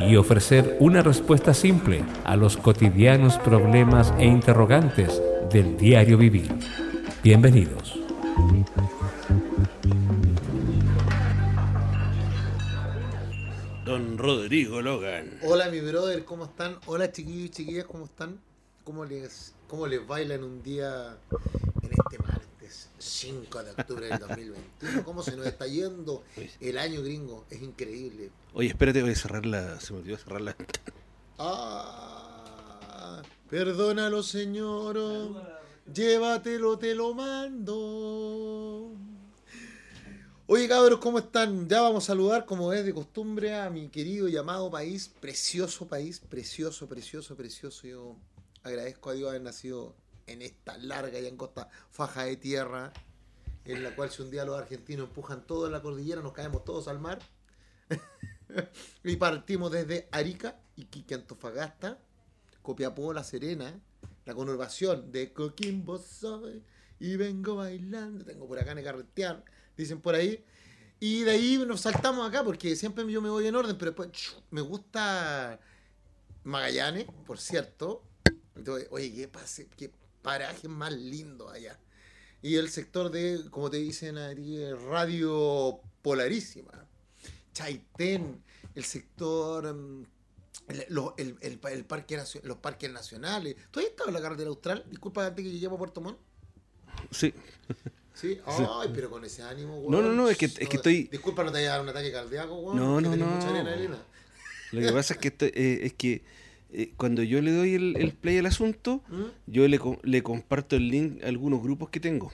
y 0.00 0.16
ofrecer 0.16 0.76
una 0.80 1.02
respuesta 1.02 1.52
simple 1.52 2.04
a 2.24 2.36
los 2.36 2.56
cotidianos 2.56 3.38
problemas 3.38 4.12
e 4.18 4.24
interrogantes 4.24 5.20
del 5.52 5.76
diario 5.76 6.16
vivir. 6.16 6.52
Bienvenidos. 7.22 7.98
Don 13.84 14.16
Rodrigo 14.16 14.80
Logan. 14.80 15.38
Hola 15.42 15.68
mi 15.68 15.80
brother, 15.80 16.24
¿cómo 16.24 16.44
están? 16.44 16.76
Hola 16.86 17.12
chiquillos 17.12 17.46
y 17.46 17.50
chiquillas, 17.50 17.84
¿cómo 17.84 18.04
están? 18.06 18.38
¿Cómo 18.84 19.04
les, 19.04 19.54
cómo 19.68 19.86
les 19.86 20.06
bailan 20.06 20.44
un 20.44 20.62
día 20.62 21.16
en 21.82 21.90
este 21.90 22.18
martes 22.18 22.39
5 23.20 23.64
de 23.64 23.70
octubre 23.72 24.06
del 24.06 24.18
2021? 24.18 25.04
¿Cómo 25.04 25.22
se 25.22 25.36
nos 25.36 25.46
está 25.46 25.66
yendo 25.66 26.24
el 26.58 26.78
año 26.78 27.02
gringo? 27.02 27.44
Es 27.50 27.60
increíble. 27.60 28.30
Oye, 28.54 28.68
espérate, 28.68 29.02
voy 29.02 29.12
a 29.12 29.14
cerrar 29.14 29.44
la. 29.44 29.78
Se 29.78 29.92
me 29.92 29.98
olvidó 29.98 30.16
cerrar 30.16 30.40
la. 30.40 30.56
Ah, 31.38 33.20
perdónalo, 33.50 34.22
señor. 34.22 34.96
Llévatelo, 35.92 36.78
te 36.78 36.94
lo 36.94 37.12
mando. 37.12 38.92
Oye, 40.46 40.66
cabros, 40.66 40.98
¿cómo 41.00 41.18
están? 41.18 41.68
Ya 41.68 41.82
vamos 41.82 42.04
a 42.04 42.06
saludar, 42.06 42.46
como 42.46 42.72
es 42.72 42.86
de 42.86 42.94
costumbre, 42.94 43.54
a 43.54 43.68
mi 43.68 43.90
querido 43.90 44.28
y 44.28 44.36
amado 44.38 44.70
país, 44.70 45.10
precioso 45.20 45.86
país, 45.86 46.20
precioso, 46.20 46.88
precioso, 46.88 47.36
precioso. 47.36 47.86
Yo 47.86 48.16
agradezco 48.62 49.10
a 49.10 49.12
Dios 49.12 49.28
haber 49.28 49.42
nacido 49.42 49.94
en 50.26 50.40
esta 50.42 50.78
larga 50.78 51.18
y 51.20 51.26
angosta 51.26 51.68
faja 51.90 52.24
de 52.24 52.36
tierra, 52.36 52.92
en 53.64 53.82
la 53.82 53.94
cual 53.94 54.10
si 54.10 54.22
un 54.22 54.30
día 54.30 54.44
los 54.44 54.58
argentinos 54.58 55.08
empujan 55.08 55.46
todo 55.46 55.66
en 55.66 55.72
la 55.72 55.82
cordillera, 55.82 56.22
nos 56.22 56.32
caemos 56.32 56.64
todos 56.64 56.88
al 56.88 56.98
mar. 56.98 57.20
y 59.04 59.16
partimos 59.16 59.70
desde 59.70 60.08
Arica, 60.12 60.60
Iquique, 60.76 61.14
Antofagasta, 61.14 61.98
Copiapó, 62.62 63.12
La 63.12 63.24
Serena, 63.24 63.80
la 64.24 64.34
conurbación 64.34 65.10
de 65.10 65.32
Coquimbo 65.32 65.98
soy 65.98 66.62
y 66.98 67.16
vengo 67.16 67.56
bailando, 67.56 68.24
tengo 68.24 68.46
por 68.46 68.58
acá 68.58 68.72
en 68.72 69.42
dicen 69.76 70.00
por 70.00 70.14
ahí. 70.14 70.44
Y 71.00 71.22
de 71.22 71.30
ahí 71.30 71.58
nos 71.66 71.80
saltamos 71.80 72.28
acá 72.28 72.44
porque 72.44 72.76
siempre 72.76 73.10
yo 73.10 73.22
me 73.22 73.30
voy 73.30 73.46
en 73.46 73.56
orden, 73.56 73.76
pero 73.78 73.92
después 73.92 74.10
me 74.50 74.60
gusta 74.60 75.58
Magallanes, 76.44 77.06
por 77.26 77.38
cierto. 77.38 78.04
Entonces, 78.54 78.88
oye, 78.90 79.12
qué, 79.14 79.28
pase, 79.28 79.68
qué 79.76 79.90
paraje 80.20 80.68
más 80.68 80.92
lindo 80.92 81.48
allá. 81.48 81.78
Y 82.42 82.56
el 82.56 82.70
sector 82.70 83.10
de, 83.10 83.40
como 83.50 83.70
te 83.70 83.76
dicen 83.78 84.16
ahí, 84.18 84.64
Radio 84.88 85.80
Polarísima. 86.02 86.72
Chaitén, 87.52 88.42
el 88.74 88.84
sector, 88.84 89.74
mm, 89.74 90.04
el, 90.68 90.86
lo- 90.88 91.14
el- 91.18 91.36
el- 91.42 91.60
el 91.70 91.84
parque, 91.84 92.18
los 92.44 92.56
parques 92.58 92.90
nacionales. 92.90 93.56
¿Tú 93.70 93.80
has 93.80 93.86
estado 93.86 94.08
en 94.08 94.14
la 94.14 94.22
carretera 94.22 94.48
austral? 94.48 94.84
Disculpa 94.88 95.26
antes 95.26 95.44
que 95.44 95.50
lleguemos 95.50 95.76
a 95.76 95.78
Puerto 95.78 96.00
Montt. 96.00 96.18
Sí. 97.10 97.34
¿Sí? 98.14 98.38
Ay, 98.46 98.90
pero 98.94 99.10
con 99.10 99.24
ese 99.24 99.42
ánimo, 99.42 99.78
weón. 99.78 99.90
No, 99.92 100.02
no, 100.02 100.12
no, 100.12 100.28
es 100.28 100.36
que- 100.36 100.46
es 100.46 100.68
que 100.68 100.76
estoy- 100.76 101.04
Disculpa, 101.10 101.42
no 101.44 101.52
te 101.52 101.58
haya 101.58 101.70
dado 101.70 101.82
un 101.84 101.88
ataque 101.88 102.12
cardíaco, 102.12 102.54
weón. 102.54 102.76
No, 102.76 103.00
no, 103.00 103.16
no. 103.16 103.26
mucha 103.26 103.48
arena, 103.50 103.72
arena. 103.72 104.02
Lo 104.72 104.80
que 104.80 104.92
pasa 104.92 105.14
es 105.14 105.20
que, 105.20 105.28
esto- 105.28 105.46
eh, 105.46 105.80
es 105.86 105.94
que 105.94 106.22
eh, 106.72 106.92
cuando 106.96 107.22
yo 107.22 107.40
le 107.42 107.52
doy 107.52 107.74
el, 107.74 107.96
el 107.96 108.12
play 108.12 108.38
al 108.38 108.46
asunto, 108.46 109.02
¿Mm? 109.08 109.22
yo 109.46 109.66
le, 109.68 109.80
le 110.02 110.22
comparto 110.22 110.76
el 110.76 110.88
link 110.88 111.22
a 111.24 111.28
algunos 111.28 111.62
grupos 111.62 111.90
que 111.90 112.00
tengo. 112.00 112.32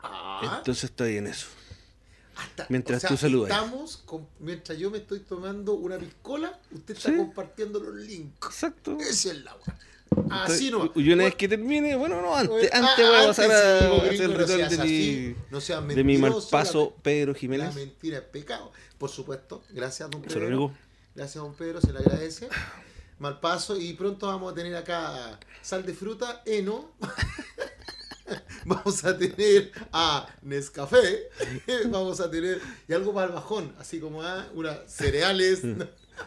Ah, 0.00 0.54
Entonces 0.58 0.84
estoy 0.84 1.16
en 1.16 1.26
eso. 1.28 1.46
hasta- 2.36 2.66
mientras 2.68 3.02
tú 3.02 3.16
saludas. 3.16 3.50
Estamos, 3.50 3.98
con- 3.98 4.26
mientras 4.40 4.76
yo 4.78 4.90
me 4.90 4.98
estoy 4.98 5.20
tomando 5.20 5.74
una 5.74 5.98
piscola, 5.98 6.58
usted 6.72 6.96
está 6.96 7.10
Sí. 7.10 7.16
compartiendo 7.16 7.78
los 7.80 7.94
links. 7.94 8.46
Exacto. 8.46 8.98
Esa 8.98 9.30
es 9.32 9.44
la. 9.44 9.56
Así 10.30 10.70
no. 10.70 10.92
y 10.94 11.10
una 11.10 11.24
vez 11.24 11.34
que 11.36 11.48
termine, 11.48 11.96
bueno, 11.96 12.20
no, 12.20 12.34
antes, 12.36 12.54
Oye, 12.54 12.70
antes 12.70 12.90
ah, 12.98 13.08
voy 13.08 13.16
a 13.24 13.26
pasar 13.28 13.46
sí, 13.46 13.52
a 13.52 13.78
hacer 14.10 14.22
el 14.22 14.32
no 14.32 14.38
ritual 14.38 14.46
seas 14.58 14.70
de 14.70 14.76
mi, 14.76 14.82
así, 14.82 15.36
no 15.50 15.60
seas 15.60 15.88
de 15.88 16.04
mi 16.04 16.18
mal 16.18 16.34
paso, 16.50 16.92
la- 16.96 17.02
Pedro 17.02 17.32
La 17.32 17.38
Jiménez. 17.38 17.74
mentira 17.74 18.18
es 18.18 18.24
pecado. 18.24 18.72
Por 18.98 19.08
supuesto. 19.08 19.62
Gracias, 19.70 20.10
don 20.10 20.22
Se 20.28 20.38
lo 20.38 20.46
Pedro. 20.46 20.74
Gracias, 21.14 21.42
don 21.42 21.54
Pedro. 21.54 21.80
Se 21.80 21.92
le 21.94 22.00
agradece. 22.00 22.48
Mal 23.22 23.38
paso. 23.38 23.78
Y 23.78 23.92
pronto 23.92 24.26
vamos 24.26 24.50
a 24.50 24.54
tener 24.56 24.74
acá 24.74 25.38
sal 25.62 25.86
de 25.86 25.94
fruta, 25.94 26.42
heno. 26.44 26.90
vamos 28.66 29.04
a 29.04 29.16
tener 29.16 29.70
a 29.92 30.26
Nescafé. 30.42 31.28
vamos 31.88 32.18
a 32.18 32.28
tener. 32.28 32.60
Y 32.88 32.92
algo 32.92 33.14
para 33.14 33.28
el 33.28 33.32
bajón. 33.32 33.76
Así 33.78 34.00
como 34.00 34.22
ah, 34.22 34.48
unas 34.54 34.78
cereales. 34.88 35.62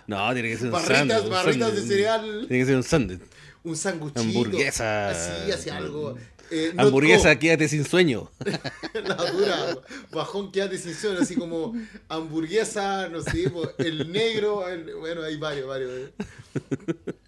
No, 0.08 0.34
tiene 0.34 0.52
que 0.52 0.58
ser 0.58 0.68
un 0.68 0.72
barritas, 0.72 0.98
sándwich, 0.98 1.24
un 1.24 1.30
barritas 1.30 1.60
de 1.60 1.66
sándwich. 1.66 1.88
cereal. 1.90 2.46
Tiene 2.48 2.64
que 2.64 2.66
ser 2.66 2.76
un 2.78 2.84
sándwich. 2.84 3.22
Un 3.66 3.76
sanguchito. 3.76 4.22
Hamburguesa. 4.22 5.10
Así, 5.10 5.52
así 5.52 5.70
algo. 5.70 6.16
Eh, 6.52 6.74
Hamburguesa, 6.78 7.34
go. 7.34 7.40
quédate 7.40 7.68
sin 7.68 7.84
sueño. 7.86 8.30
La 8.94 9.16
dura, 9.32 9.78
bajón 10.12 10.52
que 10.52 10.62
hace 10.62 10.74
decisión, 10.74 11.18
así 11.18 11.36
como 11.36 11.74
hamburguesa, 12.08 13.10
no 13.10 13.22
sé, 13.22 13.52
el 13.80 14.12
negro, 14.12 14.68
el- 14.70 14.96
bueno, 14.96 15.24
hay 15.24 15.38
varios, 15.38 15.68
varios. 15.68 15.92
eh. 15.92 16.14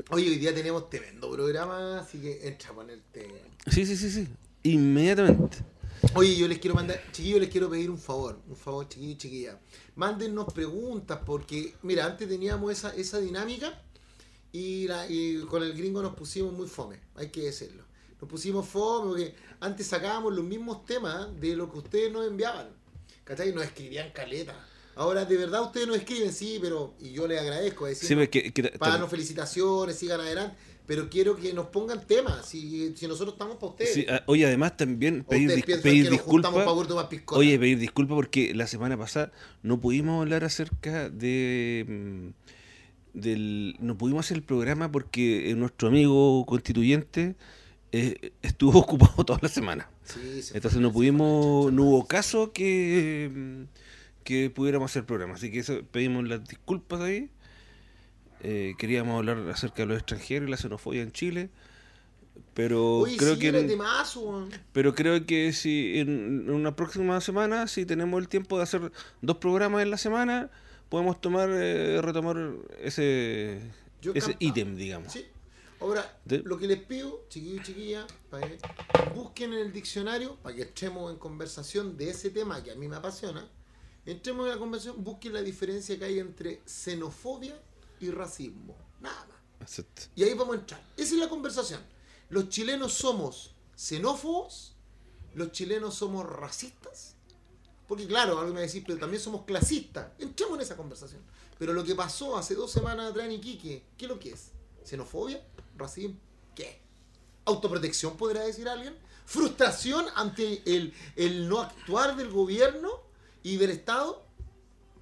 Oye, 0.09 0.29
hoy 0.29 0.37
día 0.37 0.53
tenemos 0.53 0.89
tremendo 0.89 1.31
programa, 1.31 1.99
así 1.99 2.19
que 2.19 2.47
entra 2.47 2.69
a 2.69 2.73
ponerte. 2.73 3.27
Sí, 3.71 3.85
sí, 3.85 3.97
sí, 3.97 4.09
sí. 4.11 4.27
Inmediatamente. 4.63 5.57
Oye, 6.13 6.35
yo 6.35 6.47
les 6.47 6.59
quiero 6.59 6.75
mandar, 6.75 7.01
chiquillos, 7.11 7.39
les 7.41 7.49
quiero 7.49 7.69
pedir 7.69 7.89
un 7.89 7.97
favor, 7.97 8.39
un 8.47 8.55
favor, 8.55 8.87
chiquillos 8.87 9.13
y 9.15 9.17
chiquillas. 9.17 9.55
Mándennos 9.95 10.53
preguntas, 10.53 11.19
porque, 11.25 11.73
mira, 11.81 12.05
antes 12.05 12.29
teníamos 12.29 12.71
esa, 12.71 12.95
esa 12.95 13.17
dinámica 13.19 13.81
y, 14.51 14.87
la, 14.87 15.09
y 15.09 15.39
con 15.49 15.63
el 15.63 15.73
gringo 15.73 16.01
nos 16.03 16.13
pusimos 16.13 16.53
muy 16.53 16.67
fome, 16.67 16.99
hay 17.15 17.29
que 17.29 17.41
decirlo. 17.41 17.83
Nos 18.21 18.29
pusimos 18.29 18.67
fome 18.67 19.07
porque 19.09 19.35
antes 19.59 19.87
sacábamos 19.87 20.33
los 20.33 20.43
mismos 20.43 20.85
temas 20.85 21.27
de 21.39 21.55
lo 21.55 21.71
que 21.71 21.77
ustedes 21.79 22.11
nos 22.11 22.27
enviaban. 22.27 22.67
¿Cachai? 23.23 23.53
Nos 23.53 23.63
escribían 23.65 24.09
caleta. 24.11 24.55
Ahora, 24.95 25.25
de 25.25 25.37
verdad, 25.37 25.61
ustedes 25.63 25.85
nos 25.87 25.97
escriben, 25.97 26.33
sí, 26.33 26.57
pero, 26.59 26.95
y 26.99 27.11
yo 27.11 27.27
les 27.27 27.39
agradezco, 27.39 27.85
decir, 27.85 28.07
Sí, 28.07 28.27
que, 28.29 28.51
que- 28.51 28.63
para 28.79 29.05
felicitaciones, 29.07 29.95
sigan 29.95 30.19
adelante, 30.21 30.55
pero 30.87 31.07
quiero 31.09 31.35
que 31.35 31.53
nos 31.53 31.67
pongan 31.67 32.07
temas, 32.07 32.47
si, 32.47 32.95
si 32.95 33.07
nosotros 33.07 33.33
estamos 33.35 33.57
para 33.57 33.67
ustedes. 33.73 33.93
sí, 33.93 34.05
ah, 34.09 34.23
oye, 34.25 34.47
además 34.47 34.75
también 34.75 35.23
pedir, 35.23 35.49
dis- 35.51 35.81
pedir 35.83 36.05
disculpas. 36.09 36.51
Oye, 37.37 37.59
pedir 37.59 37.77
disculpas 37.77 38.15
porque 38.15 38.55
la 38.55 38.65
semana 38.65 38.97
pasada 38.97 39.31
no 39.61 39.79
pudimos 39.79 40.19
hablar 40.21 40.43
acerca 40.43 41.09
de. 41.09 41.85
mm, 41.87 42.27
del 43.13 43.75
No 43.79 43.97
pudimos 43.97 44.25
hacer 44.25 44.37
el 44.37 44.43
programa 44.43 44.91
porque 44.91 45.51
eh, 45.51 45.55
nuestro 45.55 45.87
amigo 45.89 46.45
constituyente 46.45 47.35
eh, 47.91 48.31
estuvo 48.41 48.79
ocupado 48.79 49.23
toda 49.25 49.39
la 49.41 49.49
semana. 49.49 49.89
Sí, 50.03 50.41
se 50.41 50.55
Entonces 50.57 50.79
no 50.79 50.91
pudimos, 50.91 51.71
no 51.71 51.83
hubo 51.83 52.07
caso 52.07 52.51
que, 52.53 53.65
que 54.23 54.49
pudiéramos 54.49 54.91
hacer 54.91 55.05
programa. 55.05 55.35
Así 55.35 55.51
que 55.51 55.59
eso, 55.59 55.81
pedimos 55.91 56.27
las 56.27 56.47
disculpas 56.47 57.01
ahí. 57.01 57.29
Eh, 58.43 58.75
queríamos 58.77 59.17
hablar 59.17 59.37
acerca 59.49 59.83
de 59.83 59.87
los 59.87 59.97
extranjeros 59.97 60.47
y 60.47 60.51
la 60.51 60.57
xenofobia 60.57 61.01
en 61.01 61.11
Chile. 61.11 61.49
Pero 62.53 63.03
creo 63.17 63.33
sí, 63.35 63.39
que 63.39 63.47
en- 63.49 63.67
temazo, 63.67 64.47
pero 64.73 64.93
creo 64.93 65.25
que 65.25 65.53
si 65.53 65.99
en, 65.99 66.49
una 66.49 66.75
próxima 66.75 67.19
semana, 67.21 67.67
si 67.67 67.85
tenemos 67.85 68.19
el 68.19 68.27
tiempo 68.27 68.57
de 68.57 68.63
hacer 68.63 68.91
dos 69.21 69.37
programas 69.37 69.81
en 69.83 69.91
la 69.91 69.97
semana, 69.97 70.49
podemos 70.89 71.19
tomar 71.19 71.49
eh, 71.51 71.99
retomar 72.01 72.51
ese 72.81 73.59
ítem, 74.39 74.75
digamos. 74.75 75.13
Sí. 75.13 75.25
Ahora, 75.79 76.19
De- 76.25 76.39
lo 76.39 76.57
que 76.57 76.67
les 76.67 76.79
pido, 76.83 77.25
chiquillos 77.29 77.61
y 77.61 77.63
chiquillas, 77.63 78.05
busquen 79.13 79.53
en 79.53 79.59
el 79.59 79.71
diccionario, 79.73 80.35
para 80.37 80.55
que 80.55 80.63
entremos 80.63 81.11
en 81.11 81.17
conversación 81.19 81.97
de 81.97 82.09
ese 82.09 82.29
tema 82.31 82.63
que 82.63 82.71
a 82.71 82.75
mí 82.75 82.87
me 82.87 82.95
apasiona, 82.95 83.47
entremos 84.05 84.45
en 84.47 84.53
la 84.53 84.57
conversación, 84.57 85.03
busquen 85.03 85.33
la 85.33 85.41
diferencia 85.41 85.97
que 85.97 86.05
hay 86.05 86.19
entre 86.19 86.61
xenofobia 86.65 87.59
y 87.99 88.09
racismo. 88.09 88.75
Nada 89.01 89.25
más. 89.59 89.81
Y 90.15 90.23
ahí 90.23 90.33
vamos 90.33 90.55
a 90.55 90.59
entrar. 90.59 90.81
Esa 90.97 91.13
es 91.13 91.19
la 91.19 91.29
conversación. 91.29 91.81
Los 92.29 92.49
chilenos 92.49 92.93
somos 92.93 93.53
xenófobos, 93.75 94.73
los 95.35 95.51
chilenos 95.51 95.93
somos 95.95 96.25
racistas. 96.25 97.15
Porque 97.87 98.05
claro, 98.07 98.33
algo 98.39 98.47
me 98.49 98.55
va 98.55 98.59
a 98.59 98.63
decir, 98.63 98.83
pero 98.85 98.99
también 98.99 99.21
somos 99.21 99.45
clasistas. 99.45 100.11
Entremos 100.19 100.55
en 100.55 100.61
esa 100.61 100.75
conversación. 100.75 101.21
Pero 101.57 101.73
lo 101.73 101.83
que 101.83 101.95
pasó 101.95 102.35
hace 102.37 102.53
dos 102.55 102.71
semanas 102.71 103.11
atrás 103.11 103.25
en 103.27 103.33
Iquique, 103.33 103.83
¿qué 103.97 104.05
es 104.05 104.09
lo 104.09 104.19
que 104.19 104.31
es? 104.31 104.51
¿Xenofobia? 104.87 105.41
¿Racismo? 105.77 106.15
¿Qué? 106.55 106.79
¿Autoprotección 107.45 108.15
podrá 108.15 108.41
decir 108.45 108.69
alguien? 108.69 108.95
¿Frustración 109.25 110.05
ante 110.15 110.61
el, 110.65 110.93
el 111.17 111.49
no 111.49 111.61
actuar 111.61 112.15
del 112.15 112.29
gobierno 112.29 112.89
y 113.43 113.57
del 113.57 113.71
Estado? 113.71 114.25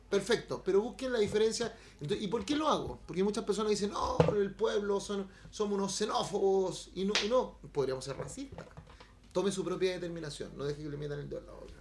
Perfecto, 0.09 0.63
pero 0.65 0.81
busquen 0.81 1.13
la 1.13 1.19
diferencia. 1.19 1.75
¿Y 2.01 2.27
por 2.27 2.45
qué 2.45 2.55
lo 2.55 2.67
hago? 2.67 2.99
Porque 3.05 3.23
muchas 3.23 3.43
personas 3.43 3.69
dicen, 3.69 3.91
no, 3.91 4.17
el 4.35 4.51
pueblo 4.51 4.99
son, 4.99 5.27
somos 5.51 5.77
unos 5.77 5.95
xenófobos. 5.95 6.89
Y 6.95 7.05
no, 7.05 7.13
y 7.23 7.29
no, 7.29 7.59
podríamos 7.71 8.05
ser 8.05 8.17
racistas. 8.17 8.65
Tome 9.31 9.51
su 9.51 9.63
propia 9.63 9.91
determinación, 9.91 10.57
no 10.57 10.63
deje 10.63 10.81
que 10.81 10.89
le 10.89 10.97
metan 10.97 11.19
el 11.19 11.29
dedo 11.29 11.41
en 11.41 11.45
la 11.45 11.53
boca. 11.53 11.73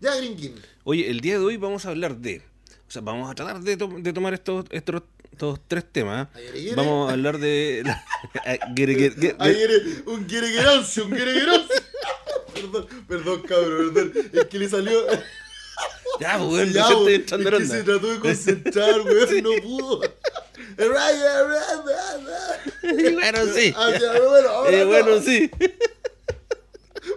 Ya, 0.00 0.16
Gringuín. 0.16 0.60
Oye, 0.84 1.08
el 1.10 1.20
día 1.20 1.38
de 1.38 1.44
hoy 1.44 1.56
vamos 1.56 1.86
a 1.86 1.90
hablar 1.90 2.16
de. 2.16 2.42
O 2.88 2.90
sea, 2.90 3.02
vamos 3.02 3.30
a 3.30 3.34
tratar 3.34 3.60
de, 3.60 3.76
de 3.76 4.12
tomar 4.12 4.34
estos, 4.34 4.64
estos, 4.70 5.02
estos 5.36 5.60
tres 5.68 5.84
temas. 5.92 6.28
Ayer, 6.34 6.50
ayer. 6.54 6.74
Vamos 6.76 7.10
a 7.10 7.12
hablar 7.12 7.38
de. 7.38 7.82
la- 7.84 8.02
Ahí 9.38 9.62
eres 9.62 9.82
un 10.06 10.26
guereguerancio, 10.26 11.04
un 11.04 11.10
guereguerancio. 11.12 11.76
perdón, 12.54 12.86
perdón, 13.06 13.42
cabrón, 13.42 13.92
perdón. 13.94 14.30
Es 14.32 14.44
que 14.46 14.58
le 14.58 14.68
salió. 14.68 15.06
Ya, 16.18 16.38
pues, 16.38 16.50
weón, 16.50 16.72
Ya, 16.72 16.88
entrando 16.88 17.56
en 17.58 17.62
es 17.62 17.68
que 17.70 17.76
se 17.76 17.82
trató 17.82 18.06
de 18.10 18.18
concentrar, 18.20 19.00
weón, 19.02 19.42
no 19.42 19.50
pudo. 19.62 20.00
Bueno, 23.12 23.38
sí. 23.54 23.74
Ah, 23.76 23.90
ya, 24.00 24.12
bueno, 24.20 24.48
ahora 24.48 24.70
Eh, 24.70 24.80
no. 24.80 24.86
bueno, 24.86 25.20
sí. 25.22 25.50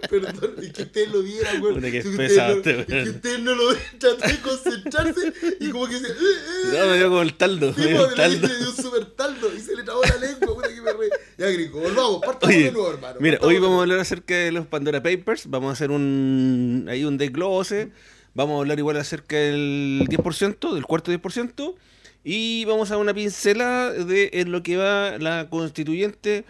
Perdón, 0.08 0.54
es 0.62 0.72
que 0.72 0.82
ustedes 0.82 1.10
lo 1.12 1.22
vieran, 1.22 1.62
weón. 1.62 1.74
Puta, 1.76 1.90
que 1.90 1.98
Es 1.98 2.04
que 2.04 2.10
no- 2.10 2.22
este, 2.22 2.80
Es 2.80 2.86
que 2.86 3.10
ustedes 3.10 3.40
no 3.40 3.54
lo 3.54 3.68
ven, 3.68 3.78
trató 3.98 4.28
de 4.28 4.38
concentrarse 4.40 5.32
y 5.60 5.70
como 5.70 5.86
que 5.86 5.98
se. 5.98 6.08
No, 6.08 6.86
me 6.86 6.96
dio 6.96 7.08
como 7.08 7.22
el 7.22 7.34
taldo. 7.34 7.74
me 7.76 7.86
dio 7.86 7.88
Tipo, 7.92 8.04
el 8.06 8.14
taldo. 8.14 8.48
le 8.48 8.56
dio 8.58 8.70
un 8.70 8.76
super 8.76 9.04
taldo 9.16 9.54
y 9.54 9.60
se 9.60 9.76
le 9.76 9.82
trabó 9.82 10.02
la 10.02 10.16
lengua, 10.16 10.54
puta 10.54 10.68
que 10.68 10.80
me 10.80 10.92
re. 10.92 11.08
Ya, 11.38 11.46
gringo, 11.50 11.80
volvamos, 11.80 12.20
partamos 12.24 12.54
Oye, 12.54 12.64
de 12.66 12.72
nuevo, 12.72 12.90
hermano. 12.90 13.16
mira, 13.20 13.38
hoy 13.42 13.58
vamos 13.58 13.78
a 13.78 13.82
hablar 13.82 14.00
acerca 14.00 14.34
de 14.34 14.52
los 14.52 14.66
Pandora 14.66 15.02
Papers. 15.02 15.48
Vamos 15.48 15.70
a 15.70 15.72
hacer 15.72 15.90
un 15.90 16.86
ahí 16.88 17.04
un 17.04 17.18
desglose. 17.18 17.90
Vamos 18.34 18.56
a 18.56 18.60
hablar 18.60 18.78
igual 18.78 18.96
acerca 18.96 19.36
del 19.36 20.06
10%, 20.08 20.72
del 20.74 20.84
cuarto 20.86 21.10
10%. 21.12 21.74
Y 22.22 22.64
vamos 22.66 22.90
a 22.90 22.96
una 22.98 23.14
pincela 23.14 23.90
de 23.90 24.30
en 24.34 24.52
lo 24.52 24.62
que 24.62 24.76
va 24.76 25.16
la 25.18 25.48
constituyente. 25.50 26.44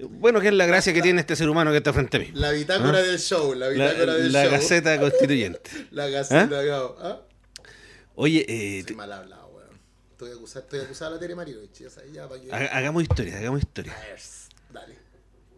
Bueno, 0.00 0.40
que 0.40 0.48
es 0.48 0.54
la 0.54 0.66
gracia 0.66 0.92
que 0.92 1.02
tiene 1.02 1.20
este 1.20 1.34
ser 1.34 1.48
humano 1.48 1.70
que 1.72 1.78
está 1.78 1.92
frente 1.92 2.18
a 2.18 2.20
mí. 2.20 2.30
La 2.34 2.52
bitácora 2.52 3.02
del 3.02 3.18
show, 3.18 3.52
la 3.54 3.66
¿Ah? 3.66 3.70
La, 3.70 3.88
bitácora 3.88 4.14
del 4.14 4.32
la 4.32 4.42
show. 4.44 4.52
Gaceta 4.52 5.00
Constituyente. 5.00 5.70
La 5.90 6.08
gaceta. 6.08 6.60
¿Ah? 7.00 7.20
Oye, 8.14 8.44
eh, 8.48 8.84
Soy 8.86 8.94
mal 8.96 9.12
hablado, 9.12 9.48
weón. 9.48 9.68
Estoy 10.12 10.30
acusado, 10.32 10.64
estoy 10.64 10.80
acusado 10.80 11.10
a 11.12 11.14
la 11.14 11.20
Tere 11.20 11.34
Marinovich, 11.34 11.78
ya 11.80 11.90
sabes, 11.90 12.12
ya 12.12 12.28
para 12.28 12.40
que. 12.40 12.52
ha- 12.52 12.76
hagamos 12.76 13.02
historia, 13.02 13.38
hagamos 13.38 13.60
historia. 13.60 13.92
A 13.92 14.00
ver, 14.00 14.18
Dale. 14.72 14.96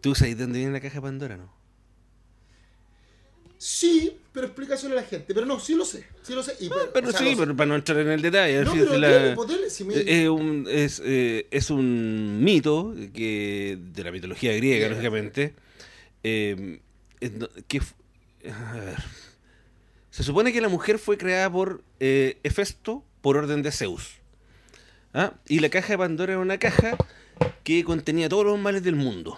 ¿Tú 0.01 0.15
sabes 0.15 0.37
de 0.37 0.43
dónde 0.43 0.59
viene 0.59 0.73
la 0.73 0.79
caja 0.81 0.95
de 0.95 1.01
Pandora, 1.01 1.37
no? 1.37 1.53
Sí, 3.57 4.19
pero 4.33 4.47
explícaselo 4.47 4.93
a 4.93 5.01
la 5.01 5.03
gente. 5.07 5.33
Pero 5.33 5.45
no, 5.45 5.59
sí 5.59 5.75
lo 5.75 5.83
sé. 5.85 6.05
Sí 6.23 6.33
lo 6.33 6.41
sé. 6.43 6.55
Y, 6.59 6.67
Ah, 6.67 6.89
pero 6.93 7.09
o 7.09 7.11
sea, 7.11 7.19
sí, 7.19 7.35
pero 7.37 7.55
para 7.55 7.67
no 7.67 7.75
entrar 7.75 7.99
en 7.99 8.09
el 8.09 8.21
detalle. 8.21 8.63
No, 8.63 8.71
pero 8.73 8.97
la- 8.97 9.35
si 9.69 9.83
me- 9.83 9.95
Eh, 9.95 10.23
Es 10.23 10.29
un, 10.29 10.67
es, 10.69 11.01
eh, 11.03 11.47
es 11.51 11.69
un 11.69 12.43
mito 12.43 12.93
que 13.13 13.77
de 13.93 14.03
la 14.03 14.11
mitología 14.11 14.53
griega, 14.55 14.87
lógicamente. 14.89 15.53
eh, 16.23 16.79
que, 17.67 17.81
a 18.49 18.73
ver. 18.73 18.97
se 20.11 20.23
supone 20.23 20.51
que 20.53 20.61
la 20.61 20.69
mujer 20.69 20.97
fue 20.99 21.17
creada 21.17 21.51
por 21.51 21.83
eh, 21.99 22.37
Hefesto 22.43 23.03
por 23.21 23.37
orden 23.37 23.61
de 23.63 23.71
Zeus. 23.71 24.15
¿Ah? 25.13 25.33
Y 25.47 25.59
la 25.59 25.69
caja 25.69 25.89
de 25.93 25.97
Pandora 25.97 26.33
era 26.33 26.41
una 26.41 26.57
caja 26.57 26.95
que 27.63 27.83
contenía 27.83 28.29
todos 28.29 28.45
los 28.45 28.57
males 28.59 28.83
del 28.83 28.95
mundo. 28.95 29.37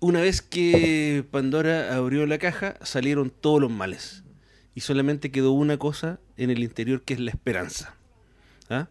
Una 0.00 0.22
vez 0.22 0.40
que 0.40 1.24
Pandora 1.30 1.94
abrió 1.94 2.26
la 2.26 2.38
caja, 2.38 2.76
salieron 2.82 3.30
todos 3.30 3.60
los 3.60 3.70
males. 3.70 4.24
Y 4.74 4.80
solamente 4.80 5.30
quedó 5.30 5.52
una 5.52 5.76
cosa 5.78 6.20
en 6.36 6.50
el 6.50 6.62
interior 6.62 7.02
que 7.02 7.14
es 7.14 7.20
la 7.20 7.30
esperanza. 7.30 7.94
¿Ah? 8.70 8.88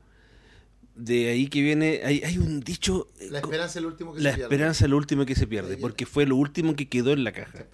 De 0.96 1.30
ahí 1.30 1.48
que 1.48 1.62
viene, 1.62 2.02
hay, 2.04 2.22
hay 2.24 2.38
un 2.38 2.60
dicho... 2.60 3.08
eh, 3.20 3.30
La 3.32 3.40
esperanza 3.40 3.80
es 3.80 3.84
lo 3.84 3.88
último 3.88 4.14
que 4.14 4.22
la 4.22 4.32
se 4.32 4.36
pierde. 4.36 4.54
esperanza 4.54 4.86
es 4.86 4.92
lo 4.92 4.98
último 4.98 5.26
que 5.26 5.36
se 5.36 5.48
pierde, 5.48 5.78
porque 5.78 6.06
fue 6.06 6.26
lo 6.26 6.36
último 6.36 6.76
que 6.76 6.90
quedó 6.90 7.14
en 7.14 7.24
la 7.24 7.32
caja. 7.32 7.66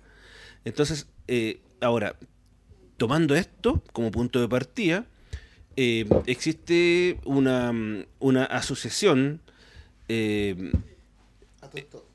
Entonces, 0.63 1.07
eh, 1.27 1.59
ahora, 1.81 2.15
tomando 2.97 3.35
esto 3.35 3.83
como 3.91 4.11
punto 4.11 4.39
de 4.39 4.47
partida, 4.47 5.07
eh, 5.75 6.07
existe 6.25 7.19
una, 7.25 7.73
una 8.19 8.45
asociación 8.45 9.41
eh, 10.07 10.71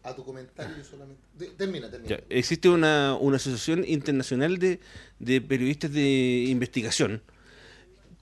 A 0.03 0.15
tu, 0.15 0.25
comentario 0.25 0.83
solamente. 0.85 1.23
de- 1.39 1.49
termina, 1.49 1.91
termina. 1.91 2.17
Ya, 2.17 2.25
existe 2.31 2.69
una, 2.69 3.17
una 3.21 3.37
asociación 3.37 3.85
internacional 3.87 4.59
de, 4.59 4.81
de 5.19 5.41
periodistas 5.41 5.93
de 5.93 6.47
investigación 6.49 7.23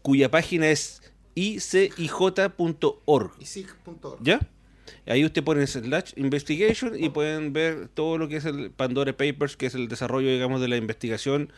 cuya 0.03 0.31
página 0.31 0.69
es 0.71 1.03
icij.org. 1.35 3.33
Y 3.41 3.45
sig.org. 3.45 4.19
¿Ya? 4.23 4.41
Ahí 5.07 5.25
usted 5.25 5.43
pone 5.45 5.67
slash 5.67 6.13
investigation 6.17 6.93
y 7.03 7.11
pueden 7.11 7.53
ver 7.53 7.89
todo 7.89 8.19
lo 8.19 8.29
que 8.29 8.37
es 8.37 8.45
el 8.45 8.71
Pandora 8.71 9.17
Papers, 9.17 9.57
que 9.57 9.67
es 9.67 9.75
el 9.75 9.89
desarrollo, 9.89 10.29
digamos, 10.31 10.61
de 10.61 10.69
la 10.69 10.77
investigación, 10.77 11.53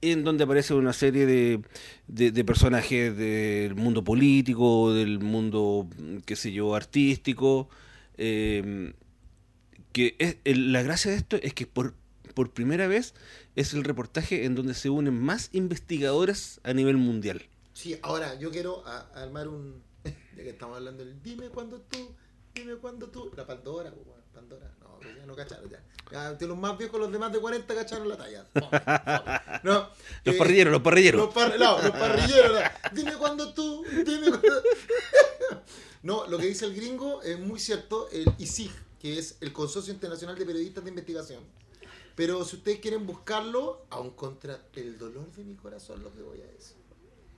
en 0.00 0.22
donde 0.24 0.44
aparece 0.44 0.74
una 0.74 0.92
serie 0.92 1.26
de, 1.26 1.60
de- 2.06 2.30
de 2.30 2.44
personajes 2.44 3.16
del 3.16 3.74
mundo 3.74 4.04
político, 4.04 4.92
del 4.92 5.18
mundo, 5.20 5.88
qué 6.26 6.36
sé 6.36 6.52
yo, 6.52 6.74
artístico. 6.74 7.68
eh, 8.16 8.92
que 9.94 10.16
es, 10.18 10.36
el- 10.44 10.72
la 10.72 10.82
gracia 10.82 11.10
de 11.12 11.16
esto 11.16 11.36
es 11.40 11.54
que 11.54 11.66
por, 11.66 11.94
por 12.34 12.50
primera 12.50 12.86
vez 12.88 13.14
es 13.56 13.72
el 13.74 13.84
reportaje 13.84 14.44
en 14.44 14.54
donde 14.56 14.74
se 14.74 14.90
unen 14.90 15.18
más 15.18 15.48
investigadores 15.52 16.60
a 16.64 16.72
nivel 16.74 16.96
mundial. 16.98 17.46
Sí, 17.72 17.98
ahora 18.02 18.38
yo 18.38 18.50
quiero 18.50 18.86
a- 18.86 19.08
armar 19.14 19.48
un. 19.48 19.82
Ya 20.36 20.42
que 20.42 20.50
estamos 20.50 20.76
hablando 20.76 21.04
del 21.04 21.22
dime 21.22 21.48
cuándo 21.48 21.80
tú, 21.82 22.12
dime 22.54 22.74
cuándo 22.74 23.06
tú. 23.08 23.30
La 23.36 23.46
Pandora, 23.46 23.90
pues, 23.92 24.04
bueno, 24.04 24.22
Pandora. 24.34 24.68
No, 24.80 24.98
pues 25.00 25.14
ya 25.16 25.26
no 25.26 25.34
cacharon, 25.36 25.70
ya. 25.70 25.80
Ya, 26.10 26.34
de 26.34 26.46
los 26.48 26.58
más 26.58 26.76
viejos, 26.76 26.98
los 27.00 27.10
de 27.12 27.18
más 27.20 27.32
de 27.32 27.38
40 27.38 27.72
cacharon 27.74 28.08
la 28.08 28.16
talla. 28.16 28.44
No, 29.62 29.88
Los 30.24 30.34
eh, 30.34 30.38
parrilleros, 30.38 30.72
los 30.72 30.82
parrilleros. 30.82 31.24
Los, 31.26 31.32
par- 31.34 31.56
no, 31.58 31.80
los 31.80 31.90
parrilleros. 31.92 32.62
Dime 32.92 33.12
cuándo 33.14 33.54
tú, 33.54 33.84
dime 34.04 34.28
cuándo. 34.30 34.48
No, 36.02 36.26
lo 36.26 36.36
que 36.36 36.46
dice 36.46 36.66
el 36.66 36.74
gringo 36.74 37.22
es 37.22 37.38
muy 37.38 37.58
cierto. 37.58 38.10
El 38.10 38.26
ISIG, 38.38 38.70
que 39.04 39.18
es 39.18 39.36
el 39.42 39.52
Consorcio 39.52 39.92
Internacional 39.92 40.34
de 40.38 40.46
Periodistas 40.46 40.82
de 40.82 40.88
Investigación. 40.88 41.44
Pero 42.16 42.42
si 42.42 42.56
ustedes 42.56 42.78
quieren 42.80 43.06
buscarlo, 43.06 43.84
aún 43.90 44.12
contra 44.12 44.66
el 44.72 44.96
dolor 44.96 45.30
de 45.32 45.44
mi 45.44 45.56
corazón, 45.56 46.02
lo 46.02 46.10
que 46.10 46.22
voy 46.22 46.40
a 46.40 46.46
decir. 46.46 46.74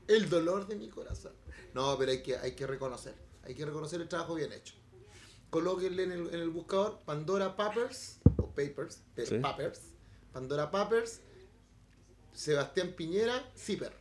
El 0.07 0.31
dolor 0.31 0.69
de 0.69 0.77
mi 0.77 0.89
corazón. 0.89 1.33
No, 1.75 1.99
pero 1.99 2.13
hay 2.13 2.23
que, 2.23 2.37
hay 2.37 2.55
que 2.55 2.69
reconocer. 2.69 3.17
Hay 3.43 3.57
que 3.57 3.65
reconocer 3.67 4.01
el 4.01 4.07
trabajo 4.09 4.37
bien 4.37 4.53
hecho. 4.53 4.75
Colóquenle 5.51 6.05
en 6.05 6.13
el, 6.13 6.21
en 6.29 6.35
el 6.41 6.51
buscador 6.51 7.01
Pandora 7.05 7.57
Papers, 7.57 8.19
o 8.37 8.47
Papers, 8.51 9.03
pe- 9.17 9.27
Sí. 9.27 9.39
Papers, 9.41 9.81
Pandora 10.33 10.71
Papers, 10.71 11.19
Sebastián 12.33 12.93
Piñera, 12.97 13.51
CIPER. 13.57 13.93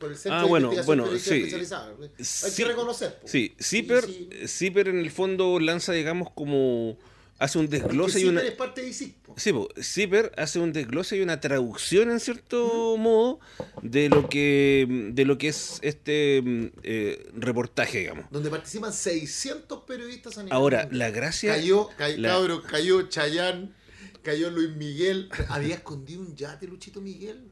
Por 0.00 0.10
el 0.10 0.16
Centro 0.16 0.38
Ah, 0.38 0.42
de 0.42 0.48
bueno, 0.48 0.72
Investigación 0.72 0.98
bueno, 1.06 1.18
sí. 1.20 1.34
Especializada. 1.36 1.94
Hay 2.18 2.24
Sí. 2.24 2.62
que 2.62 2.68
reconocer. 2.68 3.18
po. 3.20 3.28
Sí, 3.28 3.54
Y 3.58 3.62
Zipper, 3.62 4.04
sí, 4.06 4.28
Zipper 4.48 4.88
en 4.88 4.98
el 4.98 5.10
fondo 5.12 5.60
lanza, 5.60 5.92
digamos, 5.92 6.30
como 6.34 6.96
hace 7.38 7.58
un 7.58 7.66
porque 7.68 7.78
desglose 7.82 8.20
y 8.20 8.24
una... 8.24 8.40
CIPER 8.40 8.52
es 8.52 8.58
parte 8.58 8.82
de 8.82 8.88
ISIC. 8.88 9.14
po. 9.22 9.34
Sí, 9.38 9.52
po, 9.52 9.68
Zipper 9.80 10.32
hace 10.36 10.58
un 10.58 10.72
desglose 10.72 11.16
y 11.16 11.20
una 11.20 11.40
traducción 11.40 12.10
en 12.10 12.18
cierto 12.20 12.96
modo 12.98 13.40
de 13.82 14.08
lo 14.10 14.28
que 14.28 14.86
de 15.12 15.24
lo 15.24 15.38
que 15.38 15.48
es 15.48 15.78
este 15.82 16.42
mm, 16.44 16.66
eh, 16.82 17.28
reportaje, 17.34 17.98
digamos. 18.00 18.24
Donde 18.30 18.50
participan 18.50 18.92
600 18.92 19.84
periodistas 19.84 20.36
a 20.38 20.42
nivel 20.42 20.52
Ahora, 20.54 20.80
mundial. 20.82 20.98
la 20.98 21.10
gracia 21.10 21.54
Cayó, 21.54 21.88
cay- 21.96 22.16
la- 22.18 22.28
cabro, 22.30 22.62
cayó 22.62 23.02
Chayán, 23.08 23.74
cayó 24.22 24.50
Luis 24.50 24.74
Miguel. 24.76 25.30
Había 25.48 25.76
escondido 25.76 26.20
un 26.22 26.34
yate, 26.36 26.66
Luchito 26.66 27.00
Miguel. 27.00 27.50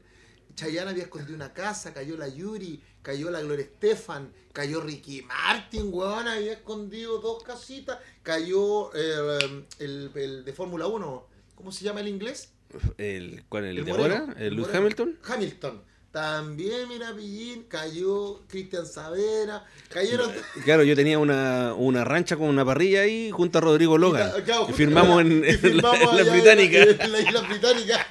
Chayán 0.59 0.89
había 0.89 1.03
escondido 1.03 1.35
una 1.35 1.53
casa, 1.53 1.93
cayó 1.93 2.17
la 2.17 2.27
Yuri, 2.27 2.81
cayó 3.01 3.31
la 3.31 3.39
Gloria 3.41 3.63
Estefan, 3.63 4.29
cayó 4.51 4.81
Ricky 4.81 5.21
Martin, 5.21 5.83
weón, 5.89 6.27
había 6.27 6.51
escondido 6.51 7.19
dos 7.19 7.41
casitas, 7.43 7.97
cayó 8.23 8.93
eh, 8.93 9.63
el, 9.79 10.11
el 10.15 10.43
de 10.43 10.51
Fórmula 10.53 10.87
1, 10.87 11.27
¿cómo 11.55 11.71
se 11.71 11.85
llama 11.85 12.01
el 12.01 12.09
inglés? 12.09 12.51
el 12.97 13.45
¿cuál 13.47 13.65
el, 13.65 13.77
El 13.79 13.85
de 13.85 13.91
ahora? 13.91 14.35
el 14.37 14.55
Lewis. 14.55 14.67
Hamilton. 14.75 15.17
Hamilton. 15.23 15.81
También, 16.11 16.89
mira, 16.89 17.15
Pillín, 17.15 17.63
cayó 17.69 18.41
Cristian 18.47 18.85
Savera, 18.85 19.63
cayeron... 19.89 20.31
Claro, 20.65 20.83
yo 20.83 20.95
tenía 20.95 21.19
una, 21.19 21.75
una 21.75 22.03
rancha 22.03 22.35
con 22.35 22.47
una 22.49 22.65
parrilla 22.65 23.01
ahí 23.01 23.29
junto 23.31 23.59
a 23.59 23.61
Rodrigo 23.61 23.95
Logan. 23.97 24.31
Y, 24.37 24.41
claro, 24.41 24.61
Y 24.63 24.65
justo- 24.65 24.75
firmamos 24.77 25.21
en, 25.21 25.43
y 25.45 25.49
en 25.49 25.59
firmamos 25.59 26.13
la, 26.15 26.19
en 26.19 26.25
la 26.25 26.33
británica. 26.33 26.77
En 27.05 27.11
la 27.11 27.19
isla 27.21 27.41
británica. 27.41 28.07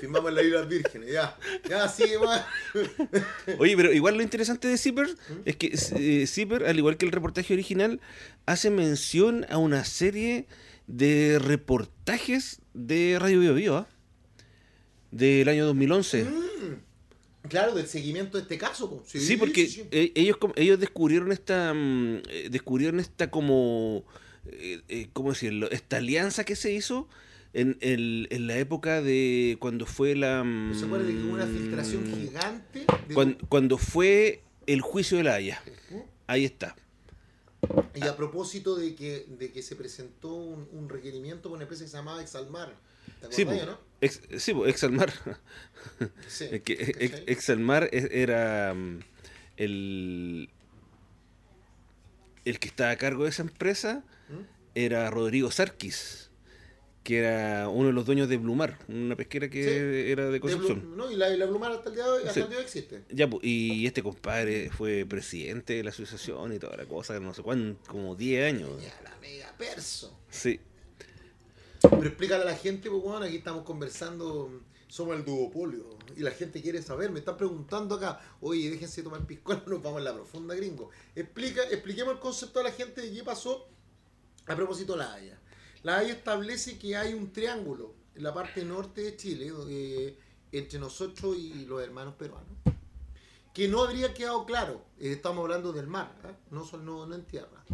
Firmamos 0.00 0.32
las 0.32 0.44
Islas 0.44 0.68
Vírgenes, 0.68 1.12
ya. 1.12 1.36
Ya, 1.68 1.88
sigue 1.88 2.18
más. 2.18 2.44
Oye, 3.58 3.76
pero 3.76 3.92
igual 3.92 4.16
lo 4.16 4.22
interesante 4.22 4.66
de 4.68 4.78
Zipper 4.78 5.08
es 5.44 5.56
que 5.56 5.72
eh, 5.96 6.26
Zipper, 6.26 6.64
al 6.64 6.78
igual 6.78 6.96
que 6.96 7.06
el 7.06 7.12
reportaje 7.12 7.52
original, 7.52 8.00
hace 8.46 8.70
mención 8.70 9.46
a 9.50 9.58
una 9.58 9.84
serie 9.84 10.46
de 10.86 11.38
reportajes 11.38 12.60
de 12.74 13.18
Radio 13.20 13.40
Bio 13.40 13.54
Bio, 13.54 13.76
¿ah? 13.76 13.88
del 15.10 15.48
año 15.48 15.66
2011. 15.66 16.26
Claro, 17.48 17.74
del 17.74 17.86
seguimiento 17.86 18.36
de 18.38 18.42
este 18.42 18.58
caso. 18.58 19.02
Sí, 19.06 19.36
porque 19.36 19.66
sí, 19.66 19.82
sí. 19.82 19.88
eh, 19.90 20.12
ellos 20.14 20.36
ellos 20.56 20.78
descubrieron 20.78 21.32
esta 21.32 21.72
mm, 21.74 22.22
eh, 22.28 22.48
descubrieron 22.50 23.00
esta 23.00 23.30
como 23.30 24.04
eh, 24.46 24.82
eh, 24.88 25.08
cómo 25.12 25.30
decirlo 25.30 25.70
esta 25.70 25.96
alianza 25.96 26.44
que 26.44 26.54
se 26.54 26.72
hizo 26.72 27.08
en, 27.52 27.76
el- 27.80 28.28
en 28.30 28.46
la 28.46 28.58
época 28.58 29.02
de 29.02 29.56
cuando 29.60 29.86
fue 29.86 30.14
la 30.14 30.44
¿No 30.44 30.74
¿Se 30.74 30.84
acuerda 30.84 31.06
de 31.06 31.12
que 31.14 31.22
hubo 31.22 31.34
una 31.34 31.46
mm, 31.46 31.52
filtración 31.56 32.06
gigante? 32.06 32.86
De 33.08 33.14
cuan- 33.14 33.38
cuando, 33.48 33.76
fue 33.78 34.42
el 34.66 34.80
juicio 34.80 35.16
de 35.18 35.24
la 35.24 35.34
Haya 35.34 35.60
ahí 36.26 36.44
está 36.44 36.76
Y 37.94 38.06
a 38.06 38.16
propósito 38.16 38.76
de 38.76 38.94
que, 38.94 39.26
de 39.38 39.50
que 39.50 39.62
se 39.62 39.74
presentó 39.76 40.32
un, 40.34 40.68
un 40.72 40.88
requerimiento 40.88 41.48
por 41.48 41.56
una 41.56 41.64
empresa 41.64 41.84
que 41.84 41.90
se 41.90 41.96
llamaba 41.96 42.22
Exalmar. 42.22 42.74
¿Te 43.20 43.32
sí, 43.32 43.44
po, 43.44 43.52
no? 43.52 43.78
ex, 44.00 44.20
sí 44.38 44.54
po, 44.54 44.66
Exalmar 44.66 45.12
Sí. 46.28 46.60
Que. 46.60 47.24
Exalmar 47.26 47.88
era 47.92 48.72
mm, 48.74 49.00
el 49.56 50.48
el 52.44 52.58
que 52.58 52.68
estaba 52.68 52.90
a 52.90 52.96
cargo 52.96 53.24
de 53.24 53.30
esa 53.30 53.42
empresa 53.42 54.02
¿Mm? 54.28 54.42
era 54.74 55.10
Rodrigo 55.10 55.50
Sarkis, 55.50 56.29
que 57.02 57.18
era 57.18 57.68
uno 57.68 57.86
de 57.88 57.92
los 57.94 58.04
dueños 58.04 58.28
de 58.28 58.36
Blumar, 58.36 58.78
una 58.88 59.16
pesquera 59.16 59.48
que 59.48 59.62
Sí. 59.62 60.10
era 60.12 60.26
de 60.26 60.32
De 60.32 60.40
Concepción. 60.40 60.82
Blum- 60.82 60.96
no, 60.96 61.10
y 61.10 61.16
la, 61.16 61.30
y 61.30 61.38
la 61.38 61.46
Blumar 61.46 61.72
hasta 61.72 61.88
el 61.88 61.94
día 61.94 62.04
de 62.04 62.10
hoy, 62.10 62.18
hasta 62.20 62.34
Sí. 62.34 62.40
el 62.40 62.48
día 62.48 62.58
hoy 62.58 62.64
existe. 62.64 63.04
Ya, 63.10 63.28
pues, 63.28 63.42
y 63.44 63.86
este 63.86 64.02
compadre 64.02 64.70
fue 64.70 65.06
presidente 65.08 65.72
de 65.74 65.82
la 65.84 65.90
asociación 65.90 66.52
y 66.52 66.58
toda 66.58 66.76
la 66.76 66.84
cosa, 66.86 67.18
no 67.18 67.32
sé 67.32 67.42
cuánto, 67.42 67.80
como 67.90 68.14
10 68.16 68.52
años. 68.52 68.70
Ya, 68.82 68.94
la 69.02 69.16
mega 69.20 69.52
perso. 69.56 70.18
Sí, 70.30 70.60
Pero 71.82 72.02
explícale 72.06 72.42
a 72.42 72.46
la 72.46 72.56
gente, 72.56 72.90
pues 72.90 73.02
bueno, 73.02 73.24
aquí 73.24 73.36
estamos 73.36 73.64
conversando, 73.64 74.60
somos 74.86 75.16
el 75.16 75.24
duopolio, 75.24 75.96
y 76.14 76.20
la 76.20 76.30
gente 76.32 76.60
quiere 76.60 76.82
saber, 76.82 77.10
me 77.10 77.20
están 77.20 77.38
preguntando 77.38 77.94
acá, 77.94 78.20
oye, 78.42 78.68
déjense 78.70 79.02
tomar 79.02 79.26
piscola, 79.26 79.62
nos 79.66 79.82
vamos 79.82 80.00
en 80.00 80.04
la 80.04 80.12
profunda, 80.12 80.54
gringo. 80.54 80.90
Explica, 81.16 81.62
expliquemos 81.70 82.12
el 82.12 82.20
concepto 82.20 82.60
a 82.60 82.64
la 82.64 82.72
gente 82.72 83.00
de 83.00 83.10
qué 83.10 83.24
pasó 83.24 83.66
a 84.46 84.54
propósito 84.54 84.92
de 84.92 84.98
la 84.98 85.14
Haya. 85.14 85.38
La 85.82 85.98
Haya 85.98 86.12
establece 86.12 86.78
que 86.78 86.96
hay 86.96 87.14
un 87.14 87.32
triángulo 87.32 87.94
en 88.14 88.22
la 88.22 88.34
parte 88.34 88.64
norte 88.64 89.02
de 89.02 89.16
Chile, 89.16 89.52
eh, 89.68 90.18
entre 90.52 90.78
nosotros 90.78 91.36
y 91.36 91.64
los 91.64 91.82
hermanos 91.82 92.14
peruanos, 92.16 92.48
que 93.54 93.68
no 93.68 93.82
habría 93.82 94.12
quedado 94.12 94.44
claro, 94.44 94.84
eh, 94.98 95.12
estamos 95.12 95.42
hablando 95.42 95.72
del 95.72 95.86
mar, 95.86 96.12
¿eh? 96.24 96.34
no, 96.50 96.64
son- 96.64 96.84
no, 96.84 97.12
en 97.14 97.24
tierra 97.24 97.64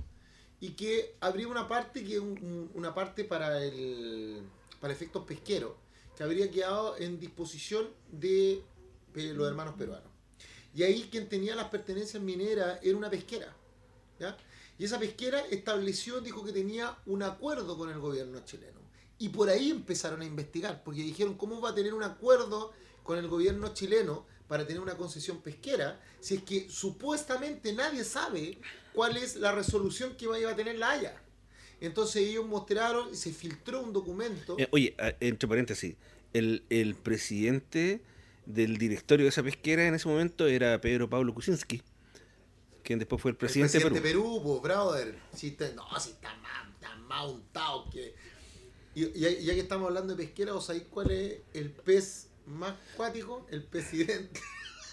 y 0.59 0.71
que 0.71 1.17
habría 1.21 1.49
una 1.49 1.69
parte 1.69 2.03
que 2.05 2.19
un- 2.19 2.71
una 2.75 2.95
parte 2.95 3.25
para 3.25 3.63
el 3.63 4.41
para 4.81 4.93
efectos 4.93 5.25
pesqueros 5.25 5.73
que 6.17 6.23
habría 6.23 6.51
quedado 6.51 6.97
en 6.99 7.21
disposición 7.21 7.89
de 8.11 8.63
eh, 9.15 9.33
los 9.35 9.47
hermanos 9.49 9.75
peruanos 9.77 10.11
y 10.75 10.83
ahí 10.83 11.09
quien 11.11 11.29
tenía 11.29 11.55
las 11.55 11.69
pertenencias 11.69 12.23
mineras 12.23 12.79
era 12.83 12.97
una 12.97 13.11
pesquera 13.11 13.55
¿ya? 14.19 14.35
Y 14.79 14.85
esa 14.85 14.99
pesquera 14.99 15.41
estableció 15.51 16.21
dijo 16.21 16.45
que 16.45 16.53
tenía 16.53 16.97
un 17.07 17.23
acuerdo 17.23 17.77
con 17.79 17.91
el 17.91 17.99
gobierno 17.99 18.41
chileno 18.45 18.81
y 19.19 19.31
por 19.31 19.49
ahí 19.49 19.71
empezaron 19.71 20.21
a 20.21 20.25
investigar 20.27 20.83
porque 20.85 21.03
dijeron 21.03 21.35
cómo 21.35 21.61
va 21.61 21.71
a 21.71 21.75
tener 21.75 21.95
un 21.95 22.03
acuerdo 22.03 22.73
con 23.03 23.19
el 23.19 23.29
gobierno 23.29 23.73
chileno 23.73 24.27
para 24.49 24.67
tener 24.67 24.81
una 24.83 24.97
concesión 24.97 25.41
pesquera 25.41 26.01
si 26.21 26.35
es 26.37 26.43
que 26.43 26.69
supuestamente 26.69 27.73
nadie 27.73 28.05
sabe 28.05 28.59
cuál 28.93 29.17
es 29.17 29.37
la 29.37 29.53
resolución 29.53 30.17
que 30.17 30.27
va 30.27 30.37
a 30.51 30.57
tener 30.57 30.77
la 30.79 30.91
Haya. 30.91 31.23
Entonces 31.81 32.23
ellos 32.29 32.47
mostraron, 32.47 33.15
se 33.15 33.33
filtró 33.33 33.83
un 33.83 33.93
documento. 33.93 34.57
Eh, 34.59 34.67
oye, 34.71 34.95
a- 34.99 35.15
entre 35.21 35.49
paréntesis, 35.49 35.95
el, 36.33 36.65
el 36.71 36.95
presidente 36.95 38.01
del 38.47 38.79
directorio 38.79 39.25
de 39.25 39.31
esa 39.31 39.43
pesquera 39.43 39.87
en 39.87 39.95
ese 39.95 40.09
momento 40.09 40.47
era 40.47 40.81
Pedro 40.81 41.09
Pablo 41.11 41.35
Kuczynski, 41.35 41.83
quien 42.87 42.99
después 42.99 43.21
fue 43.21 43.33
el 43.33 43.37
presidente, 43.37 43.77
el 43.79 43.83
presidente 43.83 44.09
de 44.09 44.15
Perú. 44.15 44.41
pues, 44.43 44.63
brother. 44.63 45.19
Si 45.35 45.49
está- 45.49 45.69
no, 45.75 45.85
si 46.01 46.11
está 46.11 46.35
más, 46.37 46.69
está 46.75 46.95
más 46.97 47.27
untado 47.31 47.91
que. 47.91 48.15
Y, 48.95 49.05
y 49.05 49.21
ya, 49.21 49.31
ya 49.31 49.53
que 49.55 49.61
estamos 49.61 49.89
hablando 49.89 50.15
de 50.15 50.25
pesquera, 50.25 50.55
¿os 50.55 50.65
sabéis 50.67 50.85
cuál 50.89 51.11
es 51.11 51.41
el 51.53 51.71
pez 51.73 52.29
más 52.47 52.75
cuático? 52.97 53.47
El 53.51 53.65
presidente. 53.65 54.41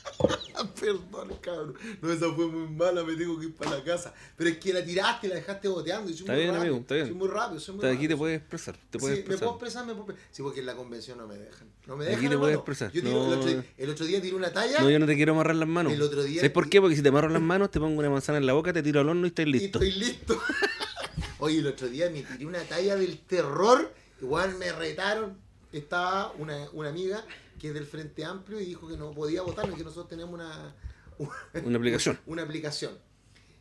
Perdón, 0.80 1.30
cabrón. 1.42 1.76
No, 2.02 2.12
esa 2.12 2.32
fue 2.34 2.48
muy 2.48 2.68
mala, 2.76 3.04
me 3.04 3.16
tengo 3.16 3.40
que 3.40 3.46
ir 3.48 3.56
para 3.56 3.72
la 3.78 3.84
casa. 3.84 4.14
Pero 4.38 4.50
es 4.50 4.58
que 4.58 4.74
la 4.74 4.84
tiraste 4.84 5.28
y 5.28 5.30
la 5.30 5.36
dejaste 5.38 5.68
boteando. 5.68 6.10
y 6.12 6.14
soy 6.14 6.22
Está 6.22 6.34
muy 6.34 6.42
bien, 6.42 6.54
rápido, 6.54 6.74
amigo, 6.74 6.82
está 6.82 6.96
bien. 6.96 7.08
Soy 7.08 7.16
muy 7.16 7.28
rápido, 7.28 7.60
soy 7.60 7.76
muy 7.76 7.86
Está, 7.86 7.98
aquí 7.98 8.08
te 8.08 8.18
puedes 8.18 8.38
expresar, 8.40 8.78
te 8.90 9.00
puedes 9.00 9.18
sí, 9.18 9.20
me 9.20 9.20
expresar. 9.22 9.40
puedo 9.40 9.54
expresar, 9.56 9.86
me 9.88 9.94
puedo 9.94 10.04
expresar. 10.12 10.30
Sí, 10.36 10.42
porque 10.44 10.60
en 10.60 10.66
la 10.66 10.76
convención 10.76 11.18
no 11.18 11.28
me 11.28 11.36
dejan. 11.38 11.68
No 11.88 11.96
me 11.98 12.06
Aquí 12.06 12.16
dejan. 12.16 12.30
te 12.30 12.38
puedes 12.38 12.56
expresar. 12.56 12.92
Yo 12.92 13.02
tiro- 13.02 13.14
No. 13.14 13.34
el, 13.34 13.40
otro, 13.40 13.50
día- 13.50 13.66
el 13.78 13.90
otro 13.90 14.06
día 14.06 14.22
tiré 14.22 14.36
una 14.36 14.54
talla 14.54 14.80
No, 14.82 14.90
yo 14.90 15.00
no 15.00 15.06
te 15.06 15.16
quiero 15.16 15.34
amarrar 15.34 15.56
las 15.56 15.68
manos. 15.70 15.94
El 15.94 16.02
otro 16.02 16.24
día- 16.24 16.42
¿Sabes 16.42 16.52
por 16.52 16.70
qué? 16.70 16.82
Porque 16.82 16.96
si 16.96 17.02
te 17.02 17.10
amarro 17.10 17.30
las 17.30 17.42
manos, 17.42 17.72
te 17.72 17.80
pongo 17.80 18.00
una 18.00 18.10
manzana 18.10 18.38
en 18.38 18.46
la 18.46 18.54
boca, 18.54 18.74
te 18.74 18.84
tiro 18.84 19.00
al 19.02 19.10
horno 19.10 19.26
y 19.26 19.30
estás 19.30 19.46
y 19.48 19.50
listo. 19.52 19.80
estoy 19.82 19.92
listo. 20.00 20.40
Oye, 21.40 21.60
el 21.60 21.68
otro 21.68 21.88
día 21.88 22.10
me 22.10 22.22
tiré 22.22 22.46
una 22.46 22.62
talla 22.64 22.96
del 22.96 23.20
terror. 23.20 23.94
Igual 24.22 24.56
me 24.58 24.72
retaron. 24.72 25.38
Estaba 25.74 26.32
una, 26.38 26.70
una 26.72 26.90
amiga 26.90 27.26
que 27.64 27.70
es 27.70 27.74
del 27.74 27.86
Frente 27.86 28.26
Amplio 28.26 28.60
y 28.60 28.66
dijo 28.66 28.90
que 28.90 28.98
no 28.98 29.12
podía 29.12 29.42
votar, 29.42 29.74
que 29.74 29.86
nosotros 29.86 30.10
tenemos 30.10 30.34
una, 30.34 30.76
Una 31.64 31.78
aplicación. 31.78 32.20
una 32.26 32.42
aplicación. 32.42 32.92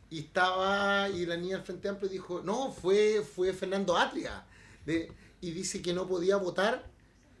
Y 0.09 0.19
estaba, 0.19 1.07
y 1.07 1.25
la 1.25 1.37
niña 1.37 1.55
del 1.55 1.65
Frente 1.65 1.87
Amplio 1.87 2.09
dijo, 2.09 2.41
no, 2.43 2.73
fue, 2.73 3.21
fue 3.23 3.53
Fernando 3.53 3.95
Atria. 3.97 4.43
De- 4.85 5.09
y 5.39 5.51
dice 5.51 5.81
que 5.81 5.93
no 5.93 6.05
podía 6.05 6.35
votar 6.35 6.85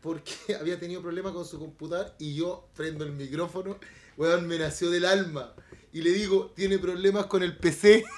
porque 0.01 0.31
había 0.57 0.79
tenido 0.79 1.01
problemas 1.01 1.33
con 1.33 1.43
su 1.45 1.59
computador 1.59 2.13
y 2.17 2.33
yo 2.35 2.65
prendo 2.77 3.03
el 3.03 3.11
micrófono, 3.11 3.77
weón, 4.15 4.47
me 4.47 4.57
nació 4.57 4.89
del 4.89 5.03
alma. 5.03 5.53
Y 5.91 6.01
le 6.01 6.11
digo, 6.11 6.53
tiene 6.55 6.79
problemas 6.79 7.25
con 7.25 7.43
el 7.43 7.57
PC. 7.57 8.05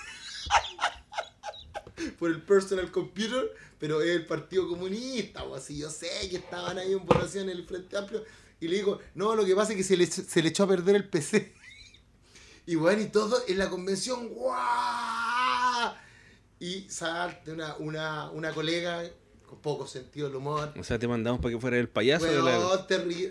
por 2.20 2.32
el 2.32 2.42
personal 2.42 2.92
computer, 2.92 3.52
pero 3.80 4.02
es 4.02 4.10
el 4.10 4.26
Partido 4.26 4.68
Comunista, 4.68 5.44
o 5.44 5.56
así, 5.56 5.78
yo 5.78 5.90
sé 5.90 6.10
que 6.30 6.38
estaban 6.38 6.78
ahí 6.78 6.94
en 6.94 7.06
votación 7.06 7.50
en 7.50 7.58
el 7.58 7.66
Frente 7.66 7.98
Amplio, 7.98 8.24
y 8.60 8.68
le 8.68 8.78
digo, 8.78 9.00
no, 9.14 9.36
lo 9.36 9.46
que 9.46 9.56
pasa 9.56 9.72
es 9.72 9.78
que 9.78 9.84
se 9.84 9.98
le, 9.98 10.08
se 10.08 10.42
le 10.42 10.50
echó 10.50 10.64
a 10.64 10.68
perder 10.68 10.96
el 10.96 11.08
PC. 11.08 11.54
Y 12.68 12.74
bueno, 12.74 13.00
y 13.00 13.10
todo 13.10 13.44
en 13.48 13.60
la 13.60 13.70
convención, 13.70 14.28
¡guau! 14.30 15.94
Y 16.60 16.90
salte 16.90 17.52
una, 17.52 17.76
una, 17.76 18.32
una 18.32 18.52
colega 18.54 19.04
con 19.48 19.60
poco 19.60 19.86
sentido 19.86 20.30
del 20.30 20.38
humor. 20.38 20.74
O 20.76 20.84
sea, 20.84 20.98
te 20.98 21.08
mandamos 21.08 21.42
para 21.42 21.54
que 21.54 21.62
fuera 21.62 21.78
el 21.78 21.90
payaso 21.90 22.26
de 22.26 22.42
la... 22.42 22.58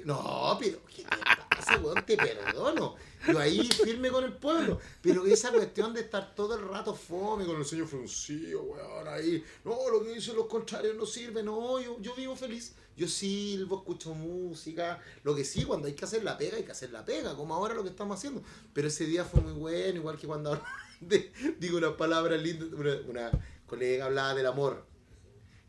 No, 0.05 0.57
pero 0.61 0.79
¿qué 0.87 1.03
te 1.03 1.57
pasa, 1.57 1.81
weón? 1.81 2.07
Te 2.07 2.17
perdono. 2.17 2.95
Yo 3.27 3.39
ahí 3.39 3.63
firme 3.69 4.11
con 4.11 4.25
el 4.25 4.33
pueblo. 4.35 4.79
Pero 5.03 5.27
esa 5.27 5.51
cuestión 5.53 5.95
de 5.95 6.01
estar 6.03 6.35
todo 6.35 6.55
el 6.57 6.69
rato 6.69 6.95
fome 6.95 7.45
con 7.47 7.57
el 7.57 7.65
señor 7.65 7.87
fruncido, 7.89 8.63
weón, 8.63 9.09
ahí. 9.09 9.43
No, 9.65 9.89
lo 9.91 10.03
que 10.03 10.15
dicen 10.15 10.37
los 10.37 10.47
contrarios 10.47 10.97
no 10.97 11.07
sirve. 11.07 11.43
No, 11.43 11.81
yo, 11.81 12.01
yo 12.01 12.15
vivo 12.15 12.37
feliz. 12.37 12.75
Yo 12.97 13.09
silbo, 13.09 13.79
escucho 13.79 14.15
música. 14.15 15.01
Lo 15.25 15.35
que 15.35 15.45
sí, 15.45 15.65
cuando 15.65 15.89
hay 15.89 15.95
que 15.95 16.05
hacer 16.05 16.23
la 16.23 16.37
pega, 16.39 16.57
hay 16.57 16.63
que 16.65 16.73
hacer 16.73 16.91
la 16.93 17.05
pega, 17.05 17.35
como 17.35 17.55
ahora 17.55 17.75
lo 17.75 17.83
que 17.83 17.89
estamos 17.91 18.17
haciendo. 18.19 18.43
Pero 18.73 18.89
ese 18.89 19.05
día 19.07 19.25
fue 19.25 19.41
muy 19.41 19.53
bueno, 19.53 19.99
igual 19.99 20.17
que 20.19 20.27
cuando 20.27 20.61
de- 21.01 21.33
digo 21.59 21.79
una 21.79 21.97
palabra 21.97 22.37
linda. 22.37 22.67
Una, 22.77 22.97
una 23.09 23.31
colega 23.67 24.05
hablaba 24.07 24.35
del 24.35 24.47
amor. 24.47 24.85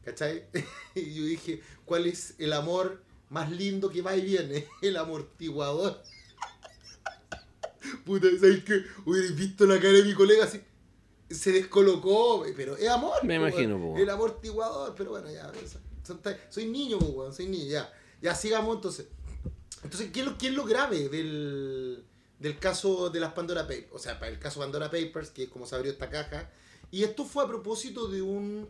¿Cachai? 0.04 0.46
Y 0.96 1.14
yo 1.14 1.24
dije, 1.26 1.62
¿cuál 1.86 2.06
es 2.06 2.36
el 2.38 2.54
amor 2.54 3.02
más 3.30 3.52
lindo 3.52 3.90
que 3.90 4.02
va 4.02 4.16
y 4.16 4.22
viene? 4.22 4.68
El 4.82 4.98
amortiguador. 4.98 6.02
Puta, 8.06 8.28
¿sabes 8.40 8.64
qué? 8.64 8.84
Hubierais 9.06 9.36
visto 9.36 9.66
la 9.66 9.80
cara 9.80 9.94
de 9.94 10.04
mi 10.04 10.14
colega 10.14 10.46
así. 10.46 10.62
Se 11.30 11.52
descolocó, 11.52 12.46
pero 12.56 12.78
es 12.78 12.88
amor. 12.90 13.24
Me 13.24 13.40
po, 13.40 13.48
imagino, 13.48 13.80
po. 13.80 13.98
El 13.98 14.10
amortiguador, 14.10 14.94
pero 14.96 15.12
bueno, 15.12 15.32
ya. 15.32 15.52
son 16.04 16.22
soy 16.50 16.66
niño, 16.68 17.00
po, 17.00 17.06
weón, 17.06 17.34
soy 17.34 17.48
niño, 17.48 17.66
ya. 17.66 17.94
Ya 18.22 18.36
sigamos 18.36 18.76
entonces. 18.76 19.08
Entonces, 19.84 20.12
¿qué 20.12 20.22
es 20.22 20.26
lo, 20.26 20.38
qué 20.38 20.48
es 20.48 20.54
lo 20.54 20.66
grave 20.66 21.10
del, 21.10 22.04
del 22.40 22.60
caso 22.60 23.10
de 23.10 23.20
las 23.20 23.34
Pandora 23.34 23.64
Papers? 23.64 23.92
O 23.92 24.00
sea, 24.00 24.20
para 24.20 24.32
el 24.32 24.40
caso 24.40 24.60
Pandora 24.60 24.90
Papers, 24.90 25.30
que 25.30 25.44
es 25.44 25.50
como 25.50 25.66
se 25.66 25.76
abrió 25.76 25.92
esta 25.92 26.10
caja. 26.10 26.50
Y 26.92 27.04
esto 27.04 27.26
fue 27.26 27.44
a 27.44 27.48
propósito 27.48 28.08
de 28.08 28.22
un 28.22 28.68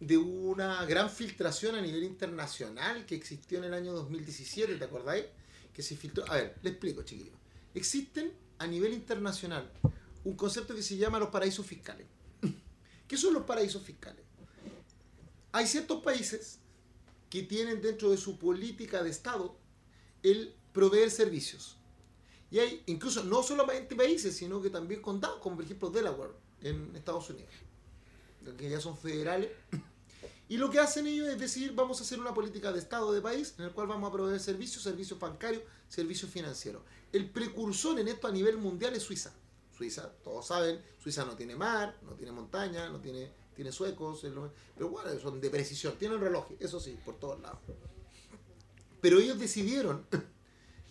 de 0.00 0.18
una 0.18 0.84
gran 0.84 1.08
filtración 1.08 1.74
a 1.74 1.80
nivel 1.80 2.04
internacional 2.04 3.06
que 3.06 3.14
existió 3.14 3.58
en 3.58 3.64
el 3.64 3.74
año 3.74 3.92
2017, 3.92 4.74
¿te 4.74 4.84
acordáis? 4.84 5.24
Que 5.72 5.82
se 5.82 5.96
filtró. 5.96 6.24
A 6.30 6.34
ver, 6.36 6.56
le 6.62 6.70
explico, 6.70 7.02
chiquillos. 7.02 7.34
Existen 7.74 8.32
a 8.58 8.66
nivel 8.66 8.92
internacional 8.92 9.70
un 10.24 10.34
concepto 10.34 10.74
que 10.74 10.82
se 10.82 10.96
llama 10.96 11.20
los 11.20 11.28
paraísos 11.28 11.64
fiscales. 11.64 12.06
¿Qué 13.06 13.16
son 13.16 13.32
los 13.32 13.44
paraísos 13.44 13.82
fiscales? 13.82 14.24
Hay 15.52 15.66
ciertos 15.66 16.02
países 16.02 16.58
que 17.30 17.44
tienen 17.44 17.80
dentro 17.80 18.10
de 18.10 18.16
su 18.16 18.36
política 18.36 19.02
de 19.04 19.10
Estado 19.10 19.56
el 20.22 20.52
proveer 20.72 21.12
servicios. 21.12 21.76
Y 22.50 22.58
hay 22.58 22.82
incluso 22.86 23.22
no 23.22 23.42
solamente 23.42 23.94
países, 23.94 24.36
sino 24.36 24.60
que 24.60 24.70
también 24.70 25.00
condados, 25.00 25.38
como 25.40 25.56
por 25.56 25.64
ejemplo 25.64 25.90
Delaware 25.90 26.32
en 26.62 26.94
Estados 26.96 27.30
Unidos, 27.30 27.50
que 28.58 28.68
ya 28.68 28.80
son 28.80 28.96
federales. 28.96 29.50
Y 30.48 30.56
lo 30.58 30.70
que 30.70 30.78
hacen 30.78 31.06
ellos 31.06 31.28
es 31.28 31.38
decir, 31.38 31.72
vamos 31.72 32.00
a 32.00 32.04
hacer 32.04 32.20
una 32.20 32.34
política 32.34 32.72
de 32.72 32.78
Estado 32.78 33.12
de 33.12 33.20
país 33.20 33.54
en 33.58 33.64
el 33.64 33.72
cual 33.72 33.88
vamos 33.88 34.08
a 34.08 34.12
proveer 34.12 34.40
servicios, 34.40 34.82
servicios 34.82 35.18
bancarios, 35.18 35.62
servicios 35.88 36.30
financieros. 36.30 36.82
El 37.12 37.30
precursor 37.30 37.98
en 37.98 38.08
esto 38.08 38.26
a 38.26 38.32
nivel 38.32 38.58
mundial 38.58 38.94
es 38.94 39.02
Suiza. 39.02 39.32
Suiza, 39.76 40.10
todos 40.24 40.46
saben, 40.46 40.80
Suiza 40.98 41.24
no 41.24 41.36
tiene 41.36 41.54
mar, 41.54 41.98
no 42.02 42.12
tiene 42.12 42.32
montaña, 42.32 42.88
no 42.88 43.00
tiene, 43.00 43.30
tiene 43.54 43.70
suecos, 43.72 44.24
pero 44.74 44.88
bueno, 44.88 45.20
son 45.20 45.40
de 45.40 45.50
precisión, 45.50 45.98
tienen 45.98 46.20
reloj, 46.20 46.46
eso 46.58 46.80
sí, 46.80 46.96
por 47.04 47.18
todos 47.18 47.40
lados. 47.40 47.58
Pero 49.00 49.20
ellos 49.20 49.38
decidieron, 49.38 50.06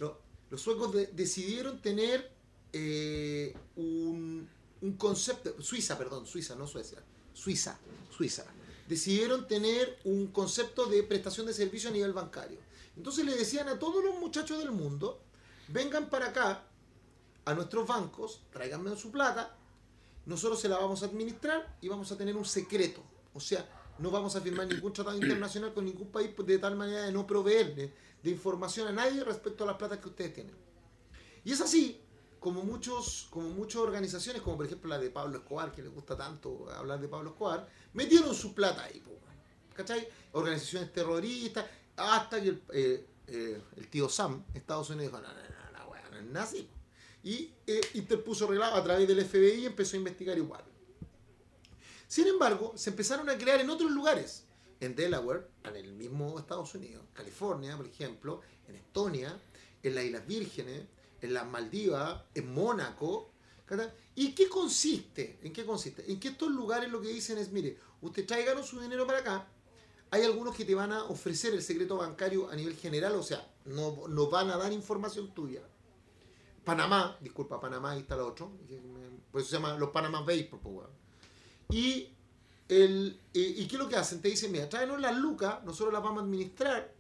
los 0.50 0.62
suecos 0.62 0.96
decidieron 1.14 1.82
tener 1.82 2.32
eh, 2.72 3.56
un, 3.76 4.48
un 4.82 4.98
concepto, 4.98 5.60
Suiza, 5.62 5.98
perdón, 5.98 6.28
Suiza, 6.28 6.56
no 6.56 6.68
Suecia, 6.68 7.00
Suiza, 7.34 7.80
Suiza, 8.16 8.46
decidieron 8.88 9.48
tener 9.48 10.00
un 10.04 10.28
concepto 10.28 10.86
de 10.86 11.02
prestación 11.04 11.48
de 11.48 11.54
servicio 11.54 11.90
a 11.90 11.94
nivel 11.94 12.14
bancario. 12.14 12.60
Entonces 12.96 13.26
le 13.26 13.36
decían 13.36 13.68
a 13.68 13.80
todos 13.80 14.04
los 14.04 14.20
muchachos 14.20 14.60
del 14.60 14.72
mundo, 14.72 15.25
vengan 15.68 16.10
para 16.10 16.28
acá, 16.28 16.64
a 17.46 17.54
nuestros 17.54 17.88
bancos, 17.88 18.42
tráiganme 18.52 18.96
su 18.96 19.12
plata, 19.12 19.56
nosotros 20.26 20.60
se 20.60 20.68
la 20.68 20.78
vamos 20.78 21.04
a 21.04 21.06
administrar 21.06 21.78
y 21.82 21.88
vamos 21.88 22.12
a 22.12 22.18
tener 22.18 22.36
un 22.36 22.46
secreto. 22.46 23.04
O 23.34 23.40
sea, 23.40 23.68
no 24.00 24.10
vamos 24.10 24.36
a 24.36 24.42
firmar 24.42 24.68
ningún 24.68 24.92
tratado 24.92 25.18
internacional 25.18 25.74
con 25.74 25.86
ningún 25.86 26.12
país 26.12 26.32
de 26.36 26.58
tal 26.58 26.76
manera 26.76 27.04
de 27.04 27.12
no 27.12 27.28
proveerle 27.28 27.94
de 28.24 28.32
información 28.32 28.88
a 28.88 28.92
nadie 28.92 29.24
respecto 29.24 29.64
a 29.64 29.68
las 29.68 29.76
plata 29.78 30.00
que 30.02 30.10
ustedes 30.10 30.34
tienen. 30.34 30.56
Y 31.44 31.52
es 31.52 31.62
así 31.62 32.02
como 32.40 32.64
muchos 32.64 33.28
como 33.30 33.50
muchas 33.50 33.82
organizaciones, 33.82 34.42
como 34.42 34.58
por 34.58 34.66
ejemplo 34.66 34.90
la 34.90 34.98
de 34.98 35.10
Pablo 35.10 35.38
Escobar, 35.38 35.72
que 35.72 35.84
les 35.84 35.94
gusta 35.94 36.18
tanto 36.18 36.68
hablar 36.72 37.00
de 37.00 37.08
Pablo 37.08 37.32
Escobar, 37.32 37.68
metieron 37.94 38.34
su 38.34 38.54
plata 38.54 38.84
ahí, 38.84 39.02
¿cachai? 39.74 40.08
Organizaciones 40.32 40.92
terroristas, 40.92 41.66
hasta 41.96 42.42
que 42.42 42.50
el, 42.50 42.64
eh, 42.74 43.08
eh, 43.28 43.62
el 43.78 43.88
tío 43.90 44.10
Sam, 44.10 44.44
Estados 44.54 44.90
Unidos, 44.90 45.12
dijo, 45.12 45.22
no, 45.22 45.28
no, 45.28 45.40
no, 45.40 45.55
es 46.16 46.24
nazi 46.26 46.70
y 47.26 47.52
eh, 47.66 47.82
interpuso 47.96 48.46
reglados 48.46 48.80
a 48.80 48.84
través 48.84 49.08
del 49.08 49.26
FBI 49.26 49.64
y 49.64 49.66
empezó 49.66 49.96
a 49.96 49.98
investigar 49.98 50.38
igual. 50.38 50.64
Sin 52.08 52.28
embargo, 52.28 52.74
se 52.76 52.92
empezaron 52.92 53.28
a 53.32 53.38
crear 53.38 53.60
en 53.60 53.70
otros 53.72 53.90
lugares, 53.90 54.46
en 54.80 54.96
Delaware, 54.96 55.48
en 55.64 55.76
el 55.76 55.94
mismo 55.94 56.38
Estados 56.38 56.76
Unidos, 56.76 57.04
California, 57.14 57.76
por 57.76 57.88
ejemplo, 57.88 58.42
en 58.68 58.76
Estonia, 58.76 59.42
en 59.82 59.96
las 59.96 60.06
Islas 60.06 60.28
Vírgenes, 60.28 60.86
en 61.20 61.34
las 61.34 61.48
Maldivas, 61.48 62.22
en 62.36 62.54
Mónaco. 62.54 63.32
¿Y 64.14 64.34
qué 64.34 64.48
consiste? 64.48 65.40
¿En 65.42 65.52
qué 65.52 65.66
consiste? 65.66 66.10
En 66.12 66.20
que 66.20 66.28
estos 66.28 66.52
lugares 66.52 66.92
lo 66.92 67.02
que 67.02 67.08
dicen 67.08 67.40
es, 67.40 67.52
mire, 67.52 67.80
usted 68.02 68.28
tráiganos 68.28 68.68
su 68.68 68.80
dinero 68.80 69.08
para 69.08 69.20
acá, 69.20 69.48
hay 70.12 70.22
algunos 70.22 70.56
que 70.56 70.64
te 70.64 70.76
van 70.76 70.92
a 70.92 71.06
ofrecer 71.06 71.56
el 71.56 71.64
secreto 71.64 71.98
bancario 71.98 72.52
a 72.52 72.56
nivel 72.56 72.76
general, 72.76 73.16
o 73.16 73.24
sea, 73.24 73.52
no, 73.66 74.08
no 74.08 74.30
van 74.30 74.52
a 74.52 74.58
dar 74.58 74.72
información 74.72 75.34
tuya 75.34 75.64
Panamá, 76.66 77.18
disculpa, 77.22 77.60
Panamá, 77.60 77.92
ahí 77.92 78.00
está 78.00 78.16
el 78.16 78.22
otro, 78.22 78.52
por 79.32 79.42
eso 79.42 79.50
se 79.50 79.56
llama 79.56 79.76
los 79.78 79.92
Panamá 79.92 80.22
Bay, 80.22 80.44
por 80.46 80.60
favor. 80.60 80.90
Y, 81.70 82.10
el, 82.68 83.20
y, 83.34 83.68
qué 83.68 83.76
es 83.76 83.82
lo 83.82 83.88
que 83.88 83.96
hacen? 83.96 84.22
Te 84.22 84.30
dicen, 84.30 84.52
mira, 84.52 84.68
tráenos 84.68 85.00
las 85.00 85.16
lucas, 85.16 85.64
nosotros 85.64 85.94
las 85.94 86.02
vamos 86.02 86.22
a 86.22 86.26
administrar, 86.26 86.92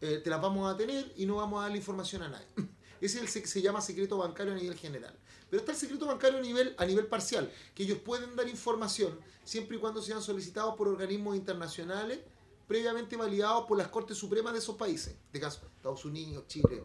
eh, 0.00 0.20
te 0.22 0.30
las 0.30 0.40
vamos 0.40 0.72
a 0.72 0.76
tener 0.76 1.12
y 1.16 1.26
no 1.26 1.36
vamos 1.36 1.60
a 1.60 1.62
darle 1.62 1.78
información 1.78 2.22
a 2.22 2.28
nadie. 2.28 2.46
Ese 3.00 3.22
es 3.22 3.36
el 3.36 3.46
se 3.46 3.62
llama 3.62 3.80
secreto 3.80 4.18
bancario 4.18 4.52
a 4.52 4.56
nivel 4.56 4.76
general. 4.76 5.14
Pero 5.48 5.60
está 5.60 5.72
el 5.72 5.78
secreto 5.78 6.06
bancario 6.06 6.38
a 6.38 6.42
nivel, 6.42 6.74
a 6.76 6.84
nivel 6.84 7.06
parcial, 7.06 7.50
que 7.74 7.84
ellos 7.84 7.98
pueden 7.98 8.36
dar 8.36 8.48
información 8.48 9.18
siempre 9.44 9.76
y 9.76 9.80
cuando 9.80 10.02
sean 10.02 10.22
solicitados 10.22 10.74
por 10.76 10.88
organismos 10.88 11.36
internacionales 11.36 12.20
previamente 12.66 13.16
validados 13.16 13.64
por 13.66 13.78
las 13.78 13.88
Cortes 13.88 14.18
Supremas 14.18 14.52
de 14.52 14.58
esos 14.58 14.76
países. 14.76 15.16
De 15.32 15.40
caso, 15.40 15.60
Estados 15.76 16.04
Unidos, 16.04 16.44
Chile, 16.48 16.82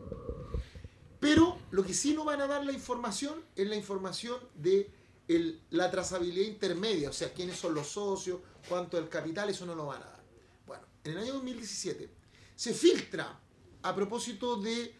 pero 1.21 1.57
lo 1.69 1.83
que 1.83 1.93
sí 1.93 2.13
no 2.13 2.25
van 2.25 2.41
a 2.41 2.47
dar 2.47 2.65
la 2.65 2.73
información 2.73 3.45
es 3.55 3.67
la 3.69 3.75
información 3.75 4.37
de 4.55 4.91
la 5.69 5.89
trazabilidad 5.89 6.47
intermedia, 6.47 7.09
o 7.09 7.13
sea, 7.13 7.31
quiénes 7.31 7.57
son 7.57 7.73
los 7.73 7.87
socios, 7.87 8.39
cuánto 8.67 8.97
el 8.97 9.07
capital, 9.07 9.49
eso 9.49 9.65
no 9.65 9.75
lo 9.75 9.85
van 9.85 10.01
a 10.01 10.05
dar. 10.05 10.23
Bueno, 10.65 10.83
en 11.03 11.11
el 11.13 11.17
año 11.19 11.33
2017 11.33 12.09
se 12.55 12.73
filtra 12.73 13.39
a 13.83 13.95
propósito 13.95 14.57
de 14.57 14.95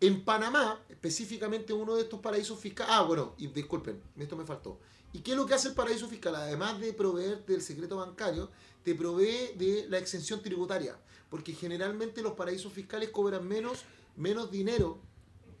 en 0.00 0.24
Panamá, 0.24 0.84
específicamente 0.88 1.72
uno 1.72 1.94
de 1.94 2.02
estos 2.02 2.18
paraísos 2.18 2.58
fiscales. 2.58 2.92
Ah, 2.92 3.02
bueno, 3.02 3.34
y 3.38 3.46
disculpen, 3.46 4.02
esto 4.18 4.36
me 4.36 4.44
faltó. 4.44 4.80
¿Y 5.12 5.20
qué 5.20 5.30
es 5.30 5.36
lo 5.36 5.46
que 5.46 5.54
hace 5.54 5.68
el 5.68 5.74
paraíso 5.74 6.08
fiscal? 6.08 6.34
Además 6.34 6.80
de 6.80 6.92
proveer 6.92 7.46
del 7.46 7.62
secreto 7.62 7.98
bancario, 7.98 8.50
te 8.82 8.96
provee 8.96 9.52
de 9.54 9.86
la 9.88 9.98
exención 9.98 10.42
tributaria. 10.42 10.98
Porque 11.30 11.52
generalmente 11.52 12.20
los 12.20 12.32
paraísos 12.32 12.72
fiscales 12.72 13.10
cobran 13.10 13.46
menos, 13.46 13.84
menos 14.16 14.50
dinero 14.50 14.98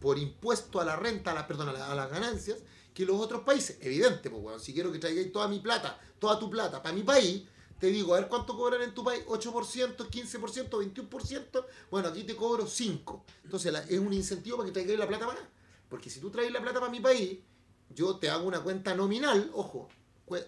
por 0.02 0.18
impuesto 0.18 0.80
a 0.80 0.84
la 0.84 0.96
renta, 0.96 1.30
a, 1.30 1.34
la, 1.34 1.46
perdón, 1.46 1.70
a, 1.70 1.94
las 1.94 2.10
ganancias, 2.10 2.58
que 2.92 3.06
los 3.06 3.18
otros 3.18 3.42
países. 3.42 3.78
Evidente, 3.80 4.28
pues, 4.28 4.42
bueno, 4.42 4.58
si 4.58 4.74
quiero 4.74 4.92
que 4.92 4.98
traigáis 4.98 5.32
toda 5.32 5.48
mi 5.48 5.60
plata, 5.60 5.98
toda 6.18 6.38
tu 6.38 6.50
plata 6.50 6.82
para 6.82 6.94
mi 6.94 7.02
país, 7.02 7.44
te 7.78 7.86
digo, 7.86 8.14
a 8.14 8.20
ver 8.20 8.28
cuánto 8.28 8.56
cobran 8.56 8.82
en 8.82 8.94
tu 8.94 9.02
país, 9.02 9.24
8%, 9.26 9.96
15%, 9.96 11.08
21%, 11.08 11.64
bueno, 11.90 12.08
aquí 12.08 12.24
te 12.24 12.36
cobro 12.36 12.66
5%. 12.66 13.22
Entonces 13.44 13.74
es 13.88 13.98
un 13.98 14.12
incentivo 14.12 14.58
para 14.58 14.66
que 14.68 14.72
traigáis 14.72 14.98
la 14.98 15.08
plata 15.08 15.26
para 15.26 15.40
acá. 15.40 15.48
Porque 15.88 16.10
si 16.10 16.20
tú 16.20 16.30
traes 16.30 16.52
la 16.52 16.60
plata 16.60 16.80
para 16.80 16.92
mi 16.92 17.00
país, 17.00 17.38
yo 17.90 18.16
te 18.16 18.28
hago 18.28 18.46
una 18.46 18.60
cuenta 18.60 18.94
nominal, 18.94 19.50
ojo, 19.54 19.88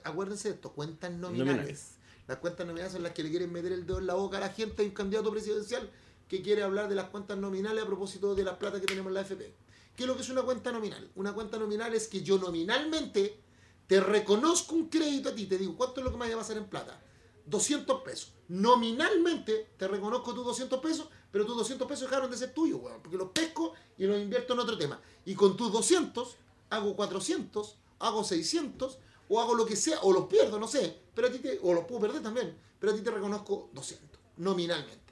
acuérdense 0.05 0.49
de 0.49 0.55
esto, 0.55 0.73
cuentas 0.73 1.12
nominales. 1.12 1.97
Las 2.27 2.38
cuentas 2.38 2.67
nominales 2.67 2.93
son 2.93 3.03
las 3.03 3.12
que 3.12 3.23
le 3.23 3.31
quieren 3.31 3.53
meter 3.53 3.73
el 3.73 3.87
dedo 3.87 3.99
en 3.99 4.07
la 4.07 4.14
boca 4.14 4.38
a 4.38 4.40
la 4.40 4.49
gente 4.49 4.83
y 4.83 4.87
un 4.87 4.95
candidato 4.95 5.31
presidencial 5.31 5.90
que 6.35 6.42
quiere 6.42 6.64
hablar 6.64 6.88
de 6.88 6.97
las 6.97 7.11
cuentas 7.11 7.38
nominales 7.38 7.85
a 7.85 7.87
propósito 7.87 8.35
de 8.35 8.42
la 8.42 8.59
plata 8.59 8.81
que 8.81 8.87
tenemos 8.87 9.11
en 9.11 9.14
la 9.14 9.20
FP. 9.20 9.55
¿Qué 9.94 10.03
es 10.03 10.07
lo 10.09 10.16
que 10.16 10.23
es 10.23 10.31
una 10.31 10.42
cuenta 10.42 10.73
nominal? 10.73 11.09
Una 11.14 11.33
cuenta 11.33 11.59
nominal 11.59 11.94
es 11.94 12.09
que 12.09 12.23
yo 12.23 12.38
nominalmente 12.38 13.40
te 13.87 14.01
reconozco 14.01 14.75
un 14.75 14.88
crédito 14.88 15.29
a 15.29 15.35
ti, 15.35 15.47
te 15.47 15.59
digo, 15.59 15.77
¿cuánto 15.77 16.01
es 16.01 16.05
lo 16.05 16.11
que 16.11 16.16
me 16.16 16.25
vaya 16.25 16.35
a 16.35 16.38
pasar 16.38 16.57
en 16.57 16.64
plata? 16.64 17.01
200 17.47 18.03
pesos. 18.03 18.33
Nominalmente 18.49 19.70
te 19.77 19.87
reconozco 19.87 20.35
tus 20.35 20.44
200 20.44 20.81
pesos, 20.81 21.09
pero 21.31 21.47
tus 21.47 21.57
200 21.57 21.87
pesos 21.87 22.11
dejaron 22.11 22.31
de 22.31 22.37
ser 22.37 22.53
tuyos, 22.53 22.81
porque 23.01 23.16
los 23.16 23.31
pesco 23.31 23.75
y 23.97 24.05
los 24.05 24.20
invierto 24.20 24.55
en 24.55 24.59
otro 24.59 24.77
tema. 24.77 25.01
Y 25.25 25.35
con 25.35 25.57
tus 25.57 25.70
200 25.70 26.37
hago 26.70 26.97
400, 26.97 27.77
hago 28.01 28.25
600, 28.25 28.99
o 29.29 29.40
hago 29.40 29.55
lo 29.55 29.66
que 29.66 29.77
sea, 29.77 30.01
o 30.03 30.12
los 30.12 30.27
pierdo, 30.27 30.59
no 30.59 30.66
sé, 30.66 30.99
pero 31.14 31.29
a 31.29 31.31
ti 31.31 31.38
te, 31.38 31.61
o 31.62 31.73
los 31.73 31.85
puedo 31.85 32.01
perder 32.01 32.23
también, 32.23 32.57
pero 32.81 32.92
a 32.92 32.97
ti 32.97 33.03
te 33.03 33.11
reconozco 33.12 33.70
200, 33.73 34.18
nominalmente. 34.38 35.04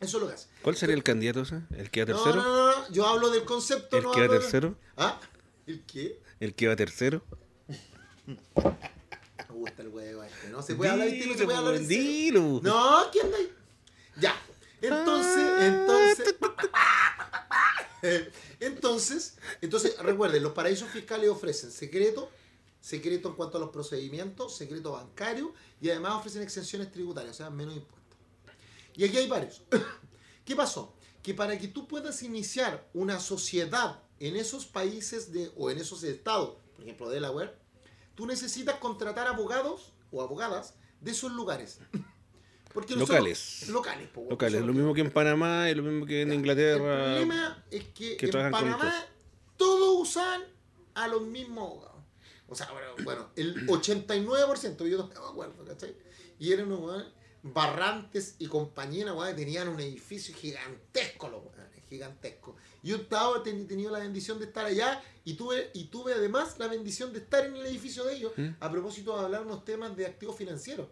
Eso 0.00 0.16
es 0.18 0.22
lo 0.22 0.28
que 0.28 0.34
hace. 0.34 0.48
¿Cuál 0.62 0.76
sería 0.76 0.94
el 0.94 1.02
candidato 1.02 1.40
ese? 1.42 1.62
¿El 1.76 1.90
que 1.90 2.00
va 2.04 2.06
tercero? 2.06 2.36
No, 2.36 2.42
no, 2.42 2.66
no, 2.66 2.90
yo 2.90 3.06
hablo 3.06 3.30
del 3.30 3.44
concepto. 3.44 3.96
¿El 3.96 4.04
que 4.10 4.20
va 4.20 4.28
tercero? 4.28 4.76
¿Ah? 4.96 5.20
¿El 5.66 5.82
qué? 5.84 6.20
¿El 6.38 6.54
que 6.54 6.68
va 6.68 6.76
tercero? 6.76 7.22
Me 8.26 9.54
gusta 9.54 9.82
el 9.82 9.88
huevo 9.88 10.22
este. 10.22 10.48
No 10.50 10.62
se 10.62 10.74
puede 10.74 10.90
hablar 10.90 11.08
no 11.08 11.34
se 11.34 11.44
puede 11.44 11.58
hablar 11.58 11.78
dilo. 11.80 12.60
No, 12.62 13.10
¿quién 13.10 13.30
da 13.30 13.38
ahí? 13.38 13.52
Ya. 14.20 14.36
Entonces, 14.82 15.62
entonces. 15.62 16.34
entonces, 18.60 19.38
entonces, 19.60 19.98
recuerden, 19.98 20.42
los 20.42 20.52
paraísos 20.52 20.90
fiscales 20.90 21.30
ofrecen 21.30 21.70
secreto, 21.70 22.30
secreto 22.80 23.30
en 23.30 23.34
cuanto 23.34 23.56
a 23.56 23.60
los 23.60 23.70
procedimientos, 23.70 24.54
secreto 24.54 24.92
bancario 24.92 25.54
y 25.80 25.90
además 25.90 26.14
ofrecen 26.14 26.42
exenciones 26.42 26.92
tributarias, 26.92 27.34
o 27.34 27.36
sea, 27.38 27.50
menos 27.50 27.74
impuestos. 27.74 27.95
Y 28.96 29.04
aquí 29.04 29.18
hay 29.18 29.28
varios. 29.28 29.62
¿Qué 30.44 30.56
pasó? 30.56 30.94
Que 31.22 31.34
para 31.34 31.58
que 31.58 31.68
tú 31.68 31.86
puedas 31.86 32.22
iniciar 32.22 32.88
una 32.94 33.20
sociedad 33.20 34.02
en 34.20 34.36
esos 34.36 34.66
países 34.66 35.32
de, 35.32 35.50
o 35.56 35.70
en 35.70 35.78
esos 35.78 36.02
estados, 36.02 36.56
por 36.74 36.84
ejemplo 36.84 37.10
Delaware, 37.10 37.54
tú 38.14 38.26
necesitas 38.26 38.76
contratar 38.76 39.26
abogados 39.26 39.92
o 40.10 40.22
abogadas 40.22 40.74
de 41.00 41.10
esos 41.10 41.32
lugares. 41.32 41.80
Porque 42.72 42.94
locales. 42.94 43.68
locales, 43.68 44.10
locales. 44.28 44.62
Lo 44.62 44.74
mismo 44.74 44.92
que 44.92 45.00
en 45.00 45.10
Panamá 45.10 45.70
y 45.70 45.74
lo 45.74 45.82
mismo 45.82 46.04
que 46.04 46.20
en 46.20 46.34
Inglaterra. 46.34 47.16
El 47.16 47.26
problema 47.26 47.64
es 47.70 47.84
que, 47.84 48.18
en 48.20 48.50
Panamá 48.50 49.06
todos 49.56 50.08
usan 50.08 50.42
a 50.92 51.08
los 51.08 51.22
mismos 51.22 51.70
abogados. 51.70 52.02
O 52.48 52.54
sea, 52.54 52.70
bueno, 52.72 52.88
bueno 53.02 53.30
el 53.34 53.66
89%, 53.66 54.86
yo 54.88 54.98
no 54.98 55.06
me 55.08 55.14
acuerdo, 55.14 55.64
¿cachai? 55.64 55.96
Y 56.38 56.52
eran 56.52 56.70
unos 56.70 57.06
Barrantes 57.52 58.36
y 58.38 58.46
compañía, 58.46 59.06
tenían 59.34 59.68
un 59.68 59.80
edificio 59.80 60.34
gigantesco, 60.34 61.28
los 61.28 61.42
gigantesco. 61.88 62.56
Yo 62.82 62.96
estaba, 62.96 63.42
tenido 63.42 63.90
la 63.90 64.00
bendición 64.00 64.38
de 64.38 64.46
estar 64.46 64.64
allá 64.64 65.02
y 65.24 65.34
tuve, 65.34 65.70
y 65.74 65.84
tuve 65.84 66.14
además 66.14 66.56
la 66.58 66.68
bendición 66.68 67.12
de 67.12 67.20
estar 67.20 67.44
en 67.44 67.56
el 67.56 67.66
edificio 67.66 68.04
de 68.04 68.14
ellos 68.14 68.32
¿Mm? 68.36 68.48
a 68.60 68.70
propósito 68.70 69.16
de 69.16 69.24
hablar 69.24 69.42
unos 69.42 69.64
temas 69.64 69.96
de 69.96 70.06
activos 70.06 70.36
financieros. 70.36 70.88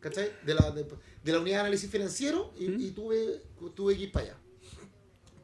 ¿Cachai? 0.00 0.32
De 0.44 0.54
la, 0.54 0.70
de, 0.72 0.84
la 1.32 1.38
unidad 1.38 1.56
de 1.56 1.60
análisis 1.60 1.88
financiero 1.88 2.52
y, 2.58 2.68
¿Mm? 2.68 2.94
tuve, 2.94 3.42
tuve 3.74 3.96
que 3.96 4.02
ir 4.04 4.12
para 4.12 4.26
allá. 4.26 4.36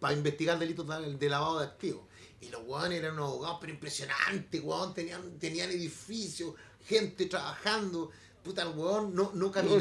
para 0.01 0.15
investigar 0.15 0.59
delitos 0.59 0.87
de, 0.87 1.17
de 1.17 1.29
lavado 1.29 1.61
de 1.61 1.67
activos. 1.67 2.07
Y 2.41 2.49
los 2.51 2.63
weones 2.67 2.99
eran 2.99 3.15
unos 3.15 3.31
abogados, 3.31 3.59
pero 3.61 3.73
impresionantes, 3.73 4.63
weón. 4.63 4.95
Tenían, 4.95 5.39
tenían 5.39 5.71
edificios, 5.71 6.55
gente 6.87 7.27
trabajando. 7.27 8.11
Puta, 8.49 8.63
el 8.63 8.69
weón 8.69 9.15
no, 9.15 9.31
no 9.35 9.53
caminaba. 9.53 9.79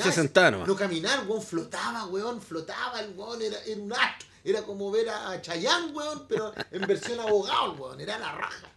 No 0.68 0.76
caminaba, 0.76 1.22
el 1.22 1.30
weón 1.30 1.42
flotaba, 1.42 2.06
weón. 2.08 2.42
Flotaba, 2.42 3.00
el 3.00 3.18
weón 3.18 3.42
era, 3.42 3.64
era 3.64 3.82
un 3.82 3.94
astro. 3.94 4.28
Era 4.44 4.62
como 4.64 4.92
ver 4.92 5.08
a 5.08 5.42
Chayanne, 5.42 5.94
weón, 5.94 6.26
pero 6.28 6.52
en 6.70 6.82
versión 6.86 7.18
abogado, 7.22 7.76
weón. 7.76 8.02
Era 8.02 8.20
la 8.20 8.34
raja. 8.34 8.70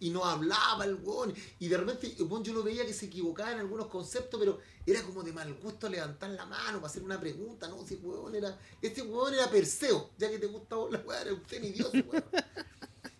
Y 0.00 0.10
no 0.10 0.22
hablaba 0.22 0.84
el 0.84 0.96
weón. 0.96 1.32
Y 1.60 1.68
de 1.68 1.78
repente, 1.78 2.14
el 2.18 2.24
weón, 2.24 2.44
yo 2.44 2.52
lo 2.52 2.62
veía 2.62 2.84
que 2.84 2.92
se 2.92 3.06
equivocaba 3.06 3.52
en 3.52 3.60
algunos 3.60 3.86
conceptos, 3.86 4.38
pero 4.38 4.58
era 4.84 5.02
como 5.02 5.22
de 5.22 5.32
mal 5.32 5.54
gusto 5.54 5.88
levantar 5.88 6.28
la 6.28 6.44
mano 6.44 6.76
para 6.76 6.88
hacer 6.88 7.02
una 7.02 7.18
pregunta, 7.18 7.68
¿no? 7.68 7.82
Si 7.86 7.94
weón 7.94 8.34
era. 8.34 8.58
Este 8.82 9.00
weón 9.00 9.32
era 9.32 9.48
Perseo, 9.48 10.10
ya 10.18 10.28
que 10.28 10.38
te 10.38 10.46
gusta 10.46 10.76
la 10.76 10.98
weón, 10.98 11.22
era 11.22 11.32
un 11.32 11.48
semidioso, 11.48 11.92
weón. 11.92 12.24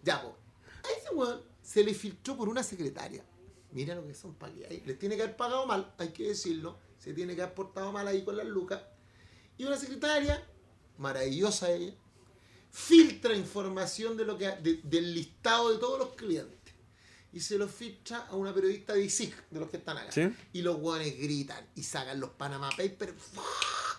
Ya, 0.02 0.20
pues. 0.20 0.34
A 0.84 0.98
ese 0.98 1.14
weón 1.14 1.40
se 1.62 1.82
le 1.82 1.94
filtró 1.94 2.36
por 2.36 2.50
una 2.50 2.62
secretaria. 2.62 3.24
Mira 3.72 3.94
lo 3.94 4.06
que 4.06 4.14
son 4.14 4.36
ahí. 4.68 4.82
Les 4.86 4.98
tiene 4.98 5.16
que 5.16 5.22
haber 5.22 5.36
pagado 5.36 5.66
mal, 5.66 5.94
hay 5.98 6.08
que 6.08 6.28
decirlo. 6.28 6.78
Se 6.98 7.12
tiene 7.14 7.34
que 7.36 7.42
haber 7.42 7.54
portado 7.54 7.92
mal 7.92 8.06
ahí 8.08 8.24
con 8.24 8.36
las 8.36 8.46
lucas. 8.46 8.80
Y 9.56 9.64
una 9.64 9.76
secretaria, 9.76 10.44
maravillosa 10.98 11.70
ella, 11.70 11.94
filtra 12.70 13.34
información 13.34 14.16
de 14.16 14.24
lo 14.24 14.36
que 14.38 14.48
de- 14.48 14.80
del 14.84 15.14
listado 15.14 15.72
de 15.72 15.78
todos 15.78 15.98
los 15.98 16.10
clientes. 16.14 16.58
Y 17.32 17.40
se 17.40 17.56
lo 17.58 17.68
filtra 17.68 18.26
a 18.26 18.34
una 18.34 18.52
periodista 18.52 18.92
de 18.94 19.04
ISIC, 19.04 19.48
de 19.50 19.60
los 19.60 19.70
que 19.70 19.76
están 19.76 19.96
acá. 19.98 20.10
¿Sí? 20.10 20.22
Y 20.52 20.62
los 20.62 20.76
guanes 20.78 21.16
gritan 21.18 21.64
y 21.76 21.82
sacan 21.84 22.18
los 22.18 22.30
Panama 22.30 22.68
Papers 22.70 23.14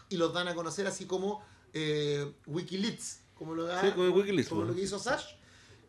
y 0.09 0.17
los 0.17 0.33
dan 0.33 0.47
a 0.49 0.55
conocer 0.55 0.85
así 0.87 1.05
como 1.05 1.41
eh, 1.73 2.29
Wikileaks, 2.45 3.19
como 3.35 3.55
lo, 3.55 3.63
da- 3.63 3.81
Sí, 3.81 3.91
como 3.91 4.09
Wikileaks, 4.09 4.49
como 4.49 4.65
lo 4.65 4.75
que 4.75 4.81
hizo 4.81 4.99
Sash. 4.99 5.35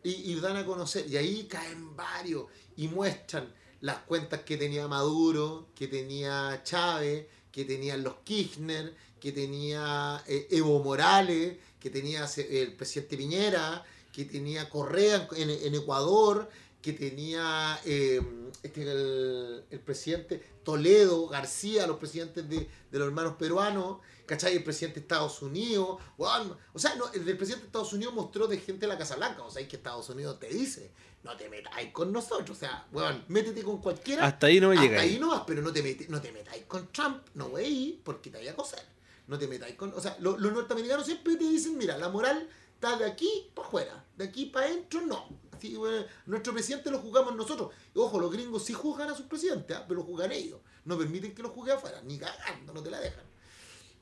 Y, 0.03 0.31
y 0.31 0.39
dan 0.39 0.57
a 0.57 0.65
conocer, 0.65 1.05
y 1.09 1.15
ahí 1.17 1.43
caen 1.45 1.95
varios 1.95 2.45
y 2.75 2.87
muestran 2.89 3.53
las 3.83 3.97
cuentas 4.07 4.39
que 4.47 4.55
tenía 4.55 4.87
Maduro, 4.87 5.67
que 5.75 5.87
tenía 5.89 6.61
Chávez, 6.63 7.27
que 7.51 7.65
tenían 7.65 8.01
los 8.01 8.15
Kirchner, 8.23 8.95
que 9.19 9.31
tenía 9.33 10.23
eh, 10.25 10.47
Evo 10.51 10.81
Morales, 10.81 11.57
que 11.81 11.89
tenía 11.89 12.25
se- 12.27 12.63
el 12.63 12.73
presidente 12.75 13.17
Piñera, 13.17 13.83
que 14.13 14.23
tenía 14.25 14.69
Correa 14.69 15.27
en, 15.35 15.75
Ecuador, 15.75 16.49
que 16.81 16.93
tenía 16.93 17.77
eh, 17.85 18.21
este, 18.63 18.83
el, 18.83 19.63
el 19.69 19.79
presidente 19.81 20.41
Toledo, 20.63 21.27
García, 21.27 21.85
los 21.85 21.97
presidentes 21.97 22.47
de, 22.47 22.57
de 22.91 22.99
los 22.99 23.07
hermanos 23.09 23.35
peruanos, 23.37 23.97
¿cachai? 24.25 24.55
El 24.55 24.63
presidente 24.63 25.01
de 25.01 25.03
Estados 25.03 25.41
Unidos, 25.41 25.97
o 26.17 26.79
sea, 26.79 26.95
no, 26.95 27.11
el 27.11 27.25
del 27.25 27.35
presidente 27.37 27.63
de 27.63 27.67
Estados 27.67 27.91
Unidos 27.93 28.13
mostró 28.13 28.47
de 28.47 28.57
gente 28.59 28.81
de 28.81 28.87
la 28.87 28.97
Casa 28.97 29.17
Blanca, 29.17 29.43
o 29.43 29.51
sea, 29.51 29.61
es 29.61 29.67
que 29.67 29.75
Estados 29.75 30.07
Unidos 30.09 30.39
te 30.39 30.47
dice, 30.47 30.89
no 31.23 31.35
te 31.37 31.49
metáis 31.49 31.91
con 31.91 32.11
nosotros, 32.11 32.51
o 32.51 32.59
sea, 32.59 32.85
weón, 32.91 33.23
métete 33.29 33.63
con 33.63 33.77
cualquiera. 33.81 34.25
Hasta 34.27 34.47
ahí 34.47 34.59
no 34.59 34.69
me 34.69 34.75
Hasta 34.75 34.87
llega. 34.87 35.01
ahí 35.01 35.17
no 35.19 35.29
vas, 35.29 35.43
pero 35.47 35.61
no 35.61 35.71
te, 35.71 35.81
mete- 35.81 36.07
no 36.09 36.19
te 36.21 36.31
metáis 36.31 36.65
con 36.65 36.91
Trump, 36.91 37.23
no 37.35 37.45
wey, 37.47 38.01
porque 38.03 38.29
te 38.29 38.37
vaya 38.37 38.51
a 38.51 38.55
coser. 38.55 38.83
No 39.27 39.39
te 39.39 39.47
metáis 39.47 39.75
con. 39.75 39.93
O 39.93 40.01
sea, 40.01 40.17
lo- 40.19 40.37
los 40.37 40.51
norteamericanos 40.51 41.05
siempre 41.05 41.35
te 41.37 41.45
dicen: 41.45 41.77
mira, 41.77 41.97
la 41.97 42.09
moral 42.09 42.49
está 42.75 42.97
de 42.97 43.05
aquí 43.05 43.49
para 43.55 43.67
afuera, 43.67 44.05
de 44.17 44.25
aquí 44.25 44.47
para 44.47 44.65
adentro 44.65 45.01
no. 45.01 45.29
Así, 45.55 45.77
bueno, 45.77 46.05
nuestro 46.25 46.51
presidente 46.51 46.91
lo 46.91 46.99
juzgamos 46.99 47.33
nosotros. 47.35 47.71
Y, 47.95 47.99
ojo, 47.99 48.19
los 48.19 48.29
gringos 48.29 48.65
sí 48.65 48.73
juzgan 48.73 49.09
a 49.09 49.15
sus 49.15 49.25
presidentes, 49.27 49.77
¿ah? 49.77 49.85
pero 49.87 50.01
lo 50.01 50.05
juzgan 50.05 50.31
ellos. 50.33 50.59
No 50.83 50.97
permiten 50.97 51.33
que 51.33 51.41
lo 51.41 51.49
juzgue 51.51 51.71
afuera, 51.71 52.01
ni 52.03 52.17
cagando, 52.19 52.73
no 52.73 52.83
te 52.83 52.91
la 52.91 52.99
dejan. 52.99 53.23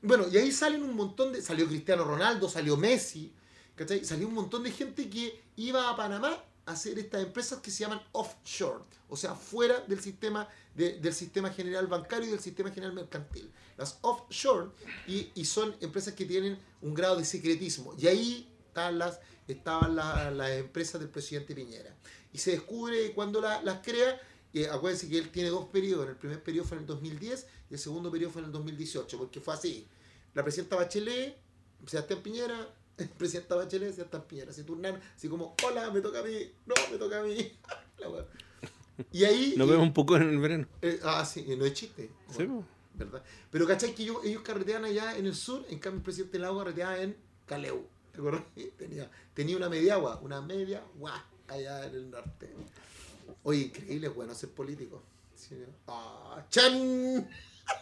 Bueno, 0.02 0.26
y 0.28 0.36
ahí 0.38 0.50
salen 0.50 0.82
un 0.82 0.96
montón 0.96 1.32
de. 1.32 1.40
Salió 1.40 1.68
Cristiano 1.68 2.02
Ronaldo, 2.02 2.48
salió 2.48 2.76
Messi, 2.76 3.32
¿cachai? 3.76 4.04
Salió 4.04 4.26
un 4.26 4.34
montón 4.34 4.64
de 4.64 4.72
gente 4.72 5.08
que 5.08 5.40
iba 5.54 5.88
a 5.88 5.94
Panamá 5.94 6.30
a 6.32 6.44
hacer 6.66 6.98
estas 6.98 7.22
empresas 7.22 7.60
que 7.60 7.70
se 7.70 7.80
llaman 7.84 8.00
offshore, 8.12 8.84
o 9.08 9.16
sea, 9.16 9.34
fuera 9.34 9.80
del 9.80 10.00
sistema, 10.00 10.48
de- 10.74 10.98
del 11.00 11.12
sistema 11.14 11.50
general 11.50 11.86
bancario 11.88 12.28
y 12.28 12.30
del 12.30 12.40
sistema 12.40 12.70
general 12.70 12.94
mercantil. 12.94 13.50
Las 13.76 13.98
offshore 14.02 14.70
y, 15.06 15.30
y 15.34 15.44
son 15.44 15.74
empresas 15.80 16.14
que 16.14 16.24
tienen 16.24 16.58
un 16.80 16.94
grado 16.94 17.16
de 17.16 17.24
secretismo. 17.24 17.94
Y 17.98 18.06
ahí 18.06 18.48
están 18.68 18.98
las, 18.98 19.18
estaban 19.48 19.96
la- 19.96 20.30
las 20.30 20.50
empresas 20.52 21.00
del 21.00 21.10
presidente 21.10 21.54
Piñera. 21.54 21.94
Y 22.32 22.38
se 22.38 22.52
descubre 22.52 23.12
cuando 23.12 23.40
la- 23.40 23.60
las 23.62 23.80
crea, 23.82 24.20
eh, 24.54 24.68
acuérdense 24.68 25.08
que 25.08 25.18
él 25.18 25.30
tiene 25.30 25.48
dos 25.50 25.66
periodos, 25.66 26.08
el 26.08 26.16
primer 26.16 26.42
periodo 26.42 26.66
fue 26.68 26.76
en 26.76 26.82
el 26.82 26.86
2010 26.86 27.46
y 27.70 27.74
el 27.74 27.80
segundo 27.80 28.10
periodo 28.10 28.30
fue 28.32 28.40
en 28.42 28.46
el 28.46 28.52
2018, 28.52 29.18
porque 29.18 29.40
fue 29.40 29.54
así. 29.54 29.86
La 30.34 30.42
presidenta 30.42 30.76
Bachelet, 30.76 31.36
Sebastián 31.86 32.20
Piñera, 32.22 32.68
presidenta 33.18 33.54
Bachelet, 33.56 33.94
Sebastián 33.94 34.24
Piñera, 34.28 34.52
se 34.52 34.64
turnaron 34.64 35.00
así 35.16 35.28
como, 35.28 35.54
hola, 35.64 35.90
me 35.90 36.00
toca 36.00 36.20
a 36.20 36.22
mí, 36.22 36.52
no, 36.66 36.74
me 36.90 36.98
toca 36.98 37.20
a 37.20 37.22
mí. 37.22 37.52
La 37.98 38.08
wea. 38.08 38.26
y 39.10 39.24
ahí... 39.24 39.54
Nos 39.56 39.68
vemos 39.68 39.84
un 39.84 39.94
poco 39.94 40.16
en 40.16 40.22
el 40.22 40.38
verano. 40.38 40.66
eh, 40.82 41.00
ah, 41.04 41.24
sí, 41.24 41.44
no 41.56 41.64
es 41.64 41.72
chiste. 41.74 42.10
Sí. 42.36 42.46
¿verdad? 42.94 43.22
Pero 43.50 43.66
¿cachai? 43.66 43.94
Que 43.94 44.02
ellos, 44.02 44.18
ellos 44.24 44.42
carretean 44.42 44.84
allá 44.84 45.16
en 45.16 45.26
el 45.26 45.34
sur, 45.34 45.64
en 45.68 45.78
cambio 45.78 45.98
el 45.98 46.04
presidente 46.04 46.38
Lago 46.38 46.58
carreteaba 46.58 46.98
en 47.00 47.16
Caleu. 47.46 47.86
¿Te 48.12 48.18
acuerdas? 48.18 48.42
Tenía, 48.78 49.10
tenía 49.34 49.56
una 49.56 49.68
media 49.68 49.94
agua, 49.94 50.20
una 50.22 50.40
media 50.40 50.82
agua 50.94 51.24
allá 51.48 51.86
en 51.86 51.94
el 51.94 52.10
norte. 52.10 52.54
Oye, 53.44 53.62
increíble, 53.62 54.08
bueno, 54.08 54.34
ser 54.34 54.50
político. 54.50 55.02
Sí, 55.34 55.54
¿no? 55.54 55.72
¡Ah! 55.88 56.44
¡Chan! 56.50 57.28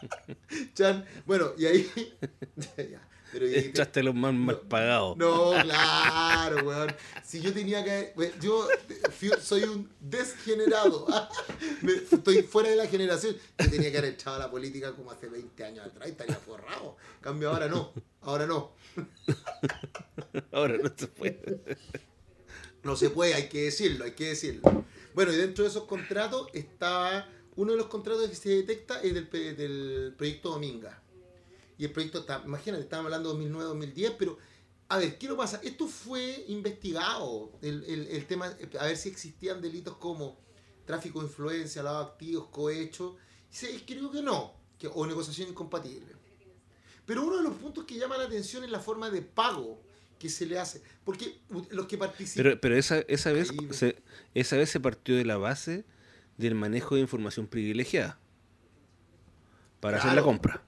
¡Chan! 0.75 1.05
Bueno, 1.27 1.53
y 1.59 1.67
ahí. 1.67 1.91
ya, 2.77 3.09
pero 3.33 3.47
Echaste 3.47 4.03
los 4.03 4.15
más 4.15 4.33
mal 4.35 4.61
pagados. 4.61 5.17
no, 5.17 5.51
claro, 5.63 6.57
weón. 6.67 6.95
Si 7.25 7.41
yo 7.41 7.53
tenía 7.53 7.85
que. 7.85 8.13
Yo 8.41 8.69
fui- 9.19 9.31
soy 9.41 9.63
un 9.65 9.89
desgenerado. 10.01 11.07
Estoy 12.13 12.43
fuera 12.43 12.71
de 12.71 12.77
la 12.77 12.87
generación. 12.87 13.37
Yo 13.59 13.71
tenía 13.71 13.91
que 13.93 13.99
haber 13.99 14.15
echado 14.15 14.37
a 14.37 14.39
la 14.41 14.51
política 14.51 14.93
como 14.93 15.11
hace 15.11 15.29
20 15.29 15.65
años 15.65 15.87
atrás 15.87 16.09
y 16.09 16.13
estaría 16.13 16.37
forrado. 16.37 16.97
Cambio, 17.21 17.51
ahora 17.51 17.69
no. 17.69 17.93
Ahora 18.23 18.47
no. 18.47 18.73
Ahora 20.53 20.77
no 20.79 20.91
se 20.97 21.07
puede. 21.07 21.61
No 22.83 22.97
se 22.97 23.11
puede, 23.11 23.35
hay 23.35 23.49
que 23.49 23.63
decirlo, 23.63 24.05
hay 24.05 24.13
que 24.13 24.29
decirlo. 24.29 24.85
Bueno, 25.15 25.33
y 25.33 25.37
dentro 25.37 25.65
de 25.65 25.71
esos 25.71 25.85
contratos 25.85 26.49
estaba. 26.53 27.29
Uno 27.57 27.73
de 27.73 27.79
los 27.79 27.89
contratos 27.89 28.29
que 28.29 28.35
se 28.37 28.49
detecta 28.51 29.01
es 29.03 29.13
del, 29.13 29.29
del 29.31 30.15
proyecto 30.17 30.51
Dominga. 30.51 31.03
Y 31.81 31.85
el 31.87 31.93
proyecto 31.93 32.19
está, 32.19 32.43
imagínate, 32.45 32.83
estábamos 32.83 33.11
hablando 33.11 33.35
de 33.35 33.49
2009-2010, 33.51 34.17
pero 34.19 34.37
a 34.91 34.99
ver, 34.99 35.17
¿qué 35.17 35.27
lo 35.29 35.37
pasa? 35.37 35.61
Esto 35.65 35.87
fue 35.89 36.45
investigado, 36.49 37.51
el, 37.63 37.85
el- 37.85 38.07
el 38.09 38.27
tema, 38.27 38.55
a 38.79 38.85
ver 38.85 38.97
si 38.99 39.09
existían 39.09 39.63
delitos 39.63 39.97
como 39.97 40.37
tráfico 40.85 41.21
de 41.21 41.27
influencia, 41.29 41.83
lavado 41.83 42.05
de 42.05 42.11
activos, 42.11 42.49
cohecho. 42.51 43.17
Se- 43.49 43.83
creo 43.87 44.11
que 44.11 44.21
no, 44.21 44.53
que, 44.79 44.89
o 44.93 45.07
negociación 45.07 45.49
incompatible. 45.49 46.13
Pero 47.07 47.23
uno 47.25 47.39
de 47.39 47.45
los 47.45 47.55
puntos 47.55 47.85
que 47.87 47.97
llama 47.97 48.19
la 48.19 48.25
atención 48.25 48.63
es 48.63 48.71
la 48.71 48.81
forma 48.81 49.09
de 49.09 49.23
pago 49.23 49.81
que 50.19 50.29
se 50.29 50.45
le 50.45 50.59
hace. 50.59 50.83
Porque 51.03 51.39
los 51.71 51.87
que 51.87 51.97
participan... 51.97 52.45
Pero, 52.45 52.61
pero 52.61 52.77
esa, 52.77 52.99
esa, 53.09 53.33
vez 53.33 53.51
se, 53.71 53.97
esa 54.35 54.57
vez 54.59 54.69
se 54.69 54.81
partió 54.81 55.17
de 55.17 55.25
la 55.25 55.39
base 55.39 55.87
del 56.37 56.55
manejo 56.57 56.97
de 56.97 57.01
información 57.01 57.47
privilegiada 57.47 58.19
para 59.81 59.97
hacer 59.97 60.13
la 60.15 60.23
compra. 60.23 60.63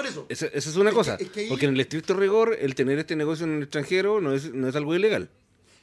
Por 0.00 0.06
eso. 0.08 0.26
Esa, 0.28 0.46
esa 0.46 0.70
es 0.70 0.76
una 0.76 0.90
Es 0.90 0.94
que- 0.94 0.96
cosa. 0.96 1.14
es 1.20 1.28
que 1.30 1.40
ahí- 1.40 1.48
Porque 1.48 1.66
en 1.66 1.74
el 1.74 1.80
estricto 1.80 2.14
rigor, 2.14 2.56
el 2.58 2.74
tener 2.74 2.98
este 2.98 3.16
negocio 3.16 3.44
en 3.46 3.56
el 3.56 3.62
extranjero 3.64 4.20
no 4.20 4.32
es, 4.34 4.52
no 4.52 4.68
es 4.68 4.74
algo 4.76 4.94
ilegal. 4.94 5.28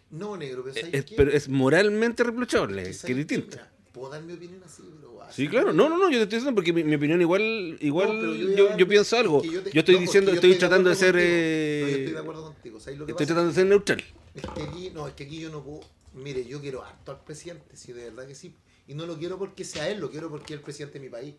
No, 0.10 0.38
negro, 0.38 0.64
pero 0.64 0.76
¿sabes 0.76 0.90
Es, 0.94 1.06
qué? 1.06 1.16
pero 1.16 1.32
es 1.32 1.50
moralmente 1.50 2.24
reprochable, 2.24 2.84
que 2.84 2.94
¿Sabes 2.94 3.12
es 3.12 3.18
distinto. 3.28 3.58
Puedo 3.92 4.10
dar 4.12 4.24
mi 4.24 4.34
opinión 4.34 4.62
así. 4.66 4.84
Sí, 5.32 5.48
claro. 5.50 5.74
No, 5.74 5.90
no, 5.90 5.98
no, 5.98 6.06
yo 6.10 6.18
te 6.20 6.24
estoy 6.24 6.38
diciendo 6.40 6.56
porque 6.56 6.72
mi, 6.72 6.84
mi 6.86 6.96
opinión 6.96 7.20
igual, 7.22 7.78
igual 7.82 8.56
No, 8.56 8.78
yo, 8.78 8.88
pienso 8.88 9.18
algo. 9.18 9.42
que 9.42 9.50
Yo, 9.50 9.60
estoy 9.82 9.96
no, 9.96 10.02
diciendo, 10.02 10.32
estoy 10.32 10.56
tratando 10.56 10.90
de 10.90 10.96
ser... 10.96 11.12
contigo. 11.14 11.28
eh, 11.28 11.82
No, 11.84 11.88
yo 11.90 11.98
estoy 11.98 12.14
de 12.14 12.20
acuerdo 12.20 12.44
contigo. 12.44 12.80
¿Sabes 12.80 13.00
lo 13.00 13.06
que 13.06 13.12
estoy 13.12 13.26
pasa? 13.26 13.34
tratando 13.34 13.50
de 13.50 13.56
ser 13.56 13.66
neutral. 13.68 14.04
Es 14.34 14.42
que 14.44 14.62
aquí, 14.64 14.92
no, 14.94 15.08
es 15.08 15.14
que 15.16 15.24
aquí 15.26 15.40
yo 15.40 15.50
no 15.50 15.62
puedo. 15.64 15.82
Mire, 16.14 16.46
yo 16.46 16.62
quiero 16.62 16.82
harto 16.84 17.12
al 17.12 17.24
presidente, 17.26 17.76
sí, 17.76 17.92
de 17.92 18.06
verdad 18.06 18.26
que 18.26 18.36
sí. 18.36 18.56
Y 18.88 18.94
no 18.94 19.06
lo 19.06 19.18
quiero 19.18 19.38
porque 19.38 19.66
sea 19.66 19.90
él, 19.90 20.00
lo 20.00 20.10
quiero 20.10 20.30
porque 20.30 20.54
es 20.54 20.60
el 20.60 20.64
presidente 20.64 20.98
de 21.00 21.06
mi 21.06 21.12
país. 21.12 21.36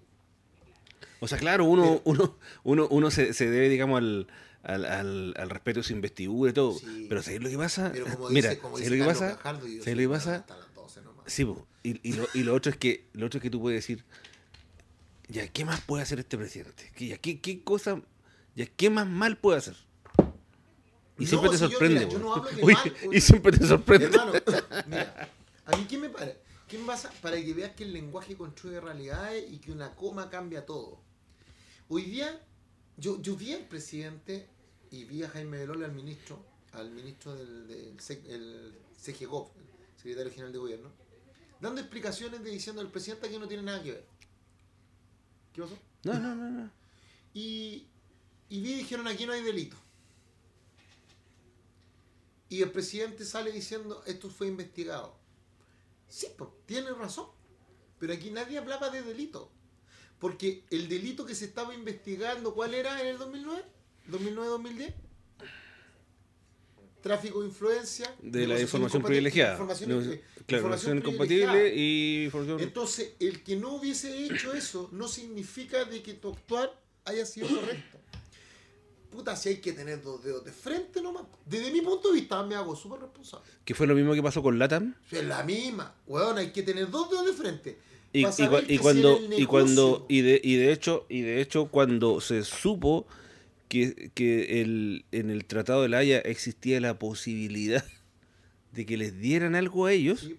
O 1.21 1.29
sea, 1.29 1.39
claro, 1.39 1.65
uno, 1.65 2.01
uno, 2.05 2.37
uno, 2.65 2.87
uno 2.91 3.11
se, 3.11 3.33
se 3.35 3.51
debe, 3.51 3.69
digamos, 3.69 3.99
al, 3.99 4.29
al, 4.63 4.85
al, 4.85 5.35
al 5.37 5.51
respeto 5.51 5.81
de 5.81 5.85
su 5.85 5.93
investidura 5.93 6.51
y 6.51 6.55
todo. 6.55 6.79
Sí. 6.79 7.07
Pero 7.09 7.23
¿sabes 7.23 7.43
lo 7.43 7.49
que 7.49 7.59
pasa? 7.59 7.91
Pero 7.93 8.07
como 8.07 8.29
Mira, 8.31 8.51
dice, 8.51 8.61
como 8.61 8.77
¿sabes 8.77 8.91
dice 8.91 8.97
lo 8.97 9.05
que 9.05 9.09
Carlos 9.09 9.23
pasa? 9.23 9.37
Gajardo, 9.37 9.67
yo 9.67 9.83
¿Sabes 9.83 9.97
lo 9.97 10.03
que 10.03 10.09
pasa? 10.09 10.35
hasta 10.37 10.57
las 10.57 10.75
12 10.75 11.03
nomás. 11.03 11.25
Sí, 11.27 11.45
po. 11.45 11.67
y, 11.83 12.09
y, 12.09 12.13
lo, 12.15 12.27
y 12.35 12.43
lo 12.43 12.55
otro 12.55 12.71
es 12.71 12.77
que 12.79 13.07
lo 13.13 13.27
otro 13.27 13.39
es 13.39 13.43
que 13.43 13.51
tú 13.51 13.61
puedes 13.61 13.79
decir, 13.79 14.05
ya, 15.29 15.47
¿qué 15.49 15.65
más 15.65 15.81
puede 15.81 16.03
hacer 16.03 16.19
este 16.19 16.39
presidente? 16.39 16.91
¿Qué, 16.95 17.09
ya, 17.09 17.19
qué, 17.19 17.41
qué 17.41 17.63
cosa, 17.63 18.01
ya, 18.55 18.67
qué 18.67 18.89
más 18.91 19.07
mal 19.07 19.37
puede 19.39 19.59
hacer? 19.59 19.77
Y 21.19 21.25
No, 21.25 21.29
siempre 21.31 21.51
te 21.51 21.57
si 21.57 21.63
yo, 21.65 21.71
sorprende, 21.71 21.99
mira, 22.07 22.13
yo 22.13 22.19
no 22.21 22.35
hablo 22.35 22.51
de 22.51 22.63
mal, 22.63 22.95
y 23.13 23.21
siempre 23.21 23.53
te 23.53 23.67
sorprende. 23.67 24.07
Hermano, 24.07 24.33
mira, 24.87 25.29
a 25.67 25.77
mí 25.77 25.85
qué 25.89 25.99
me 25.99 26.09
para, 26.11 26.33
qué 26.69 26.79
me 26.79 26.87
pasa 26.87 27.11
para 27.21 27.37
que 27.37 27.53
veas 27.55 27.73
que 27.73 27.83
el 27.85 27.93
lenguaje 27.93 28.37
construye 28.37 28.81
realidades 28.81 29.45
y 29.51 29.59
que 29.59 29.73
una 29.73 29.95
coma 29.97 30.31
cambia 30.31 30.65
todo. 30.65 31.01
Hoy 31.91 32.03
día, 32.03 32.39
yo, 32.99 33.21
yo 33.23 33.35
vi 33.35 33.55
al 33.55 33.67
presidente 33.67 34.47
y 34.91 35.05
vi 35.05 35.23
a 35.23 35.31
Jaime 35.31 35.57
Belole, 35.57 35.87
al 35.87 35.93
ministro, 35.93 36.45
al 36.73 36.91
ministro 36.91 37.35
del, 37.35 37.67
del 37.67 37.97
el 38.27 38.75
CGGOV, 39.03 39.49
el 39.57 39.97
secretario 39.97 40.31
general 40.31 40.53
de 40.53 40.59
gobierno, 40.59 40.91
dando 41.61 41.81
explicaciones 41.81 42.45
de 42.45 42.51
diciendo 42.51 42.83
el 42.83 42.91
presidente 42.91 43.27
aquí 43.27 43.39
no 43.39 43.49
tiene 43.49 43.63
nada 43.63 43.83
que 43.83 43.93
ver. 43.93 44.07
¿Qué 45.55 45.63
pasó? 45.63 45.79
No, 46.05 46.13
no, 46.19 46.35
no, 46.35 46.51
no. 46.51 46.71
Y, 47.33 47.87
y 48.51 48.61
vi 48.61 48.73
y 48.73 48.75
dijeron 48.75 49.09
aquí 49.09 49.25
no 49.25 49.33
hay 49.33 49.43
delito. 49.43 49.77
Y 52.51 52.61
el 52.61 52.71
presidente 52.71 53.25
sale 53.25 53.51
diciendo 53.51 54.03
esto 54.07 54.29
fue 54.29 54.47
investigado. 54.47 55.17
Sí, 56.09 56.27
pues, 56.37 56.51
tiene 56.67 56.91
razón. 56.91 57.29
Pero 57.99 58.13
aquí 58.13 58.31
nadie 58.31 58.59
hablaba 58.59 58.91
de 58.91 59.03
delito. 59.03 59.51
Porque 60.19 60.65
el 60.71 60.89
delito 60.89 61.25
que 61.25 61.35
se 61.35 61.45
estaba 61.45 61.75
investigando, 61.75 62.55
¿cuál 62.55 62.75
era 62.75 63.01
en 63.01 63.07
el 63.09 63.19
2009? 63.19 63.63
¿2009-2010? 64.11 64.95
Tráfico 67.03 67.41
de 67.43 67.47
influencia. 67.49 68.13
De 68.21 68.47
la 68.47 68.61
información 68.61 69.03
privilegiada. 69.03 69.53
información- 69.53 69.91
No, 69.91 70.01
claro, 70.01 70.23
información 70.49 70.99
incompatible 70.99 71.75
y 71.75 72.25
información. 72.25 72.61
Entonces, 72.61 73.13
el 73.21 73.43
que 73.45 73.57
no 73.57 73.75
hubiese 73.75 74.25
hecho 74.25 74.53
eso 74.53 74.89
no 74.93 75.07
significa 75.07 75.85
de 75.85 76.03
que 76.03 76.15
tu 76.15 76.31
actuar 76.33 76.73
haya 77.05 77.25
sido 77.25 77.49
correcto. 77.49 77.99
Puta, 79.13 79.37
si 79.37 79.49
hay 79.51 79.57
que 79.59 79.73
tener 79.73 80.03
dos 80.03 80.23
dedos 80.23 80.45
de 80.45 80.53
frente 80.53 81.01
nomás. 81.01 81.23
Desde 81.47 81.71
mi 81.71 81.81
punto 81.81 82.09
de 82.09 82.15
vista 82.21 82.43
me 82.43 82.57
hago 82.57 82.75
súper 82.77 83.01
responsable. 83.01 83.47
Que 83.65 83.75
fue 83.75 83.87
lo 83.87 83.95
mismo 83.95 84.13
que 84.13 84.23
pasó 84.23 84.43
con 84.43 84.59
Latam. 84.59 84.95
Es 85.11 85.25
la 85.25 85.45
misma. 85.45 85.95
Weón, 86.07 86.37
hay 86.37 86.51
que 86.53 86.63
tener 86.63 86.91
dos 86.91 87.09
dedos 87.11 87.25
de 87.27 87.33
frente. 87.33 87.79
Y, 88.13 88.25
cuando 88.25 89.21
y 89.37 89.45
cuando 89.47 90.07
y 90.09 90.23
de 90.23 90.41
y 90.43 90.57
de 90.57 90.73
hecho 90.73 91.05
y 91.09 91.21
de 91.23 91.41
hecho 91.41 91.67
cuando 91.69 92.21
se 92.21 92.43
supo 92.43 93.07
que, 93.69 94.11
que 94.15 94.63
el, 94.63 95.05
en 95.13 95.31
el 95.31 95.45
tratado 95.45 95.83
de 95.83 95.89
la 95.91 95.99
Haya 95.99 96.19
existía 96.21 96.81
la 96.81 96.99
posibilidad 96.99 97.85
de 98.73 98.87
que 98.87 98.97
les 98.97 99.19
dieran 99.19 99.55
algo 99.55 99.87
a 99.87 99.93
ellos 99.93 100.21
Sí, 100.21 100.39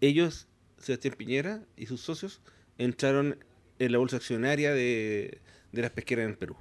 ellos 0.00 0.46
Sebastián 0.78 1.14
Piñera 1.16 1.62
y 1.76 1.86
sus 1.86 2.00
socios 2.00 2.40
entraron 2.78 3.38
en 3.78 3.92
la 3.92 3.98
bolsa 3.98 4.16
accionaria 4.16 4.72
de, 4.72 5.40
de 5.72 5.82
las 5.82 5.90
pesqueras 5.90 6.26
en 6.26 6.36
Perú 6.36 6.56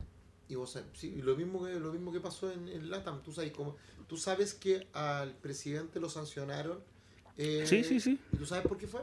Y 0.49 0.55
vos 0.55 0.71
sabés, 0.71 0.89
sí, 0.93 1.13
y 1.17 1.21
lo 1.21 1.35
mismo 1.35 1.63
que 1.65 1.79
lo 1.79 1.91
mismo 1.93 2.11
que 2.11 2.19
pasó 2.19 2.51
en, 2.51 2.67
en 2.67 2.89
LATAM, 2.89 3.23
tú 3.23 3.31
sabes 3.31 3.51
cómo, 3.51 3.77
tú 4.07 4.17
sabes 4.17 4.53
que 4.53 4.87
al 4.93 5.33
presidente 5.37 5.99
lo 5.99 6.09
sancionaron. 6.09 6.79
eh, 7.37 7.65
Sí, 7.65 7.83
sí, 7.83 7.99
sí. 7.99 8.19
¿Y 8.33 8.37
tú 8.37 8.45
sabes 8.45 8.65
por 8.67 8.77
qué 8.77 8.87
fue? 8.87 9.01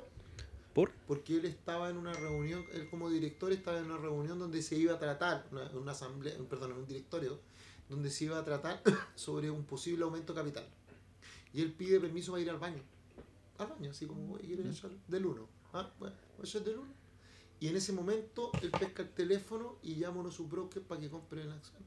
Por 0.78 0.92
porque 1.08 1.36
él 1.36 1.44
estaba 1.44 1.90
en 1.90 1.96
una 1.96 2.12
reunión, 2.12 2.64
él 2.72 2.88
como 2.88 3.10
director 3.10 3.52
estaba 3.52 3.78
en 3.78 3.86
una 3.86 3.96
reunión 3.96 4.38
donde 4.38 4.62
se 4.62 4.76
iba 4.76 4.94
a 4.94 4.98
tratar, 5.00 5.44
una, 5.50 5.68
una 5.70 5.90
asamblea, 5.92 6.34
perdón, 6.48 6.70
en 6.72 6.76
un 6.78 6.86
directorio, 6.86 7.40
donde 7.88 8.10
se 8.10 8.26
iba 8.26 8.38
a 8.38 8.44
tratar 8.44 8.80
sobre 9.16 9.50
un 9.50 9.64
posible 9.64 10.04
aumento 10.04 10.32
de 10.32 10.40
capital. 10.40 10.68
Y 11.52 11.62
él 11.62 11.72
pide 11.72 11.98
permiso 11.98 12.30
para 12.30 12.42
ir 12.42 12.50
al 12.50 12.58
baño. 12.58 12.82
Al 13.58 13.66
baño, 13.66 13.90
así 13.90 14.06
como 14.06 14.34
"Oye, 14.34 14.46
quiero 14.46 14.62
ir 14.62 14.72
del 15.08 15.26
1. 15.26 15.48
Ah, 15.72 15.90
bueno, 15.98 16.14
voy 16.36 16.48
a 16.48 16.60
del 16.60 16.78
1. 16.78 16.94
Y 17.58 17.66
en 17.66 17.76
ese 17.76 17.92
momento 17.92 18.52
él 18.62 18.70
pesca 18.70 19.02
el 19.02 19.10
teléfono 19.10 19.78
y 19.82 19.96
llama 19.96 20.28
a 20.28 20.30
sus 20.30 20.48
brokers 20.48 20.86
para 20.86 21.00
que 21.00 21.10
compren 21.10 21.48
la 21.48 21.56
acción. 21.56 21.82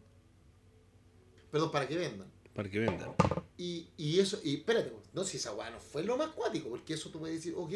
Perdón, 1.50 1.72
para 1.72 1.88
que 1.88 1.96
vendan. 1.96 2.30
para 2.54 2.70
que 2.70 2.80
vendan 2.80 3.16
Y, 3.58 3.88
y 3.96 4.20
eso, 4.20 4.40
y 4.44 4.56
espérate, 4.56 4.94
no, 5.14 5.24
si 5.24 5.38
esa 5.38 5.54
weá 5.54 5.70
no 5.70 5.80
fue 5.80 6.04
lo 6.04 6.18
más 6.18 6.30
cuático, 6.32 6.70
porque 6.70 6.94
eso 6.96 7.10
tú 7.10 7.20
puedes 7.20 7.38
decir, 7.38 7.54
ok, 7.56 7.72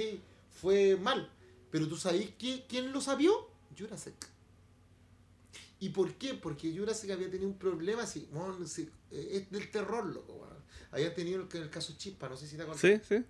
fue 0.55 0.95
mal, 0.95 1.29
pero 1.69 1.87
tú 1.87 1.97
sabes 1.97 2.31
que, 2.39 2.65
quién 2.67 2.91
lo 2.91 3.01
sabió? 3.01 3.49
Jurassic. 3.77 4.15
¿Y 5.79 5.89
por 5.89 6.13
qué? 6.15 6.33
Porque 6.33 6.75
Jurassic 6.75 7.11
había 7.11 7.29
tenido 7.29 7.49
un 7.49 7.57
problema 7.57 8.03
así, 8.03 8.27
bueno, 8.31 8.65
sí, 8.65 8.89
eh, 9.11 9.29
es 9.33 9.51
del 9.51 9.69
terror, 9.69 10.05
loco, 10.05 10.33
weón. 10.33 10.55
Había 10.91 11.13
tenido 11.13 11.41
el, 11.41 11.57
el 11.61 11.69
caso 11.69 11.95
Chispa, 11.97 12.29
no 12.29 12.37
sé 12.37 12.47
si 12.47 12.55
te 12.55 12.63
acuerdas. 12.63 12.81
sí 12.81 12.99
sí 13.07 13.23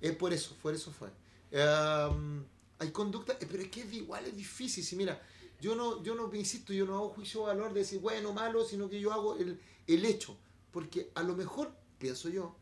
Es 0.00 0.14
por 0.14 0.32
eso, 0.32 0.56
por 0.62 0.72
eso 0.72 0.92
fue. 0.92 1.08
Em, 1.50 2.44
hay 2.78 2.90
conducta, 2.92 3.32
eh, 3.40 3.46
pero 3.50 3.62
es 3.62 3.70
que 3.70 3.82
es 3.82 3.92
igual, 3.92 4.24
es 4.26 4.36
difícil. 4.36 4.84
Si 4.84 4.94
mira, 4.94 5.20
yo 5.60 5.74
no, 5.74 6.02
yo 6.04 6.14
no, 6.14 6.32
insisto, 6.34 6.72
yo 6.72 6.86
no 6.86 6.94
hago 6.94 7.08
juicio 7.08 7.40
de 7.40 7.46
valor 7.48 7.72
de 7.72 7.80
decir 7.80 7.98
bueno, 7.98 8.32
malo, 8.32 8.64
sino 8.64 8.88
que 8.88 9.00
yo 9.00 9.12
hago 9.12 9.36
el, 9.36 9.60
el 9.88 10.04
hecho. 10.04 10.38
Porque 10.70 11.10
a 11.16 11.24
lo 11.24 11.34
mejor, 11.34 11.74
pienso 11.98 12.28
yo, 12.28 12.56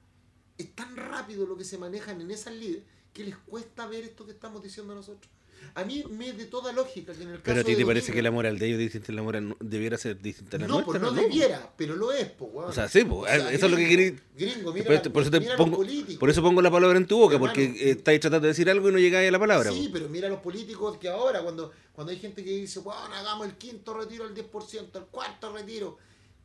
es 0.57 0.75
tan 0.75 0.97
rápido 0.97 1.47
lo 1.47 1.59
que 1.59 1.65
se 1.65 1.77
manejan 1.77 2.23
en 2.23 2.31
esas 2.31 2.55
líderes 2.55 2.85
que 3.17 3.25
les 3.25 3.37
cuesta 3.37 3.87
ver 3.87 4.05
esto 4.05 4.27
que 4.27 4.33
estamos 4.33 4.63
diciendo 4.63 4.95
nosotros. 4.95 5.31
A 5.75 5.85
mí 5.85 6.05
me 6.11 6.29
es 6.29 6.37
de 6.37 6.45
toda 6.45 6.71
lógica 6.73 7.15
que 7.15 7.23
en 7.23 7.31
el 7.31 7.35
caso 7.37 7.45
pero 7.45 7.61
a 7.61 7.65
ti 7.65 7.75
te 7.75 7.87
parece 7.87 8.13
que 8.13 8.21
la 8.23 8.31
moral 8.31 8.59
de 8.59 8.67
ellos 8.67 8.79
distinta 8.79 9.11
la 9.13 9.23
moral 9.23 9.57
debiera 9.59 9.97
ser 9.97 10.21
distinta 10.21 10.59
a 10.59 10.61
la 10.61 10.67
No, 10.67 10.85
pues 10.85 11.01
nuestra 11.01 11.23
no 11.23 11.29
debiera, 11.29 11.73
pero 11.79 11.97
lo 11.97 12.13
es, 12.13 12.29
pues, 12.31 12.51
weón. 12.53 12.71
O 12.71 12.73
sea, 12.75 12.89
sí, 12.89 13.05
pues, 13.05 13.33
eso 13.53 13.67
es 13.67 13.71
lo 13.73 13.77
que 13.79 13.87
gringo, 13.89 14.21
Gringo, 14.37 14.73
mira, 14.75 14.85
por, 14.85 14.95
la- 14.95 15.13
por 15.15 15.23
eso 15.23 15.31
te 15.31 15.41
mira 15.41 15.57
pongo 15.57 15.77
políticos. 15.79 16.17
por 16.17 16.29
eso 16.31 16.43
pongo 16.43 16.61
la 16.61 16.71
palabra 16.71 16.99
en 16.99 17.07
tu 17.07 17.17
boca 17.19 17.37
Hermano, 17.37 17.53
porque 17.55 17.91
estáis 17.91 18.21
tratando 18.21 18.43
de 18.45 18.49
decir 18.49 18.69
algo 18.69 18.91
y 18.91 18.93
no 18.93 18.99
llegáis 18.99 19.29
a 19.29 19.33
la 19.33 19.39
palabra 19.39 19.73
Sí, 19.73 19.87
po. 19.89 19.95
pero 19.95 20.09
mira 20.11 20.29
los 20.29 20.41
políticos 20.41 20.99
que 20.99 21.09
ahora, 21.09 21.43
cuando, 21.43 21.73
cuando 21.95 22.13
hay 22.13 22.19
gente 22.19 22.45
que 22.45 22.51
dice, 22.51 22.81
bueno, 22.81 23.01
hagamos 23.15 23.47
el 23.47 23.55
quinto 23.55 23.95
retiro 23.95 24.25
al 24.25 24.35
10%, 24.35 24.99
el 24.99 25.05
cuarto 25.07 25.53
retiro. 25.55 25.97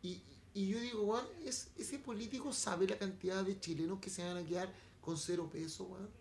Y, 0.02 0.22
y 0.54 0.70
yo 0.70 0.80
digo, 0.80 1.02
weón, 1.04 1.26
es, 1.46 1.68
ese 1.78 2.00
político 2.00 2.54
sabe 2.54 2.88
la 2.88 2.98
cantidad 2.98 3.44
de 3.44 3.60
chilenos 3.60 4.00
que 4.00 4.10
se 4.10 4.24
van 4.24 4.38
a 4.38 4.44
quedar 4.44 4.70
con 5.02 5.18
cero 5.18 5.50
pesos, 5.52 5.86
weón. 5.90 6.21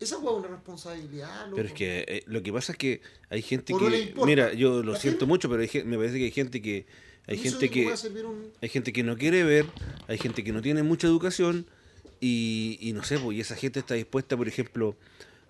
Esa 0.00 0.18
weón 0.18 0.40
es 0.40 0.46
una 0.48 0.56
responsabilidad, 0.56 1.44
loco. 1.44 1.56
Pero 1.56 1.68
es 1.68 1.74
que 1.74 2.04
eh, 2.08 2.22
lo 2.26 2.42
que 2.42 2.52
pasa 2.52 2.72
es 2.72 2.78
que 2.78 3.02
hay 3.28 3.42
gente 3.42 3.74
O 3.74 3.78
que 3.78 3.84
no 3.84 3.90
le 3.90 4.00
importa. 4.00 4.26
mira, 4.26 4.52
yo 4.54 4.82
lo 4.82 4.92
¿La 4.94 4.98
siento 4.98 5.26
mucho, 5.26 5.48
pero 5.50 5.62
hay 5.62 5.84
me 5.84 5.96
parece 5.98 6.16
que 6.18 6.24
hay 6.24 6.30
gente 6.30 6.62
que 6.62 6.86
hay 7.26 7.36
gente 7.38 7.70
que 7.70 7.86
un- 7.86 8.50
hay 8.62 8.68
gente 8.68 8.92
que 8.92 9.02
no 9.04 9.16
quiere 9.16 9.44
ver, 9.44 9.66
hay 10.08 10.18
gente 10.18 10.42
que 10.42 10.52
no 10.52 10.62
tiene 10.62 10.82
mucha 10.82 11.06
educación 11.06 11.66
y, 12.20 12.78
y 12.80 12.92
no 12.92 13.04
sé, 13.04 13.18
pues 13.18 13.36
y 13.36 13.40
esa 13.40 13.54
gente 13.56 13.78
está 13.78 13.94
dispuesta, 13.94 14.36
por 14.36 14.48
ejemplo, 14.48 14.96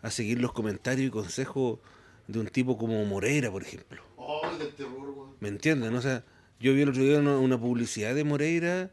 a 0.03 0.11
seguir 0.11 0.41
los 0.41 0.53
comentarios 0.53 1.07
y 1.07 1.11
consejos 1.11 1.79
de 2.27 2.39
un 2.41 2.49
tipo 2.49 2.77
como 2.77 3.05
Moreira, 3.07 3.51
por 3.51 3.63
ejemplo. 3.63 4.03
Ay, 4.19 4.59
del 4.59 4.75
terror. 4.75 5.29
¿Me 5.41 5.49
entienden? 5.49 5.95
O 5.95 6.03
sea, 6.03 6.25
yo 6.59 6.75
vi 6.75 6.83
el 6.83 6.89
otro 6.91 7.03
día 7.03 7.19
una, 7.19 7.39
una 7.39 7.59
publicidad 7.59 8.15
de 8.15 8.25
Moreira 8.25 8.91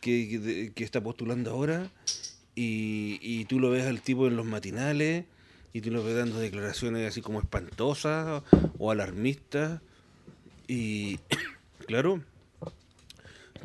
que, 0.00 0.70
que 0.74 0.84
está 0.84 1.02
postulando 1.02 1.50
ahora 1.50 1.90
y, 2.58 3.20
y 3.22 3.44
tú 3.44 3.60
lo 3.60 3.70
ves 3.70 3.86
al 3.86 4.00
tipo 4.00 4.26
en 4.26 4.36
los 4.36 4.44
matinales 4.44 5.26
y 5.72 5.80
tú 5.80 5.92
lo 5.92 6.02
ves 6.02 6.16
dando 6.16 6.40
declaraciones 6.40 7.06
así 7.06 7.22
como 7.22 7.38
espantosas 7.38 8.42
o 8.78 8.90
alarmistas 8.90 9.80
y 10.66 11.20
claro, 11.86 12.20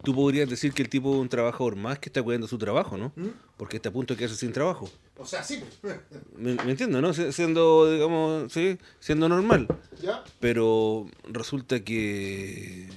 tú 0.04 0.14
podrías 0.14 0.48
decir 0.48 0.74
que 0.74 0.84
el 0.84 0.90
tipo 0.90 1.12
es 1.16 1.20
un 1.22 1.28
trabajador 1.28 1.76
más 1.76 1.98
que 1.98 2.10
está 2.10 2.22
cuidando 2.22 2.48
su 2.48 2.60
trabajo, 2.60 2.96
¿no? 2.96 3.12
¿Mm? 3.16 3.30
Porque 3.58 3.78
está 3.78 3.90
a 3.90 3.94
punto 3.94 4.14
de 4.14 4.20
quedarse 4.20 4.38
sin 4.38 4.54
trabajo. 4.54 4.88
O 5.18 5.26
sea, 5.26 5.42
sí. 5.42 5.64
¿Me, 6.38 6.54
me 6.54 6.72
entiendes, 6.72 7.02
no? 7.02 7.14
Siendo, 7.32 7.92
digamos, 7.92 8.54
sí, 8.54 8.78
siendo 9.00 9.28
normal. 9.28 9.68
¿Ya? 10.00 10.24
Pero 10.40 11.08
resulta 11.28 11.84
que 11.84 12.90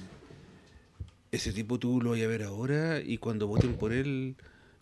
ese 1.31 1.51
tipo 1.53 1.79
tú 1.79 2.01
lo 2.01 2.11
vas 2.11 2.21
a 2.21 2.27
ver 2.27 2.43
ahora 2.43 3.01
y 3.01 3.17
cuando 3.17 3.47
voten 3.47 3.77
por 3.77 3.93
él, 3.93 4.35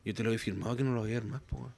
yo 0.05 0.13
te 0.13 0.23
lo 0.23 0.31
he 0.31 0.37
firmado 0.37 0.75
que 0.77 0.83
no 0.83 0.93
lo 0.93 1.01
voy 1.01 1.11
a 1.11 1.15
ver 1.15 1.25
más. 1.25 1.41
po. 1.41 1.69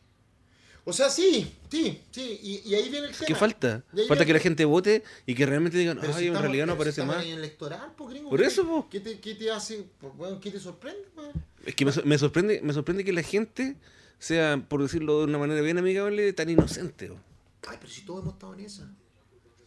O 0.85 0.93
sea, 0.93 1.09
sí, 1.09 1.53
sí, 1.69 2.01
sí. 2.11 2.39
Y, 2.41 2.69
y 2.69 2.75
ahí 2.75 2.89
viene 2.89 3.07
el 3.07 3.13
tema. 3.13 3.25
¿Qué 3.27 3.35
falta? 3.35 3.83
Falta 3.91 4.03
viene- 4.13 4.25
que 4.25 4.33
la 4.33 4.39
gente 4.39 4.63
vote 4.65 5.03
y 5.25 5.35
que 5.35 5.45
realmente 5.45 5.77
digan, 5.77 5.97
Pero 5.99 6.13
ay, 6.15 6.23
si 6.23 6.27
en 6.29 6.35
realidad 6.39 6.65
no 6.65 6.73
si 6.73 6.75
aparece 6.75 7.01
estamos 7.01 7.15
más. 7.17 7.25
en 7.25 7.31
el 7.33 7.37
electoral, 7.39 7.91
po, 7.97 8.07
gringo, 8.07 8.29
Por 8.29 8.39
¿qué- 8.39 8.45
eso, 8.45 8.65
po. 8.65 8.87
¿Qué 8.89 8.99
te, 9.01 9.19
qué 9.19 9.35
te 9.35 9.51
hace? 9.51 9.83
po, 9.99 10.13
weón, 10.17 10.39
¿Qué 10.39 10.49
te 10.51 10.59
sorprende, 10.61 11.01
weón? 11.17 11.31
Es 11.65 11.75
que 11.75 11.83
me 11.85 12.17
sorprende 12.17 12.61
me 12.61 12.71
sorprende 12.73 13.03
que 13.03 13.11
la 13.11 13.23
gente 13.23 13.75
sea, 14.19 14.63
por 14.69 14.81
decirlo 14.81 15.19
de 15.19 15.25
una 15.25 15.37
manera 15.37 15.59
bien 15.61 15.77
amigable, 15.77 16.31
tan 16.31 16.49
inocente. 16.49 17.07
po. 17.09 17.17
Ay, 17.67 17.77
pero 17.81 17.91
si 17.91 18.01
todos 18.05 18.21
hemos 18.21 18.35
estado 18.35 18.53
en 18.53 18.59
esa. 18.61 18.89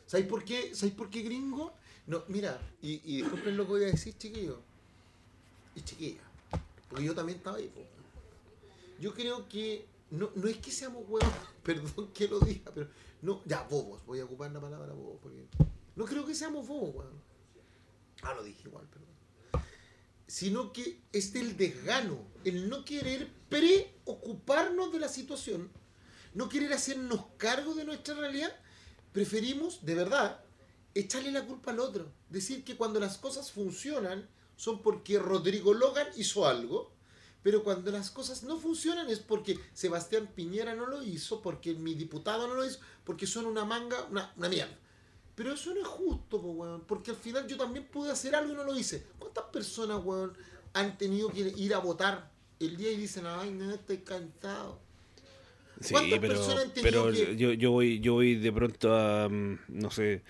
¿Sabes 0.06 0.26
por 0.26 0.42
qué? 0.44 0.74
¿Sabes 0.74 0.94
por 0.94 1.10
qué, 1.10 1.20
gringo? 1.22 1.74
No, 2.06 2.24
mira, 2.28 2.58
y, 2.80 3.00
y 3.04 3.16
disculpen 3.18 3.56
lo 3.58 3.64
que 3.66 3.70
voy 3.72 3.82
a 3.84 3.86
decir, 3.88 4.14
chiquillo. 4.16 4.58
Y 5.76 5.82
chiquilla. 5.82 6.20
Porque 6.88 7.04
yo 7.04 7.14
también 7.14 7.36
estaba 7.38 7.58
ahí, 7.58 7.70
po. 7.74 7.82
Yo 9.00 9.14
creo 9.14 9.48
que 9.48 9.88
no, 10.10 10.30
no 10.34 10.46
es 10.46 10.58
que 10.58 10.70
seamos 10.70 11.04
huevos, 11.08 11.32
perdón 11.62 12.12
que 12.12 12.28
lo 12.28 12.38
diga, 12.40 12.70
pero 12.74 12.88
no, 13.22 13.42
ya, 13.46 13.62
bobos, 13.62 14.04
voy 14.06 14.20
a 14.20 14.24
ocupar 14.24 14.52
la 14.52 14.60
palabra 14.60 14.92
bobos, 14.92 15.18
porque 15.22 15.46
no 15.96 16.04
creo 16.04 16.24
que 16.24 16.34
seamos 16.34 16.66
bobos, 16.68 16.94
weón. 16.94 17.20
Ah, 18.22 18.34
lo 18.34 18.42
dije 18.42 18.68
igual, 18.68 18.86
perdón. 18.86 19.08
Sino 20.26 20.72
que 20.72 21.00
es 21.12 21.32
del 21.32 21.56
desgano, 21.56 22.18
el 22.44 22.68
no 22.68 22.84
querer 22.84 23.28
preocuparnos 23.48 24.92
de 24.92 25.00
la 25.00 25.08
situación, 25.08 25.70
no 26.34 26.48
querer 26.48 26.72
hacernos 26.72 27.24
cargo 27.38 27.74
de 27.74 27.84
nuestra 27.84 28.14
realidad, 28.14 28.54
preferimos, 29.12 29.84
de 29.84 29.94
verdad, 29.94 30.44
echarle 30.94 31.32
la 31.32 31.46
culpa 31.46 31.72
al 31.72 31.80
otro. 31.80 32.12
Decir 32.28 32.64
que 32.64 32.76
cuando 32.76 33.00
las 33.00 33.18
cosas 33.18 33.50
funcionan 33.50 34.28
son 34.56 34.82
porque 34.82 35.18
Rodrigo 35.18 35.72
Logan 35.74 36.08
hizo 36.16 36.46
algo, 36.46 36.92
pero 37.42 37.62
cuando 37.64 37.90
las 37.90 38.10
cosas 38.10 38.42
no 38.42 38.58
funcionan 38.58 39.08
es 39.08 39.18
porque 39.20 39.58
Sebastián 39.72 40.28
Piñera 40.34 40.74
no 40.74 40.86
lo 40.86 41.02
hizo, 41.02 41.40
porque 41.40 41.74
mi 41.74 41.94
diputado 41.94 42.46
no 42.46 42.54
lo 42.54 42.64
hizo, 42.66 42.80
porque 43.04 43.26
son 43.26 43.46
una 43.46 43.64
manga, 43.64 44.04
una, 44.10 44.32
una 44.36 44.48
mierda. 44.48 44.76
Pero 45.34 45.54
eso 45.54 45.72
no 45.74 45.80
es 45.80 45.86
justo, 45.86 46.40
po, 46.40 46.48
weón, 46.48 46.82
porque 46.86 47.12
al 47.12 47.16
final 47.16 47.46
yo 47.46 47.56
también 47.56 47.86
pude 47.86 48.10
hacer 48.10 48.34
algo 48.34 48.52
y 48.52 48.56
no 48.56 48.64
lo 48.64 48.76
hice. 48.76 49.06
¿Cuántas 49.18 49.44
personas, 49.44 50.00
weón, 50.04 50.36
han 50.74 50.98
tenido 50.98 51.30
que 51.30 51.40
ir 51.56 51.72
a 51.74 51.78
votar 51.78 52.30
el 52.58 52.76
día 52.76 52.92
y 52.92 52.96
dicen, 52.96 53.24
ay, 53.26 53.50
no, 53.50 53.70
estoy 53.72 53.98
cansado. 53.98 54.78
Sí, 55.80 55.94
¿Cuántas 55.94 56.20
pero, 56.20 56.46
pero 56.82 57.10
que- 57.10 57.36
yo, 57.36 57.52
yo 57.54 57.70
voy 57.70 58.00
yo 58.00 58.12
voy 58.12 58.34
de 58.34 58.52
pronto 58.52 58.94
a, 58.94 59.30
mm, 59.30 59.58
no 59.68 59.90
sé, 59.90 60.22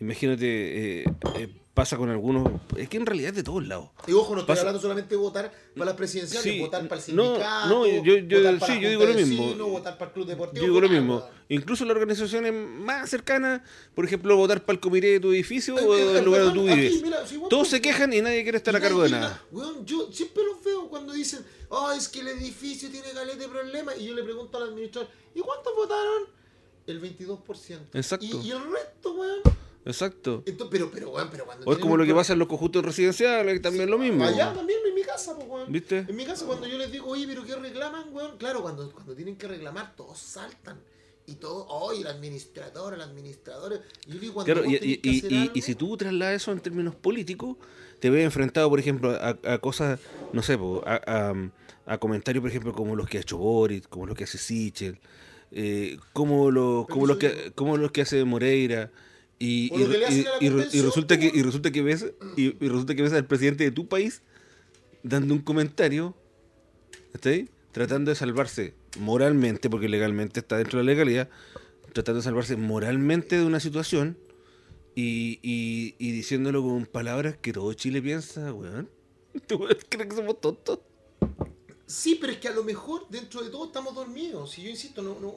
imagínate, 0.00 1.02
eh, 1.02 1.04
eh, 1.36 1.48
pasa 1.74 1.96
con 1.96 2.08
algunos, 2.08 2.48
es 2.76 2.88
que 2.88 2.96
en 2.98 3.04
realidad 3.04 3.30
es 3.30 3.36
de 3.36 3.42
todos 3.42 3.66
lados. 3.66 3.88
Y 4.06 4.12
ojo, 4.12 4.32
no 4.34 4.40
estoy 4.40 4.52
Pasa- 4.52 4.60
hablando 4.60 4.80
solamente 4.80 5.10
de 5.10 5.20
votar 5.20 5.52
para 5.74 5.86
las 5.86 5.94
presidenciales, 5.96 6.52
Sí, 6.54 6.60
votar 6.60 6.86
para 6.88 7.00
el 7.04 7.16
no, 7.16 7.24
sindicato, 7.24 7.68
no, 7.68 7.86
yo- 7.86 8.16
yo- 8.16 8.38
votar 8.38 8.58
para 8.60 8.74
sí, 8.74 8.80
yo 8.80 8.88
digo 8.90 9.04
lo 9.04 9.14
mismo. 9.14 9.68
votar 9.70 9.98
para 9.98 10.08
el 10.08 10.14
club 10.14 10.26
deportivo. 10.28 10.60
Yo 10.66 10.68
digo 10.72 10.80
lo 10.80 10.88
mismo. 10.88 11.24
Incluso 11.48 11.84
las 11.84 11.90
organizaciones 11.96 12.54
más 12.54 13.10
cercanas, 13.10 13.60
por 13.94 14.04
ejemplo, 14.04 14.36
votar 14.36 14.62
para 14.64 14.74
el 14.74 14.80
comité 14.80 15.08
de 15.08 15.20
tu 15.20 15.32
edificio 15.32 15.74
Ay, 15.76 15.84
o 15.84 15.94
del 16.12 16.24
lugar 16.24 16.42
donde 16.44 16.60
tú 16.60 16.64
vives. 16.64 17.02
mira, 17.02 17.26
si 17.26 17.36
vos 17.38 17.48
Todos 17.48 17.68
se 17.68 17.80
quejan 17.82 18.12
y 18.12 18.20
nadie 18.22 18.42
quiere 18.44 18.56
estar 18.58 18.74
a 18.76 18.80
cargo 18.80 19.02
de 19.02 19.10
nada. 19.10 19.42
Weón, 19.50 19.84
yo 19.84 20.08
siempre 20.12 20.44
los 20.44 20.62
veo 20.64 20.88
cuando 20.88 21.12
dicen, 21.12 21.44
oh, 21.70 21.90
es 21.92 22.08
que 22.08 22.20
el 22.20 22.28
edificio 22.28 22.88
tiene 22.88 23.12
galete 23.12 23.38
de 23.40 23.48
problemas. 23.48 23.96
Y 23.98 24.04
yo 24.06 24.14
le 24.14 24.22
pregunto 24.22 24.56
al 24.58 24.68
administrador, 24.70 25.10
¿y 25.34 25.40
cuántos 25.40 25.74
votaron? 25.74 26.22
El 26.86 27.00
22%. 27.00 27.78
Exacto. 27.94 28.24
Y, 28.26 28.30
y 28.48 28.50
el 28.52 28.62
resto, 28.70 29.12
weón. 29.14 29.40
Exacto. 29.86 30.42
Entonces, 30.46 30.68
pero, 30.70 30.90
pero, 30.92 31.10
weón, 31.10 31.28
pero 31.30 31.44
cuando. 31.44 31.66
O 31.66 31.72
es 31.72 31.78
como 31.78 31.96
lo 31.96 32.04
que 32.06 32.14
pasa 32.14 32.32
en 32.32 32.38
los 32.38 32.48
conjuntos 32.48 32.84
residenciales, 32.84 33.52
que 33.54 33.60
también 33.60 33.84
es 33.84 33.90
lo 33.90 33.98
mismo. 33.98 34.24
Allá 34.24 34.52
también 34.54 34.78
en 34.88 34.94
mi 34.94 35.02
casa, 35.02 35.34
pues, 35.36 35.46
weón. 35.48 35.70
¿Viste? 35.72 36.06
En 36.08 36.16
mi 36.16 36.24
casa, 36.24 36.46
cuando 36.46 36.66
yo 36.66 36.78
les 36.78 36.90
digo, 36.90 37.08
oye, 37.08 37.26
pero 37.26 37.44
¿qué 37.44 37.54
reclaman, 37.56 38.06
weón? 38.14 38.36
Claro, 38.38 38.62
cuando, 38.62 38.90
cuando 38.92 39.14
tienen 39.14 39.36
que 39.36 39.46
reclamar, 39.48 39.94
todos 39.96 40.18
saltan. 40.18 40.78
Y 41.26 41.36
todo, 41.36 41.66
oye, 41.68 42.02
el 42.02 42.06
administrador, 42.08 42.92
el 42.94 43.00
administrador. 43.00 43.80
Y 44.06 44.12
yo 44.12 44.18
digo, 44.20 44.34
cuando 44.34 44.52
Claro, 44.52 44.66
vos 44.68 44.78
y, 44.80 45.00
algo- 45.36 45.62
si 45.62 45.74
tú 45.74 45.96
trasladas 45.96 46.36
eso 46.36 46.52
en 46.52 46.60
términos 46.60 46.94
políticos, 46.94 47.56
te 47.98 48.10
ves 48.10 48.24
enfrentado, 48.24 48.68
por 48.68 48.78
ejemplo, 48.78 49.10
a, 49.10 49.38
a 49.44 49.58
cosas, 49.58 50.00
no 50.34 50.42
sé, 50.42 50.58
po, 50.58 50.82
a, 50.86 51.00
a- 51.06 51.50
a 51.86 51.98
comentarios, 51.98 52.40
por 52.42 52.50
ejemplo, 52.50 52.72
como 52.74 52.94
los 52.96 53.08
que 53.08 53.18
ha 53.18 53.20
hecho 53.20 53.36
Boris, 53.38 53.86
como 53.88 54.06
los 54.06 54.16
que 54.16 54.24
hace 54.24 54.36
Sichel, 54.38 54.98
eh, 55.50 55.98
como, 56.12 56.50
los, 56.50 56.86
como, 56.88 57.06
los 57.06 57.16
que, 57.18 57.52
como 57.54 57.76
los 57.78 57.90
que 57.92 58.02
hace 58.02 58.24
Moreira. 58.24 58.90
Y, 59.46 59.70
y, 59.74 59.84
y- 60.40 60.46
y 60.46 60.46
y 60.72 60.80
resulta 60.82 61.18
que 61.18 61.30
y 61.34 61.42
resulta 61.42 61.70
que 61.70 61.82
ves 61.82 62.06
y, 62.36 62.64
y 62.64 62.68
resulta 62.68 62.94
que 62.94 63.02
ves 63.02 63.12
al 63.12 63.26
presidente 63.26 63.64
de 63.64 63.70
tu 63.70 63.86
país 63.88 64.22
dando 65.02 65.34
un 65.34 65.40
comentario 65.40 66.14
tratando 67.72 68.10
de 68.10 68.14
salvarse 68.14 68.74
moralmente 68.98 69.68
porque 69.70 69.88
legalmente 69.88 70.40
está 70.40 70.56
dentro 70.56 70.78
de 70.78 70.84
la 70.84 70.92
legalidad 70.92 71.28
tratando 71.92 72.20
de 72.20 72.24
salvarse 72.24 72.56
moralmente 72.56 73.36
de 73.38 73.44
una 73.44 73.60
situación 73.60 74.16
y, 74.94 75.38
y, 75.42 75.94
y 75.98 76.12
diciéndolo 76.12 76.62
con 76.62 76.86
palabras 76.86 77.36
que 77.36 77.52
todo 77.52 77.72
Chile 77.74 78.00
piensa, 78.00 78.52
weón. 78.52 78.88
¿Tú 79.46 79.58
crees 79.88 80.08
que 80.08 80.16
somos 80.16 80.40
tontos? 80.40 80.78
Sí, 81.86 82.16
pero 82.20 82.32
es 82.32 82.38
que 82.38 82.48
a 82.48 82.52
lo 82.54 82.62
mejor 82.64 83.06
dentro 83.10 83.42
de 83.42 83.50
todo 83.50 83.66
estamos 83.66 83.94
dormidos. 83.94 84.52
Si 84.52 84.62
yo 84.62 84.70
insisto, 84.70 85.02
no, 85.02 85.18
no, 85.20 85.34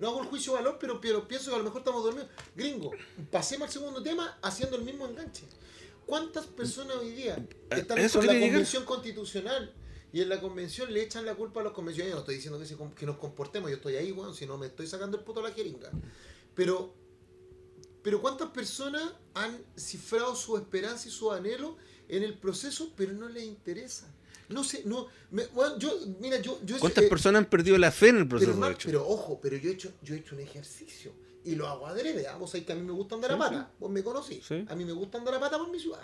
no 0.00 0.08
hago 0.08 0.22
el 0.22 0.26
juicio 0.28 0.52
de 0.52 0.58
valor, 0.62 0.78
pero, 0.80 1.00
pero 1.00 1.26
pienso 1.26 1.50
que 1.50 1.56
a 1.56 1.58
lo 1.58 1.64
mejor 1.64 1.80
estamos 1.80 2.02
dormidos. 2.04 2.28
Gringo, 2.54 2.90
pasemos 3.30 3.66
al 3.68 3.72
segundo 3.72 4.02
tema 4.02 4.38
haciendo 4.42 4.76
el 4.76 4.82
mismo 4.84 5.06
enganche. 5.06 5.44
¿Cuántas 6.06 6.46
personas 6.46 6.96
hoy 6.96 7.10
día 7.12 7.34
A- 7.70 7.76
están 7.76 7.98
con 8.18 8.26
la 8.26 8.32
convención 8.52 8.84
constitucional 8.84 9.74
y 10.12 10.22
en 10.22 10.28
la 10.30 10.40
convención 10.40 10.92
le 10.92 11.02
echan 11.02 11.26
la 11.26 11.34
culpa 11.34 11.60
a 11.60 11.64
los 11.64 11.72
convencionales? 11.72 12.12
Yo 12.12 12.16
no 12.16 12.20
estoy 12.20 12.36
diciendo 12.36 12.58
que, 12.58 12.64
se 12.66 12.76
com- 12.76 12.94
que 12.94 13.04
nos 13.06 13.18
comportemos, 13.18 13.68
yo 13.70 13.76
estoy 13.76 13.96
ahí, 13.96 14.12
weón, 14.12 14.34
si 14.34 14.46
no 14.46 14.56
me 14.56 14.66
estoy 14.66 14.86
sacando 14.86 15.18
el 15.18 15.24
puto 15.24 15.40
a 15.40 15.42
la 15.42 15.52
jeringa. 15.52 15.90
Pero, 16.54 16.94
pero 18.02 18.20
¿cuántas 18.22 18.48
personas 18.50 19.02
han 19.34 19.62
cifrado 19.76 20.34
su 20.34 20.56
esperanza 20.56 21.08
y 21.08 21.10
su 21.10 21.30
anhelo 21.30 21.76
en 22.08 22.22
el 22.22 22.38
proceso, 22.38 22.92
pero 22.96 23.12
no 23.12 23.28
les 23.28 23.44
interesa? 23.44 24.10
No 24.48 24.64
sé, 24.64 24.82
no. 24.86 25.06
me- 25.30 25.46
weón, 25.46 25.78
yo, 25.78 25.92
mira, 26.20 26.40
yo. 26.40 26.58
yo 26.64 26.78
¿Cuántas 26.78 27.04
eh, 27.04 27.08
personas 27.08 27.40
han 27.44 27.50
perdido 27.50 27.76
la 27.78 27.90
fe 27.92 28.08
en 28.08 28.16
el 28.16 28.22
pero, 28.22 28.30
proceso, 28.30 28.52
de 28.52 28.58
Mar- 28.58 28.72
hecho? 28.72 28.88
pero 28.88 29.06
ojo, 29.06 29.38
pero 29.40 29.56
yo 29.56 29.68
he 29.70 29.72
hecho, 29.74 29.92
yo 30.02 30.14
he 30.14 30.18
hecho 30.18 30.34
un 30.34 30.40
ejercicio 30.40 31.12
y 31.44 31.54
lo 31.54 31.66
hago 31.68 31.86
adrede. 31.86 32.26
¿ah? 32.28 32.36
Vos 32.36 32.50
sabés 32.50 32.66
que 32.66 32.72
a 32.72 32.76
mí 32.76 32.82
me 32.82 32.92
gusta 32.92 33.14
andar 33.14 33.32
a 33.32 33.34
Sí, 33.34 33.40
pata. 33.40 33.70
Vos 33.78 33.90
me 33.90 34.02
conocí. 34.02 34.40
Sí. 34.46 34.64
A 34.68 34.74
mí 34.74 34.84
me 34.84 34.92
gusta 34.92 35.18
andar 35.18 35.34
a 35.34 35.40
pata 35.40 35.58
por 35.58 35.70
mi 35.70 35.78
ciudad. 35.78 36.00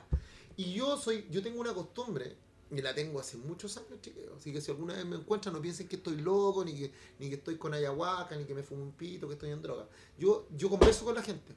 Y 0.56 0.72
yo 0.74 0.96
soy, 0.98 1.26
yo 1.30 1.42
tengo 1.42 1.60
una 1.60 1.72
costumbre, 1.74 2.36
y 2.70 2.80
la 2.82 2.94
tengo 2.94 3.20
hace 3.20 3.36
muchos 3.36 3.76
años, 3.76 4.00
chiquillos. 4.00 4.32
Así 4.38 4.52
que 4.52 4.60
si 4.60 4.70
alguna 4.70 4.94
vez 4.94 5.04
me 5.04 5.16
encuentran, 5.16 5.54
no 5.54 5.60
piensen 5.62 5.86
que 5.88 5.96
estoy 5.96 6.16
loco, 6.16 6.64
ni 6.64 6.74
que, 6.74 6.92
ni 7.18 7.28
que 7.28 7.36
estoy 7.36 7.56
con 7.56 7.72
ayahuasca, 7.74 8.36
ni 8.36 8.44
que 8.44 8.54
me 8.54 8.62
fumo 8.62 8.82
un 8.82 8.92
pito, 8.92 9.26
que 9.28 9.34
estoy 9.34 9.50
en 9.50 9.62
droga. 9.62 9.88
Yo, 10.18 10.46
yo 10.56 10.68
converso 10.70 11.04
con 11.04 11.14
la 11.14 11.22
gente. 11.22 11.54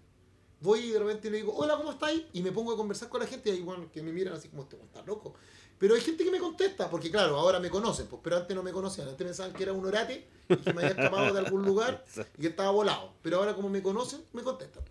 Voy 0.59 0.79
y 0.79 0.91
de 0.91 0.99
repente 0.99 1.29
le 1.29 1.37
digo, 1.37 1.53
hola, 1.55 1.77
¿cómo 1.77 1.91
estáis? 1.91 2.23
Y 2.33 2.41
me 2.41 2.51
pongo 2.51 2.73
a 2.73 2.77
conversar 2.77 3.09
con 3.09 3.21
la 3.21 3.27
gente 3.27 3.49
y 3.49 3.53
hay 3.53 3.59
igual 3.59 3.89
que 3.91 4.01
me 4.01 4.11
miran 4.11 4.33
así 4.33 4.49
como, 4.49 4.63
este 4.63 4.75
está 4.75 5.03
loco. 5.03 5.35
Pero 5.77 5.93
hay 5.93 6.01
gente 6.01 6.23
que 6.23 6.31
me 6.31 6.39
contesta, 6.39 6.89
porque 6.89 7.11
claro, 7.11 7.37
ahora 7.37 7.59
me 7.59 7.69
conocen, 7.69 8.07
pues, 8.07 8.19
pero 8.23 8.37
antes 8.37 8.55
no 8.55 8.63
me 8.63 8.71
conocían. 8.71 9.07
Antes 9.07 9.25
pensaban 9.25 9.53
que 9.53 9.63
era 9.63 9.73
un 9.73 9.85
orate 9.85 10.27
y 10.49 10.55
que 10.55 10.73
me 10.73 10.81
había 10.81 10.95
escapado 10.95 11.31
de 11.31 11.39
algún 11.39 11.63
lugar 11.63 12.03
y 12.37 12.41
que 12.41 12.47
estaba 12.47 12.71
volado. 12.71 13.13
Pero 13.21 13.37
ahora 13.37 13.55
como 13.55 13.69
me 13.69 13.83
conocen, 13.83 14.23
me 14.33 14.41
contestan. 14.41 14.83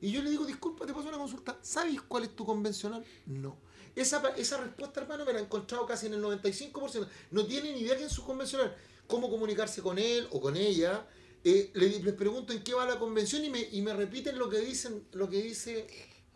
Y 0.00 0.10
yo 0.10 0.22
le 0.22 0.28
digo, 0.28 0.44
disculpa, 0.44 0.84
te 0.84 0.92
paso 0.92 1.08
una 1.08 1.16
consulta. 1.16 1.56
¿Sabes 1.62 2.02
cuál 2.02 2.24
es 2.24 2.36
tu 2.36 2.44
convencional? 2.44 3.02
No. 3.24 3.56
Esa, 3.94 4.22
esa 4.36 4.58
respuesta, 4.58 5.00
hermano, 5.00 5.24
me 5.24 5.32
la 5.32 5.38
he 5.38 5.42
encontrado 5.42 5.86
casi 5.86 6.06
en 6.06 6.14
el 6.14 6.22
95%. 6.22 7.08
No 7.30 7.46
tiene 7.46 7.72
ni 7.72 7.80
idea 7.80 7.94
quién 7.94 8.08
es 8.08 8.12
su 8.12 8.22
convencional. 8.22 8.76
Cómo 9.06 9.30
comunicarse 9.30 9.80
con 9.80 9.98
él 9.98 10.28
o 10.32 10.40
con 10.40 10.54
ella. 10.54 11.06
Eh, 11.44 11.70
le- 11.74 12.00
les 12.00 12.14
pregunto 12.14 12.52
en 12.52 12.62
qué 12.62 12.74
va 12.74 12.84
la 12.86 12.98
convención 12.98 13.44
y 13.44 13.50
me, 13.50 13.60
y 13.72 13.82
me 13.82 13.92
repiten 13.94 14.36
lo 14.38 14.48
que 14.50 14.58
dicen, 14.60 15.04
lo 15.12 15.28
que 15.30 15.40
dice 15.42 15.86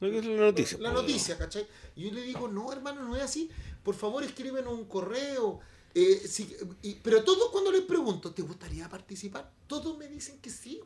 Lo 0.00 0.10
que 0.10 0.18
es 0.18 0.24
la 0.24 0.36
noticia. 0.36 0.78
la 0.78 0.92
po, 0.92 1.00
noticia, 1.02 1.36
¿cachai? 1.36 1.66
Y 1.96 2.04
yo 2.04 2.12
le 2.12 2.22
digo, 2.22 2.46
no, 2.48 2.72
hermano, 2.72 3.02
no 3.02 3.16
es 3.16 3.22
así. 3.22 3.50
Por 3.82 3.94
favor, 3.94 4.22
escríbenos 4.22 4.72
un 4.72 4.84
correo. 4.84 5.60
Eh, 5.92 6.22
si- 6.28 6.54
y- 6.82 6.94
pero 7.02 7.24
todos 7.24 7.50
cuando 7.50 7.72
les 7.72 7.80
pregunto, 7.80 8.32
¿te 8.32 8.42
gustaría 8.42 8.88
participar? 8.88 9.50
Todos 9.66 9.98
me 9.98 10.06
dicen 10.06 10.38
que 10.40 10.48
sí. 10.50 10.80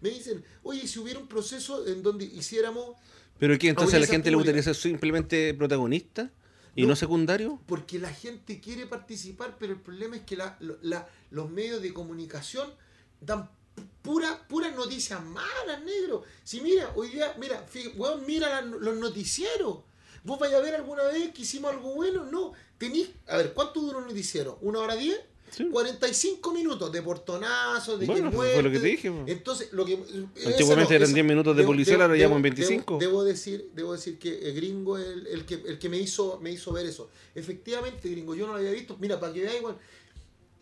Me 0.00 0.10
dicen, 0.10 0.44
oye, 0.62 0.86
si 0.86 1.00
hubiera 1.00 1.18
un 1.18 1.26
proceso 1.26 1.84
en 1.86 2.02
donde 2.04 2.24
hiciéramos... 2.26 2.96
¿Pero 3.40 3.58
qué? 3.58 3.68
Entonces 3.68 3.94
a 3.94 3.98
la 3.98 4.06
gente 4.06 4.30
le 4.30 4.36
gustaría 4.36 4.62
ser 4.62 4.76
simplemente 4.76 5.52
protagonista 5.54 6.30
y 6.76 6.82
No. 6.82 6.88
no, 6.88 6.96
secundario. 6.96 7.60
Porque 7.66 7.98
la 7.98 8.12
gente 8.12 8.60
quiere 8.60 8.86
participar, 8.86 9.56
pero 9.58 9.72
el 9.72 9.80
problema 9.80 10.14
es 10.16 10.22
que 10.22 10.36
la- 10.36 10.56
la- 10.82 11.08
los 11.30 11.50
medios 11.50 11.82
de 11.82 11.92
comunicación 11.92 12.70
dan 13.20 13.48
pura, 14.02 14.46
puras 14.48 14.74
noticias 14.74 15.22
malas, 15.24 15.82
negro. 15.84 16.22
Si 16.44 16.60
mira, 16.60 16.92
hoy 16.94 17.08
día, 17.08 17.34
mira, 17.38 17.64
weón, 17.96 18.24
mira 18.26 18.48
la- 18.48 18.62
los 18.62 18.96
noticieros. 18.96 19.78
¿Vos 20.24 20.38
vais 20.38 20.54
a 20.54 20.60
ver 20.60 20.74
alguna 20.74 21.04
vez 21.04 21.32
que 21.32 21.42
hicimos 21.42 21.70
algo 21.72 21.94
bueno? 21.94 22.24
No. 22.24 22.52
Tenís, 22.78 23.08
a 23.28 23.36
ver, 23.38 23.52
¿cuánto 23.52 23.80
dura 23.80 23.98
un 23.98 24.06
noticiero? 24.06 24.58
¿Una 24.60 24.80
hora 24.80 24.96
diez? 24.96 25.18
Sí. 25.50 25.68
45 25.70 26.52
minutos 26.52 26.90
de 26.90 27.00
portonazos, 27.02 27.98
de 28.00 28.06
Bueno, 28.06 28.30
que 28.30 28.36
fue 28.36 28.62
lo 28.62 28.70
que 28.70 28.80
te 28.80 28.86
dije. 28.88 29.12
Entonces, 29.26 29.72
lo 29.72 29.84
que. 29.86 29.94
Antiguamente 30.44 30.96
eran 30.96 31.14
10 31.14 31.24
minutos 31.24 31.56
de 31.56 31.62
policial, 31.62 32.02
ahora 32.02 32.16
llevamos 32.16 32.38
en 32.38 32.42
25. 32.42 32.98
Debo, 32.98 33.22
decir, 33.24 33.70
debo 33.72 33.92
decir 33.92 34.18
que 34.18 34.48
el 34.48 34.54
gringo 34.56 34.98
es 34.98 35.06
el, 35.06 35.26
el 35.28 35.46
que, 35.46 35.54
el 35.54 35.78
que 35.78 35.88
me 35.88 35.98
hizo, 35.98 36.38
me 36.42 36.50
hizo 36.50 36.72
ver 36.72 36.86
eso. 36.86 37.08
Efectivamente, 37.34 38.08
gringo, 38.08 38.34
yo 38.34 38.46
no 38.46 38.52
lo 38.54 38.58
había 38.58 38.72
visto. 38.72 38.96
Mira, 38.98 39.18
para 39.20 39.32
que 39.32 39.42
veáis, 39.42 39.58
igual. 39.58 39.78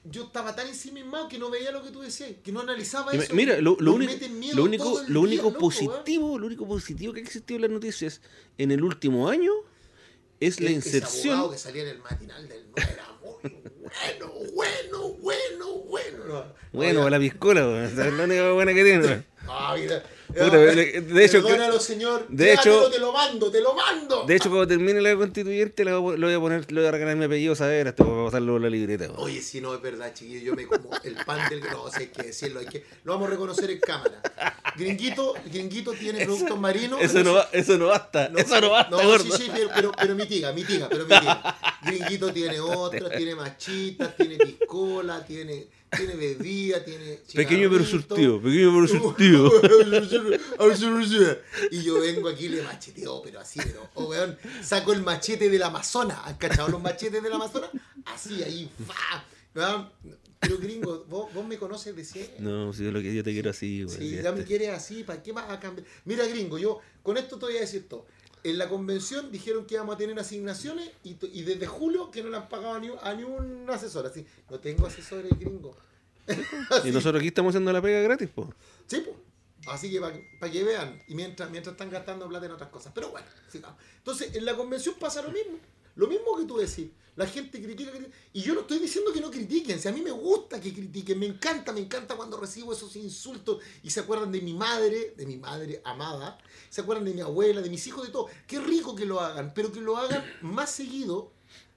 Yo 0.04 0.24
estaba 0.24 0.54
tan 0.54 0.68
ensimismado 0.68 1.28
que 1.28 1.38
no 1.38 1.50
veía 1.50 1.72
lo 1.72 1.82
que 1.82 1.90
tú 1.90 2.00
decías, 2.00 2.32
que 2.42 2.52
no 2.52 2.60
analizaba 2.60 3.12
eso. 3.12 3.34
Mira, 3.34 3.58
lo, 3.60 3.76
lo 3.80 3.94
único, 3.94 4.12
lo 4.54 4.64
único, 4.64 5.00
lo 5.00 5.04
día, 5.06 5.18
único 5.20 5.44
loco, 5.44 5.58
positivo, 5.58 6.38
lo 6.38 6.46
único 6.46 6.66
positivo 6.66 7.12
que 7.14 7.20
ha 7.20 7.22
existido 7.22 7.56
en 7.56 7.62
las 7.62 7.70
noticias 7.70 8.20
en 8.58 8.70
el 8.70 8.84
último 8.84 9.28
año 9.28 9.52
es 10.40 10.60
la 10.60 10.70
inserción. 10.70 11.50
que 11.50 11.58
salía 11.58 11.82
en 11.84 11.88
el 11.88 11.98
matinal 11.98 12.48
del 12.48 12.66
no 12.70 12.74
era 12.76 13.06
muy 13.22 13.50
bueno, 14.54 14.54
bueno, 14.54 15.08
bueno, 15.20 15.74
bueno. 15.88 16.24
No, 16.26 16.44
Bueno, 16.72 17.10
la 17.10 17.18
piscola, 17.18 17.84
es 17.84 17.94
la 17.94 18.08
única 18.08 18.52
buena 18.52 18.74
que 18.74 18.84
tiene. 18.84 19.24
mira. 19.76 20.02
Puta, 20.34 20.56
de- 20.58 20.98
hecho, 21.24 21.42
Perdónalo, 21.42 21.78
señor. 21.80 22.26
de 22.28 22.44
Llévatelo, 22.46 22.80
hecho- 22.82 22.90
te 22.90 22.98
lo 22.98 23.12
mando, 23.12 23.50
te 23.50 23.60
lo 23.60 23.74
mando. 23.74 24.24
De 24.26 24.36
hecho, 24.36 24.48
cuando 24.50 24.66
termine 24.68 25.00
la 25.00 25.14
constituyente, 25.16 25.84
le 25.84 25.92
voy 25.94 26.32
a- 26.32 26.36
a 26.36 26.40
poner, 26.40 26.70
le 26.72 26.80
voy 26.80 26.88
a 26.88 26.90
regalar 26.90 27.16
mi 27.16 27.24
apellido 27.24 27.54
saber 27.54 27.88
hasta 27.88 28.04
para 28.04 28.24
pasarlo 28.24 28.56
en 28.56 28.62
la 28.62 28.70
libreta. 28.70 29.08
Oye, 29.16 29.40
si 29.40 29.60
no 29.60 29.74
es 29.74 29.80
verdad, 29.80 30.12
chiquillo, 30.14 30.40
yo 30.40 30.54
me 30.56 30.66
como 30.66 30.90
el 31.04 31.14
pan 31.24 31.48
del... 31.48 31.60
No, 31.60 31.90
sé 31.90 32.00
hay 32.00 32.06
que 32.08 32.22
decirlo, 32.24 32.60
hay 32.60 32.66
que... 32.66 32.84
lo 33.04 33.12
vamos 33.12 33.28
a 33.28 33.30
reconocer 33.32 33.70
en 33.70 33.80
cámara. 33.80 34.20
Gringuito, 34.76 35.34
Gringuito 35.52 35.92
tiene 35.92 36.24
productos 36.24 36.58
marinos. 36.58 37.00
Eso 37.00 37.22
no, 37.22 37.34
va- 37.34 37.48
eso 37.52 37.78
no 37.78 37.86
basta, 37.86 38.26
eso 38.36 38.60
no 38.60 38.70
basta, 38.70 38.90
no, 38.90 39.02
gordo. 39.08 39.24
sí, 39.36 39.44
sí, 39.44 39.50
pero, 39.54 39.70
pero, 39.74 39.92
pero 39.92 40.14
mitiga, 40.14 40.52
mitiga, 40.52 40.88
pero 40.88 41.04
mitiga. 41.04 41.56
Gringuito 41.82 42.32
tiene 42.32 42.58
otras, 42.60 43.12
tiene 43.16 43.34
machitas, 43.36 44.16
tiene 44.16 44.36
piscola, 44.36 45.24
tiene, 45.24 45.66
tiene 45.96 46.14
bebida, 46.14 46.84
tiene 46.84 47.20
Pequeño 47.34 47.70
pero 47.70 47.84
surtido, 47.84 48.40
pequeño 48.40 48.72
pero 48.74 48.88
surtido. 48.88 49.50
y 51.70 51.82
yo 51.82 52.00
vengo 52.00 52.28
aquí 52.28 52.46
y 52.46 52.48
le 52.50 52.62
macheteo, 52.62 53.22
pero 53.22 53.40
así, 53.40 53.60
pero, 53.62 53.88
oh, 53.94 54.06
weón, 54.06 54.38
saco 54.62 54.92
el 54.92 55.02
machete 55.02 55.48
del 55.48 55.62
Amazonas. 55.62 56.18
¿Han 56.24 56.36
cachado 56.36 56.68
los 56.68 56.82
machetes 56.82 57.22
del 57.22 57.32
Amazonas? 57.32 57.70
Así, 58.06 58.42
ahí. 58.42 58.70
¿verdad? 59.54 59.92
Pero 60.40 60.58
gringo, 60.58 61.04
vos, 61.08 61.32
vos 61.32 61.46
me 61.46 61.56
conoces 61.56 61.96
de 61.96 62.04
siempre. 62.04 62.36
No, 62.40 62.72
si 62.72 62.84
yo 62.84 62.90
lo 62.90 63.00
que 63.00 63.14
yo 63.14 63.24
te 63.24 63.32
quiero 63.32 63.50
así, 63.50 63.84
weón. 63.84 63.98
Si 63.98 64.10
ya 64.22 64.32
me 64.32 64.44
quieres 64.44 64.70
así, 64.70 65.04
¿para 65.04 65.22
qué 65.22 65.32
vas 65.32 65.50
a 65.50 65.58
cambiar? 65.58 65.86
Mira, 66.04 66.26
gringo, 66.26 66.58
yo 66.58 66.80
con 67.02 67.16
esto 67.16 67.38
te 67.38 67.46
voy 67.46 67.56
a 67.56 67.60
decir 67.60 67.88
todo. 67.88 68.06
En 68.44 68.58
la 68.58 68.68
convención 68.68 69.32
dijeron 69.32 69.66
que 69.66 69.74
íbamos 69.74 69.94
a 69.94 69.98
tener 69.98 70.18
asignaciones 70.18 70.90
y, 71.02 71.16
y 71.32 71.42
desde 71.42 71.66
julio 71.66 72.10
que 72.10 72.22
no 72.22 72.28
le 72.28 72.36
han 72.36 72.48
pagado 72.48 72.74
a 72.74 72.78
ni, 72.78 72.90
a 73.00 73.14
ni 73.14 73.24
un 73.24 73.68
asesor. 73.68 74.06
Así, 74.06 74.24
no 74.50 74.60
tengo 74.60 74.86
asesores 74.86 75.32
gringos. 75.38 75.76
Y 76.84 76.90
nosotros 76.90 77.20
aquí 77.20 77.28
estamos 77.28 77.50
haciendo 77.50 77.72
la 77.72 77.82
pega 77.82 78.00
gratis, 78.00 78.28
pues. 78.34 78.48
Sí, 78.86 79.02
pues. 79.04 79.16
Así 79.66 79.90
que 79.90 79.98
para 79.98 80.52
que 80.52 80.62
vean, 80.62 81.02
y 81.08 81.14
mientras, 81.14 81.50
mientras 81.50 81.72
están 81.72 81.90
gastando 81.90 82.28
plata 82.28 82.46
en 82.46 82.52
otras 82.52 82.68
cosas. 82.68 82.92
Pero 82.94 83.10
bueno, 83.10 83.26
sigamos. 83.50 83.78
Entonces, 83.96 84.34
en 84.34 84.44
la 84.44 84.54
convención 84.54 84.94
pasa 85.00 85.22
lo 85.22 85.30
mismo. 85.30 85.58
Lo 85.96 86.06
mismo 86.06 86.36
que 86.36 86.44
tú 86.44 86.58
decís. 86.58 86.88
La 87.16 87.26
gente 87.26 87.62
critica, 87.62 87.92
critica. 87.92 88.14
Y 88.32 88.42
yo 88.42 88.54
no 88.54 88.62
estoy 88.62 88.78
diciendo 88.78 89.12
que 89.12 89.20
no 89.20 89.30
critiquen. 89.30 89.80
Si 89.80 89.88
a 89.88 89.92
mí 89.92 90.02
me 90.02 90.10
gusta 90.10 90.60
que 90.60 90.74
critiquen, 90.74 91.18
me 91.18 91.26
encanta, 91.26 91.72
me 91.72 91.80
encanta 91.80 92.16
cuando 92.16 92.36
recibo 92.38 92.72
esos 92.72 92.94
insultos 92.96 93.62
y 93.82 93.90
se 93.90 94.00
acuerdan 94.00 94.32
de 94.32 94.40
mi 94.40 94.52
madre, 94.52 95.14
de 95.16 95.24
mi 95.24 95.36
madre 95.36 95.80
amada, 95.84 96.38
se 96.74 96.80
acuerdan 96.80 97.04
de 97.04 97.14
mi 97.14 97.20
abuela, 97.20 97.60
de 97.62 97.70
mis 97.70 97.86
hijos, 97.86 98.04
de 98.04 98.10
todo. 98.12 98.26
Qué 98.48 98.58
rico 98.58 98.96
que 98.96 99.04
lo 99.04 99.20
hagan, 99.20 99.52
pero 99.54 99.70
que 99.70 99.80
lo 99.80 99.96
hagan 99.96 100.24
más 100.42 100.70
seguido 100.72 101.30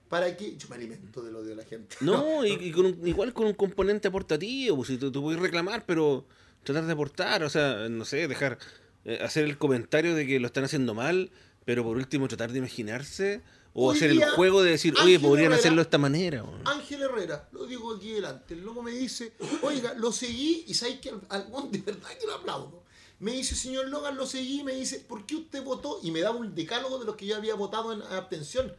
para 0.09 0.35
que. 0.35 0.57
Yo 0.57 0.67
me 0.69 0.75
alimento 0.75 1.21
del 1.21 1.35
odio 1.35 1.49
de 1.49 1.55
la 1.55 1.63
gente. 1.65 1.95
No, 2.01 2.43
y, 2.45 2.53
y 2.53 2.71
con 2.71 2.87
un- 2.87 3.07
igual 3.07 3.31
con 3.31 3.45
un 3.45 3.53
componente 3.53 4.07
aportativo, 4.07 4.77
pues 4.77 4.87
si 4.87 4.97
tú, 4.97 5.11
tú 5.11 5.21
puedes 5.21 5.39
reclamar, 5.39 5.85
pero 5.85 6.25
tratar 6.63 6.85
de 6.87 6.93
aportar, 6.93 7.43
o 7.43 7.49
sea, 7.51 7.87
no 7.89 8.05
sé, 8.05 8.27
dejar, 8.27 8.57
eh, 9.05 9.19
hacer 9.21 9.43
el 9.45 9.59
comentario 9.59 10.15
de 10.15 10.25
que 10.25 10.39
lo 10.39 10.47
están 10.47 10.63
haciendo 10.63 10.95
mal, 10.95 11.29
pero 11.63 11.83
por 11.83 11.95
último 11.97 12.27
tratar 12.27 12.51
de 12.51 12.57
imaginarse 12.57 13.41
o 13.73 13.89
Hoy 13.89 13.97
hacer 13.97 14.09
el 14.09 14.23
juego 14.31 14.63
de 14.63 14.71
decir, 14.71 14.95
oye, 14.95 15.15
Ángel 15.17 15.21
podrían 15.29 15.45
Herrera- 15.51 15.59
hacerlo 15.59 15.75
de 15.77 15.81
esta 15.83 15.97
manera. 15.99 16.43
Ángel 16.65 17.03
Herrera, 17.03 17.47
lo 17.51 17.67
digo 17.67 17.93
aquí 17.93 18.13
delante, 18.13 18.55
el 18.55 18.61
loco 18.65 18.81
me 18.81 18.89
dice, 18.91 19.33
oiga, 19.61 19.93
lo 19.93 20.11
seguí 20.11 20.63
y 20.67 20.73
sabéis 20.73 20.99
que 21.01 21.09
al, 21.11 21.21
al- 21.29 21.71
de 21.71 21.77
verdad 21.81 22.09
que 22.19 22.25
lo 22.25 22.33
aplaudo. 22.33 22.86
Me 23.20 23.32
dice, 23.32 23.55
señor 23.55 23.88
Logan, 23.89 24.15
lo 24.15 24.28
seguí, 24.28 24.63
me 24.63 24.74
dice, 24.74 24.99
¿por 24.99 25.26
qué 25.26 25.36
usted 25.36 25.63
votó? 25.63 25.99
Y 26.03 26.11
me 26.11 26.22
da 26.22 26.32
un 26.32 26.53
decálogo 26.53 26.99
de 26.99 27.05
los 27.05 27.15
que 27.15 27.26
yo 27.26 27.36
había 27.36 27.55
votado 27.55 27.91
en 27.93 28.01
abstención. 28.03 28.72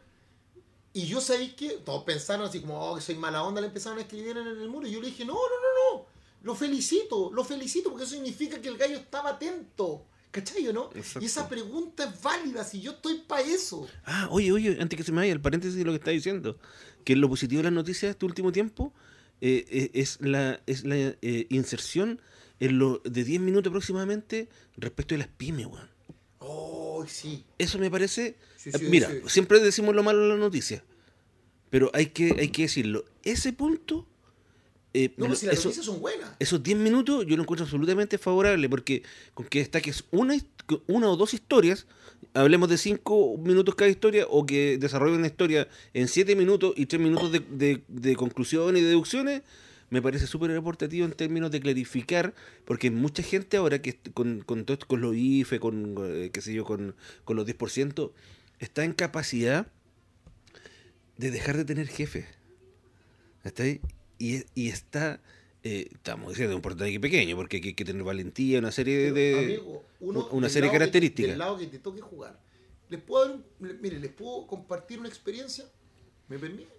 Y 0.93 1.05
yo 1.05 1.19
sabéis 1.21 1.53
que 1.53 1.69
todos 1.71 2.03
pensaron 2.03 2.45
así 2.45 2.61
como, 2.61 2.79
oh, 2.79 2.95
que 2.95 3.01
soy 3.01 3.15
mala 3.15 3.43
onda, 3.43 3.61
le 3.61 3.67
empezaron 3.67 3.99
a 3.99 4.01
escribir 4.01 4.37
en 4.37 4.47
el 4.47 4.69
muro. 4.69 4.87
Y 4.87 4.91
yo 4.91 5.01
le 5.01 5.07
dije, 5.07 5.25
no, 5.25 5.33
no, 5.33 5.39
no, 5.39 5.97
no, 5.97 6.05
lo 6.41 6.55
felicito, 6.55 7.31
lo 7.33 7.43
felicito, 7.43 7.89
porque 7.89 8.05
eso 8.05 8.13
significa 8.13 8.61
que 8.61 8.69
el 8.69 8.77
gallo 8.77 8.97
estaba 8.97 9.31
atento. 9.31 10.05
¿Cachai 10.31 10.67
o 10.67 10.73
no? 10.73 10.91
Exacto. 10.93 11.21
Y 11.21 11.25
esa 11.25 11.49
pregunta 11.49 12.03
es 12.05 12.21
válida, 12.21 12.63
si 12.63 12.81
yo 12.81 12.91
estoy 12.91 13.15
para 13.27 13.41
eso. 13.41 13.87
Ah, 14.05 14.27
oye, 14.31 14.51
oye, 14.51 14.77
antes 14.79 14.95
que 14.95 15.03
se 15.03 15.11
me 15.11 15.17
vaya, 15.17 15.33
el 15.33 15.41
paréntesis 15.41 15.75
de 15.75 15.83
lo 15.83 15.91
que 15.91 15.97
está 15.97 16.11
diciendo, 16.11 16.57
que 17.03 17.15
lo 17.15 17.27
positivo 17.27 17.59
de 17.59 17.63
las 17.63 17.73
noticias 17.73 18.03
de 18.03 18.11
este 18.11 18.25
último 18.25 18.51
tiempo 18.51 18.93
eh, 19.41 19.65
eh, 19.69 19.91
es 19.93 20.19
la, 20.21 20.61
es 20.67 20.83
la 20.83 20.95
eh, 20.95 21.47
inserción 21.49 22.21
en 22.59 22.77
lo 22.79 22.99
de 23.05 23.23
10 23.23 23.41
minutos 23.41 23.69
aproximadamente 23.69 24.49
respecto 24.77 25.15
de 25.15 25.19
las 25.19 25.27
pymes, 25.27 25.65
weón. 25.67 25.89
Oh, 26.39 27.05
sí. 27.07 27.45
Eso 27.57 27.77
me 27.79 27.89
parece. 27.91 28.35
Sí, 28.57 28.69
eh, 28.69 28.77
sí, 28.77 28.85
mira, 28.89 29.09
sí. 29.09 29.19
siempre 29.27 29.59
decimos 29.59 29.95
lo 29.95 30.03
malo 30.03 30.23
en 30.23 30.29
las 30.29 30.39
noticias. 30.39 30.83
Pero 31.69 31.91
hay 31.93 32.07
que, 32.07 32.35
hay 32.39 32.49
que 32.49 32.63
decirlo. 32.63 33.05
Ese 33.23 33.53
punto. 33.53 34.07
eh, 34.93 35.13
No, 35.17 35.27
lo- 35.27 35.35
si 35.35 35.45
las 35.45 35.59
eso- 35.59 35.67
noticias 35.69 35.85
son 35.85 36.01
buenas. 36.01 36.31
esos 36.39 36.63
10 36.63 36.77
minutos 36.79 37.23
yo 37.27 37.35
lo 37.37 37.43
encuentro 37.43 37.63
absolutamente 37.63 38.17
favorable 38.17 38.67
porque 38.69 39.03
con 39.35 39.45
que 39.45 39.59
destaques 39.59 40.03
una, 40.09 40.35
una 40.87 41.09
o 41.11 41.15
dos 41.15 41.35
historias, 41.35 41.85
hablemos 42.33 42.69
de 42.69 42.77
5 42.79 43.37
minutos 43.37 43.75
cada 43.75 43.91
historia 43.91 44.25
o 44.27 44.47
que 44.47 44.79
desarrollen 44.79 45.19
una 45.19 45.27
historia 45.27 45.67
en 45.93 46.07
7 46.07 46.35
minutos 46.35 46.73
y 46.75 46.87
3 46.87 46.99
minutos 47.01 47.31
de, 47.31 47.39
de, 47.39 47.83
de 47.87 48.15
conclusiones 48.15 48.81
y 48.81 48.85
deducciones, 48.85 49.43
me 49.89 50.01
parece 50.01 50.27
súper 50.27 50.51
aportativo 50.55 51.05
en 51.05 51.13
términos 51.13 51.51
de 51.51 51.59
clarificar, 51.59 52.33
porque 52.65 52.91
mucha 52.91 53.23
gente 53.23 53.57
ahora 53.57 53.81
que 53.81 53.97
con, 54.13 54.41
con 54.41 54.65
todo 54.65 54.73
esto, 54.75 54.87
con 54.87 55.01
los 55.01 55.15
IFE, 55.15 55.59
con, 55.59 55.95
eh, 55.99 56.29
qué 56.31 56.41
sé 56.41 56.53
yo, 56.53 56.63
con, 56.65 56.95
con 57.23 57.35
los 57.37 57.47
10%, 57.47 58.11
está 58.59 58.83
en 58.83 58.93
capacidad 58.93 59.67
de 61.17 61.31
dejar 61.31 61.57
de 61.57 61.65
tener 61.65 61.87
jefe. 61.87 62.27
¿Está 63.43 63.63
ahí? 63.63 63.81
Y, 64.17 64.43
y 64.53 64.69
está, 64.69 65.21
eh, 65.63 65.87
estamos 65.91 66.29
diciendo 66.29 66.55
un 66.55 66.61
porcentaje 66.61 66.99
pequeño, 66.99 67.35
porque 67.35 67.57
hay 67.57 67.73
que, 67.73 67.85
tener 67.85 68.03
valentía, 68.03 68.59
una 68.59 68.71
serie 68.71 69.11
Pero, 69.11 69.37
de... 69.37 69.45
amigo, 69.45 69.85
uno 70.01 70.27
una 70.31 70.49
serie 70.49 70.67
de 70.67 70.71
que- 70.73 70.77
características. 70.79 71.29
del 71.31 71.39
lado 71.39 71.57
que 71.57 71.67
te 71.67 71.79
toque 71.79 72.01
jugar. 72.01 72.39
¿Les 72.89 73.01
puedo 73.01 73.43
mire, 73.59 73.99
les 73.99 74.11
puedo 74.11 74.47
compartir 74.47 74.99
una 74.99 75.09
experiencia. 75.09 75.65
¿Me 76.27 76.37
permite? 76.39 76.69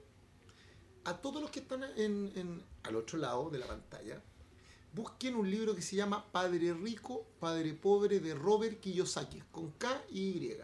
A 1.10 1.20
todos 1.20 1.42
los 1.42 1.50
que 1.50 1.58
están 1.58 1.82
al 1.82 2.94
otro 2.96 3.18
lado 3.18 3.50
de 3.50 3.58
la 3.58 3.66
pantalla, 3.66 4.22
busquen 4.92 5.34
un 5.34 5.50
libro 5.50 5.74
que 5.74 5.82
se 5.82 5.96
llama 5.96 6.24
Padre 6.30 6.72
Rico, 6.72 7.26
Padre 7.40 7.74
Pobre 7.74 8.20
de 8.20 8.32
Robert 8.32 8.78
Kiyosaki, 8.78 9.42
con 9.50 9.72
K 9.72 10.04
y 10.08 10.20
Y, 10.20 10.56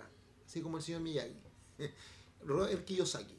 así 0.46 0.60
como 0.62 0.76
el 0.76 0.84
señor 0.84 1.00
Miyagi. 1.00 1.34
Robert 2.44 2.84
Kiyosaki. 2.84 3.34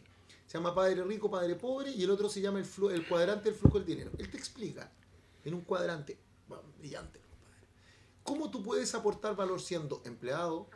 Se 0.48 0.58
llama 0.58 0.76
Padre 0.76 1.02
Rico, 1.06 1.32
Padre 1.32 1.56
Pobre, 1.56 1.92
y 1.92 2.04
el 2.04 2.10
otro 2.10 2.28
se 2.28 2.42
llama 2.42 2.60
el, 2.60 3.08
cuadrante 3.08 3.52
del 3.52 3.58
flujo 3.58 3.78
del 3.78 3.88
dinero. 3.88 4.12
Él 4.18 4.30
te 4.30 4.36
explica 4.36 4.92
en 5.46 5.54
un 5.54 5.62
cuadrante 5.62 6.20
brillante, 6.78 7.22
cómo 8.24 8.52
tú 8.52 8.62
puedes 8.62 8.94
aportar 8.96 9.34
valor 9.34 9.62
siendo 9.62 10.02
empleado, 10.04 10.68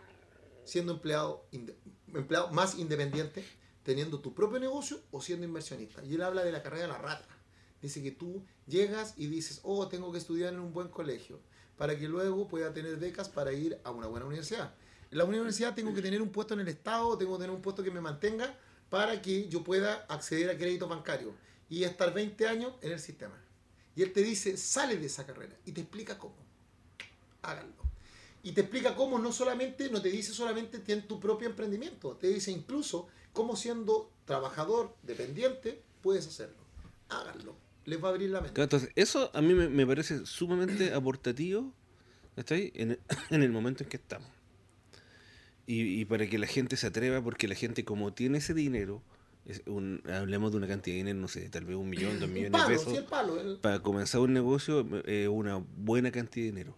siendo 0.64 0.94
empleado 0.94 1.44
más 2.54 2.80
independiente, 2.80 3.46
teniendo 3.84 4.20
tu 4.20 4.34
propio 4.34 4.60
negocio 4.60 5.00
o 5.12 5.22
siendo 5.22 5.46
inversionista. 5.46 6.04
Y 6.04 6.16
él 6.16 6.22
habla 6.22 6.44
de 6.44 6.52
la 6.52 6.62
carrera 6.62 6.84
de 6.84 6.88
la 6.90 6.98
rata. 6.98 7.28
Dice 7.82 8.04
que 8.04 8.12
tú 8.12 8.44
llegas 8.68 9.14
y 9.18 9.28
dices, 9.28 9.60
oh, 9.64 9.88
tengo 9.88 10.12
que 10.12 10.20
estudiar 10.20 10.54
en 10.54 10.60
un 10.60 10.74
buen 10.74 10.90
colegio, 10.90 11.40
para 11.78 11.98
que 11.98 12.08
luego 12.08 12.48
pueda 12.48 12.74
tener 12.74 12.98
becas 12.98 13.28
para 13.28 13.54
ir 13.54 13.80
a 13.84 13.92
una 13.92 14.08
buena 14.08 14.28
universidad. 14.28 14.74
En 15.10 15.18
la 15.18 15.26
universidad 15.26 15.74
tengo 15.74 15.94
que 15.94 16.02
tener 16.02 16.22
un 16.22 16.30
puesto 16.30 16.54
en 16.54 16.60
el 16.60 16.68
Estado, 16.68 17.18
tengo 17.18 17.34
que 17.34 17.44
tener 17.44 17.56
un 17.56 17.62
puesto 17.62 17.84
que 17.84 17.92
me 17.92 18.02
mantenga 18.02 18.56
para 18.90 19.22
que 19.22 19.48
yo 19.50 19.64
pueda 19.64 20.06
acceder 20.08 20.50
a 20.50 20.58
créditos 20.58 20.88
bancarios 20.88 21.34
y 21.70 21.84
estar 21.84 22.14
20 22.14 22.48
años 22.48 22.74
en 22.82 22.92
el 22.92 23.00
sistema. 23.00 23.36
Y 23.96 24.04
él 24.04 24.14
te 24.14 24.22
dice, 24.22 24.58
sale 24.58 24.98
de 24.98 25.08
esa 25.08 25.26
carrera 25.26 25.56
y 25.66 25.72
te 25.72 25.82
explica 25.82 26.18
cómo. 26.18 26.36
Háganlo. 27.42 27.82
Y 28.44 28.54
te 28.54 28.62
explica 28.62 28.96
cómo 28.96 29.20
no 29.20 29.32
solamente, 29.32 29.90
no 29.90 30.02
te 30.02 30.10
dice 30.10 30.34
solamente 30.34 30.80
ten 30.80 31.08
tu 31.08 31.20
propio 31.20 31.48
emprendimiento, 31.48 32.16
te 32.16 32.28
dice 32.28 32.52
incluso 32.52 33.08
cómo 33.34 33.56
siendo 33.56 34.10
trabajador 34.26 34.96
dependiente 35.04 35.82
puedes 36.02 36.28
hacerlo. 36.28 36.58
Háganlo. 37.10 37.56
Les 37.86 38.02
va 38.04 38.08
a 38.10 38.12
abrir 38.12 38.30
la 38.30 38.42
mente. 38.42 38.62
Entonces, 38.62 38.92
eso 38.96 39.32
a 39.34 39.42
mí 39.42 39.54
me, 39.54 39.68
me 39.70 39.86
parece 39.88 40.26
sumamente 40.26 40.94
aportativo 40.94 41.74
¿está 42.36 42.56
ahí? 42.56 42.72
En, 42.76 42.98
en 43.30 43.44
el 43.44 43.52
momento 43.52 43.84
en 43.84 43.90
que 43.90 43.98
estamos. 43.98 44.28
Y, 45.68 46.02
y 46.02 46.06
para 46.06 46.28
que 46.28 46.38
la 46.38 46.48
gente 46.48 46.76
se 46.78 46.88
atreva, 46.88 47.22
porque 47.22 47.48
la 47.48 47.56
gente 47.56 47.86
como 47.86 48.14
tiene 48.14 48.40
ese 48.40 48.54
dinero, 48.54 49.02
es 49.46 49.62
un, 49.68 50.02
hablemos 50.12 50.52
de 50.52 50.58
una 50.58 50.68
cantidad 50.68 50.94
de 50.96 50.98
dinero, 51.00 51.20
no 51.20 51.28
sé, 51.28 51.50
tal 51.50 51.66
vez 51.66 51.76
un 51.76 51.90
millón, 51.90 52.20
dos 52.20 52.30
millones 52.30 52.52
palo, 52.52 52.70
de 52.70 52.78
sí, 52.78 52.84
pesos, 52.86 52.98
el 52.98 53.06
palo. 53.06 53.40
el- 53.40 53.58
para 53.58 53.80
comenzar 53.82 54.22
un 54.22 54.34
negocio 54.34 54.86
es 55.06 55.28
una 55.28 55.64
buena 55.78 56.12
cantidad 56.12 56.46
de 56.46 56.52
dinero. 56.52 56.76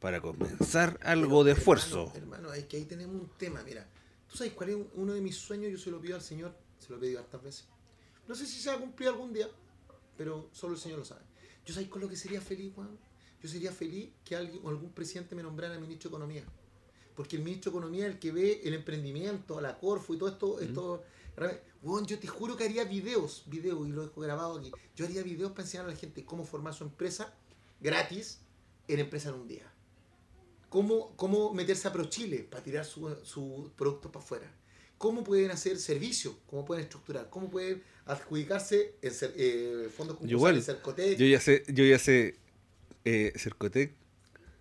Para 0.00 0.20
comenzar 0.20 0.98
algo 1.02 1.44
de 1.44 1.52
esfuerzo. 1.52 2.10
Hermano, 2.16 2.48
hermano, 2.48 2.52
es 2.54 2.64
que 2.64 2.76
ahí 2.76 2.84
tenemos 2.86 3.14
un 3.20 3.28
tema, 3.38 3.62
mira. 3.64 3.86
¿Tú 4.32 4.38
sabes 4.38 4.54
cuál 4.54 4.70
es 4.70 4.76
un- 4.76 4.90
uno 4.94 5.12
de 5.12 5.20
mis 5.20 5.36
sueños? 5.36 5.70
Yo 5.70 5.76
se 5.76 5.90
lo 5.90 6.00
pido 6.00 6.14
al 6.16 6.22
Señor, 6.22 6.54
se 6.78 6.88
lo 6.88 6.96
he 6.96 7.00
pedido 7.00 7.20
hartas 7.20 7.42
veces. 7.42 7.66
No 8.26 8.34
sé 8.34 8.46
si 8.46 8.60
se 8.62 8.70
va 8.70 8.76
a 8.76 8.80
cumplir 8.80 9.10
algún 9.10 9.30
día, 9.30 9.46
pero 10.16 10.48
solo 10.52 10.72
el 10.72 10.80
Señor 10.80 11.00
lo 11.00 11.04
sabe. 11.04 11.20
¿Yo 11.66 11.74
sabes 11.74 11.90
con 11.90 12.00
lo 12.00 12.08
que 12.08 12.16
sería 12.16 12.40
feliz, 12.40 12.72
Juan? 12.74 12.98
Yo 13.42 13.48
sería 13.50 13.72
feliz 13.72 14.10
que 14.24 14.34
alguien 14.34 14.60
o 14.64 14.70
algún 14.70 14.90
presidente 14.92 15.34
me 15.34 15.42
nombrara 15.42 15.78
ministro 15.78 16.08
de 16.08 16.14
Economía. 16.16 16.44
Porque 17.14 17.36
el 17.36 17.42
ministro 17.42 17.70
de 17.70 17.76
Economía 17.76 18.06
es 18.06 18.14
el 18.14 18.18
que 18.18 18.32
ve 18.32 18.62
el 18.64 18.72
emprendimiento, 18.72 19.60
la 19.60 19.78
Corfo 19.78 20.14
y 20.14 20.18
todo 20.18 20.30
esto. 20.30 20.60
esto 20.60 21.04
Juan, 21.82 22.06
yo 22.06 22.18
te 22.18 22.26
juro 22.26 22.56
que 22.56 22.64
haría 22.64 22.84
videos, 22.84 23.42
videos, 23.46 23.86
y 23.86 23.90
lo 23.90 24.02
dejo 24.02 24.20
grabado 24.22 24.58
aquí. 24.58 24.72
Yo 24.96 25.04
haría 25.04 25.22
videos 25.22 25.52
para 25.52 25.64
enseñar 25.64 25.84
a 25.86 25.90
la 25.90 25.96
gente 25.96 26.24
cómo 26.24 26.44
formar 26.46 26.72
su 26.72 26.84
empresa 26.84 27.34
gratis 27.80 28.40
en 28.88 28.98
empresa 29.00 29.28
en 29.28 29.34
un 29.34 29.46
día 29.48 29.71
cómo, 30.72 31.14
cómo 31.16 31.52
meterse 31.52 31.86
a 31.86 31.92
ProChile 31.92 32.38
para 32.50 32.62
tirar 32.62 32.84
sus 32.86 33.18
su 33.28 33.70
productos 33.76 34.10
para 34.10 34.24
afuera. 34.24 34.50
Cómo 34.96 35.22
pueden 35.22 35.50
hacer 35.50 35.76
servicios, 35.78 36.34
cómo 36.48 36.64
pueden 36.64 36.84
estructurar, 36.84 37.28
cómo 37.28 37.50
pueden 37.50 37.82
adjudicarse 38.06 38.94
en 39.02 39.10
cer- 39.12 39.32
eh, 39.36 39.90
fondos 39.94 40.16
concursales, 40.16 40.64
Cercotec, 40.64 41.18
Yo 41.18 41.26
ya 41.26 41.40
sé, 41.40 41.62
yo 41.68 41.84
ya 41.84 41.98
sé, 41.98 42.36
eh, 43.04 43.32
Cercotec, 43.36 43.92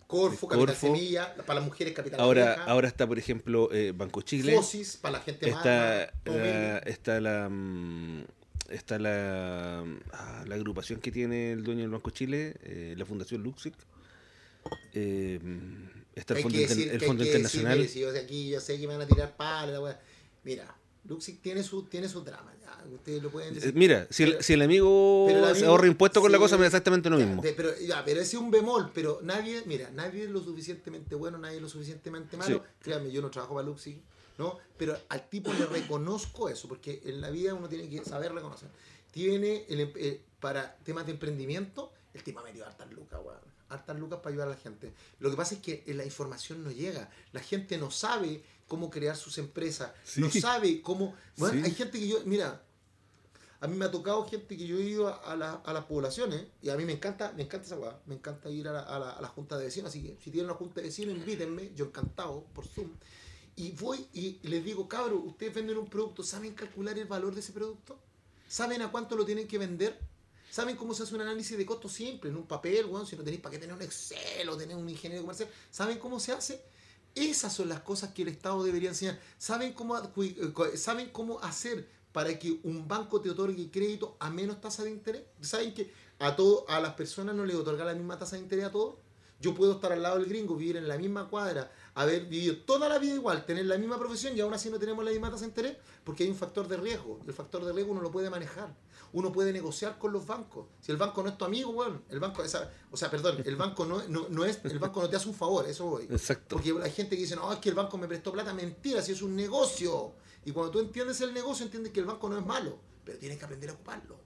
Corfo, 0.07 0.47
Capital 0.49 0.75
Corfo. 0.75 0.87
Semilla, 0.87 1.33
para 1.45 1.59
las 1.59 1.63
mujeres 1.65 1.93
Capital 1.93 2.19
ahora, 2.19 2.45
Vieja, 2.55 2.63
ahora 2.65 2.87
está 2.89 3.07
por 3.07 3.17
ejemplo 3.17 3.69
eh, 3.71 3.93
Banco 3.95 4.21
Chile. 4.21 4.53
Fosis, 4.55 4.97
para 4.97 5.13
la 5.19 5.23
gente 5.23 5.47
más- 5.49 5.57
está 5.57 6.11
la, 6.25 6.31
humilde. 6.31 6.81
está 6.87 7.21
la 7.21 7.49
mm, 7.49 8.23
está 8.71 8.99
la 8.99 9.85
ah, 10.11 10.43
la 10.47 10.55
agrupación 10.55 10.99
que 10.99 11.11
tiene 11.11 11.53
el 11.53 11.63
dueño 11.63 11.81
del 11.81 11.91
Banco 11.91 12.09
Chile 12.09 12.55
eh, 12.63 12.95
la 12.97 13.05
Fundación 13.05 13.41
Luxic 13.43 13.75
eh, 14.93 15.39
está 16.15 16.33
el 16.33 16.37
Hay 16.37 16.43
Fondo, 16.43 16.57
que 16.57 16.61
Inter- 16.63 16.77
decir- 16.77 16.91
el 16.93 16.99
que- 16.99 17.05
Fondo 17.05 17.23
que 17.23 17.29
decir, 17.29 17.39
Internacional 17.45 17.87
si 17.89 17.99
yo 17.99 18.11
de 18.11 18.19
aquí 18.19 18.49
yo 18.49 18.59
sé 18.59 18.79
que 18.79 18.87
me 18.87 18.97
van 18.97 19.03
a 19.03 19.07
tirar. 19.07 19.35
Mira, 20.43 20.75
Luxic 21.05 21.41
tiene 21.41 21.63
su, 21.63 21.83
tiene 21.83 22.07
su 22.09 22.21
drama, 22.23 22.53
ya, 22.61 22.83
ustedes 22.93 23.21
lo 23.23 23.29
pueden 23.31 23.53
Eh, 23.53 23.55
decir. 23.55 23.73
mira 23.75 24.07
si 24.09 24.23
el, 24.23 24.43
si 24.43 24.53
el 24.53 24.61
amigo 24.61 25.27
el 25.29 25.35
se 25.43 25.49
amigo- 25.51 25.67
ahorra 25.67 25.87
impuestos 25.87 26.21
con 26.21 26.31
la 26.31 26.37
cosa 26.37 26.57
me 26.57 26.61
da 26.61 26.67
exactamente 26.67 27.09
lo 27.09 27.17
mismo 27.17 27.41
pero, 27.41 27.77
ya, 27.79 28.03
pero 28.05 28.21
ese 28.21 28.35
es 28.37 28.41
un 28.41 28.51
bemol, 28.51 28.91
pero 28.93 29.19
nadie, 29.23 29.63
mira, 29.65 29.89
nadie 29.91 30.23
es 30.25 30.29
lo 30.29 30.41
suficientemente 30.43 31.15
bueno, 31.15 31.37
nadie 31.37 31.57
es 31.57 31.61
lo 31.61 31.69
suficientemente 31.69 32.37
malo. 32.37 32.57
Sí. 32.57 32.63
Créanme, 32.81 33.11
yo 33.11 33.21
no 33.21 33.29
trabajo 33.31 33.55
para 33.55 33.65
Luxi, 33.67 33.99
¿no? 34.37 34.57
Pero 34.77 34.97
al 35.09 35.29
tipo 35.29 35.51
le 35.53 35.65
reconozco 35.65 36.49
eso, 36.49 36.67
porque 36.67 37.01
en 37.05 37.19
la 37.21 37.29
vida 37.29 37.53
uno 37.53 37.67
tiene 37.69 37.89
que 37.89 38.03
saber 38.03 38.31
reconocer. 38.33 38.69
Tiene, 39.11 39.65
el, 39.69 39.91
eh, 39.95 40.21
para 40.39 40.75
temas 40.83 41.05
de 41.05 41.11
emprendimiento, 41.13 41.91
el 42.13 42.23
tipo 42.23 42.39
ha 42.39 42.43
metido 42.43 42.65
hartas 42.65 42.91
lucas, 42.91 43.19
weón. 43.23 43.39
Hartas 43.71 43.97
lucas 43.99 44.19
para 44.19 44.29
ayudar 44.31 44.47
a 44.47 44.51
la 44.51 44.57
gente. 44.57 44.93
Lo 45.19 45.29
que 45.31 45.37
pasa 45.37 45.55
es 45.55 45.61
que 45.61 45.83
la 45.93 46.03
información 46.05 46.63
no 46.63 46.71
llega. 46.71 47.09
La 47.31 47.39
gente 47.41 47.77
no 47.77 47.89
sabe 47.91 48.43
cómo 48.67 48.89
crear 48.89 49.15
sus 49.15 49.37
empresas. 49.37 49.91
No 50.17 50.29
sabe 50.29 50.81
cómo... 50.81 51.15
Bueno, 51.37 51.59
Sí. 51.59 51.65
hay 51.65 51.75
gente 51.75 51.99
que 51.99 52.07
yo... 52.07 52.19
Mira, 52.25 52.61
a 53.59 53.67
mí 53.67 53.75
me 53.77 53.85
ha 53.85 53.91
tocado 53.91 54.25
gente 54.27 54.57
que 54.57 54.65
yo 54.65 54.77
he 54.77 54.81
ido 54.83 55.07
a, 55.07 55.13
a 55.17 55.35
la- 55.35 55.53
a 55.65 55.73
las 55.73 55.85
poblaciones 55.85 56.45
y 56.63 56.69
a 56.69 56.75
mí 56.77 56.83
me 56.85 56.93
encanta, 56.93 57.31
me 57.33 57.43
encanta 57.43 57.67
esa 57.67 57.77
weá, 57.77 57.99
me 58.07 58.15
encanta 58.15 58.49
ir 58.49 58.67
a 58.67 58.71
la, 58.71 58.79
a, 58.81 58.97
la, 58.99 59.09
a 59.11 59.21
la 59.21 59.27
junta 59.27 59.57
de 59.57 59.65
vecinos, 59.65 59.89
así 59.89 60.01
que 60.01 60.17
si 60.23 60.31
tienen 60.31 60.45
una 60.49 60.57
junta 60.57 60.81
de 60.81 60.87
vecinos, 60.87 61.15
invítenme, 61.15 61.71
yo 61.75 61.85
encantado 61.85 62.43
por 62.55 62.65
Zoom. 62.65 62.89
Y 63.55 63.71
voy 63.73 64.07
y 64.13 64.39
les 64.47 64.63
digo, 64.65 64.87
cabros, 64.87 65.21
ustedes 65.25 65.53
venden 65.53 65.77
un 65.77 65.85
producto, 65.87 66.23
¿saben 66.23 66.53
calcular 66.55 66.97
el 66.97 67.05
valor 67.05 67.35
de 67.35 67.41
ese 67.41 67.51
producto? 67.51 67.99
¿Saben 68.47 68.81
a 68.81 68.91
cuánto 68.91 69.15
lo 69.15 69.25
tienen 69.25 69.47
que 69.47 69.57
vender? 69.59 69.99
¿Saben 70.51 70.75
cómo 70.75 70.93
se 70.93 71.03
hace 71.03 71.15
un 71.15 71.21
análisis 71.21 71.57
de 71.57 71.65
costo 71.65 71.87
simple 71.87 72.29
en 72.29 72.35
un 72.35 72.45
papel, 72.45 72.85
weón? 72.85 73.07
Si 73.07 73.15
no 73.15 73.23
tenéis 73.23 73.41
para 73.41 73.53
qué 73.53 73.57
tener 73.57 73.73
un 73.73 73.81
Excel 73.81 74.49
o 74.49 74.57
tener 74.57 74.75
un 74.75 74.89
ingeniero 74.89 75.23
comercial. 75.23 75.49
¿Saben 75.69 75.97
cómo 75.97 76.19
se 76.19 76.33
hace? 76.33 76.61
Esas 77.15 77.53
son 77.53 77.69
las 77.69 77.79
cosas 77.79 78.11
que 78.11 78.23
el 78.23 78.27
Estado 78.27 78.61
debería 78.61 78.89
enseñar. 78.89 79.17
¿Saben 79.37 79.71
cómo, 79.71 79.97
eh, 79.97 80.53
¿Saben 80.75 81.09
cómo 81.11 81.39
hacer 81.39 81.87
para 82.11 82.37
que 82.37 82.59
un 82.63 82.85
banco 82.85 83.21
te 83.21 83.29
otorgue 83.29 83.71
crédito 83.71 84.17
a 84.19 84.29
menos 84.29 84.59
tasa 84.59 84.83
de 84.83 84.89
interés? 84.89 85.23
¿Saben 85.39 85.73
que 85.73 85.93
a, 86.19 86.35
todo, 86.35 86.65
a 86.67 86.81
las 86.81 86.95
personas 86.95 87.33
no 87.33 87.45
les 87.45 87.55
otorga 87.55 87.85
la 87.85 87.93
misma 87.93 88.19
tasa 88.19 88.35
de 88.35 88.41
interés 88.41 88.65
a 88.65 88.71
todos? 88.71 88.95
Yo 89.39 89.55
puedo 89.55 89.71
estar 89.71 89.93
al 89.93 90.03
lado 90.03 90.19
del 90.19 90.27
gringo, 90.27 90.57
vivir 90.57 90.75
en 90.75 90.87
la 90.87 90.97
misma 90.97 91.29
cuadra, 91.29 91.71
haber 91.95 92.25
vivido 92.25 92.57
toda 92.57 92.89
la 92.89 92.99
vida 92.99 93.15
igual, 93.15 93.45
tener 93.45 93.65
la 93.65 93.77
misma 93.77 93.97
profesión 93.97 94.37
y 94.37 94.41
aún 94.41 94.53
así 94.53 94.69
no 94.69 94.77
tenemos 94.77 95.03
la 95.03 95.11
misma 95.11 95.31
tasa 95.31 95.41
de 95.41 95.47
interés 95.47 95.77
porque 96.03 96.23
hay 96.23 96.29
un 96.29 96.35
factor 96.35 96.67
de 96.67 96.75
riesgo. 96.75 97.21
El 97.25 97.33
factor 97.33 97.63
de 97.63 97.71
riesgo 97.71 97.93
uno 97.93 98.01
lo 98.01 98.11
puede 98.11 98.29
manejar. 98.29 98.75
Uno 99.13 99.31
puede 99.31 99.51
negociar 99.51 99.97
con 99.99 100.11
los 100.13 100.25
bancos. 100.25 100.67
Si 100.79 100.91
el 100.91 100.97
banco 100.97 101.21
no 101.23 101.29
es 101.29 101.37
tu 101.37 101.45
amigo, 101.45 101.73
bueno, 101.73 102.01
el 102.09 102.19
banco, 102.19 102.43
esa- 102.43 102.71
o 102.91 102.97
sea, 102.97 103.09
perdón, 103.11 103.41
el 103.45 103.55
banco 103.55 103.85
no, 103.85 104.01
no, 104.07 104.27
no 104.29 104.45
es, 104.45 104.59
el 104.63 104.79
banco 104.79 105.01
no 105.01 105.09
te 105.09 105.15
hace 105.17 105.27
un 105.27 105.35
favor, 105.35 105.67
eso 105.67 105.85
voy. 105.85 106.03
Exacto. 106.09 106.55
Porque 106.55 106.73
hay 106.81 106.91
gente 106.91 107.15
que 107.15 107.21
dice, 107.23 107.35
no, 107.35 107.51
es 107.51 107.59
que 107.59 107.69
el 107.69 107.75
banco 107.75 107.97
me 107.97 108.07
prestó 108.07 108.31
plata, 108.31 108.53
mentira, 108.53 109.01
si 109.01 109.11
es 109.11 109.21
un 109.21 109.35
negocio. 109.35 110.13
Y 110.45 110.51
cuando 110.51 110.71
tú 110.71 110.79
entiendes 110.79 111.19
el 111.21 111.33
negocio, 111.33 111.65
entiendes 111.65 111.91
que 111.91 111.99
el 111.99 112.05
banco 112.05 112.29
no 112.29 112.37
es 112.39 112.45
malo, 112.45 112.79
pero 113.03 113.17
tienes 113.17 113.37
que 113.37 113.45
aprender 113.45 113.69
a 113.69 113.73
ocuparlo. 113.73 114.17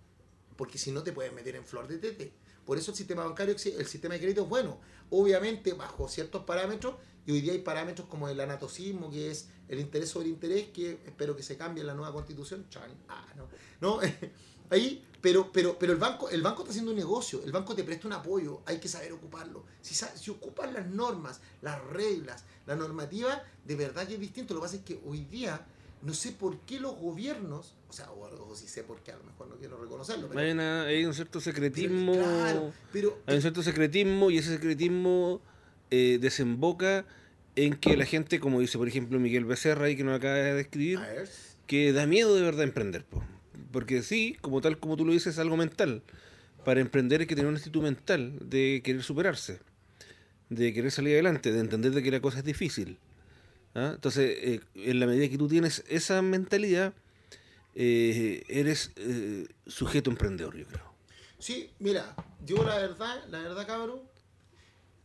Porque 0.55 0.77
si 0.77 0.91
no 0.91 1.03
te 1.03 1.11
puedes 1.11 1.33
meter 1.33 1.55
en 1.55 1.65
flor 1.65 1.87
de 1.87 1.97
tete. 1.97 2.31
Por 2.65 2.77
eso 2.77 2.91
el 2.91 2.97
sistema 2.97 3.23
bancario, 3.25 3.53
el 3.55 3.85
sistema 3.85 4.13
de 4.15 4.19
crédito 4.21 4.43
es 4.43 4.49
bueno. 4.49 4.79
Obviamente 5.09 5.73
bajo 5.73 6.07
ciertos 6.07 6.43
parámetros, 6.45 6.95
y 7.27 7.31
hoy 7.31 7.41
día 7.41 7.53
hay 7.53 7.59
parámetros 7.59 8.07
como 8.07 8.27
el 8.29 8.39
anatocismo, 8.39 9.09
que 9.11 9.29
es 9.31 9.49
el 9.67 9.79
interés 9.79 10.09
sobre 10.09 10.29
interés, 10.29 10.69
que 10.69 10.99
espero 11.05 11.35
que 11.35 11.43
se 11.43 11.57
cambie 11.57 11.81
en 11.81 11.87
la 11.87 11.93
nueva 11.93 12.13
constitución. 12.13 12.67
Chan, 12.69 12.89
ah, 13.09 13.27
no. 13.35 13.47
No, 13.81 13.99
ahí, 14.69 15.03
pero, 15.21 15.51
pero, 15.51 15.77
pero 15.79 15.93
el 15.93 15.99
banco, 15.99 16.29
el 16.29 16.41
banco 16.41 16.61
está 16.61 16.71
haciendo 16.71 16.91
un 16.91 16.97
negocio, 16.97 17.41
el 17.43 17.51
banco 17.51 17.73
te 17.75 17.83
presta 17.83 18.07
un 18.07 18.13
apoyo, 18.13 18.61
hay 18.65 18.79
que 18.79 18.87
saber 18.87 19.11
ocuparlo. 19.13 19.63
Si, 19.81 19.95
si 19.95 20.29
ocupan 20.31 20.73
las 20.73 20.87
normas, 20.87 21.41
las 21.61 21.83
reglas, 21.85 22.43
la 22.67 22.75
normativa, 22.75 23.43
de 23.65 23.75
verdad 23.75 24.07
que 24.07 24.15
es 24.15 24.19
distinto. 24.19 24.53
Lo 24.53 24.59
que 24.61 24.65
pasa 24.65 24.75
es 24.77 24.83
que 24.83 24.99
hoy 25.05 25.25
día 25.25 25.65
no 26.03 26.13
sé 26.13 26.31
por 26.33 26.59
qué 26.59 26.79
los 26.79 26.95
gobiernos, 26.99 27.73
o 27.89 27.93
sea, 27.93 28.11
o, 28.11 28.21
o 28.51 28.55
si 28.55 28.67
sé 28.67 28.83
por 28.83 28.99
qué, 29.01 29.11
a 29.13 29.17
lo 29.17 29.23
mejor 29.23 29.47
no 29.47 29.55
quiero 29.55 29.81
reconocerlo, 29.81 30.27
pero, 30.27 30.39
Hay, 30.39 30.51
una- 30.51 30.83
hay 30.83 31.05
un 31.05 31.13
cierto 31.15 31.39
secretismo. 31.41 32.13
claro, 32.13 32.73
pero 32.91 33.17
Hay 33.25 33.35
un 33.37 33.41
cierto 33.41 33.63
secretismo 33.63 34.29
y 34.29 34.37
ese 34.37 34.49
secretismo 34.51 35.41
eh, 35.89 36.19
desemboca 36.21 37.05
en 37.55 37.75
que 37.75 37.95
la 37.97 38.05
gente, 38.05 38.39
como 38.39 38.59
dice 38.59 38.77
por 38.77 38.87
ejemplo 38.87 39.17
Miguel 39.19 39.45
Becerra, 39.45 39.85
ahí 39.85 39.95
que 39.95 40.03
nos 40.03 40.17
acaba 40.17 40.35
de 40.35 40.59
escribir, 40.61 40.97
a 40.99 41.07
ver, 41.07 41.29
que 41.65 41.93
da 41.93 42.05
miedo 42.05 42.35
de 42.35 42.41
verdad 42.43 42.63
emprender. 42.63 43.05
po. 43.05 43.23
Porque 43.75 44.03
sí, 44.03 44.37
como 44.39 44.61
tal 44.61 44.79
como 44.79 44.95
tú 44.95 45.03
lo 45.03 45.11
dices, 45.11 45.33
es 45.33 45.39
algo 45.39 45.57
mental. 45.57 46.01
Para 46.63 46.79
emprender 46.79 47.19
hay 47.19 47.27
que 47.27 47.35
tener 47.35 47.49
un 47.49 47.57
actitud 47.57 47.83
mental 47.83 48.39
de 48.39 48.81
querer 48.81 49.03
superarse, 49.03 49.59
de 50.49 50.73
querer 50.73 50.91
salir 50.91 51.15
adelante, 51.15 51.51
de 51.51 51.59
entender 51.59 51.91
de 51.91 52.01
que 52.01 52.09
la 52.09 52.21
cosa 52.21 52.37
es 52.37 52.45
difícil. 52.45 52.97
¿ah? 53.73 53.91
Entonces, 53.95 54.37
eh, 54.41 54.61
en 54.75 55.01
la 55.01 55.07
medida 55.07 55.27
que 55.27 55.37
tú 55.37 55.49
tienes 55.49 55.83
esa 55.89 56.21
mentalidad, 56.21 56.93
eh, 57.75 58.45
eres 58.47 58.93
eh, 58.95 59.45
sujeto 59.67 60.09
emprendedor, 60.09 60.55
yo 60.55 60.67
creo. 60.67 60.93
Sí, 61.37 61.69
mira, 61.79 62.15
yo 62.45 62.63
la 62.63 62.77
verdad, 62.77 63.25
la 63.27 63.39
verdad, 63.39 63.67
cabrón, 63.67 63.99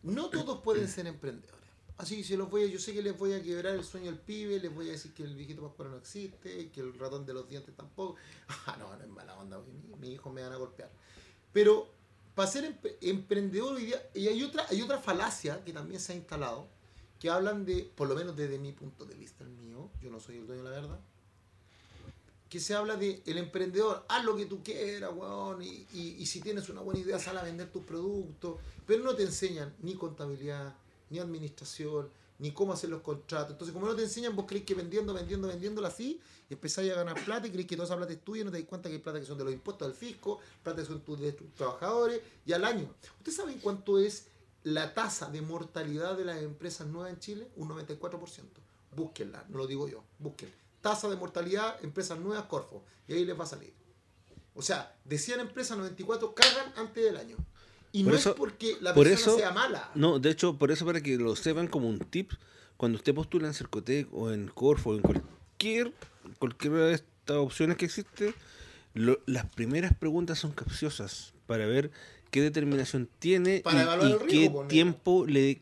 no 0.04 0.30
todos 0.30 0.62
pueden 0.62 0.86
ser 0.86 1.08
emprendedores. 1.08 1.59
Así 2.00 2.16
que 2.16 2.24
si 2.24 2.34
los 2.34 2.48
voy 2.48 2.64
a, 2.64 2.66
yo 2.66 2.78
sé 2.78 2.94
que 2.94 3.02
les 3.02 3.16
voy 3.18 3.34
a 3.34 3.42
quebrar 3.42 3.74
el 3.74 3.84
sueño 3.84 4.08
al 4.08 4.18
pibe, 4.18 4.58
les 4.58 4.74
voy 4.74 4.88
a 4.88 4.92
decir 4.92 5.12
que 5.12 5.22
el 5.22 5.36
viejito 5.36 5.60
pascuero 5.60 5.90
no 5.90 5.98
existe, 5.98 6.70
que 6.70 6.80
el 6.80 6.98
ratón 6.98 7.26
de 7.26 7.34
los 7.34 7.46
dientes 7.46 7.74
tampoco. 7.76 8.16
Ah, 8.66 8.76
no, 8.78 8.96
no 8.96 9.02
es 9.04 9.08
mala 9.10 9.36
onda, 9.36 9.58
porque 9.58 9.70
mi, 10.00 10.12
hijo 10.14 10.30
me 10.30 10.42
van 10.42 10.52
a 10.52 10.56
golpear. 10.56 10.90
Pero 11.52 11.88
para 12.34 12.50
ser 12.50 12.64
empre- 12.64 12.96
emprendedor 13.02 13.78
y 13.80 13.92
hay 14.28 14.42
otra, 14.42 14.64
hay 14.70 14.80
otra 14.80 14.98
falacia 14.98 15.62
que 15.62 15.74
también 15.74 16.00
se 16.00 16.14
ha 16.14 16.16
instalado, 16.16 16.66
que 17.18 17.28
hablan 17.28 17.66
de, 17.66 17.82
por 17.94 18.08
lo 18.08 18.14
menos 18.14 18.34
desde 18.34 18.58
mi 18.58 18.72
punto 18.72 19.04
de 19.04 19.14
vista, 19.14 19.44
el 19.44 19.50
mío, 19.50 19.90
yo 20.00 20.10
no 20.10 20.20
soy 20.20 20.38
el 20.38 20.46
dueño 20.46 20.62
de 20.64 20.70
la 20.70 20.76
verdad, 20.80 21.00
que 22.48 22.60
se 22.60 22.74
habla 22.74 22.96
de 22.96 23.22
el 23.26 23.36
emprendedor, 23.36 24.04
haz 24.08 24.24
lo 24.24 24.36
que 24.36 24.46
tú 24.46 24.62
quieras, 24.62 25.10
weón, 25.14 25.62
y- 25.62 25.86
y 25.92 26.24
si 26.24 26.40
tienes 26.40 26.66
una 26.70 26.80
buena 26.80 27.00
idea, 27.00 27.18
sal 27.18 27.36
a 27.36 27.42
vender 27.42 27.70
tus 27.70 27.84
productos, 27.84 28.56
pero 28.86 29.04
no 29.04 29.14
te 29.14 29.22
enseñan 29.24 29.74
ni 29.82 29.94
contabilidad, 29.96 30.74
ni 31.10 31.18
administración, 31.18 32.08
ni 32.38 32.52
cómo 32.52 32.72
hacer 32.72 32.88
los 32.88 33.02
contratos. 33.02 33.52
Entonces, 33.52 33.74
como 33.74 33.86
no 33.86 33.94
te 33.94 34.02
enseñan, 34.02 34.34
vos 34.34 34.46
creéis 34.46 34.64
que 34.64 34.74
vendiendo, 34.74 35.12
vendiendo, 35.12 35.46
vendiéndola 35.46 35.88
así, 35.88 36.20
y 36.48 36.54
empezáis 36.54 36.90
a 36.92 36.96
ganar 36.96 37.22
plata 37.24 37.46
y 37.46 37.50
creéis 37.50 37.68
que 37.68 37.76
toda 37.76 37.86
esa 37.86 37.96
plata 37.96 38.12
es 38.12 38.24
tuya 38.24 38.42
y 38.42 38.44
no 38.44 38.50
te 38.50 38.58
das 38.58 38.66
cuenta 38.66 38.88
que 38.88 38.94
hay 38.94 39.02
plata 39.02 39.20
que 39.20 39.26
son 39.26 39.36
de 39.36 39.44
los 39.44 39.52
impuestos 39.52 39.86
del 39.86 39.96
fisco, 39.96 40.40
plata 40.62 40.80
que 40.80 40.86
son 40.86 41.02
de 41.20 41.32
tus 41.32 41.54
trabajadores, 41.54 42.20
y 42.46 42.52
al 42.52 42.64
año. 42.64 42.88
¿Ustedes 43.18 43.36
saben 43.36 43.58
cuánto 43.60 43.98
es 43.98 44.28
la 44.64 44.94
tasa 44.94 45.30
de 45.30 45.42
mortalidad 45.42 46.16
de 46.16 46.24
las 46.24 46.42
empresas 46.42 46.86
nuevas 46.86 47.12
en 47.12 47.18
Chile? 47.18 47.50
Un 47.56 47.68
94%. 47.68 48.44
Búsquenla, 48.96 49.44
no 49.50 49.58
lo 49.58 49.66
digo 49.66 49.86
yo, 49.86 50.02
búsquenla. 50.18 50.54
Tasa 50.80 51.08
de 51.08 51.16
mortalidad, 51.16 51.84
empresas 51.84 52.18
nuevas, 52.18 52.46
Corfo. 52.46 52.82
Y 53.06 53.12
ahí 53.12 53.24
les 53.24 53.38
va 53.38 53.44
a 53.44 53.48
salir. 53.48 53.74
O 54.54 54.62
sea, 54.62 54.96
de 55.04 55.18
100 55.18 55.40
empresas, 55.40 55.76
94 55.76 56.34
cagan 56.34 56.72
antes 56.76 57.04
del 57.04 57.16
año. 57.16 57.36
Y 57.92 58.04
Por 58.04 58.12
no 58.12 58.18
eso- 58.18 58.30
es 58.30 58.36
porque 58.36 58.76
la 58.80 58.94
por 58.94 59.06
persona 59.06 59.32
eso- 59.32 59.38
sea 59.38 59.50
mala. 59.52 59.90
No, 59.94 60.18
de 60.18 60.30
hecho, 60.30 60.56
por 60.58 60.70
eso 60.70 60.86
para 60.86 61.00
que 61.00 61.16
lo 61.16 61.34
sepan 61.36 61.66
como 61.66 61.88
un 61.88 61.98
tip, 61.98 62.32
cuando 62.76 62.96
usted 62.96 63.14
postula 63.14 63.48
en 63.48 63.54
Cercotec 63.54 64.06
o 64.12 64.30
en 64.32 64.48
Corfo 64.48 64.90
o 64.90 64.94
en 64.96 65.02
cualquier, 65.02 65.92
cualquiera 66.38 66.76
de 66.86 66.94
estas 66.94 67.36
opciones 67.36 67.76
que 67.76 67.84
existe, 67.86 68.32
lo- 68.94 69.20
las 69.26 69.44
primeras 69.46 69.92
preguntas 69.96 70.38
son 70.38 70.52
capciosas 70.52 71.34
para 71.46 71.66
ver 71.66 71.90
qué 72.30 72.40
determinación 72.40 73.08
tiene 73.18 73.60
Para 73.60 73.96
y- 73.96 74.00
riesgo, 74.00 74.26
qué 74.26 74.52
tiempo 74.68 75.26
le 75.26 75.60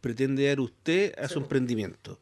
pretende 0.00 0.46
dar 0.46 0.60
usted 0.60 1.12
a 1.18 1.26
Sí, 1.26 1.34
su 1.34 1.40
po. 1.40 1.44
emprendimiento. 1.46 2.20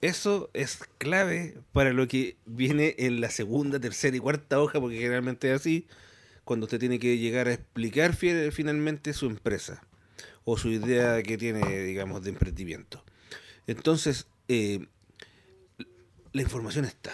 Eso 0.00 0.50
es 0.52 0.80
clave 0.98 1.58
para 1.72 1.92
lo 1.92 2.08
que 2.08 2.36
viene 2.44 2.94
en 2.98 3.20
la 3.20 3.30
segunda, 3.30 3.78
tercera 3.78 4.16
y 4.16 4.20
cuarta 4.20 4.58
hoja, 4.60 4.80
porque 4.80 4.96
generalmente 4.96 5.48
es 5.52 5.60
así, 5.60 5.86
cuando 6.44 6.64
usted 6.66 6.78
tiene 6.80 6.98
que 6.98 7.18
llegar 7.18 7.48
a 7.48 7.52
explicar 7.54 8.14
fi- 8.14 8.50
finalmente 8.50 9.12
su 9.12 9.26
empresa 9.26 9.82
o 10.44 10.56
su 10.56 10.68
idea 10.70 11.22
que 11.22 11.38
tiene, 11.38 11.80
digamos, 11.84 12.22
de 12.22 12.30
emprendimiento. 12.30 13.04
Entonces, 13.66 14.26
eh, 14.48 14.86
la 16.32 16.42
información 16.42 16.84
está. 16.84 17.12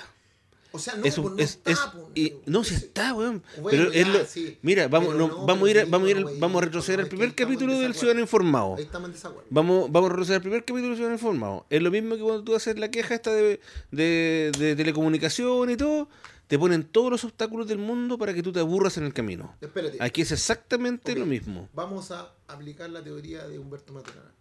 O 0.70 0.78
sea, 0.78 0.94
no, 0.96 1.04
Es 1.04 1.16
un- 1.16 1.24
pues 1.24 1.34
no 1.36 1.42
es- 1.42 1.50
está, 1.50 1.70
es- 1.72 1.78
pues, 1.92 2.04
y- 2.14 2.34
no, 2.46 2.62
si 2.62 2.74
está, 2.74 3.14
weón. 3.14 3.42
Bueno, 3.60 3.68
pero 3.70 3.92
es 3.92 4.06
lo- 4.08 4.24
sí. 4.26 4.58
mira, 4.62 4.86
vamos, 4.86 5.14
no, 5.14 5.26
no, 5.28 5.46
vamos 5.46 5.66
a 5.66 5.70
ir, 5.70 5.86
vamos 5.88 6.08
a 6.08 6.10
ir, 6.10 6.22
güey, 6.22 6.38
vamos 6.38 6.62
a 6.62 6.64
retroceder 6.66 7.00
al 7.00 7.08
primer 7.08 7.34
capítulo 7.34 7.78
del. 7.78 7.94
Ciudadano 7.94 8.20
Informado. 8.20 8.76
Ahí 8.76 8.82
estamos 8.84 9.08
en 9.08 9.12
desacuerdo. 9.14 9.46
Vamos, 9.50 9.90
vamos 9.90 10.08
a 10.10 10.12
retroceder 10.12 10.36
al 10.36 10.42
primer 10.42 10.60
capítulo 10.64 10.90
de 10.90 10.96
Ciudadano 10.96 11.16
Informado. 11.16 11.66
Es 11.70 11.82
lo 11.82 11.90
mismo 11.90 12.16
que 12.16 12.22
cuando 12.22 12.44
tú 12.44 12.54
haces 12.54 12.78
la 12.78 12.90
queja 12.90 13.14
esta 13.14 13.32
de, 13.32 13.60
de, 13.90 14.52
de 14.58 14.76
telecomunicación 14.76 15.70
y 15.70 15.76
todo, 15.78 16.08
te 16.48 16.58
ponen 16.58 16.82
todos 16.82 17.10
los 17.10 17.24
obstáculos 17.24 17.68
del 17.68 17.78
mundo 17.78 18.18
para 18.18 18.32
que 18.32 18.42
tú 18.42 18.52
te 18.52 18.60
aburras 18.60 18.96
en 18.96 19.04
el 19.04 19.12
camino. 19.12 19.54
Espérate. 19.60 19.98
Aquí 20.00 20.22
es 20.22 20.32
exactamente 20.32 21.12
Ok, 21.12 21.18
lo 21.18 21.26
mismo. 21.26 21.68
Vamos 21.74 22.10
a 22.10 22.34
aplicar 22.48 22.88
la 22.88 23.04
teoría 23.04 23.46
de 23.46 23.58
Humberto 23.58 23.92
Maturana. 23.92 24.32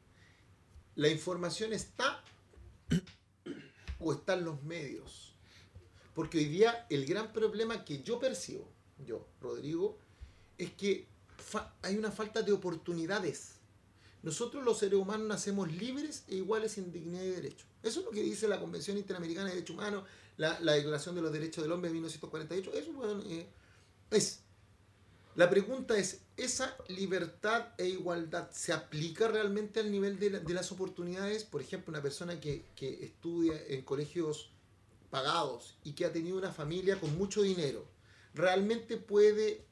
¿La 0.96 1.10
información 1.10 1.74
está 1.74 2.24
o 4.00 4.14
están 4.14 4.46
los 4.46 4.64
medios? 4.64 5.36
Porque 6.16 6.40
hoy 6.40 6.46
día 6.46 6.88
el 6.90 7.06
gran 7.06 7.34
problema 7.34 7.84
que 7.84 8.02
yo 8.02 8.20
percibo, 8.20 8.68
yo, 9.06 9.28
Rodrigo, 9.42 10.00
es 10.58 10.72
que 10.72 11.08
hay 11.82 11.98
una 11.98 12.10
falta 12.10 12.42
de 12.42 12.54
oportunidades. 12.54 13.56
Nosotros 14.24 14.64
los 14.64 14.80
seres 14.80 14.98
humanos 14.98 15.28
nacemos 15.28 15.72
libres 15.72 16.24
e 16.28 16.36
iguales 16.36 16.78
en 16.78 16.92
dignidad 16.92 17.24
y 17.24 17.30
derecho. 17.32 17.66
Eso 17.84 18.00
es 18.00 18.06
lo 18.06 18.12
que 18.12 18.24
dice 18.24 18.48
la 18.48 18.60
Convención 18.60 18.98
Interamericana 18.98 19.50
de 19.50 19.56
Derechos 19.56 19.76
Humanos, 19.76 20.06
la, 20.38 20.60
la 20.62 20.74
Declaración 20.74 21.16
de 21.16 21.22
los 21.22 21.32
Derechos 21.34 21.64
del 21.64 21.72
Hombre 21.72 21.90
de 21.90 21.94
1948. 21.96 22.74
Eso 22.74 23.22
eh, 23.30 23.48
es 24.12 24.44
La 25.36 25.50
pregunta 25.50 25.98
es, 25.98 26.22
¿esa 26.36 26.76
libertad 26.90 27.68
e 27.78 27.88
igualdad 27.88 28.50
se 28.52 28.74
aplica 28.74 29.28
realmente 29.28 29.80
al 29.80 29.92
nivel 29.92 30.20
de, 30.20 30.32
la- 30.32 30.40
de 30.40 30.54
las 30.54 30.72
oportunidades? 30.72 31.44
Por 31.46 31.62
ejemplo, 31.62 31.92
una 31.92 32.02
persona 32.02 32.40
que, 32.40 32.66
que 32.76 33.06
estudia 33.06 33.54
en 33.68 33.84
colegios 33.84 34.52
pagados 35.12 35.78
y 35.84 35.94
que 35.94 36.06
ha 36.06 36.14
tenido 36.14 36.38
una 36.38 36.52
familia 36.54 37.00
con 37.00 37.18
mucho 37.18 37.42
dinero, 37.44 37.88
¿realmente 38.34 38.98
puede, 38.98 39.66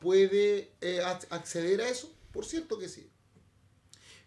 puede 0.00 0.72
eh, 0.80 1.00
ac- 1.04 1.26
acceder 1.30 1.80
a 1.82 1.88
eso? 1.88 2.12
Por 2.32 2.44
cierto 2.44 2.78
que 2.78 2.88
sí. 2.88 3.08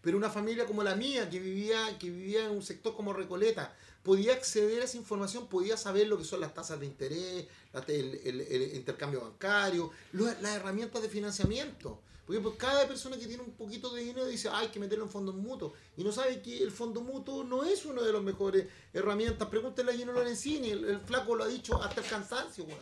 Pero 0.01 0.17
una 0.17 0.29
familia 0.29 0.65
como 0.65 0.83
la 0.83 0.95
mía, 0.95 1.29
que 1.29 1.39
vivía, 1.39 1.97
que 1.99 2.09
vivía 2.09 2.45
en 2.45 2.51
un 2.51 2.61
sector 2.63 2.95
como 2.95 3.13
Recoleta, 3.13 3.75
podía 4.07 4.31
acceder 4.31 4.81
a 4.81 4.85
esa 4.85 4.95
información, 4.95 5.47
podía 5.47 5.75
saber 5.75 6.07
lo 6.07 6.17
que 6.17 6.23
son 6.23 6.39
las 6.39 6.53
tasas 6.53 6.79
de 6.79 6.85
interés, 6.85 7.45
el, 7.89 8.71
intercambio 8.73 9.19
bancario, 9.19 9.91
las 10.13 10.55
herramientas 10.55 11.01
de 11.01 11.09
financiamiento. 11.09 11.99
Porque 12.25 12.41
pues, 12.41 12.55
cada 12.55 12.87
persona 12.87 13.17
que 13.17 13.27
tiene 13.27 13.43
un 13.43 13.51
poquito 13.51 13.89
de 13.89 14.01
dinero 14.03 14.25
dice, 14.25 14.47
"Ah, 14.47 14.59
hay 14.59 14.69
que 14.69 14.79
meterlo 14.79 15.03
en 15.03 15.11
fondos 15.11 15.35
mutuos. 15.35 15.73
Y 15.97 16.05
no 16.05 16.13
sabe 16.13 16.41
que 16.41 16.63
el 16.63 16.71
fondo 16.71 17.01
mutuo 17.01 17.43
no 17.43 17.65
es 17.65 17.85
una 17.85 18.01
de 18.01 18.13
las 18.13 18.21
mejores 18.21 18.67
herramientas. 18.93 19.49
Pregúntale 19.49 19.91
a 19.91 19.95
Gino 19.95 20.13
Lorenzini, 20.13 20.69
el, 20.69 21.01
flaco 21.01 21.35
lo 21.35 21.43
ha 21.43 21.47
dicho 21.49 21.81
hasta 21.83 21.99
el 21.99 22.07
cansancio, 22.07 22.63
weón. 22.63 22.79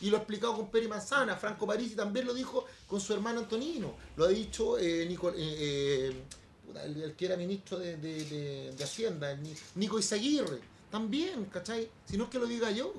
Y 0.00 0.10
lo 0.10 0.16
ha 0.16 0.20
explicado 0.20 0.56
con 0.56 0.68
Peri 0.68 0.88
Manzana, 0.88 1.36
Franco 1.36 1.64
Parisi 1.64 1.94
también 1.94 2.26
lo 2.26 2.34
dijo 2.34 2.64
con 2.88 3.00
su 3.00 3.12
hermano 3.12 3.38
Antonino. 3.38 3.94
Lo 4.16 4.24
ha 4.24 4.28
dicho 4.28 4.78
eh, 4.78 5.06
Nico- 5.08 5.30
eh, 5.30 5.34
eh, 5.38 6.22
puta, 6.66 6.84
el, 6.84 7.00
el 7.02 7.14
que 7.14 7.26
era 7.26 7.36
ministro 7.36 7.78
de, 7.78 7.96
de- 7.96 8.24
de- 8.24 8.72
de 8.76 8.84
Hacienda, 8.84 9.30
el 9.32 9.42
Ni- 9.42 9.54
Nico 9.76 9.98
Izaguirre. 9.98 10.60
También, 10.90 11.44
¿cachai? 11.46 11.88
Si 12.08 12.16
no 12.16 12.24
es 12.24 12.30
que 12.30 12.38
lo 12.38 12.46
diga 12.46 12.70
yo. 12.70 12.92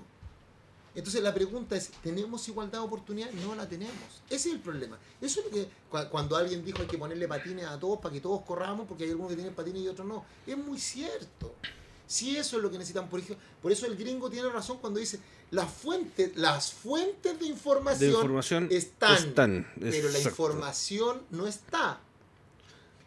Entonces 0.96 1.22
la 1.22 1.32
pregunta 1.34 1.76
es, 1.76 1.90
¿tenemos 2.02 2.48
igualdad 2.48 2.80
de 2.80 2.86
oportunidad? 2.86 3.30
No 3.32 3.54
la 3.54 3.70
tenemos. 3.70 3.94
Ese 4.30 4.50
es 4.50 4.56
el 4.56 4.62
problema. 4.62 4.98
Eso 5.22 5.42
es 5.42 5.46
lo 5.46 5.52
que 5.52 5.70
cua- 5.92 6.10
cuando 6.10 6.36
alguien 6.36 6.66
dijo 6.66 6.82
hay 6.82 6.88
que 6.88 6.98
ponerle 6.98 7.28
patines 7.28 7.66
a 7.66 7.80
todos 7.80 8.00
para 8.00 8.12
que 8.14 8.20
todos 8.22 8.42
corramos, 8.42 8.88
porque 8.88 9.04
hay 9.04 9.12
algunos 9.12 9.30
que 9.30 9.36
tienen 9.36 9.54
patines 9.54 9.84
y 9.84 9.88
otros 9.88 10.08
no. 10.08 10.26
Es 10.48 10.58
muy 10.58 10.80
cierto. 10.80 11.54
Si 12.08 12.36
eso 12.38 12.58
es 12.58 12.64
lo 12.64 12.72
que 12.72 12.78
necesitan, 12.80 13.10
por 13.10 13.20
ejemplo, 13.20 13.44
por 13.62 13.72
eso 13.72 13.86
el 13.86 13.96
gringo 13.96 14.30
tiene 14.30 14.50
razón 14.50 14.78
cuando 14.80 15.00
dice 15.00 15.20
las 15.52 15.70
fuentes, 15.72 16.36
las 16.36 16.72
fuentes 16.72 17.38
de 17.40 17.46
información, 17.46 18.00
De 18.00 18.16
información 18.16 18.68
están, 18.72 19.16
están, 19.18 19.68
pero 19.80 20.10
la 20.10 20.20
información 20.20 21.22
no 21.32 21.46
está. 21.48 22.00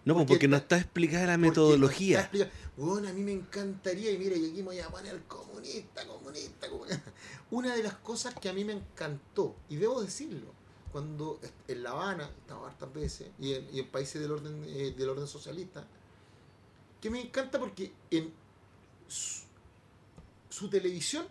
No, 0.05 0.15
pues 0.15 0.25
porque 0.27 0.35
porque 0.35 0.49
no 0.49 0.57
está- 0.57 0.79
explicada 0.79 1.27
la 1.27 1.37
no 1.37 1.47
metodología. 1.49 2.31
Bueno, 2.77 3.09
a 3.09 3.13
mí 3.13 3.23
me 3.23 3.33
encantaría, 3.33 4.11
y 4.11 4.19
mira, 4.19 4.35
y 4.37 4.47
aquí 4.51 4.57
me 4.59 4.69
voy 4.69 4.79
a 4.81 4.89
poner 4.89 5.23
comunista, 5.25 6.07
comunista, 6.07 6.69
comunista. 6.71 7.03
Una 7.51 7.75
de 7.75 7.83
las 7.83 7.95
cosas 7.95 8.35
que 8.35 8.49
a 8.49 8.53
mí 8.55 8.65
me 8.65 8.73
encantó, 8.73 9.57
y 9.69 9.77
debo 9.77 10.01
decirlo, 10.03 10.53
cuando 10.91 11.39
en 11.69 11.83
La 11.83 11.91
Habana, 11.91 12.25
he 12.35 12.41
estado 12.41 12.65
hartas 12.67 12.93
veces, 12.95 13.29
y 13.39 13.53
en, 13.55 13.69
y 13.75 13.81
en 13.81 13.89
países 13.89 14.21
del 14.23 14.31
orden, 14.33 14.65
eh, 14.67 14.95
del 14.97 15.09
orden 15.11 15.27
socialista, 15.27 15.87
que 17.01 17.11
me 17.11 17.21
encanta 17.21 17.59
porque 17.59 17.93
en 18.11 18.33
su, 19.07 19.43
su 20.49 20.69
televisión 20.71 21.27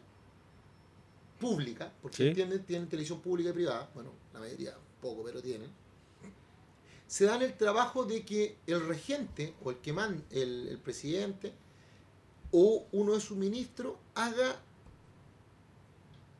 pública, 1.39 1.91
porque 2.01 2.30
Sí. 2.30 2.34
tienen, 2.36 2.63
tienen 2.65 2.88
televisión 2.89 3.20
pública 3.22 3.49
y 3.49 3.53
privada, 3.53 3.89
bueno, 3.93 4.11
la 4.34 4.39
mayoría 4.39 4.76
poco, 5.01 5.24
pero 5.24 5.41
tienen, 5.41 5.70
se 7.10 7.26
dan 7.26 7.41
el 7.41 7.57
trabajo 7.57 8.05
de 8.05 8.24
que 8.24 8.60
el 8.68 8.86
regente 8.86 9.55
o 9.64 9.72
el 9.72 9.78
que 9.78 9.91
manda, 9.91 10.24
el, 10.30 10.80
presidente 10.84 11.51
o 12.51 12.86
uno 12.91 13.14
de 13.14 13.20
sus 13.20 13.36
ministros 13.36 13.95
haga 14.14 14.62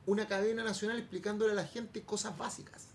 una 0.06 0.28
cadena 0.28 0.64
nacional 0.64 1.00
explicándole 1.00 1.54
a 1.54 1.56
la 1.56 1.66
gente 1.66 2.04
cosas 2.04 2.38
básicas 2.38 2.86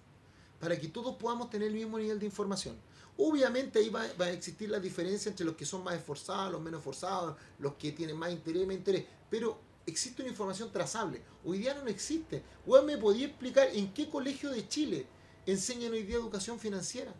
para 0.60 0.78
que 0.78 0.86
todos 0.86 1.16
podamos 1.16 1.50
tener 1.50 1.66
el 1.66 1.74
mismo 1.74 1.98
nivel 1.98 2.20
de 2.20 2.26
información. 2.26 2.76
Obviamente 3.18 3.80
ahí 3.80 3.90
va, 3.90 4.02
a 4.02 4.30
existir 4.30 4.70
la 4.70 4.78
diferencia 4.78 5.28
entre 5.28 5.44
los 5.44 5.56
que 5.56 5.66
son 5.66 5.82
más 5.82 5.96
esforzados, 5.96 6.52
los 6.52 6.62
menos 6.62 6.78
esforzados, 6.78 7.36
los 7.58 7.74
que 7.74 7.90
tienen 7.90 8.16
más 8.16 8.30
interés, 8.30 8.70
interés, 8.70 9.04
pero 9.28 9.58
existe 9.84 10.22
una 10.22 10.30
información 10.30 10.70
trazable. 10.70 11.20
Hoy 11.44 11.58
día 11.58 11.74
no 11.74 11.88
existe. 11.88 12.40
Weón, 12.66 12.86
¿me 12.86 12.98
podía 12.98 13.26
explicar 13.26 13.66
en 13.72 13.92
qué 13.92 14.08
colegio 14.08 14.50
de 14.50 14.68
Chile 14.68 15.06
enseñan 15.44 15.92
hoy 15.92 16.04
día 16.04 16.16
educación 16.16 16.60
financiera? 16.60 17.12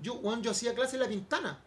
Yo, 0.00 0.14
weón, 0.14 0.42
yo 0.42 0.50
hacía 0.50 0.74
clase 0.74 0.96
en 0.96 1.02
La 1.02 1.08
Pintana. 1.08 1.62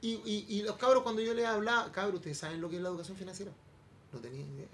Y, 0.00 0.20
y, 0.48 0.62
los 0.62 0.76
cabros 0.76 1.02
cuando 1.02 1.22
yo 1.22 1.32
les 1.32 1.46
hablaba, 1.46 1.90
cabros, 1.90 2.16
¿ustedes 2.16 2.36
saben 2.36 2.60
lo 2.60 2.68
que 2.68 2.76
es 2.76 2.82
la 2.82 2.90
educación 2.90 3.16
financiera? 3.16 3.50
No 4.12 4.18
tenían 4.18 4.46
idea. 4.52 4.68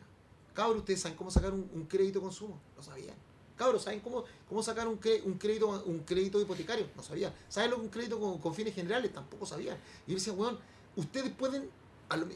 Cabros, 0.55 0.79
¿ustedes 0.79 1.01
saben 1.03 1.17
cómo 1.17 1.31
sacar 1.31 1.53
un, 1.53 1.71
un 1.73 1.85
crédito 1.87 2.21
consumo? 2.21 2.59
No 2.77 2.83
sabían. 2.83 3.15
Cabros, 3.57 3.83
¿saben 3.85 4.01
cómo, 4.01 4.25
cómo 4.49 4.61
sacar 4.63 4.89
un, 4.89 4.99
un 5.25 5.35
crédito 5.39 5.69
un 5.87 6.01
crédito 6.01 6.41
hipotecario? 6.41 6.89
No 6.97 7.03
sabían. 7.05 7.33
¿Saben 7.49 7.71
lo 7.71 7.77
que 7.77 7.83
un 7.83 7.89
crédito 7.91 8.19
con, 8.19 8.39
con 8.39 8.55
fines 8.55 8.75
generales? 8.75 9.13
Tampoco 9.13 9.47
sabían. 9.47 9.77
Y 10.07 10.11
yo 10.11 10.17
decía, 10.17 10.33
weón, 10.33 10.59
ustedes 10.97 11.31
pueden... 11.33 11.71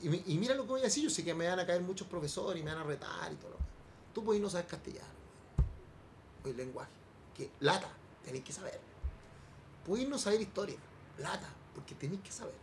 y, 0.02 0.08
mi- 0.08 0.22
y 0.26 0.38
mira 0.38 0.54
lo 0.54 0.62
que 0.62 0.68
voy 0.68 0.80
a 0.82 0.84
decir, 0.84 1.02
yo 1.02 1.10
sé 1.10 1.24
que 1.24 1.34
me 1.34 1.48
van 1.48 1.58
a 1.58 1.66
caer 1.66 1.82
muchos 1.82 2.06
profesores 2.06 2.60
y 2.60 2.64
me 2.64 2.72
van 2.72 2.82
a 2.82 2.84
retar 2.84 3.32
y 3.32 3.36
todo 3.36 3.50
lo 3.50 3.56
demás. 3.56 3.68
Tú 4.14 4.22
puedes 4.22 4.40
no 4.40 4.48
saber 4.48 4.68
castellano, 4.68 5.08
el 6.44 6.56
lenguaje. 6.56 6.92
Que 7.36 7.50
lata, 7.58 7.88
tenéis 8.24 8.44
que 8.44 8.52
saber. 8.52 8.78
Podéis 9.86 10.08
no 10.08 10.18
saber 10.18 10.40
historia, 10.40 10.76
lata, 11.18 11.48
porque 11.74 11.94
tenéis 11.94 12.20
que 12.22 12.32
saber. 12.32 12.54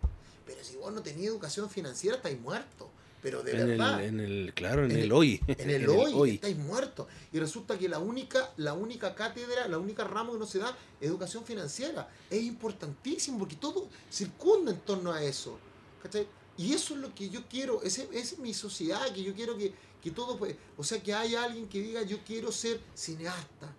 Pero 0.46 0.64
si 0.64 0.76
vos 0.78 0.92
no 0.94 1.02
tenías 1.02 1.28
educación 1.28 1.70
financiera, 1.70 2.18
estáis 2.18 2.40
muertos. 2.40 2.88
Pero 3.22 3.44
de 3.44 3.52
en, 3.52 3.68
verdad. 3.68 4.04
el, 4.04 4.08
en 4.08 4.20
el, 4.20 4.54
claro, 4.56 4.84
en, 4.84 4.92
En 4.92 4.98
el, 4.98 5.04
el- 5.04 5.12
hoy. 5.12 5.40
En 5.48 5.70
el 5.70 5.88
hoy, 6.16 6.32
estáis 6.36 6.58
muertos. 6.58 7.06
Y 7.32 7.40
resulta 7.40 7.78
que 7.78 7.88
la 7.88 8.00
única, 8.00 8.52
la 8.58 8.74
única 8.74 9.14
cátedra, 9.14 9.68
la 9.68 9.78
única 9.78 10.04
ramo 10.04 10.34
que 10.34 10.40
no 10.40 10.48
se 10.48 10.58
da 10.58 10.76
es 11.00 11.08
educación 11.08 11.46
financiera. 11.46 12.10
Es 12.32 12.42
importantísimo 12.42 13.38
porque 13.38 13.56
todo 13.56 13.88
circunda 14.12 14.72
en 14.72 14.80
torno 14.80 15.12
a 15.14 15.24
eso. 15.24 15.60
¿cachai? 16.02 16.28
Y 16.58 16.74
eso 16.74 16.96
es 16.96 17.00
lo 17.00 17.14
que 17.14 17.30
yo 17.30 17.48
quiero, 17.48 17.82
esa 17.84 18.04
es 18.12 18.40
mi 18.40 18.54
sociedad, 18.56 19.08
que 19.14 19.24
yo 19.24 19.34
quiero 19.36 19.56
que, 19.56 19.72
que 20.02 20.10
todo, 20.12 20.38
pues, 20.38 20.56
o 20.78 20.84
sea, 20.84 21.02
que 21.02 21.14
haya 21.14 21.44
alguien 21.44 21.68
que 21.70 21.80
diga 21.80 22.02
yo 22.02 22.18
quiero 22.26 22.52
ser 22.52 22.82
cineasta, 22.96 23.74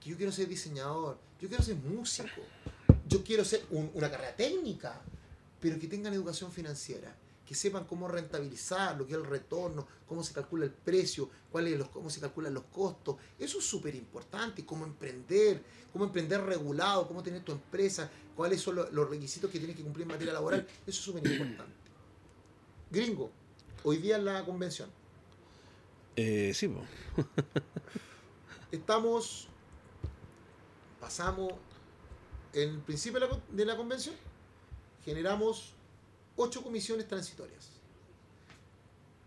que 0.00 0.10
yo 0.10 0.16
quiero 0.16 0.30
ser 0.30 0.46
diseñador, 0.46 1.18
yo 1.40 1.48
quiero 1.48 1.64
ser 1.64 1.76
músico, 1.76 2.42
yo 3.08 3.22
quiero 3.24 3.44
ser 3.44 3.64
un- 3.70 3.90
una 3.94 4.10
carrera 4.10 4.34
técnica, 4.36 5.00
pero 5.60 5.78
que 5.78 5.86
tengan 5.88 6.12
educación 6.14 6.50
financiera, 6.52 7.14
que 7.46 7.54
sepan 7.54 7.84
cómo 7.84 8.08
rentabilizar, 8.08 8.96
lo 8.96 9.06
que 9.06 9.12
es 9.12 9.18
el 9.18 9.26
retorno, 9.26 9.86
cómo 10.06 10.22
se 10.24 10.32
calcula 10.32 10.64
el 10.64 10.70
precio, 10.70 11.28
cuáles 11.52 11.78
los, 11.78 11.88
cómo 11.90 12.08
se 12.10 12.20
calculan 12.20 12.54
los 12.54 12.64
costos. 12.64 13.16
Eso 13.38 13.58
es 13.58 13.64
súper 13.66 13.94
importante, 13.94 14.64
cómo 14.64 14.84
emprender, 14.84 15.62
cómo 15.92 16.04
emprender 16.06 16.40
regulado, 16.42 17.06
cómo 17.06 17.22
tener 17.22 17.42
tu 17.42 17.52
empresa, 17.52 18.10
cuáles 18.34 18.60
son 18.60 18.76
lo- 18.76 18.90
los 18.90 19.08
requisitos 19.10 19.50
que 19.50 19.58
tienes 19.58 19.76
que 19.76 19.82
cumplir 19.82 20.02
en 20.04 20.08
materia 20.12 20.32
laboral. 20.32 20.66
Eso 20.86 20.90
es 20.90 20.96
súper 20.96 21.26
importante. 21.26 21.72
Gringo, 22.90 23.30
hoy 23.84 23.98
día 23.98 24.16
en 24.16 24.24
la 24.24 24.44
convención. 24.44 24.88
Eh, 26.16 26.52
sí. 26.54 26.72
Estamos, 28.72 29.48
pasamos, 31.00 31.52
en 32.54 32.70
el 32.70 32.80
principio 32.80 33.20
de 33.50 33.64
la, 33.64 33.76
convención, 33.76 34.14
generamos 35.04 35.72
ocho 36.36 36.62
comisiones 36.62 37.08
transitorias. 37.08 37.70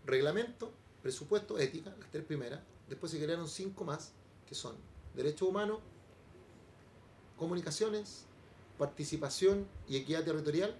Reglamento, 0.06 0.72
presupuesto, 1.02 1.58
ética, 1.58 1.94
las 1.98 2.10
tres 2.10 2.24
primeras. 2.24 2.60
Después 2.88 3.12
se 3.12 3.22
crearon 3.22 3.46
cinco 3.46 3.84
más, 3.84 4.12
que 4.46 4.54
son 4.54 4.76
derechos 5.14 5.46
humanos, 5.46 5.80
comunicaciones, 7.36 8.24
participación 8.78 9.66
y 9.86 9.96
equidad 9.98 10.24
territorial, 10.24 10.74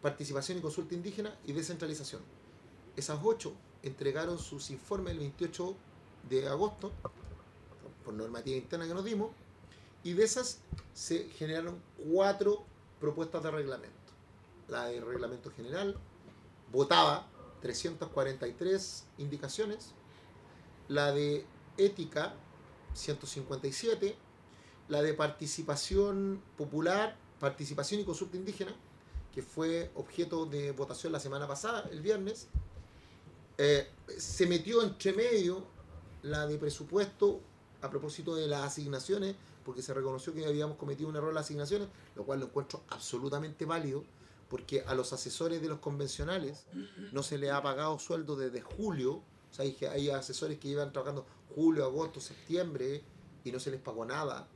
participación 0.00 0.58
y 0.58 0.60
consulta 0.62 0.94
indígena 0.94 1.36
y 1.44 1.52
descentralización. 1.52 2.22
Esas 2.96 3.20
ocho 3.22 3.52
entregaron 3.82 4.38
sus 4.38 4.70
informes 4.70 5.12
el 5.12 5.18
28 5.18 5.76
de 6.30 6.48
agosto, 6.48 6.90
por 8.02 8.14
normativa 8.14 8.56
interna 8.56 8.86
que 8.86 8.94
nos 8.94 9.04
dimos, 9.04 9.30
y 10.04 10.14
de 10.14 10.24
esas 10.24 10.60
se 10.94 11.28
generaron 11.30 11.80
cuatro 12.10 12.64
propuestas 13.00 13.42
de 13.42 13.50
reglamento. 13.50 13.96
La 14.68 14.86
de 14.86 15.00
reglamento 15.00 15.50
general 15.50 15.98
votaba 16.70 17.28
343 17.60 19.04
indicaciones, 19.18 19.92
la 20.88 21.12
de 21.12 21.46
ética 21.76 22.34
157, 22.94 24.16
la 24.88 25.02
de 25.02 25.14
participación 25.14 26.42
popular, 26.56 27.16
participación 27.38 28.00
y 28.00 28.04
consulta 28.04 28.36
indígena, 28.36 28.74
que 29.32 29.42
fue 29.42 29.90
objeto 29.94 30.46
de 30.46 30.72
votación 30.72 31.12
la 31.12 31.20
semana 31.20 31.46
pasada, 31.46 31.88
el 31.90 32.00
viernes, 32.00 32.48
eh, 33.58 33.88
se 34.18 34.46
metió 34.46 34.82
entre 34.82 35.12
medio 35.12 35.64
la 36.22 36.46
de 36.46 36.58
presupuesto 36.58 37.40
a 37.82 37.90
propósito 37.90 38.34
de 38.34 38.46
las 38.46 38.62
asignaciones, 38.62 39.36
porque 39.64 39.82
se 39.82 39.92
reconoció 39.92 40.32
que 40.32 40.46
habíamos 40.46 40.76
cometido 40.76 41.08
un 41.08 41.16
error 41.16 41.30
en 41.30 41.34
las 41.34 41.44
asignaciones, 41.44 41.88
lo 42.16 42.24
cual 42.24 42.40
lo 42.40 42.46
encuentro 42.46 42.82
absolutamente 42.88 43.64
válido, 43.64 44.04
porque 44.48 44.82
a 44.86 44.94
los 44.94 45.12
asesores 45.12 45.60
de 45.60 45.68
los 45.68 45.78
convencionales 45.78 46.66
no 47.12 47.22
se 47.22 47.38
les 47.38 47.50
ha 47.50 47.62
pagado 47.62 47.98
sueldo 47.98 48.36
desde 48.36 48.60
julio, 48.60 49.14
o 49.52 49.54
sea, 49.54 49.66
hay, 49.92 50.08
asesores 50.10 50.58
que 50.58 50.68
llevan 50.68 50.92
trabajando 50.92 51.26
julio, 51.54 51.84
agosto, 51.84 52.20
septiembre, 52.20 53.02
y 53.44 53.52
no 53.52 53.60
se 53.60 53.70
les 53.70 53.80
pagó 53.80 54.04
nada. 54.04 54.48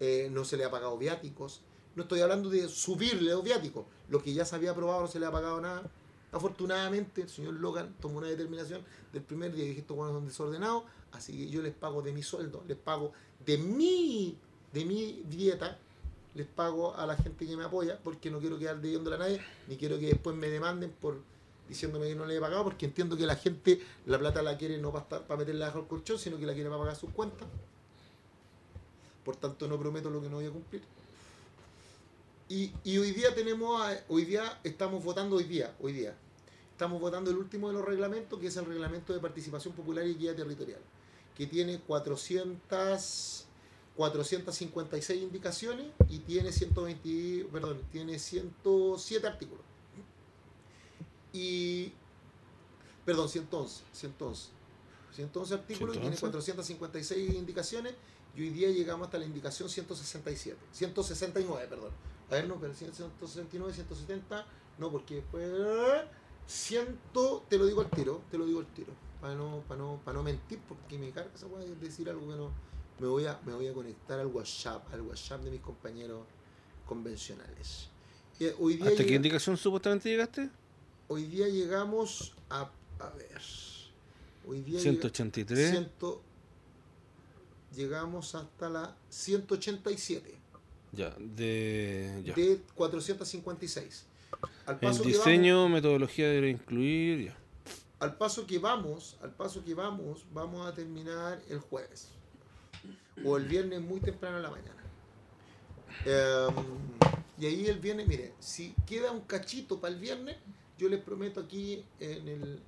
eh, 0.00 0.28
no 0.30 0.44
se 0.44 0.56
le 0.56 0.64
ha 0.64 0.70
pagado 0.70 0.98
viáticos. 0.98 1.62
No 1.94 2.02
estoy 2.02 2.20
hablando 2.20 2.50
de 2.50 2.68
subirle 2.68 3.30
los 3.30 3.42
viáticos. 3.42 3.86
Lo 4.08 4.22
que 4.22 4.34
ya 4.34 4.44
se 4.44 4.54
había 4.54 4.72
aprobado 4.72 5.00
no 5.02 5.06
se 5.06 5.18
le 5.18 5.26
ha 5.26 5.30
pagado 5.30 5.60
nada. 5.60 5.90
Afortunadamente, 6.32 7.22
el 7.22 7.28
señor 7.28 7.54
Logan 7.54 7.94
tomó 8.00 8.18
una 8.18 8.26
determinación 8.26 8.82
del 9.12 9.22
primer 9.22 9.54
día 9.54 9.64
y 9.64 9.68
dije, 9.68 9.80
estos 9.80 9.96
buenos 9.96 10.14
son 10.14 10.26
desordenados, 10.26 10.84
así 11.16 11.32
que 11.32 11.48
yo 11.48 11.62
les 11.62 11.74
pago 11.74 12.02
de 12.02 12.12
mi 12.12 12.22
sueldo, 12.22 12.62
les 12.66 12.76
pago 12.76 13.12
de 13.44 13.58
mi, 13.58 14.36
de 14.72 14.84
mi 14.84 15.22
dieta, 15.28 15.78
les 16.34 16.46
pago 16.46 16.94
a 16.96 17.06
la 17.06 17.16
gente 17.16 17.46
que 17.46 17.56
me 17.56 17.64
apoya, 17.64 17.98
porque 18.02 18.30
no 18.30 18.40
quiero 18.40 18.58
quedar 18.58 18.80
debiéndole 18.80 19.16
a 19.16 19.18
nadie, 19.18 19.40
ni 19.68 19.76
quiero 19.76 19.98
que 19.98 20.06
después 20.06 20.36
me 20.36 20.48
demanden 20.48 20.90
por 20.90 21.18
diciéndome 21.68 22.06
que 22.06 22.14
no 22.14 22.26
le 22.26 22.36
he 22.36 22.40
pagado, 22.40 22.64
porque 22.64 22.86
entiendo 22.86 23.16
que 23.16 23.26
la 23.26 23.36
gente 23.36 23.80
la 24.06 24.18
plata 24.18 24.42
la 24.42 24.56
quiere 24.56 24.78
no 24.78 24.92
para, 24.92 25.26
para 25.26 25.38
meterla 25.38 25.66
bajo 25.66 25.80
el 25.80 25.86
colchón, 25.86 26.18
sino 26.18 26.38
que 26.38 26.46
la 26.46 26.54
quiere 26.54 26.68
para 26.68 26.80
pagar 26.80 26.96
sus 26.96 27.10
cuentas. 27.10 27.48
Por 29.24 29.34
tanto, 29.36 29.66
no 29.66 29.78
prometo 29.78 30.08
lo 30.08 30.22
que 30.22 30.28
no 30.28 30.36
voy 30.36 30.46
a 30.46 30.50
cumplir. 30.50 30.82
Y, 32.48 32.70
hoy 32.96 33.10
día 33.10 33.34
tenemos, 33.34 33.80
hoy 34.08 34.24
día 34.24 34.60
estamos 34.62 35.02
votando 35.02 35.36
hoy 35.36 35.44
día, 35.44 35.74
hoy 35.80 35.92
día. 35.92 36.14
Estamos 36.70 37.00
votando 37.00 37.30
el 37.30 37.36
último 37.38 37.68
de 37.68 37.74
los 37.74 37.84
reglamentos, 37.84 38.38
que 38.38 38.46
es 38.46 38.56
el 38.56 38.66
reglamento 38.66 39.12
de 39.12 39.18
participación 39.18 39.74
popular 39.74 40.06
y 40.06 40.14
guía 40.14 40.36
territorial, 40.36 40.80
que 41.36 41.46
tiene 41.46 41.78
400, 41.80 43.46
456 43.96 45.22
indicaciones 45.22 45.86
y 46.08 46.18
tiene 46.20 46.52
120, 46.52 47.48
perdón, 47.52 47.80
tiene 47.92 48.18
107 48.18 49.26
artículos. 49.26 49.64
Y 51.32 51.92
perdón, 53.04 53.28
111, 53.28 53.82
111. 53.92 54.48
111 55.14 55.54
artículos 55.54 55.96
y 55.96 56.00
tiene 56.00 56.16
111. 56.16 56.20
456 56.20 57.34
indicaciones 57.34 57.94
y 58.34 58.42
hoy 58.42 58.50
día 58.50 58.70
llegamos 58.70 59.06
hasta 59.06 59.18
la 59.18 59.24
indicación 59.24 59.68
167, 59.68 60.58
169, 60.72 61.66
perdón. 61.68 61.90
A 62.28 62.34
ver, 62.34 62.48
no, 62.48 62.56
pero 62.56 62.74
169, 62.74 63.72
170, 63.72 64.46
no, 64.78 64.90
porque 64.90 65.16
después... 65.16 65.44
100, 66.46 66.98
te 67.48 67.58
lo 67.58 67.66
digo 67.66 67.80
al 67.80 67.90
tiro, 67.90 68.20
te 68.30 68.38
lo 68.38 68.46
digo 68.46 68.60
al 68.60 68.66
tiro, 68.66 68.92
para 69.20 69.34
no, 69.34 69.62
para 69.68 69.80
no, 69.80 70.00
para 70.04 70.16
no 70.18 70.22
mentir, 70.22 70.58
porque 70.68 70.98
me 70.98 71.10
carga 71.10 71.30
esa 71.34 71.46
weá 71.46 71.64
de 71.64 71.74
decir 71.76 72.08
algo 72.08 72.28
que 72.28 72.36
no... 72.36 72.50
Me 72.98 73.06
voy, 73.08 73.26
a, 73.26 73.38
me 73.44 73.52
voy 73.52 73.68
a 73.68 73.74
conectar 73.74 74.18
al 74.18 74.28
WhatsApp, 74.28 74.92
al 74.94 75.02
WhatsApp 75.02 75.42
de 75.42 75.50
mis 75.50 75.60
compañeros 75.60 76.22
convencionales. 76.86 77.88
Y 78.38 78.46
hoy 78.58 78.76
día 78.76 78.86
¿Hasta 78.86 78.98
qué 78.98 79.04
llega- 79.04 79.16
indicación 79.16 79.56
supuestamente 79.58 80.08
llegaste? 80.08 80.48
Hoy 81.08 81.24
día 81.24 81.46
llegamos 81.48 82.34
a. 82.48 82.70
A 82.98 83.10
ver. 83.10 83.38
Hoy 84.48 84.60
día 84.62 84.78
llega- 84.78 84.92
183. 84.92 85.70
ciento- 85.70 86.22
llegamos 87.74 88.34
hasta 88.34 88.68
la 88.70 88.96
187 89.10 90.34
Ya, 90.92 91.14
de. 91.18 92.22
Ya. 92.24 92.34
de 92.34 92.60
456. 92.74 94.06
Al 94.66 94.74
El 94.74 94.80
paso, 94.80 95.02
que 95.02 95.08
diseño, 95.08 95.68
metodología 95.68 96.28
debe 96.28 96.48
incluir. 96.50 97.26
Ya. 97.26 97.36
Al 97.98 98.16
paso 98.16 98.46
que 98.46 98.58
vamos, 98.58 99.16
al 99.22 99.32
paso 99.32 99.64
que 99.64 99.74
vamos, 99.74 100.24
vamos 100.32 100.66
a 100.66 100.74
terminar 100.74 101.40
el 101.48 101.58
jueves. 101.58 102.10
O 103.24 103.36
el 103.36 103.44
viernes 103.44 103.80
muy 103.80 104.00
temprano 104.00 104.36
en 104.36 104.42
la 104.42 104.50
mañana. 104.50 104.82
Em, 106.04 106.54
y 107.38 107.46
ahí 107.46 107.66
el 107.66 107.78
viernes, 107.78 108.06
mire, 108.06 108.34
si 108.38 108.74
queda 108.86 109.10
un 109.10 109.22
cachito 109.22 109.80
para 109.80 109.94
el 109.94 110.00
viernes, 110.00 110.36
yo 110.78 110.88
les 110.88 111.00
prometo 111.00 111.40
aquí 111.40 111.84
en 112.00 112.28
el 112.28 112.62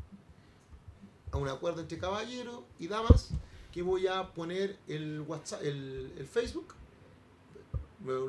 a 1.31 1.37
un 1.37 1.47
acuerdo 1.47 1.83
entre 1.83 1.99
caballeros 1.99 2.63
y 2.79 2.89
damas 2.89 3.29
que 3.71 3.83
voy 3.83 4.07
a 4.07 4.33
poner 4.33 4.79
el 4.89 5.21
WhatsApp, 5.21 5.63
el, 5.63 6.15
el 6.17 6.27
Facebook, 6.27 6.75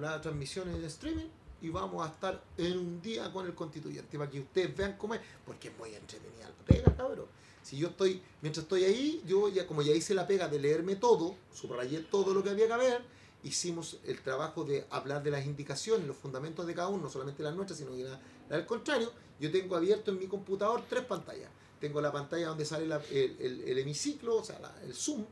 la 0.02 0.20
transmisión 0.20 0.70
en 0.70 0.84
streaming 0.84 1.30
y 1.62 1.70
vamos 1.70 2.08
a 2.08 2.12
estar 2.12 2.42
en 2.58 2.78
un 2.78 3.02
día 3.02 3.32
con 3.34 3.46
el 3.46 3.54
constituyente 3.54 4.18
para 4.18 4.30
que 4.30 4.40
ustedes 4.40 4.76
vean 4.76 4.98
cómo 4.98 5.14
es, 5.16 5.22
porque 5.46 5.68
es 5.70 5.78
muy 5.78 5.94
entretenida 5.94 6.48
la 6.50 6.66
pega, 6.66 6.96
cabrón. 6.96 7.26
Si 7.62 7.78
yo 7.78 7.90
estoy, 7.90 8.22
mientras 8.42 8.64
estoy 8.64 8.86
ahí, 8.86 9.22
yo 9.28 9.50
ya 9.50 9.68
como 9.68 9.82
ya 9.82 9.92
hice 9.94 10.14
la 10.14 10.26
pega 10.26 10.48
de 10.48 10.60
leerme 10.60 10.96
todo, 10.96 11.36
subrayé 11.54 12.00
todo 12.00 12.34
lo 12.34 12.42
que 12.44 12.50
había 12.52 12.68
que 12.68 12.78
ver, 12.78 13.02
hicimos 13.44 13.98
el 14.06 14.22
trabajo 14.22 14.64
de 14.64 14.86
hablar 14.90 15.22
de 15.24 15.32
las 15.32 15.46
indicaciones, 15.46 16.08
los 16.08 16.18
fundamentos 16.18 16.66
de 16.66 16.74
cada 16.74 16.88
uno, 16.88 17.04
no 17.04 17.10
solamente 17.10 17.44
las 17.44 17.54
nuestras, 17.56 17.78
sino 17.80 17.92
que 17.96 18.04
la, 18.04 18.20
la 18.50 18.66
contrario, 18.66 19.12
yo 19.40 19.52
tengo 19.52 19.76
abierto 19.76 20.12
en 20.12 20.20
mi 20.20 20.28
computador 20.28 20.84
tres 20.90 21.04
pantallas. 21.06 21.50
Tengo 21.80 22.02
la 22.02 22.12
pantalla 22.12 22.48
donde 22.48 22.66
sale 22.66 22.86
el, 22.86 22.92
el- 23.40 23.62
el 23.62 23.78
hemiciclo, 23.80 24.38
o 24.38 24.44
sea, 24.44 24.60
la- 24.60 24.76
el 24.84 24.94
Zoom, 24.94 25.24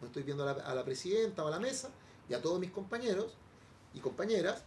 donde 0.00 0.06
estoy 0.06 0.22
viendo 0.24 0.48
a 0.48 0.54
la, 0.54 0.62
a 0.62 0.74
la 0.74 0.84
presidenta 0.84 1.44
o 1.44 1.48
a 1.48 1.50
la 1.50 1.58
mesa 1.58 1.90
y 2.28 2.34
a 2.34 2.42
todos 2.42 2.60
mis 2.60 2.70
compañeros 2.70 3.32
y 3.94 4.00
compañeras. 4.00 4.62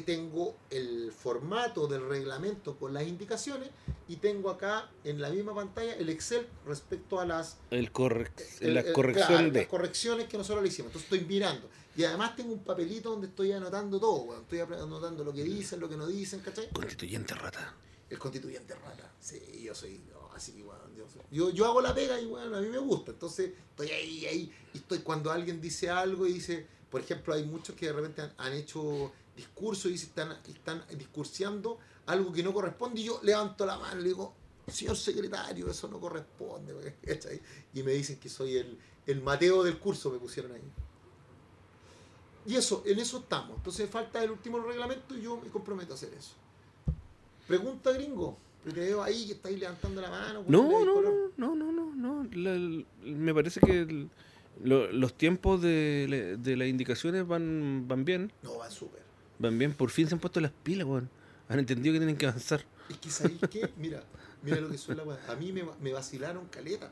Tengo 0.00 0.56
el 0.70 1.12
formato 1.12 1.86
del 1.86 2.08
reglamento 2.08 2.76
con 2.76 2.92
las 2.94 3.06
indicaciones 3.06 3.70
y 4.08 4.16
tengo 4.16 4.50
acá 4.50 4.90
en 5.04 5.20
la 5.20 5.30
misma 5.30 5.54
pantalla 5.54 5.94
el 5.94 6.08
Excel 6.08 6.46
respecto 6.66 7.20
a 7.20 7.26
las 7.26 7.58
El 7.70 7.92
correc- 7.92 8.32
el- 8.60 8.74
la 8.74 8.80
el- 8.80 8.92
corrección 8.92 9.28
claro, 9.28 9.50
de. 9.50 9.60
las 9.60 9.68
correcciones 9.68 10.28
que 10.28 10.36
nosotros 10.36 10.62
le 10.62 10.68
hicimos. 10.68 10.90
Entonces 10.90 11.12
estoy 11.12 11.26
mirando. 11.28 11.68
Y 11.96 12.02
además 12.04 12.34
tengo 12.34 12.52
un 12.52 12.64
papelito 12.64 13.10
donde 13.10 13.28
estoy 13.28 13.52
anotando 13.52 14.00
todo. 14.00 14.40
Estoy 14.40 14.60
anotando 14.60 15.22
lo 15.22 15.32
que 15.32 15.44
dicen, 15.44 15.78
lo 15.78 15.88
que 15.88 15.96
no 15.96 16.06
dicen, 16.08 16.40
¿cachai? 16.40 16.68
Constituyente 16.70 17.34
rata. 17.34 17.74
El 18.10 18.18
constituyente 18.18 18.74
rata. 18.74 19.12
Sí, 19.20 19.62
yo 19.62 19.74
soy 19.74 20.00
no, 20.12 20.28
así. 20.34 20.54
Yo, 20.58 21.06
soy- 21.08 21.22
yo, 21.30 21.50
yo 21.50 21.66
hago 21.66 21.80
la 21.80 21.94
pega 21.94 22.20
y, 22.20 22.26
bueno, 22.26 22.56
a 22.56 22.60
mí 22.60 22.68
me 22.68 22.78
gusta. 22.78 23.12
Entonces, 23.12 23.52
estoy 23.70 23.88
ahí, 23.90 24.26
ahí. 24.26 24.52
Y 24.74 24.78
estoy 24.78 24.98
cuando 25.00 25.30
alguien 25.30 25.60
dice 25.60 25.88
algo 25.88 26.26
y 26.26 26.32
dice, 26.34 26.66
por 26.90 27.00
ejemplo, 27.00 27.32
hay 27.34 27.44
muchos 27.44 27.74
que 27.76 27.86
de 27.86 27.92
repente 27.92 28.22
han, 28.22 28.34
han 28.38 28.52
hecho 28.54 29.12
discursos 29.36 29.86
y 29.86 29.90
dicen, 29.90 30.08
están, 30.10 30.32
están 30.46 30.84
discurseando 30.98 31.78
algo 32.06 32.32
que 32.32 32.42
no 32.42 32.52
corresponde. 32.52 33.00
Y 33.00 33.04
yo 33.04 33.20
levanto 33.22 33.64
la 33.66 33.78
mano 33.78 34.00
y 34.00 34.02
le 34.04 34.08
digo, 34.10 34.34
señor 34.66 34.96
secretario, 34.96 35.68
eso 35.70 35.88
no 35.88 35.98
corresponde. 36.00 36.72
weón", 36.74 36.94
¿cachai? 37.06 37.40
Y 37.74 37.82
me 37.82 37.92
dicen 37.92 38.18
que 38.18 38.28
soy 38.28 38.56
el, 38.56 38.78
el 39.06 39.22
Mateo 39.22 39.62
del 39.62 39.78
curso, 39.78 40.10
me 40.10 40.18
pusieron 40.18 40.52
ahí. 40.52 40.62
Y 42.46 42.56
eso, 42.56 42.82
en 42.86 42.98
eso 42.98 43.18
estamos. 43.18 43.56
Entonces 43.56 43.88
falta 43.88 44.22
el 44.22 44.30
último 44.30 44.58
reglamento 44.60 45.16
y 45.16 45.22
yo 45.22 45.38
me 45.42 45.48
comprometo 45.48 45.92
a 45.92 45.96
hacer 45.96 46.12
eso. 46.12 46.32
Pregunta 47.46 47.92
gringo. 47.92 48.38
Te 48.64 48.70
veo 48.70 49.02
ahí 49.02 49.26
que 49.26 49.32
estáis 49.32 49.58
levantando 49.58 50.00
la 50.00 50.10
mano. 50.10 50.44
No, 50.48 50.62
no, 50.84 51.00
no, 51.02 51.30
no, 51.36 51.54
no, 51.54 51.72
no, 51.72 51.94
no. 51.94 52.28
Me 53.02 53.34
parece 53.34 53.60
que 53.60 53.80
el- 53.80 54.10
lo- 54.62 54.90
los 54.92 55.12
tiempos 55.14 55.60
de, 55.60 56.36
de 56.38 56.56
las 56.56 56.68
indicaciones 56.68 57.26
van, 57.26 57.84
van 57.88 58.04
bien. 58.06 58.32
No, 58.42 58.56
va 58.58 58.70
súper. 58.70 59.02
Van 59.44 59.58
bien. 59.58 59.72
Por 59.74 59.90
fin 59.90 60.08
se 60.08 60.14
han 60.14 60.20
puesto 60.20 60.40
las 60.40 60.52
pilas, 60.52 60.86
weón. 60.86 61.08
Han 61.48 61.58
entendido 61.58 61.92
que 61.92 61.98
tienen 61.98 62.16
que 62.16 62.26
avanzar. 62.26 62.64
Es 62.88 62.98
que 62.98 63.10
sabéis 63.10 63.40
qué, 63.50 63.70
mira, 63.76 64.02
mira 64.42 64.60
lo 64.60 64.68
que 64.70 64.78
soy 64.78 64.94
la 64.96 65.02
weá. 65.04 65.18
A 65.28 65.34
mí 65.36 65.52
me, 65.52 65.64
me 65.80 65.92
vacilaron 65.92 66.46
caleta. 66.48 66.90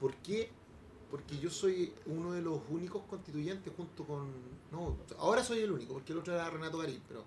¿Por 0.00 0.14
qué? 0.16 0.50
Porque 1.10 1.38
yo 1.38 1.48
soy 1.50 1.92
uno 2.06 2.32
de 2.32 2.42
los 2.42 2.60
únicos 2.68 3.02
constituyentes 3.08 3.72
junto 3.76 4.04
con. 4.04 4.30
No, 4.70 4.96
ahora 5.18 5.42
soy 5.42 5.60
el 5.60 5.72
único, 5.72 5.94
porque 5.94 6.12
el 6.12 6.18
otro 6.18 6.34
era 6.34 6.50
Renato 6.50 6.78
Garín, 6.78 7.00
pero 7.08 7.24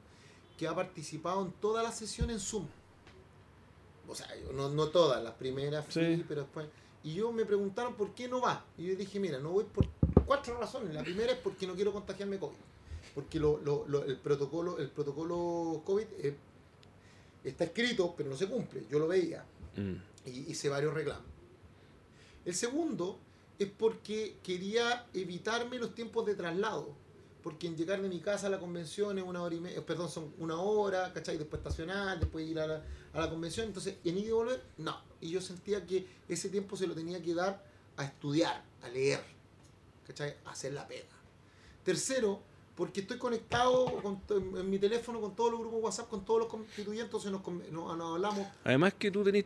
que 0.57 0.67
ha 0.67 0.75
participado 0.75 1.43
en 1.43 1.51
todas 1.53 1.83
las 1.83 1.97
sesiones 1.97 2.35
en 2.35 2.39
Zoom. 2.39 2.67
O 4.07 4.15
sea, 4.15 4.27
yo 4.39 4.51
no, 4.53 4.69
no 4.69 4.87
todas, 4.89 5.23
las 5.23 5.33
primeras 5.33 5.85
fui, 5.85 6.17
Sí. 6.17 6.25
pero 6.27 6.41
después. 6.41 6.67
Y 7.03 7.15
yo 7.15 7.31
me 7.31 7.45
preguntaron 7.45 7.95
por 7.95 8.13
qué 8.13 8.27
no 8.27 8.41
va. 8.41 8.63
Y 8.77 8.85
yo 8.87 8.95
dije, 8.95 9.19
mira, 9.19 9.39
no 9.39 9.49
voy 9.51 9.63
por 9.63 9.87
cuatro 10.25 10.57
razones. 10.59 10.93
La 10.93 11.01
primera 11.03 11.31
es 11.31 11.39
porque 11.39 11.65
no 11.65 11.73
quiero 11.75 11.91
contagiarme 11.91 12.37
COVID. 12.37 12.55
Porque 13.15 13.39
lo, 13.39 13.59
lo- 13.61 13.85
lo- 13.87 14.05
el 14.05 14.17
protocolo, 14.17 14.77
el 14.79 14.89
protocolo 14.89 15.81
COVID 15.85 16.05
eh, 16.19 16.35
está 17.43 17.65
escrito, 17.65 18.13
pero 18.15 18.29
no 18.29 18.37
se 18.37 18.47
cumple. 18.47 18.85
Yo 18.89 18.99
lo 18.99 19.07
veía 19.07 19.43
Mm. 19.75 19.95
y 20.25 20.51
hice 20.51 20.67
varios 20.69 20.93
reclamos. 20.93 21.23
El 22.45 22.53
segundo 22.55 23.19
es 23.59 23.69
porque 23.69 24.37
quería 24.43 25.05
evitarme 25.13 25.77
los 25.77 25.93
tiempos 25.95 26.25
de 26.25 26.35
traslado. 26.35 26.89
Porque 27.43 27.65
en 27.65 27.75
llegar 27.75 27.99
de 28.01 28.07
mi 28.07 28.19
casa 28.19 28.45
a 28.47 28.49
la 28.51 28.59
convención 28.59 29.17
es 29.17 29.23
una 29.23 29.41
hora 29.41 29.55
y 29.55 29.59
media, 29.59 29.83
perdón, 29.83 30.09
son 30.11 30.31
una 30.37 30.59
hora, 30.61 31.11
¿cachai? 31.11 31.39
Después 31.39 31.59
estacionar, 31.59 32.19
después 32.19 32.47
ir 32.47 32.59
a 32.59 32.67
la, 32.67 32.83
a 33.13 33.19
la 33.19 33.29
convención. 33.31 33.65
Entonces, 33.65 33.95
en 34.03 34.17
ir 34.19 34.27
y 34.27 34.31
volver, 34.31 34.61
no. 34.77 34.95
Y 35.21 35.31
yo 35.31 35.41
sentía 35.41 35.83
que 35.87 36.05
ese 36.29 36.49
tiempo 36.49 36.77
se 36.77 36.85
lo 36.85 36.93
tenía 36.93 37.19
que 37.19 37.33
dar 37.33 37.65
a 37.97 38.03
estudiar, 38.05 38.63
a 38.83 38.89
leer, 38.89 39.21
¿cachai? 40.05 40.35
A 40.45 40.51
hacer 40.51 40.73
la 40.73 40.87
pega. 40.87 41.07
Tercero, 41.83 42.41
porque 42.81 43.01
estoy 43.01 43.19
conectado 43.19 43.85
con 44.01 44.23
en 44.57 44.67
mi 44.67 44.79
teléfono 44.79 45.21
con 45.21 45.35
todos 45.35 45.51
los 45.51 45.59
grupos 45.59 45.83
WhatsApp, 45.83 46.09
con 46.09 46.25
todos 46.25 46.39
los 46.39 46.49
constituyentes, 46.49 47.05
entonces 47.05 47.31
nos, 47.31 47.45
nos- 47.71 47.95
nos 47.95 48.13
hablamos 48.15 48.47
Además 48.63 48.95
que 48.95 49.11
tú 49.11 49.23
tenés, 49.23 49.45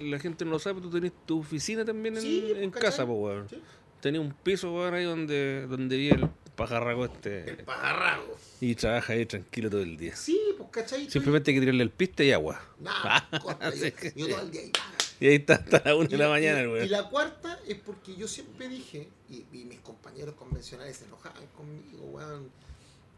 la 0.00 0.20
gente 0.20 0.44
no 0.44 0.52
lo 0.52 0.58
sabe, 0.60 0.80
tú 0.80 0.88
tenés 0.88 1.10
tu 1.26 1.40
oficina 1.40 1.84
también 1.84 2.14
en, 2.16 2.22
Sí, 2.22 2.52
en 2.54 2.70
¿cachai? 2.70 2.90
casa, 2.90 3.04
pues, 3.04 3.18
weón. 3.18 3.48
¿sí? 3.48 3.60
Tenés 4.00 4.20
un 4.20 4.32
piso, 4.32 4.72
weón, 4.72 4.94
ahí 4.94 5.02
donde, 5.02 5.66
donde 5.66 5.96
vive 5.96 6.14
el 6.14 6.28
pajarraco 6.54 7.04
el 7.06 7.10
este 7.10 7.64
pajarraco. 7.64 8.36
y 8.60 8.76
trabaja 8.76 9.12
ahí 9.14 9.26
tranquilo 9.26 9.68
todo 9.68 9.82
el 9.82 9.96
día. 9.96 10.14
Sí, 10.14 10.40
pues, 10.56 10.68
¿cachai? 10.70 11.10
Simplemente 11.10 11.50
hay 11.50 11.56
que 11.56 11.60
tirarle 11.62 11.82
el 11.82 11.90
piste 11.90 12.24
y 12.26 12.30
agua. 12.30 12.60
Nada, 12.78 13.28
corta, 13.42 13.70
yo, 13.74 13.86
yo 14.14 14.28
todo 14.28 14.40
el 14.42 14.50
día 14.52 14.60
ahí. 14.60 14.72
Y 15.20 15.26
ahí 15.28 15.34
está 15.36 15.54
hasta 15.54 15.82
la 15.84 15.96
una 15.96 16.08
de 16.08 16.18
la 16.18 16.28
mañana, 16.28 16.60
y, 16.62 16.84
y 16.84 16.88
la 16.88 17.08
cuarta 17.08 17.58
es 17.66 17.78
porque 17.78 18.14
yo 18.16 18.28
siempre 18.28 18.68
dije, 18.68 19.08
y, 19.30 19.44
y 19.52 19.64
mis 19.64 19.80
compañeros 19.80 20.34
convencionales 20.34 20.96
se 20.98 21.04
enojaban 21.06 21.46
conmigo, 21.56 22.04
weón. 22.06 22.50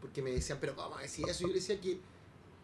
porque 0.01 0.21
me 0.21 0.31
decían, 0.31 0.59
pero 0.61 0.75
¿cómo 0.75 0.97
decir 0.97 1.27
eso? 1.27 1.47
Yo 1.47 1.53
decía 1.53 1.79
que 1.81 1.99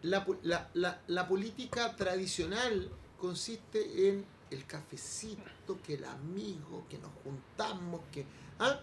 la, 0.02 0.26
la, 0.42 0.70
la, 0.74 1.02
la 1.06 1.28
política 1.28 1.94
tradicional 1.96 2.90
consiste 3.18 4.08
en 4.08 4.24
el 4.50 4.64
cafecito, 4.66 5.78
que 5.84 5.94
el 5.94 6.04
amigo, 6.04 6.86
que 6.88 6.98
nos 6.98 7.10
juntamos, 7.24 8.00
que... 8.12 8.24
¿ah? 8.58 8.80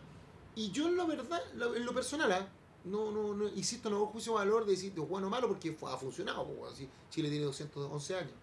Y 0.56 0.70
yo 0.72 0.88
en 0.88 0.98
la 0.98 1.06
verdad, 1.06 1.42
lo- 1.56 1.76
en 1.76 1.84
lo 1.86 1.94
personal, 1.94 2.32
¿ah? 2.32 2.48
no, 2.86 3.12
no, 3.12 3.34
no, 3.34 3.48
insisto, 3.50 3.90
no 3.90 3.96
hago 3.96 4.08
juicio 4.08 4.34
de 4.34 4.40
valor 4.40 4.66
de 4.66 4.72
decir 4.74 4.94
de 4.94 5.00
bueno 5.02 5.28
o 5.28 5.30
malo 5.30 5.48
porque 5.48 5.72
fue- 5.72 5.92
ha 5.92 5.98
funcionado, 5.98 6.46
así, 6.72 6.88
Chile 7.10 7.30
tiene 7.30 7.46
211 7.46 8.16
años. 8.18 8.34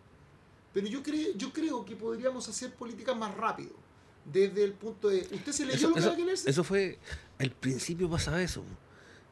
Pero 0.73 0.87
yo, 0.87 1.03
creo 1.03 1.33
yo 1.37 1.53
creo 1.53 1.85
que 1.85 1.97
podríamos 1.97 2.49
hacer 2.49 2.75
políticas 2.75 3.17
más 3.17 3.35
rápido, 3.37 3.73
desde 4.25 4.63
el 4.65 4.73
punto 4.75 5.09
de... 5.09 5.27
¿Usted 5.33 5.53
se 5.53 5.65
leyó 5.67 5.77
Eso, 5.77 5.89
lo 5.89 5.95
que 5.95 6.01
eso- 6.01 6.17
que 6.17 6.25
leerse? 6.25 6.51
eso 6.51 6.65
fue, 6.65 6.99
al 7.39 7.51
principio 7.51 8.09
pasaba 8.09 8.41
eso, 8.41 8.63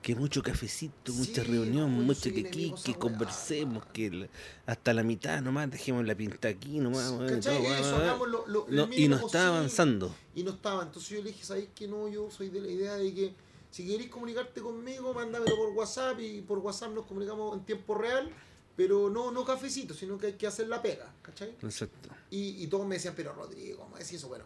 que 0.03 0.14
mucho 0.16 0.43
cafecito, 0.43 1.12
mucha 1.12 1.43
Sí, 1.45 1.51
reunión, 1.51 1.95
pues, 1.95 2.07
mucho 2.07 2.20
soy 2.22 2.32
que 2.43 2.49
aquí, 2.49 2.74
que 2.84 2.95
conversemos, 2.95 3.84
que 3.93 4.11
la- 4.11 4.28
hasta 4.66 4.93
la 4.95 5.03
mitad 5.05 5.41
nomás, 5.43 5.70
dejemos 5.70 6.05
la 6.07 6.14
pinta 6.16 6.49
aquí 6.49 6.78
nomás, 6.80 7.12
¿Cachai? 7.28 7.62
todo, 7.62 7.74
Eso, 7.74 7.97
hagamos 7.97 8.28
lo- 8.28 8.47
lo- 8.49 8.66
no, 8.68 8.89
y 8.93 9.07
no 9.09 9.20
posible. 9.20 9.45
avanzando. 9.47 10.14
y 10.34 10.43
no 10.43 10.51
estaba. 10.53 10.82
Entonces 10.84 11.11
yo 11.11 11.22
le 11.22 11.30
dije, 11.30 11.45
¿sabéis 11.45 11.68
que 11.74 11.86
no? 11.89 12.09
Yo 12.09 12.30
soy 12.30 12.49
de 12.49 12.61
la 12.61 12.68
idea 12.68 12.95
de 12.95 13.12
que 13.14 13.34
si 13.70 13.86
queréis 13.86 14.09
comunicarte 14.09 14.61
conmigo, 14.61 15.12
mándamelo 15.14 15.55
por 15.57 15.68
WhatsApp 15.70 16.18
y 16.20 16.41
por 16.43 16.59
WhatsApp 16.59 16.93
nos 16.95 17.05
comunicamos 17.07 17.57
en 17.59 17.64
tiempo 17.64 17.95
real, 17.97 18.30
pero 18.79 19.11
no, 19.11 19.33
no 19.33 19.45
cafecito, 19.45 19.93
sino 19.93 20.16
que 20.16 20.29
hay 20.29 20.33
que 20.35 20.47
hacer 20.47 20.68
la 20.68 20.81
pega, 20.81 21.12
¿cachai? 21.20 21.49
Exacto. 21.61 22.11
Y, 22.31 22.62
y 22.62 22.68
todos 22.68 22.87
me 22.87 22.95
decían, 22.95 23.12
pero 23.16 23.33
Rodrigo, 23.33 23.79
¿cómo 23.79 23.97
decís 23.97 24.12
eso? 24.12 24.29
Bueno, 24.29 24.45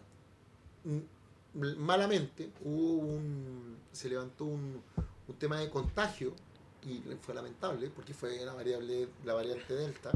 malamente 1.77 2.49
hubo 2.63 2.93
un, 2.97 3.77
se 3.91 4.09
levantó 4.09 4.45
un, 4.45 4.81
un 5.27 5.35
tema 5.35 5.59
de 5.59 5.69
contagio 5.69 6.33
y 6.81 7.03
fue 7.21 7.35
lamentable 7.35 7.91
porque 7.91 8.15
fue 8.15 8.43
la 8.43 8.55
variable, 8.55 9.07
la 9.23 9.35
variante 9.35 9.71
Delta 9.75 10.11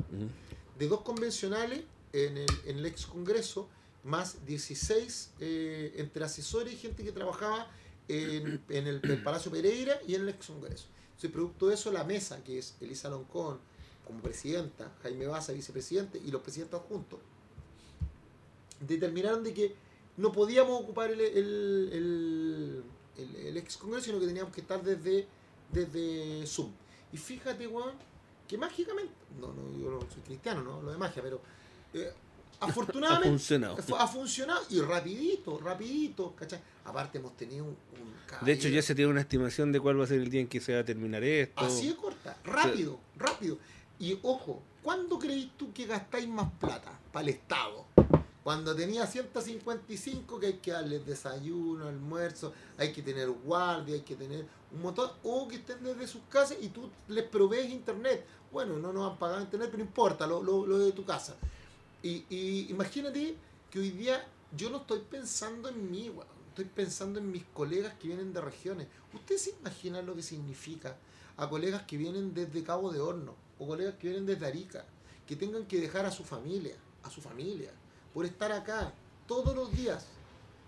de 0.80 0.88
dos 0.88 1.02
convencionales 1.02 1.84
en 2.12 2.38
el, 2.38 2.50
en 2.66 2.80
el 2.80 2.88
ex 2.88 3.06
Congreso, 3.06 3.70
más 4.04 4.44
16 4.48 5.34
eh, 5.40 5.94
entre 5.98 6.26
asesores 6.26 6.74
y 6.74 6.78
gente 6.78 7.04
que 7.04 7.12
trabajaba 7.12 7.70
en, 8.08 8.64
en 8.70 8.88
el, 8.88 9.00
el 9.04 9.22
Palacio 9.22 9.52
Pereira 9.52 10.00
y 10.08 10.16
en 10.16 10.24
el 10.24 10.30
ex 10.30 10.48
Congreso. 10.48 10.88
Entonces, 11.10 11.30
producto 11.30 11.68
de 11.68 11.76
eso, 11.76 11.92
la 11.92 12.04
mesa, 12.04 12.44
que 12.44 12.58
es 12.58 12.78
Elisa 12.82 13.10
Loncón 13.10 13.60
como 14.08 14.22
presidenta, 14.22 14.92
Jaime 15.04 15.28
Baza 15.28 15.52
vicepresidente 15.54 16.18
y 16.24 16.32
los 16.32 16.42
presidentes 16.42 16.80
juntos, 16.88 17.20
determinaron 18.80 19.44
de 19.44 19.54
que 19.54 19.76
no 20.18 20.32
podíamos 20.32 20.82
ocupar 20.82 21.12
el, 21.12 21.20
el, 21.22 21.90
el, 21.94 22.84
el- 23.48 23.58
ex 23.58 23.78
Congreso, 23.78 24.06
sino 24.06 24.20
que 24.20 24.28
teníamos 24.28 24.54
que 24.54 24.62
estar 24.62 24.82
desde, 24.84 25.28
desde 25.72 26.46
Zoom. 26.48 26.72
Y 27.12 27.18
fíjate, 27.18 27.68
weón, 27.68 27.94
que 28.48 28.58
mágicamente, 28.58 29.14
no, 29.40 29.48
no, 29.54 29.78
yo 29.78 29.90
no 29.92 30.00
soy 30.12 30.22
cristiano, 30.26 30.64
no 30.64 30.76
hablo 30.76 30.92
de 30.92 30.98
magia, 30.98 31.22
pero 31.22 31.42
eh, 31.94 32.12
Ha 32.60 32.66
afortunadamente 32.66 33.30
funcionado. 33.30 33.78
fu- 33.78 33.96
ha 33.96 34.08
funcionado 34.08 34.64
y 34.72 34.80
rapidito, 34.82 35.60
rapidito, 35.60 36.34
¿cachai? 36.36 36.60
Aparte 36.86 37.20
hemos 37.20 37.38
tenido 37.38 37.66
un, 37.66 37.70
un 37.72 38.46
De 38.46 38.52
hecho, 38.54 38.68
ya 38.68 38.82
se 38.82 38.96
tiene 38.96 39.12
una 39.12 39.22
estimación 39.22 39.72
de 39.72 39.80
cuál 39.80 40.00
va 40.00 40.06
a 40.06 40.08
ser 40.08 40.22
el 40.22 40.30
día 40.32 40.42
en 40.42 40.48
que 40.48 40.60
se 40.60 40.74
va 40.74 40.80
a 40.80 40.84
terminar 40.84 41.24
esto. 41.24 41.62
Así 41.62 41.88
de 41.90 41.96
corta, 41.96 42.36
rápido, 42.44 43.00
rápido. 43.16 43.60
Y 44.00 44.20
ojo, 44.22 44.62
¿cuándo 44.84 45.18
creéis 45.18 45.50
tú 45.58 45.74
que 45.74 45.88
gastáis 45.88 46.28
más 46.28 46.52
plata 46.60 47.00
para 47.12 47.24
el 47.24 47.30
Estado? 47.30 47.86
Cuando 48.44 48.76
tenía 48.76 49.08
155 49.08 50.40
que 50.40 50.46
hay 50.46 50.54
que 50.54 50.72
darles 50.72 51.06
desayuno, 51.06 51.88
almuerzo, 51.88 52.54
hay 52.78 52.94
que 52.94 53.02
tener 53.02 53.30
guardia, 53.30 53.96
hay 53.96 54.02
que 54.02 54.16
tener 54.16 54.46
un 54.72 54.82
montón, 54.84 55.10
o 55.24 55.48
que 55.48 55.56
estén 55.56 55.84
desde 55.84 56.08
sus 56.08 56.22
casas 56.30 56.58
y 56.62 56.70
tú 56.70 56.90
les 57.08 57.24
provees 57.26 57.72
internet. 57.72 58.24
Bueno, 58.52 58.78
no 58.78 58.94
nos 58.94 59.12
han 59.12 59.18
pagado 59.18 59.42
internet, 59.42 59.70
pero 59.72 59.84
importa, 59.84 60.28
lo, 60.28 60.44
lo, 60.44 60.78
de 60.78 60.92
tu 60.92 61.04
casa. 61.04 61.36
Y, 62.04 62.24
y 62.30 62.68
imagínate 62.70 63.36
que 63.72 63.80
hoy 63.80 63.90
día 63.90 64.26
yo 64.56 64.70
no 64.70 64.78
estoy 64.78 65.00
pensando 65.00 65.70
en 65.70 65.90
mí, 65.92 66.10
weón. 66.10 66.38
Estoy 66.50 66.66
pensando 66.66 67.20
en 67.20 67.32
mis 67.32 67.44
colegas 67.54 67.96
que 67.96 68.08
vienen 68.08 68.34
de 68.34 68.42
regiones. 68.42 68.88
¿Ustedes 69.14 69.42
se 69.44 69.50
imaginan 69.60 70.06
lo 70.06 70.16
que 70.16 70.24
significa 70.24 70.98
a 71.36 71.48
colegas 71.50 71.84
que 71.84 71.98
vienen 71.98 72.34
desde 72.34 72.64
Cabo 72.64 72.92
de 72.92 73.00
Horno 73.00 73.47
o 73.60 73.68
colegas 73.68 73.96
que 73.96 74.08
vienen 74.08 74.26
desde 74.26 74.46
Arica, 74.46 74.86
que 75.26 75.36
tengan 75.36 75.66
que 75.66 75.80
dejar 75.80 76.06
a 76.06 76.12
su 76.12 76.24
familia, 76.24 76.76
a 77.04 77.10
su 77.10 77.22
familia, 77.22 77.72
por 78.14 78.26
estar 78.26 78.52
acá 78.52 78.94
todos 79.28 79.56
los 79.56 79.72
días, 79.72 80.06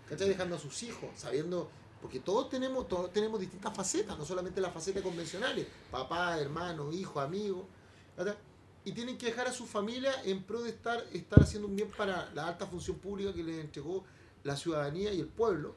¿cachai? 0.08 0.30
Dejando 0.30 0.56
a 0.56 0.60
sus 0.60 0.84
hijos, 0.84 1.10
sabiendo, 1.16 1.70
porque 2.02 2.20
todos 2.20 2.50
tenemos, 2.50 2.88
todos 2.88 3.12
tenemos 3.14 3.40
distintas 3.40 3.76
facetas, 3.76 4.18
no 4.18 4.26
solamente 4.26 4.60
las 4.62 4.74
facetas 4.74 5.04
convencionales, 5.04 5.68
papá, 5.92 6.40
hermano, 6.40 6.92
hijo, 6.92 7.20
amigo, 7.20 7.68
¿cachai? 8.16 8.36
y 8.86 8.92
tienen 8.92 9.18
que 9.18 9.28
dejar 9.28 9.48
a 9.48 9.54
su 9.54 9.66
familia 9.66 10.12
en 10.24 10.44
pro 10.44 10.62
de 10.62 10.70
estar, 10.70 11.06
estar 11.14 11.44
haciendo 11.44 11.68
un 11.68 11.76
bien 11.76 11.92
para 11.96 12.32
la 12.34 12.48
alta 12.48 12.66
función 12.66 12.98
pública 12.98 13.34
que 13.34 13.44
les 13.44 13.60
entregó 13.60 14.04
la 14.44 14.56
ciudadanía 14.56 15.14
y 15.14 15.20
el 15.20 15.28
pueblo. 15.28 15.76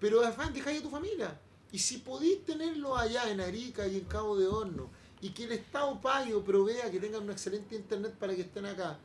Pero 0.00 0.24
además 0.24 0.54
dejáis 0.54 0.80
a 0.80 0.82
tu 0.82 0.90
familia. 0.90 1.38
Y 1.72 1.78
si 1.80 1.98
podéis 1.98 2.44
tenerlo 2.44 2.96
allá 2.96 3.30
en 3.30 3.40
Arica 3.40 3.86
y 3.86 3.96
en 3.98 4.04
Cabo 4.04 4.38
de 4.38 4.46
Horno, 4.46 4.88
y 5.20 5.30
que 5.30 5.44
el 5.44 5.52
Estado 5.52 6.00
pague 6.00 6.34
o 6.34 6.42
provea 6.44 6.90
que 6.90 7.00
tengan 7.00 7.22
un 7.24 7.30
excelente 7.30 7.74
internet 7.74 8.14
para 8.18 8.34
que 8.34 8.42
estén 8.42 8.66
acá, 8.66 8.98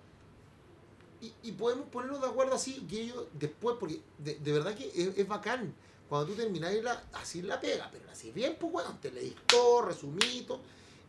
y, 1.22 1.34
y 1.44 1.52
podemos 1.54 1.88
ponernos 1.88 2.22
de 2.22 2.28
acuerdo 2.28 2.54
así, 2.56 2.86
que 2.90 3.02
ellos 3.02 3.26
después, 3.34 3.78
porque 3.80 4.02
de, 4.18 4.36
de 4.36 4.52
verdad 4.52 4.76
que 4.76 4.88
es, 4.88 5.18
es 5.18 5.28
bacán, 5.28 5.74
cuando 6.10 6.28
tú 6.28 6.34
termináis 6.36 6.84
la, 6.84 7.04
así 7.14 7.42
la 7.42 7.60
pega, 7.60 7.90
pero 7.92 8.04
así 8.12 8.32
bien, 8.32 8.58
pues 8.60 8.72
bueno, 8.72 8.98
te 9.02 9.10
leís 9.12 9.34
todo, 9.48 9.84
resumito, 9.84 10.60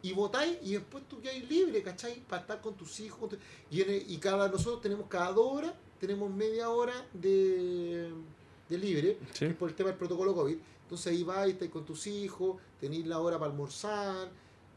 y 0.03 0.13
votáis, 0.13 0.57
y 0.63 0.73
después 0.75 1.05
tú 1.09 1.21
quedáis 1.21 1.49
libre, 1.51 1.83
¿cachai? 1.83 2.21
Para 2.29 2.43
estar 2.43 2.61
con 2.61 2.75
tus 2.75 3.01
hijos, 3.01 3.19
con 3.19 3.29
tu- 3.31 3.39
y, 3.71 3.81
en 3.83 3.91
el- 3.91 4.11
y 4.11 4.19
cada, 4.19 4.49
nosotros 4.49 4.81
tenemos 4.81 5.07
cada 5.09 5.33
dos 5.33 5.47
horas, 5.53 5.73
tenemos 5.99 6.31
media 6.31 6.71
hora 6.71 6.95
de, 7.13 8.11
de 8.69 8.79
libre, 8.79 9.19
Sí. 9.33 9.49
por 9.49 9.69
el 9.71 9.75
tema 9.75 9.89
del 9.91 9.99
protocolo 9.99 10.35
COVID. 10.35 10.57
Entonces 10.83 11.07
ahí 11.09 11.23
vais, 11.25 11.55
estáis 11.55 11.71
con 11.71 11.85
tus 11.85 12.07
hijos, 12.07 12.59
tenéis 12.79 13.07
la 13.07 13.19
hora 13.19 13.39
para 13.39 13.51
almorzar. 13.51 14.29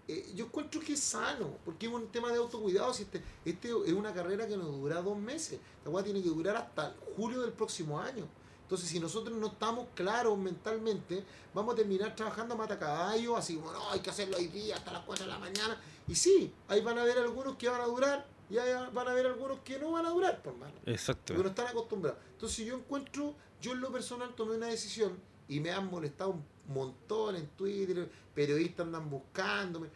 Eh, 0.07 0.31
yo 0.35 0.45
encuentro 0.45 0.79
que 0.79 0.93
es 0.93 1.01
sano, 1.01 1.57
porque 1.65 1.87
es 1.87 1.91
un 1.91 2.07
tema 2.07 2.31
de 2.31 2.37
autocuidado. 2.37 2.93
Si 2.93 3.03
este, 3.03 3.21
este 3.43 3.69
es 3.69 3.93
una 3.93 4.13
carrera 4.13 4.47
que 4.47 4.55
nos 4.55 4.67
dura 4.67 5.01
dos 5.01 5.17
meses. 5.17 5.59
La 5.83 5.91
weá 5.91 6.03
tiene 6.03 6.21
que 6.21 6.29
durar 6.29 6.55
hasta 6.55 6.95
julio 7.15 7.41
del 7.41 7.51
próximo 7.51 7.99
año. 7.99 8.25
Entonces, 8.63 8.89
si 8.89 8.99
nosotros 8.99 9.37
no 9.37 9.47
estamos 9.47 9.87
claros 9.95 10.37
mentalmente, 10.37 11.23
vamos 11.53 11.73
a 11.73 11.77
terminar 11.77 12.13
trabajando 12.15 12.53
a 12.53 12.57
matacaballo, 12.57 13.37
así 13.37 13.55
como, 13.55 13.71
no, 13.71 13.91
hay 13.91 14.01
que 14.01 14.09
hacerlo 14.09 14.35
hoy 14.37 14.47
día 14.47 14.75
hasta 14.75 14.91
las 14.91 15.03
4 15.05 15.25
de 15.25 15.31
la 15.31 15.39
mañana. 15.39 15.81
Y 16.07 16.15
sí, 16.15 16.53
ahí 16.67 16.81
van 16.81 16.97
a 16.97 17.03
haber 17.03 17.17
algunos 17.17 17.55
que 17.55 17.69
van 17.69 17.79
a 17.79 17.85
durar 17.85 18.27
y 18.49 18.57
ahí 18.57 18.71
van 18.93 19.07
a 19.07 19.11
haber 19.11 19.25
algunos 19.25 19.59
que 19.59 19.77
no 19.79 19.91
van 19.91 20.05
a 20.05 20.09
durar, 20.09 20.41
por 20.41 20.55
mano 20.55 20.73
Exacto. 20.85 21.33
porque 21.33 21.43
no 21.43 21.49
están 21.49 21.67
acostumbrados. 21.67 22.19
Entonces 22.31 22.65
yo 22.65 22.75
encuentro, 22.75 23.35
yo 23.61 23.73
en 23.73 23.81
lo 23.81 23.91
personal 23.91 24.33
tomé 24.35 24.55
una 24.55 24.67
decisión 24.67 25.19
y 25.47 25.59
me 25.59 25.71
han 25.71 25.89
molestado 25.89 26.31
un 26.31 26.45
montón 26.67 27.35
en 27.35 27.47
Twitter, 27.47 28.09
periodistas 28.33 28.85
andan 28.85 29.09
buscándome, 29.09 29.89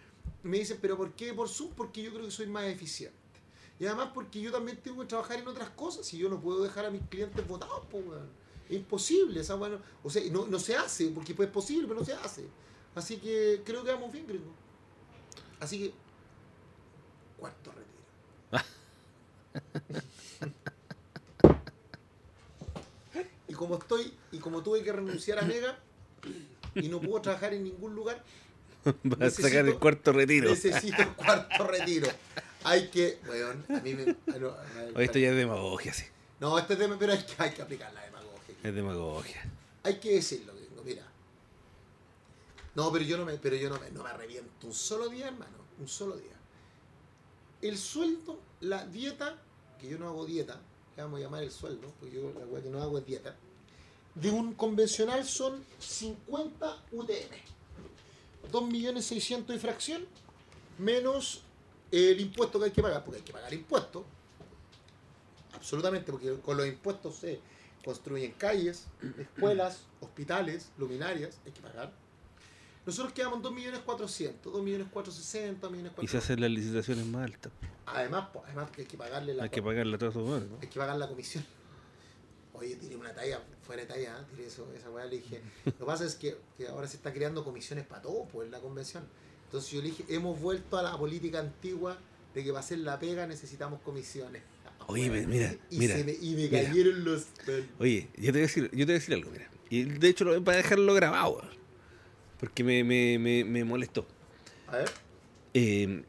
me 0.44 0.60
dicen, 0.60 0.80
pero 0.82 0.98
¿por 0.98 1.14
qué 1.14 1.34
por 1.34 1.48
Zoom? 1.50 1.72
Porque 1.74 2.02
yo 2.02 2.12
creo 2.12 2.26
que 2.26 2.32
soy 2.32 2.48
más 2.48 2.66
eficiente. 2.66 3.18
Y 3.80 3.86
además 3.86 4.10
porque 4.14 4.40
yo 4.40 4.52
también 4.52 4.78
tengo 4.78 5.02
que 5.02 5.08
trabajar 5.08 5.40
en 5.40 5.48
otras 5.48 5.70
cosas 5.72 6.14
y 6.14 6.18
yo 6.18 6.30
no 6.30 6.40
puedo 6.40 6.62
dejar 6.64 6.86
a 6.86 6.92
mis 6.92 7.02
clientes 7.10 7.48
votados, 7.48 7.86
pues, 7.90 8.06
weón. 8.06 8.30
Es 8.70 8.78
imposible, 8.78 9.42
esa 9.42 9.56
bueno, 9.56 9.80
o 10.04 10.10
sea, 10.10 10.24
no, 10.32 10.46
no 10.46 10.60
se 10.60 10.76
hace, 10.76 11.08
porque 11.10 11.34
pues 11.34 11.48
es 11.48 11.54
posible, 11.54 11.88
pero 11.88 12.00
no 12.00 12.06
se 12.06 12.14
hace. 12.14 12.46
Así 12.96 13.18
que 13.18 13.62
creo 13.66 13.84
que 13.84 13.92
vamos 13.92 14.12
bien, 14.12 14.28
gringo. 14.28 14.54
Así 15.60 15.80
que, 15.80 15.94
cuarto 17.38 17.72
retiro. 17.72 17.92
Y 23.48 23.54
como 23.54 23.76
estoy, 23.76 24.14
y 24.32 24.38
como 24.38 24.64
tuve 24.64 24.82
que 24.82 24.94
renunciar 24.94 25.40
a 25.40 25.42
Mega 25.42 25.78
y 26.76 26.88
no 26.88 27.00
puedo 27.00 27.22
trabajar 27.22 27.54
en 27.54 27.64
ningún 27.64 27.96
lugar, 27.96 28.24
Va 29.06 29.28
a 29.28 29.30
sacar 29.30 29.68
el 29.68 29.78
cuarto 29.78 30.12
retiro. 30.12 30.50
necesito 30.50 31.02
el 31.02 31.10
cuarto 31.10 31.68
retiro. 31.68 32.08
Hay 32.64 32.90
que, 32.90 33.20
weón, 33.28 33.66
a 33.70 33.80
mí 33.80 33.94
me. 33.94 34.06
no, 34.40 35.00
esto 35.00 35.20
ya 35.20 35.30
es 35.30 35.36
demagogia, 35.36 35.94
sí. 35.94 36.06
No, 36.40 36.58
este 36.58 36.76
tema, 36.76 36.98
pero 36.98 37.14
hay 37.14 37.24
que, 37.24 37.34
hay 37.38 37.52
que 37.52 37.62
aplicar 37.62 37.94
la 37.94 38.04
demagogia. 38.04 38.56
Es 38.64 38.74
demagogia. 38.74 39.52
Hay 39.84 40.00
que 40.00 40.14
decirlo, 40.14 40.54
mira. 40.84 41.04
No, 42.74 42.92
pero 42.92 43.04
yo 43.04 43.18
no 43.18 43.26
me, 43.26 43.34
pero 43.38 43.56
yo 43.56 43.70
no 43.70 43.80
me, 43.80 43.90
no 43.92 44.04
me 44.04 44.10
arrepiento 44.10 44.68
un 44.68 44.74
solo 44.74 45.10
día, 45.10 45.28
hermano. 45.28 45.58
Un 45.80 45.88
solo 45.88 46.16
día. 46.16 46.32
El 47.62 47.78
sueldo, 47.78 48.40
la 48.62 48.86
dieta, 48.88 49.38
que 49.80 49.90
yo 49.90 50.00
no 50.00 50.08
hago 50.08 50.26
dieta, 50.26 50.60
que 50.96 51.02
vamos 51.02 51.20
a 51.20 51.24
llamar 51.24 51.44
el 51.44 51.52
sueldo, 51.52 51.94
porque 52.00 52.16
yo 52.16 52.34
la 52.40 52.46
weá 52.46 52.64
que 52.64 52.70
no 52.70 52.82
hago 52.82 52.98
es 52.98 53.06
dieta, 53.06 53.36
de 54.16 54.30
un 54.30 54.54
convencional 54.54 55.26
son 55.26 55.64
50 55.80 56.84
UTM. 56.92 57.52
2.600.000 58.52 59.46
de 59.46 59.60
fracción, 59.60 60.06
menos 60.78 61.44
el 61.92 62.20
impuesto 62.20 62.60
que 62.60 62.66
hay 62.66 62.72
que 62.72 62.82
pagar, 62.82 63.04
porque 63.04 63.20
hay 63.20 63.24
que 63.24 63.34
pagar 63.34 63.54
impuestos. 63.54 64.04
Absolutamente, 65.54 66.12
porque 66.12 66.34
con 66.40 66.58
los 66.58 66.68
impuestos 66.68 67.16
se 67.16 67.40
construyen 67.84 68.34
calles, 68.34 68.88
escuelas, 69.18 69.84
hospitales, 70.00 70.72
luminarias, 70.78 71.40
hay 71.46 71.52
que 71.52 71.62
pagar. 71.62 71.92
Nosotros 72.86 73.14
quedamos 73.14 73.38
en 73.38 73.56
2.400.000, 73.56 74.34
2.460.000, 74.44 74.92
2.460.000. 74.92 76.04
Y 76.04 76.08
se 76.08 76.18
hacen 76.18 76.42
las 76.42 76.50
licitaciones 76.50 77.06
más 77.06 77.26
altas. 77.26 77.52
Además, 77.86 78.30
pues, 78.34 78.46
además 78.46 78.72
que 78.72 78.82
hay 78.82 78.88
que 78.88 78.98
pagarle 78.98 79.36
la 79.36 79.44
Hay 79.44 79.50
que 79.50 79.62
pagarle 79.62 79.96
a 79.96 80.00
todos 80.00 80.16
hueones, 80.16 80.50
¿no? 80.50 80.58
hay 80.62 80.68
que 80.68 80.80
pagar 80.80 80.98
la 80.98 81.08
comisión. 81.08 81.46
Oye, 82.62 82.76
tiré 82.76 82.96
una 82.96 83.12
talla, 83.12 83.42
fuera 83.66 83.82
de 83.82 83.88
talla, 83.88 84.20
¿eh? 84.20 84.26
tiré 84.30 84.48
eso, 84.48 84.72
esa 84.78 84.92
weá, 84.92 85.06
le 85.06 85.18
dije. 85.18 85.42
Lo 85.66 85.74
que 85.74 85.84
pasa 85.84 86.06
es 86.06 86.14
que, 86.14 86.38
que 86.58 86.68
ahora 86.68 86.88
se 86.88 86.98
está 86.98 87.12
creando 87.12 87.44
comisiones 87.44 87.86
para 87.88 88.04
todo, 88.04 88.26
pues, 88.32 88.46
en 88.46 88.52
la 88.52 88.60
convención. 88.60 89.04
Entonces 89.46 89.72
yo 89.72 89.82
le 89.82 89.88
dije, 89.88 90.06
hemos 90.10 90.40
vuelto 90.40 90.78
a 90.78 90.84
la 90.84 90.96
política 90.96 91.40
antigua 91.40 91.98
de 92.36 92.44
que 92.44 92.50
para 92.50 92.60
hacer 92.60 92.78
la 92.78 93.00
pega 93.00 93.26
necesitamos 93.26 93.82
comisiones. 93.82 94.44
Oye, 94.88 95.10
mira, 95.10 95.56
y, 95.72 95.78
mira, 95.80 95.98
se 95.98 96.04
me, 96.04 96.12
y 96.14 96.36
me 96.36 96.48
mira. 96.50 96.64
cayeron 96.64 97.04
los... 97.04 97.26
Oye, 97.80 98.10
yo 98.16 98.26
te 98.26 98.32
voy 98.32 98.40
a 98.40 98.42
decir, 98.44 98.64
yo 98.66 98.70
te 98.70 98.86
voy 98.86 98.92
a 98.92 99.00
decir 99.00 99.14
algo, 99.16 99.32
mira. 99.32 99.50
Y 99.70 99.84
de 99.84 100.08
hecho, 100.08 100.24
lo, 100.24 100.44
para 100.44 100.58
dejarlo 100.58 100.94
grabado, 100.94 101.42
porque 102.40 102.64
me, 102.64 102.84
me, 102.84 103.18
me, 103.18 103.44
me 103.44 103.64
molestó. 103.64 104.06
A 104.68 104.78
ver. 104.78 104.92
Eh, 105.54 106.04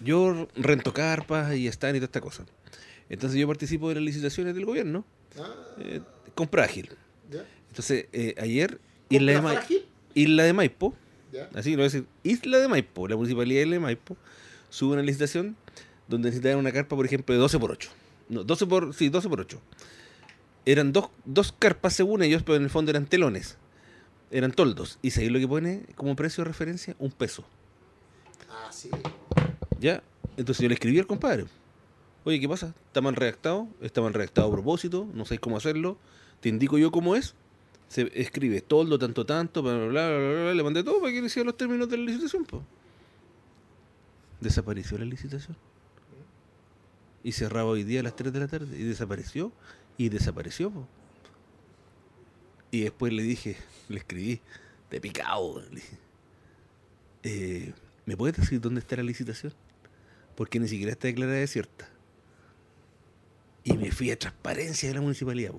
yo 0.00 0.46
rento 0.54 0.92
carpas 0.92 1.56
y 1.56 1.66
están 1.68 1.96
y 1.96 1.98
toda 1.98 2.06
esta 2.06 2.20
cosa. 2.20 2.44
Entonces 3.08 3.38
yo 3.38 3.46
participo 3.46 3.88
de 3.88 3.96
las 3.96 4.04
licitaciones 4.04 4.54
del 4.54 4.66
gobierno. 4.66 5.04
Eh, 5.78 6.00
compra 6.34 6.64
ágil. 6.64 6.90
Entonces, 7.68 8.06
eh, 8.12 8.34
ayer, 8.38 8.80
Isla 9.10 9.32
de, 9.32 9.38
¿Compra 9.38 9.54
Ma- 9.54 9.60
frágil? 9.60 9.84
Isla 10.14 10.42
de 10.44 10.52
Maipo, 10.54 10.94
así 11.54 11.70
lo 11.72 11.76
voy 11.76 11.82
a 11.82 11.84
decir, 11.84 12.06
Isla 12.22 12.58
de 12.58 12.68
Maipo, 12.68 13.06
la 13.06 13.16
municipalidad 13.16 13.58
de 13.60 13.62
Isla 13.66 13.74
de 13.74 13.80
Maipo, 13.80 14.16
sube 14.70 14.94
una 14.94 15.02
licitación 15.02 15.56
donde 16.08 16.28
necesitaban 16.28 16.58
una 16.58 16.72
carpa, 16.72 16.96
por 16.96 17.04
ejemplo, 17.04 17.34
de 17.34 17.38
12 17.40 17.58
por 17.58 17.70
8. 17.72 17.90
No, 18.30 18.44
12 18.44 18.66
por, 18.66 18.94
sí, 18.94 19.08
12 19.10 19.28
por 19.28 19.40
8. 19.40 19.60
Eran 20.64 20.92
dos, 20.92 21.10
dos 21.24 21.52
carpas 21.52 21.92
según 21.92 22.22
ellos, 22.22 22.42
pero 22.42 22.56
en 22.56 22.64
el 22.64 22.70
fondo 22.70 22.90
eran 22.90 23.06
telones. 23.06 23.56
Eran 24.30 24.50
toldos. 24.52 24.98
Y 25.02 25.16
ahí 25.20 25.28
lo 25.28 25.38
que 25.38 25.46
pone 25.46 25.82
como 25.94 26.16
precio 26.16 26.42
de 26.42 26.48
referencia, 26.48 26.96
un 26.98 27.12
peso. 27.12 27.44
Ah, 28.50 28.70
sí. 28.72 28.90
¿Ya? 29.78 30.02
Entonces 30.36 30.62
yo 30.62 30.68
le 30.68 30.74
escribí 30.74 30.98
al 30.98 31.06
compadre. 31.06 31.44
Oye, 32.26 32.40
¿qué 32.40 32.48
pasa? 32.48 32.74
¿Está 32.88 33.00
mal 33.00 33.14
redactado? 33.14 33.68
¿Está 33.80 34.00
mal 34.00 34.12
redactado 34.12 34.48
a 34.48 34.50
propósito? 34.50 35.08
¿No 35.14 35.24
sabéis 35.24 35.38
cómo 35.38 35.56
hacerlo? 35.56 35.96
Te 36.40 36.48
indico 36.48 36.76
yo 36.76 36.90
cómo 36.90 37.14
es. 37.14 37.36
Se 37.86 38.10
escribe 38.20 38.60
toldo, 38.62 38.98
tanto, 38.98 39.24
tanto, 39.24 39.62
bla, 39.62 39.74
bla, 39.74 39.86
bla, 39.86 40.08
bla, 40.08 40.42
bla, 40.42 40.54
Le 40.54 40.62
mandé 40.64 40.82
todo 40.82 41.00
para 41.00 41.12
que 41.12 41.22
le 41.22 41.44
los 41.44 41.56
términos 41.56 41.88
de 41.88 41.96
la 41.96 42.02
licitación. 42.02 42.44
po. 42.44 42.64
Desapareció 44.40 44.98
la 44.98 45.04
licitación. 45.04 45.56
Y 47.22 47.30
cerraba 47.30 47.70
hoy 47.70 47.84
día 47.84 48.00
a 48.00 48.02
las 48.02 48.16
3 48.16 48.32
de 48.32 48.40
la 48.40 48.48
tarde. 48.48 48.76
Y 48.76 48.82
desapareció. 48.82 49.52
Y 49.96 50.08
desapareció. 50.08 50.72
po. 50.72 50.88
Y 52.72 52.80
después 52.80 53.12
le 53.12 53.22
dije, 53.22 53.56
le 53.88 53.98
escribí, 53.98 54.40
de 54.90 55.00
picado. 55.00 55.62
Eh, 57.22 57.72
¿me 58.04 58.16
puedes 58.16 58.36
decir 58.36 58.60
dónde 58.60 58.80
está 58.80 58.96
la 58.96 59.04
licitación? 59.04 59.54
Porque 60.34 60.58
ni 60.58 60.66
siquiera 60.66 60.90
está 60.90 61.06
declarada 61.06 61.38
desierta. 61.38 61.88
Y 63.66 63.76
me 63.76 63.90
fui 63.90 64.12
a 64.12 64.16
transparencia 64.18 64.88
de 64.88 64.94
la 64.94 65.00
municipalidad. 65.00 65.50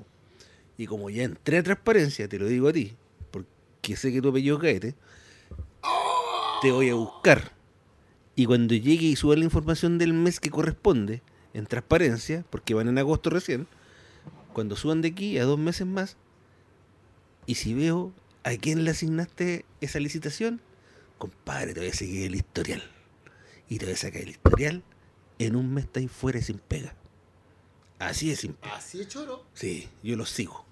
Y 0.78 0.86
como 0.86 1.10
ya 1.10 1.24
entré 1.24 1.58
a 1.58 1.64
transparencia, 1.64 2.30
te 2.30 2.40
lo 2.40 2.46
digo 2.46 2.70
a 2.70 2.74
ti, 2.74 2.96
porque 3.32 3.98
sé 3.98 4.14
que 4.14 4.22
tu 4.22 4.30
apellido 4.30 4.56
es 4.56 4.62
Gaete, 4.62 4.96
te 6.62 6.72
voy 6.72 6.90
a 6.90 6.96
buscar. 6.96 7.52
Y 8.34 8.46
cuando 8.46 8.76
llegue 8.76 9.08
y 9.08 9.18
suba 9.18 9.36
la 9.36 9.44
información 9.44 9.98
del 9.98 10.14
mes 10.14 10.40
que 10.40 10.50
corresponde, 10.50 11.22
en 11.54 11.66
transparencia, 11.66 12.46
porque 12.50 12.74
van 12.74 12.88
en 12.88 12.98
agosto 12.98 13.30
recién, 13.30 13.68
cuando 14.54 14.78
suban 14.78 15.02
de 15.02 15.10
aquí 15.10 15.38
a 15.38 15.44
dos 15.44 15.60
meses 15.60 15.86
más, 15.86 16.16
y 17.46 17.56
si 17.56 17.74
veo 17.74 18.14
a 18.46 18.56
quién 18.56 18.86
le 18.86 18.92
asignaste 18.92 19.66
esa 19.82 20.00
licitación, 20.00 20.62
compadre, 21.18 21.74
te 21.74 21.82
voy 21.82 21.90
a 21.90 21.94
seguir 21.94 22.26
el 22.28 22.36
historial. 22.36 22.84
Y 23.68 23.80
te 23.80 23.86
voy 23.86 23.96
a 23.96 23.98
sacar 23.98 24.22
el 24.22 24.30
historial, 24.30 24.82
en 25.40 25.58
un 25.58 25.74
mes 25.74 25.84
estáis 25.84 26.10
fuera 26.10 26.40
y 26.40 26.44
sin 26.44 26.60
pega. 26.60 26.96
Así 28.00 28.32
es 28.32 28.42
pega. 28.42 28.76
Así 28.76 29.02
es 29.02 29.08
choro. 29.08 29.46
Sí, 29.54 29.90
yo 30.04 30.16
lo 30.16 30.26
sigo. 30.26 30.66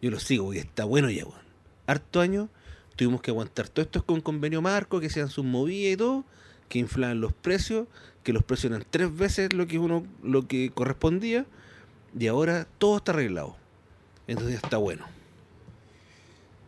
Yo 0.00 0.10
lo 0.10 0.20
sigo 0.20 0.46
porque 0.46 0.60
está 0.60 0.84
bueno 0.84 1.10
ya, 1.10 1.24
weón. 1.24 1.48
Harto 1.86 2.20
año 2.20 2.48
tuvimos 2.96 3.20
que 3.20 3.30
aguantar 3.30 3.68
todo 3.68 3.84
esto 3.84 4.04
con 4.04 4.20
convenio 4.20 4.60
marco, 4.60 5.00
que 5.00 5.08
sean 5.08 5.30
sus 5.30 5.44
movidas 5.44 5.94
y 5.94 5.96
todo, 5.96 6.24
que 6.68 6.80
inflaban 6.80 7.20
los 7.20 7.32
precios, 7.32 7.86
que 8.24 8.32
los 8.32 8.42
precios 8.42 8.72
eran 8.72 8.84
tres 8.90 9.16
veces 9.16 9.52
lo 9.52 9.66
que 9.66 9.78
uno, 9.78 10.04
lo 10.22 10.48
que 10.48 10.70
correspondía, 10.70 11.46
y 12.18 12.26
ahora 12.26 12.66
todo 12.78 12.96
está 12.96 13.12
arreglado. 13.12 13.56
Entonces 14.26 14.56
está 14.56 14.76
bueno. 14.76 15.06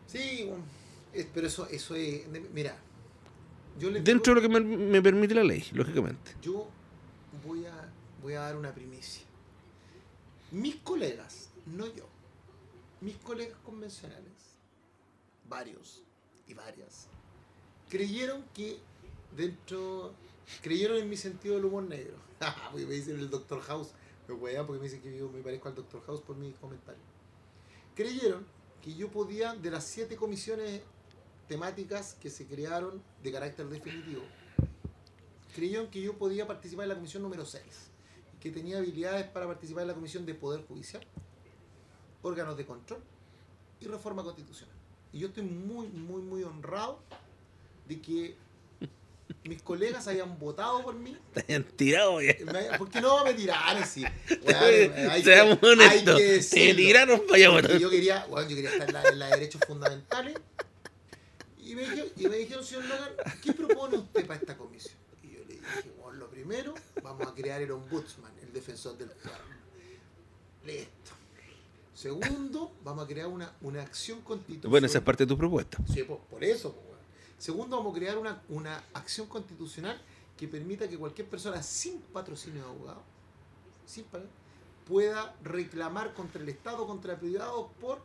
Sí, 0.07 0.49
pero 1.33 1.47
eso, 1.47 1.67
eso 1.67 1.95
es. 1.95 2.23
Mira, 2.53 2.77
yo 3.79 3.91
le 3.91 4.01
Dentro 4.01 4.33
de 4.33 4.41
lo 4.41 4.47
que 4.47 4.53
me, 4.53 4.61
me 4.61 5.01
permite 5.01 5.35
la 5.35 5.43
ley, 5.43 5.65
lógicamente. 5.73 6.31
Yo 6.41 6.67
voy 7.45 7.65
a, 7.65 7.89
voy 8.21 8.33
a 8.33 8.41
dar 8.41 8.55
una 8.55 8.73
primicia. 8.73 9.20
Mis 10.51 10.75
colegas, 10.77 11.49
no 11.65 11.87
yo, 11.87 12.05
mis 12.99 13.15
colegas 13.17 13.57
convencionales, 13.63 14.55
varios 15.47 16.03
y 16.45 16.53
varias, 16.53 17.07
creyeron 17.89 18.43
que 18.53 18.77
dentro, 19.35 20.13
creyeron 20.61 20.97
en 20.97 21.09
mi 21.09 21.15
sentido 21.15 21.55
del 21.55 21.65
humor 21.65 21.83
negro. 21.83 22.17
porque 22.71 22.85
me 22.85 22.95
dicen 22.95 23.19
el 23.19 23.29
Doctor 23.29 23.61
House, 23.61 23.91
me 24.27 24.33
wean 24.33 24.65
porque 24.65 24.79
me 24.79 24.85
dicen 24.85 25.01
que 25.01 25.17
yo 25.17 25.29
me 25.29 25.41
parezco 25.41 25.69
al 25.69 25.75
Doctor 25.75 26.03
House 26.05 26.21
por 26.21 26.35
mis 26.35 26.55
comentarios. 26.57 27.05
Creyeron 27.95 28.45
que 28.81 28.93
yo 28.93 29.09
podía, 29.09 29.53
de 29.53 29.71
las 29.71 29.85
siete 29.85 30.15
comisiones 30.15 30.81
temáticas 31.47 32.15
que 32.15 32.29
se 32.29 32.45
crearon 32.45 33.01
de 33.21 33.31
carácter 33.31 33.67
definitivo, 33.67 34.23
creyeron 35.53 35.87
que 35.89 36.01
yo 36.01 36.17
podía 36.17 36.47
participar 36.47 36.83
en 36.83 36.89
la 36.89 36.95
comisión 36.95 37.23
número 37.23 37.45
6 37.45 37.63
y 37.63 37.90
que 38.41 38.49
tenía 38.51 38.77
habilidades 38.79 39.25
para 39.27 39.45
participar 39.47 39.83
en 39.83 39.87
la 39.89 39.93
comisión 39.93 40.25
de 40.25 40.33
Poder 40.33 40.65
Judicial, 40.67 41.03
órganos 42.23 42.57
de 42.57 42.65
control 42.65 43.01
y 43.79 43.85
reforma 43.85 44.23
constitucional. 44.23 44.75
Y 45.13 45.19
yo 45.19 45.27
estoy 45.27 45.43
muy, 45.43 45.87
muy, 45.87 46.21
muy 46.21 46.43
honrado 46.43 46.99
de 47.87 48.01
que 48.01 48.35
mis 49.43 49.61
colegas 49.61 50.07
hayan 50.07 50.37
votado 50.39 50.81
por 50.83 50.95
mí. 50.95 51.15
Te 51.33 51.41
hayan 51.47 51.63
tirado 51.63 52.21
ya. 52.21 52.33
Me- 52.51 52.77
¿Por 52.77 52.89
qué 52.89 52.99
no 53.01 53.23
me 53.23 53.33
tiraron? 53.33 53.85
Sí. 53.85 54.03
Weón, 54.45 55.09
hay 55.09 55.21
que- 55.21 55.23
Seamos 55.23 55.59
hay 55.61 55.69
honestos. 55.69 56.17
que 56.17 56.39
Te 56.39 56.73
tiraron 56.75 57.21
para 57.27 57.35
allá, 57.35 57.51
Porque 57.51 57.79
yo 57.79 57.89
quería, 57.89 58.25
bueno, 58.25 58.49
yo 58.49 58.55
quería 58.55 58.71
estar 58.71 58.87
en 58.87 58.93
la, 58.93 59.03
en 59.09 59.19
la 59.19 59.25
de 59.27 59.31
derechos 59.35 59.61
fundamentales. 59.67 60.35
Y 61.63 61.75
me, 61.75 61.81
dijeron, 61.83 62.07
y 62.17 62.27
me 62.27 62.37
dijeron, 62.37 62.65
señor 62.65 62.85
Logan, 62.85 63.09
¿qué 63.43 63.53
propone 63.53 63.97
usted 63.97 64.25
para 64.25 64.39
esta 64.39 64.57
comisión? 64.57 64.95
Y 65.23 65.29
yo 65.35 65.39
le 65.47 65.53
dije, 65.53 65.91
bueno, 66.01 66.19
lo 66.19 66.29
primero, 66.29 66.73
vamos 67.11 67.27
a 67.27 67.35
crear 67.35 67.61
el 67.61 67.71
ombudsman, 67.71 68.31
el 68.41 68.53
defensor 68.53 68.97
del 68.97 69.09
pueblo. 69.09 69.39
Listo. 70.65 71.11
Segundo, 71.93 72.71
vamos 72.83 73.05
a 73.05 73.07
crear 73.07 73.27
una, 73.27 73.53
una 73.61 73.81
acción 73.81 74.21
constitucional. 74.21 74.69
Bueno, 74.69 74.87
esa 74.87 74.99
es 74.99 75.03
parte 75.03 75.23
de 75.25 75.27
tu 75.27 75.37
propuesta. 75.37 75.77
Sí, 75.91 76.03
pues, 76.03 76.19
por 76.29 76.43
eso. 76.43 76.73
pues. 76.73 76.97
Segundo, 77.37 77.77
vamos 77.77 77.93
a 77.93 77.99
crear 77.99 78.17
una, 78.17 78.41
una 78.49 78.83
acción 78.93 79.27
constitucional 79.27 80.01
que 80.37 80.47
permita 80.47 80.87
que 80.87 80.97
cualquier 80.97 81.27
persona 81.27 81.61
sin 81.61 81.99
patrocinio 82.01 82.63
de 82.63 82.69
abogado, 82.69 83.03
sin 83.85 84.05
pagar, 84.05 84.27
pueda 84.87 85.35
reclamar 85.43 86.13
contra 86.13 86.41
el 86.41 86.49
Estado, 86.49 86.87
contra 86.87 87.13
el 87.13 87.19
privado, 87.19 87.69
por 87.79 88.01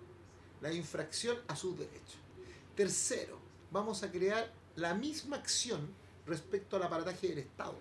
la 0.61 0.73
infracción 0.73 1.39
a 1.49 1.57
sus 1.57 1.79
derechos. 1.79 2.19
Tercero, 2.75 3.39
vamos 3.71 4.03
a 4.03 4.11
crear 4.11 4.53
la 4.75 4.95
misma 4.95 5.37
acción 5.37 5.89
respecto 6.27 6.77
al 6.77 6.83
aparataje 6.83 7.29
del 7.29 7.39
Estado. 7.39 7.75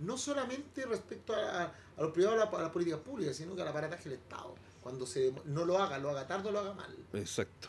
No 0.00 0.16
solamente 0.16 0.86
respecto 0.86 1.34
a, 1.34 1.64
a 1.64 2.02
los 2.02 2.12
privados, 2.12 2.40
a 2.40 2.50
la, 2.50 2.58
a 2.58 2.62
las 2.62 2.70
políticas 2.70 3.00
públicas, 3.00 3.36
sino 3.36 3.54
que 3.54 3.62
al 3.62 3.68
aparataje 3.68 4.08
del 4.08 4.18
Estado. 4.18 4.54
Cuando 4.82 5.06
se 5.06 5.32
no 5.44 5.64
lo 5.64 5.78
haga, 5.78 5.98
lo 5.98 6.10
haga 6.10 6.26
tarde 6.26 6.48
o 6.48 6.52
lo 6.52 6.60
haga 6.60 6.74
mal. 6.74 6.96
Exacto. 7.12 7.68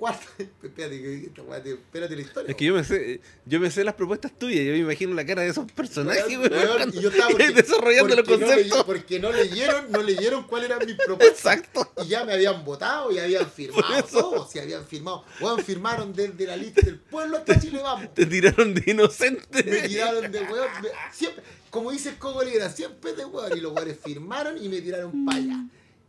Cuarto, 0.00 0.26
espérate, 0.62 1.30
espérate 1.74 2.16
la 2.16 2.22
historia. 2.22 2.50
Es 2.50 2.56
que 2.56 2.64
yo 2.64 2.72
me 2.74 2.82
sé, 2.84 3.20
yo 3.44 3.60
me 3.60 3.70
sé 3.70 3.84
las 3.84 3.92
propuestas 3.92 4.32
tuyas, 4.38 4.64
yo 4.64 4.72
me 4.72 4.78
imagino 4.78 5.12
la 5.12 5.26
cara 5.26 5.42
de 5.42 5.48
esos 5.48 5.70
personajes, 5.72 6.24
Weón, 6.38 6.90
y 6.94 7.00
yo 7.02 7.10
estaba 7.10 7.28
porque- 7.28 7.50
desarrollando 7.50 8.16
los 8.16 8.24
porque 8.26 8.40
no 8.40 8.46
conceptos. 8.46 8.78
leí- 8.78 8.84
porque 8.86 9.20
no 9.20 9.30
leyeron, 9.30 9.92
no 9.92 10.02
leyeron 10.02 10.44
cuáles 10.44 10.70
eran 10.70 10.86
mis 10.86 10.96
propuestas. 10.96 11.38
Exacto. 11.58 11.92
Y 12.02 12.08
ya 12.08 12.24
me 12.24 12.32
habían 12.32 12.64
votado 12.64 13.12
y 13.12 13.18
habían 13.18 13.50
firmado 13.50 14.02
todo. 14.04 14.48
Si 14.48 14.58
habían 14.58 14.86
firmado. 14.86 15.22
Weón, 15.38 15.62
firmaron 15.62 16.14
desde 16.14 16.46
la 16.46 16.56
lista 16.56 16.80
del 16.80 16.98
pueblo 16.98 17.36
hasta 17.36 17.60
Chile 17.60 17.80
Vamos. 17.82 18.14
Te 18.14 18.24
tiraron 18.24 18.72
de 18.72 18.90
inocente. 18.90 19.62
Me 19.64 19.86
tiraron 19.86 20.32
de 20.32 20.40
weón. 20.40 20.68
me- 20.82 20.88
siempre, 21.12 21.44
como 21.68 21.90
dice 21.92 22.14
Ligra, 22.46 22.70
siempre 22.70 23.12
de 23.12 23.26
weón. 23.26 23.54
Y 23.54 23.60
los 23.60 23.74
weones 23.74 23.98
firmaron 24.02 24.56
y 24.64 24.66
me 24.70 24.80
tiraron 24.80 25.26
para 25.26 25.36
allá. 25.36 25.56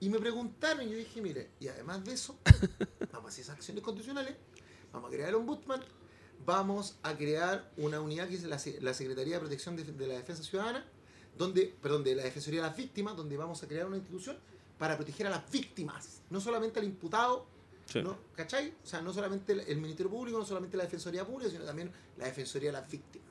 Y 0.01 0.09
me 0.09 0.19
preguntaron, 0.19 0.85
y 0.85 0.91
yo 0.91 0.97
dije, 0.97 1.21
mire, 1.21 1.51
y 1.59 1.67
además 1.69 2.03
de 2.03 2.13
eso, 2.13 2.37
vamos 3.13 3.25
a 3.25 3.27
hacer 3.29 3.43
esas 3.43 3.55
acciones 3.55 3.83
constitucionales, 3.83 4.35
vamos 4.91 5.09
a 5.09 5.13
crear 5.13 5.29
el 5.29 5.35
ombudsman, 5.35 5.81
vamos 6.45 6.97
a 7.03 7.15
crear 7.15 7.71
una 7.77 8.01
unidad 8.01 8.27
que 8.27 8.35
es 8.35 8.43
la, 8.43 8.59
la 8.81 8.93
Secretaría 8.93 9.35
de 9.35 9.39
Protección 9.39 9.75
de, 9.75 9.83
de 9.83 10.07
la 10.07 10.15
Defensa 10.15 10.41
Ciudadana, 10.43 10.85
donde, 11.37 11.73
perdón, 11.81 12.03
de 12.03 12.15
la 12.15 12.23
Defensoría 12.23 12.61
de 12.63 12.67
las 12.67 12.75
Víctimas, 12.75 13.15
donde 13.15 13.37
vamos 13.37 13.61
a 13.63 13.67
crear 13.67 13.85
una 13.85 13.95
institución 13.97 14.37
para 14.77 14.97
proteger 14.97 15.27
a 15.27 15.29
las 15.29 15.49
víctimas, 15.51 16.21
no 16.29 16.41
solamente 16.41 16.79
al 16.79 16.85
imputado 16.85 17.45
Sí. 17.87 18.01
¿no? 18.01 18.15
¿Cachai? 18.37 18.73
O 18.83 18.87
sea, 18.87 19.01
no 19.01 19.11
solamente 19.11 19.51
el- 19.51 19.59
el 19.61 19.77
Ministerio 19.81 20.09
Público, 20.09 20.37
no 20.39 20.45
solamente 20.45 20.77
la 20.77 20.83
Defensoría 20.83 21.25
Pública, 21.25 21.51
sino 21.51 21.65
también 21.65 21.91
la 22.17 22.25
Defensoría 22.25 22.69
de 22.69 22.73
las 22.79 22.89
Víctimas. 22.89 23.27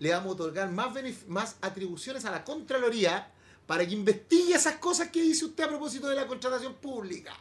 Le 0.00 0.10
vamos 0.10 0.26
a 0.26 0.34
otorgar 0.34 0.70
más, 0.70 0.92
más 1.28 1.56
atribuciones 1.62 2.26
a 2.26 2.30
la 2.30 2.44
Contraloría 2.44 3.32
para 3.66 3.86
que 3.86 3.94
investigue 3.94 4.54
esas 4.54 4.76
cosas 4.76 5.08
que 5.10 5.22
dice 5.22 5.44
usted 5.44 5.64
a 5.64 5.68
propósito 5.68 6.08
de 6.08 6.16
la 6.16 6.26
contratación 6.26 6.74
pública. 6.74 7.36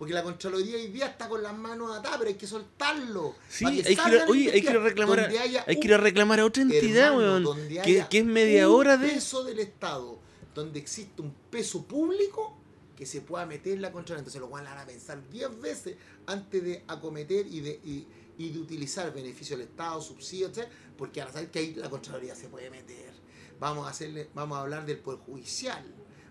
Porque 0.00 0.14
la 0.14 0.22
Contraloría 0.22 0.76
hoy 0.76 0.86
día 0.86 1.08
está 1.08 1.28
con 1.28 1.42
las 1.42 1.54
manos 1.54 1.94
atadas, 1.94 2.16
pero 2.18 2.30
hay 2.30 2.36
que 2.36 2.46
soltarlo. 2.46 3.34
Sí, 3.50 3.64
para 3.64 3.76
hay 3.76 3.96
que 3.96 4.30
oye, 4.30 4.50
hay 4.50 4.62
que 4.62 4.78
reclamar, 4.78 5.30
hay 5.66 5.78
que 5.78 5.86
ir 5.86 5.92
a 5.92 5.98
reclamar 5.98 6.40
a 6.40 6.46
otra 6.46 6.62
entidad, 6.62 7.08
hermano, 7.08 7.18
weón. 7.18 7.44
donde 7.44 7.82
Que, 7.82 8.06
que 8.08 8.18
es 8.20 8.24
media 8.24 8.66
un 8.66 8.76
hora 8.76 8.96
de. 8.96 9.08
peso 9.08 9.44
del 9.44 9.58
Estado, 9.58 10.18
donde 10.54 10.78
existe 10.78 11.20
un 11.20 11.34
peso 11.50 11.84
público 11.84 12.56
que 12.96 13.04
se 13.04 13.20
pueda 13.20 13.44
meter 13.44 13.74
en 13.74 13.82
la 13.82 13.92
Contraloría. 13.92 14.20
Entonces 14.20 14.40
los 14.40 14.50
van 14.50 14.66
a 14.66 14.86
pensar 14.86 15.22
10 15.28 15.60
veces 15.60 15.96
antes 16.24 16.64
de 16.64 16.82
acometer 16.88 17.46
y 17.46 17.60
de, 17.60 17.80
y, 17.84 18.06
y 18.38 18.50
de 18.52 18.58
utilizar 18.58 19.12
beneficios 19.12 19.58
del 19.58 19.68
Estado, 19.68 20.00
subsidios, 20.00 20.56
etc. 20.56 20.66
Porque 20.96 21.20
van 21.20 21.28
a 21.28 21.32
saber 21.32 21.50
que 21.50 21.58
ahí 21.58 21.74
la 21.74 21.90
Contraloría 21.90 22.34
se 22.34 22.48
puede 22.48 22.70
meter. 22.70 23.09
Vamos 23.60 23.86
a, 23.86 23.90
hacerle, 23.90 24.30
vamos 24.34 24.56
a 24.56 24.62
hablar 24.62 24.86
del 24.86 24.98
Poder 24.98 25.20
Judicial, 25.20 25.84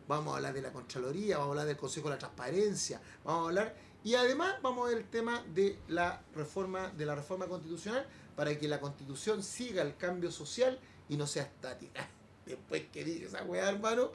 vamos 0.08 0.34
a 0.34 0.38
hablar 0.38 0.54
de 0.54 0.64
la 0.64 0.74
Contraloría, 0.74 1.38
vamos 1.38 1.50
a 1.50 1.52
hablar 1.52 1.68
del 1.68 1.78
Consejo 1.78 2.10
de 2.10 2.16
la 2.16 2.20
Transparencia, 2.20 3.02
vamos 3.24 3.44
a 3.44 3.48
hablar... 3.50 3.90
Y 4.02 4.16
además 4.16 4.56
vamos 4.62 4.86
a 4.86 4.90
ver 4.90 5.00
el 5.00 5.10
tema 5.10 5.44
de 5.54 5.78
la 5.90 6.22
reforma, 6.34 6.88
de 6.88 7.06
la 7.06 7.16
reforma 7.16 7.48
constitucional 7.48 8.08
para 8.34 8.58
que 8.58 8.70
la 8.70 8.80
constitución 8.80 9.44
siga 9.44 9.82
el 9.82 9.98
cambio 9.98 10.32
social 10.32 10.80
y 11.10 11.18
no 11.18 11.28
sea 11.28 11.44
estática. 11.44 12.08
Después 12.46 12.84
que 12.94 13.04
dije 13.04 13.26
esa 13.26 13.44
weá, 13.44 13.70
hermano, 13.70 14.12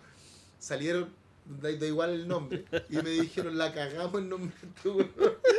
salieron, 0.58 1.14
da, 1.44 1.70
igual 1.70 2.14
el 2.14 2.26
nombre, 2.26 2.64
y 2.88 2.96
me 2.96 3.10
dijeron, 3.10 3.58
la 3.58 3.72
cagamos 3.74 4.22
el 4.22 4.28
nombre 4.30 4.56
de 4.82 4.90
weón. 4.90 5.12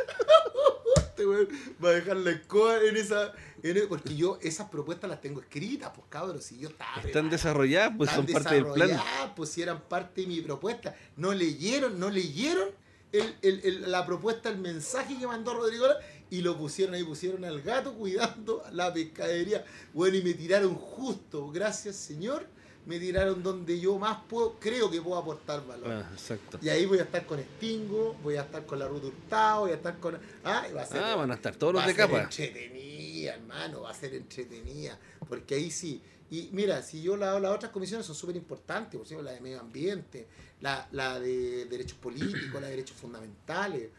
Este 1.26 1.28
weón 1.28 1.48
va 1.84 1.90
a 1.90 1.92
dejar 1.94 2.18
la 2.18 2.32
escoba 2.32 2.78
en 2.84 2.98
esa. 2.98 3.34
en 3.64 3.78
e- 3.78 3.82
porque 3.88 4.16
yo 4.16 4.38
esas 4.42 4.70
propuestas 4.70 5.10
las 5.10 5.22
tengo 5.22 5.42
escritas, 5.42 5.92
pues 5.96 6.06
cabros, 6.10 6.44
si 6.44 6.58
yo 6.60 6.70
estaba. 6.70 7.02
Están 7.02 7.30
desarrolladas, 7.30 7.94
pues 7.98 8.10
son 8.12 8.26
Están 8.26 8.44
parte 8.44 8.56
del 8.56 8.72
plan. 8.74 9.02
pues 9.36 9.50
si 9.50 9.62
eran 9.62 9.82
parte 9.82 10.22
de 10.22 10.28
mi 10.28 10.42
propuesta. 10.42 10.96
No 11.18 11.34
leyeron, 11.34 12.00
no 12.00 12.10
leyeron 12.10 12.70
el- 13.12 13.36
el- 13.42 13.62
el- 13.64 13.92
la 13.92 14.06
propuesta, 14.06 14.50
el 14.50 14.58
mensaje 14.58 15.18
que 15.18 15.26
mandó 15.26 15.54
Rodrigo 15.54 15.86
y 16.30 16.42
lo 16.42 16.58
pusieron 16.58 16.96
ahí, 16.96 17.04
pusieron 17.04 17.46
al 17.46 17.62
gato 17.62 17.94
cuidando 17.94 18.64
la 18.72 18.94
pescadería. 18.94 19.64
Bueno, 19.94 20.18
y 20.18 20.22
me 20.24 20.34
tiraron 20.34 20.76
justo, 20.76 21.50
gracias 21.50 21.96
Señor, 21.96 22.46
me 22.86 23.00
tiraron 23.00 23.42
donde 23.42 23.80
yo 23.80 23.98
más 23.98 24.20
puedo, 24.30 24.60
creo 24.60 24.90
que 24.92 25.02
puedo 25.02 25.18
aportar 25.18 25.66
valor. 25.66 25.92
Ah, 25.92 26.10
exacto. 26.14 26.60
Y 26.62 26.70
ahí 26.70 26.86
voy 26.86 27.00
a 27.00 27.04
estar 27.04 27.26
con 27.26 27.40
Stingo, 27.42 28.16
voy 28.22 28.36
a 28.36 28.42
estar 28.42 28.66
con 28.66 28.78
la 28.80 28.88
Ruta 28.88 29.08
Hurtado, 29.08 29.62
voy 29.62 29.72
a 29.72 29.76
estar 29.76 30.00
con. 30.00 30.18
Ah, 30.44 30.68
y 30.70 30.74
va 30.74 30.84
a 30.84 30.86
ser. 30.86 31.04
Ah, 31.04 31.16
van 31.16 31.32
a 31.32 31.36
estar 31.36 31.56
todos 31.56 31.74
los 31.74 31.82
va 31.82 31.88
de 31.88 31.94
a 31.94 31.96
ser 31.96 32.06
capa. 32.06 32.24
entretenida, 32.24 33.34
hermano, 33.34 33.82
va 33.82 33.90
a 33.90 33.94
ser 33.94 34.14
entretenida. 34.14 35.00
Porque 35.28 35.56
ahí 35.56 35.72
sí. 35.72 36.02
Y 36.30 36.50
mira, 36.52 36.82
si 36.82 37.02
yo 37.02 37.18
la 37.18 37.40
las 37.40 37.56
otras 37.56 37.72
comisiones 37.72 38.06
son 38.06 38.16
súper 38.16 38.36
importantes, 38.36 38.98
por 38.98 39.06
ejemplo, 39.06 39.24
la 39.26 39.32
de 39.34 39.42
medio 39.42 39.60
ambiente, 39.60 40.28
la, 40.62 40.88
la 40.92 41.20
de 41.20 41.66
derechos 41.66 41.98
políticos, 41.98 42.54
la 42.54 42.68
de 42.68 42.72
derechos 42.72 42.98
fundamentales, 42.98 43.90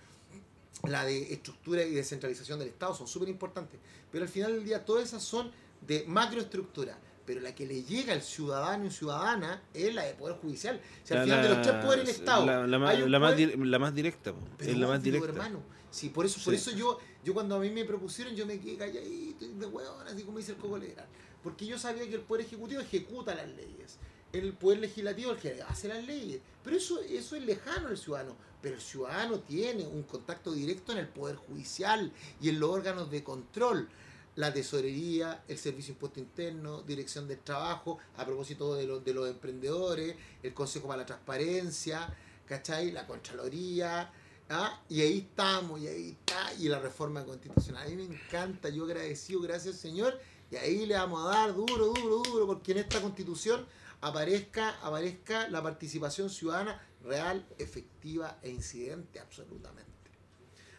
la 0.84 1.04
de 1.04 1.32
estructura 1.32 1.82
y 1.84 1.92
descentralización 1.92 2.58
del 2.58 2.68
Estado, 2.68 2.94
son 2.94 3.06
súper 3.06 3.28
importantes. 3.28 3.78
Pero 4.10 4.24
al 4.24 4.28
final 4.30 4.52
del 4.52 4.64
día, 4.64 4.84
todas 4.84 5.04
esas 5.04 5.22
son 5.22 5.50
de 5.86 6.04
macroestructura. 6.06 6.98
Pero 7.26 7.40
la 7.40 7.54
que 7.54 7.66
le 7.66 7.82
llega 7.82 8.12
al 8.12 8.22
ciudadano 8.22 8.86
y 8.86 8.90
ciudadana 8.90 9.60
es 9.74 9.92
la 9.94 10.04
de 10.04 10.14
Poder 10.14 10.36
Judicial. 10.36 10.80
Si 11.02 11.12
al 11.12 11.24
final 11.24 11.42
de 11.42 11.48
los 11.48 11.62
tres 11.62 11.74
poderes 11.84 12.06
del 12.06 12.14
Estado. 12.14 12.46
La, 12.46 12.66
la 12.66 12.78
más, 12.78 12.94
poder- 12.94 13.36
di- 13.36 13.92
directa, 13.94 14.32
pero 14.56 14.70
es 14.70 14.78
la 14.78 14.86
más 14.86 15.02
directa. 15.02 15.28
hermano. 15.28 15.62
Sí, 15.90 16.10
por 16.10 16.24
eso, 16.26 16.40
por 16.44 16.54
Sí. 16.54 16.60
eso 16.60 16.76
yo, 16.76 16.98
yo 17.24 17.34
cuando 17.34 17.56
a 17.56 17.58
mí 17.58 17.70
me 17.70 17.84
propusieron, 17.84 18.34
yo 18.36 18.46
me 18.46 18.58
quedé 18.60 18.76
calladito 18.76 19.44
y 19.44 19.48
de 19.54 19.66
hueón, 19.66 20.06
así 20.06 20.22
como 20.22 20.38
dice 20.38 20.52
el 20.52 20.58
Coco 20.58 20.78
Legrand. 20.78 21.08
Porque 21.42 21.66
yo 21.66 21.78
sabía 21.78 22.06
que 22.08 22.14
el 22.14 22.20
Poder 22.20 22.44
Ejecutivo 22.46 22.80
ejecuta 22.80 23.34
las 23.34 23.48
leyes. 23.48 23.98
El 24.32 24.52
Poder 24.52 24.78
Legislativo 24.80 25.32
es 25.32 25.44
el 25.44 25.56
que 25.56 25.62
hace 25.62 25.88
las 25.88 26.04
leyes. 26.04 26.40
Pero 26.62 26.76
eso, 26.76 27.00
eso 27.00 27.36
es 27.36 27.42
lejano 27.44 27.88
al 27.88 27.96
ciudadano. 27.96 28.36
Pero 28.60 28.74
el 28.74 28.80
ciudadano 28.80 29.38
tiene 29.40 29.86
un 29.86 30.02
contacto 30.02 30.52
directo 30.52 30.92
en 30.92 30.98
el 30.98 31.08
Poder 31.08 31.36
Judicial 31.36 32.12
y 32.40 32.48
en 32.50 32.60
los 32.60 32.70
órganos 32.70 33.10
de 33.10 33.22
control. 33.24 33.88
La 34.36 34.52
tesorería, 34.52 35.44
el 35.48 35.58
Servicio 35.58 35.92
Impuesto 35.92 36.20
Interno, 36.20 36.82
Dirección 36.82 37.26
del 37.26 37.40
Trabajo, 37.40 37.98
a 38.16 38.24
propósito 38.24 38.74
de 38.74 39.14
los 39.14 39.28
emprendedores, 39.28 40.14
el 40.42 40.54
Consejo 40.54 40.88
para 40.88 41.02
la 41.02 41.06
Transparencia, 41.06 42.14
¿cachai? 42.46 42.92
La 42.92 43.06
Contraloría, 43.06 44.10
¿ah? 44.48 44.80
y 44.88 45.00
ahí 45.00 45.18
estamos, 45.18 45.80
y 45.80 45.88
ahí 45.88 46.10
está, 46.10 46.54
y 46.54 46.68
la 46.68 46.78
reforma 46.78 47.24
constitucional. 47.24 47.86
A 47.86 47.90
mí 47.90 47.96
me 47.96 48.14
encanta, 48.14 48.68
yo 48.68 48.84
agradecido, 48.84 49.40
gracias 49.40 49.76
Señor, 49.76 50.18
y 50.50 50.56
ahí 50.56 50.86
le 50.86 50.94
vamos 50.94 51.24
a 51.26 51.30
dar 51.30 51.54
duro, 51.54 51.86
duro, 51.86 52.22
duro, 52.22 52.46
porque 52.46 52.72
en 52.72 52.78
esta 52.78 53.00
constitución 53.00 53.66
aparezca, 54.00 54.78
aparezca 54.82 55.48
la 55.48 55.62
participación 55.62 56.30
ciudadana 56.30 56.80
real, 57.02 57.46
efectiva 57.58 58.38
e 58.42 58.50
incidente 58.50 59.20
absolutamente. 59.20 59.86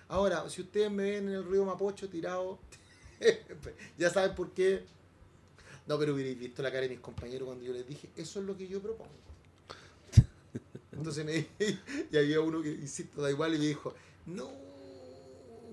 Ahora, 0.09 0.49
si 0.49 0.61
ustedes 0.61 0.89
me 0.89 1.03
ven 1.03 1.27
en 1.27 1.35
el 1.35 1.45
río 1.45 1.65
Mapocho 1.65 2.09
tirado, 2.09 2.59
ya 3.97 4.09
saben 4.09 4.35
por 4.35 4.51
qué. 4.51 4.83
No, 5.87 5.97
pero 5.97 6.13
hubierais 6.13 6.37
visto 6.37 6.61
la 6.61 6.69
cara 6.69 6.81
de 6.83 6.89
mis 6.89 6.99
compañeros 6.99 7.45
cuando 7.45 7.63
yo 7.63 7.73
les 7.73 7.87
dije, 7.87 8.09
eso 8.15 8.39
es 8.39 8.45
lo 8.45 8.57
que 8.57 8.67
yo 8.67 8.81
propongo. 8.81 9.11
Entonces 10.91 11.25
me 11.25 11.47
y 12.09 12.17
había 12.17 12.41
uno 12.41 12.61
que, 12.61 12.69
insisto, 12.69 13.21
da 13.21 13.29
igual, 13.29 13.55
y 13.55 13.59
me 13.59 13.67
dijo, 13.67 13.93
no, 14.25 14.49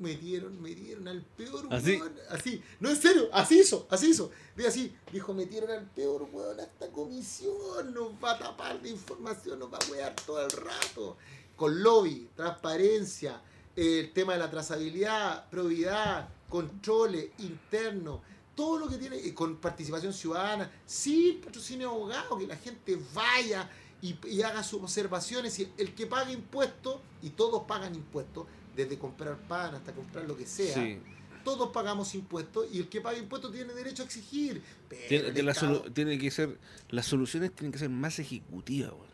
metieron, 0.00 0.60
metieron 0.60 1.08
al 1.08 1.22
peor 1.22 1.66
¿Así? 1.70 1.96
weón. 1.96 2.14
Así, 2.30 2.62
no 2.80 2.90
en 2.90 2.96
serio, 2.96 3.28
así 3.32 3.60
hizo, 3.60 3.86
así 3.90 4.10
hizo. 4.10 4.30
Dice 4.56 4.68
así, 4.68 4.96
dijo, 5.12 5.34
metieron 5.34 5.70
al 5.70 5.84
peor 5.90 6.28
weón 6.32 6.60
a 6.60 6.64
esta 6.64 6.88
comisión, 6.88 7.92
nos 7.92 8.12
va 8.22 8.32
a 8.32 8.38
tapar 8.38 8.80
de 8.80 8.90
información, 8.90 9.58
nos 9.58 9.72
va 9.72 9.78
a 9.78 9.90
wear 9.90 10.14
todo 10.26 10.44
el 10.44 10.50
rato. 10.50 11.16
Con 11.56 11.82
lobby, 11.82 12.28
transparencia, 12.36 13.40
el 13.76 14.12
tema 14.12 14.34
de 14.34 14.40
la 14.40 14.50
trazabilidad, 14.50 15.48
probidad, 15.50 16.28
controles 16.58 17.30
internos, 17.38 18.20
todo 18.54 18.78
lo 18.78 18.88
que 18.88 18.96
tiene, 18.96 19.16
y 19.16 19.32
con 19.32 19.56
participación 19.56 20.12
ciudadana, 20.12 20.70
sí, 20.86 21.40
patrocinio 21.44 21.88
de 21.88 21.94
abogado, 21.96 22.38
que 22.38 22.46
la 22.46 22.54
gente 22.56 22.96
vaya 23.12 23.68
y, 24.00 24.14
y 24.28 24.42
haga 24.42 24.62
sus 24.62 24.80
observaciones, 24.80 25.58
y 25.58 25.68
el 25.76 25.96
que 25.96 26.06
pague 26.06 26.32
impuestos, 26.32 27.00
y 27.22 27.30
todos 27.30 27.64
pagan 27.64 27.96
impuestos, 27.96 28.46
desde 28.76 28.96
comprar 29.00 29.36
pan 29.48 29.74
hasta 29.74 29.92
comprar 29.92 30.26
lo 30.28 30.36
que 30.36 30.46
sea, 30.46 30.74
Sí. 30.74 31.00
todos 31.44 31.70
pagamos 31.70 32.14
impuestos, 32.14 32.68
y 32.72 32.78
el 32.78 32.88
que 32.88 33.00
paga 33.00 33.18
impuestos 33.18 33.50
tiene 33.50 33.74
derecho 33.74 34.04
a 34.04 34.06
exigir. 34.06 34.62
Pero, 34.88 35.08
Tiene, 35.08 35.32
que 35.32 35.42
la 35.42 35.50
Estado- 35.50 35.84
solu- 35.86 35.92
tiene 35.92 36.16
que 36.20 36.30
ser, 36.30 36.56
las 36.90 37.06
soluciones 37.06 37.52
tienen 37.52 37.72
que 37.72 37.80
ser 37.80 37.90
más 37.90 38.20
ejecutivas, 38.20 38.92
weón. 38.92 39.12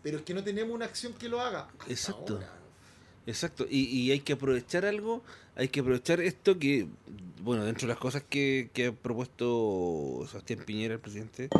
pero 0.00 0.18
es 0.18 0.22
que 0.22 0.32
no 0.32 0.44
tenemos 0.44 0.72
una 0.72 0.84
acción 0.84 1.12
que 1.14 1.28
lo 1.28 1.40
haga. 1.40 1.68
Exacto. 1.88 2.34
ahora. 2.34 2.54
Exacto, 3.28 3.66
y, 3.68 3.80
y 3.84 4.10
hay 4.10 4.20
que 4.20 4.32
aprovechar 4.32 4.86
algo, 4.86 5.22
hay 5.54 5.68
que 5.68 5.80
aprovechar 5.80 6.20
esto 6.20 6.58
que, 6.58 6.86
bueno, 7.42 7.64
dentro 7.64 7.86
de 7.86 7.92
las 7.92 8.00
cosas 8.00 8.22
que, 8.28 8.70
que 8.72 8.86
ha 8.86 8.92
propuesto 8.92 10.26
Sebastián 10.28 10.60
Piñera, 10.64 10.94
el 10.94 11.00
presidente, 11.00 11.50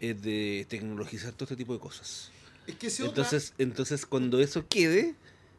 es 0.00 0.22
de 0.22 0.66
tecnologizar 0.70 1.32
todo 1.34 1.44
este 1.44 1.56
tipo 1.56 1.74
de 1.74 1.80
cosas. 1.80 2.30
Es 2.66 2.76
que 2.76 2.86
ese 2.86 3.02
otra- 3.02 3.10
Entonces, 3.24 3.52
entonces 3.58 4.06
cuando 4.06 4.40
eso 4.40 4.66
quede, 4.68 5.14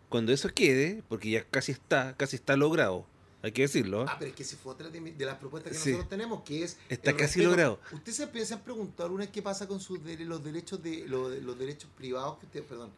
cuando 0.09 0.31
eso 0.33 0.49
quede, 0.49 1.03
porque 1.07 1.29
ya 1.29 1.43
casi 1.45 1.71
está, 1.71 2.15
casi 2.17 2.35
está 2.35 2.57
logrado, 2.57 3.05
hay 3.43 3.51
que 3.51 3.61
decirlo, 3.63 4.03
¿eh? 4.03 4.05
Ah, 4.07 4.15
pero 4.17 4.29
es 4.31 4.35
que 4.35 4.43
si 4.43 4.55
fue 4.55 4.71
otra 4.73 4.89
de, 4.89 5.01
mi- 5.01 5.11
de 5.11 5.25
las 5.25 5.35
propuestas 5.37 5.73
que 5.73 5.77
Sí. 5.77 5.89
nosotros 5.91 6.09
tenemos, 6.09 6.41
que 6.43 6.63
es... 6.63 6.77
Está 6.89 7.11
casi 7.15 7.39
respeto- 7.41 7.43
logrado. 7.49 7.79
¿Ustedes 7.91 8.15
se, 8.15 8.45
se 8.45 8.53
han 8.55 8.61
preguntado 8.61 9.03
alguna 9.03 9.25
vez 9.25 9.31
qué 9.31 9.41
pasa 9.43 9.67
con 9.67 9.79
sus 9.79 9.99
los 10.01 10.43
derechos 10.43 10.81
de 10.81 11.07
los, 11.07 11.37
los 11.43 11.59
derechos 11.59 11.89
privados 11.95 12.39
que 12.39 12.45
usted, 12.47 12.63
perdón, 12.63 12.89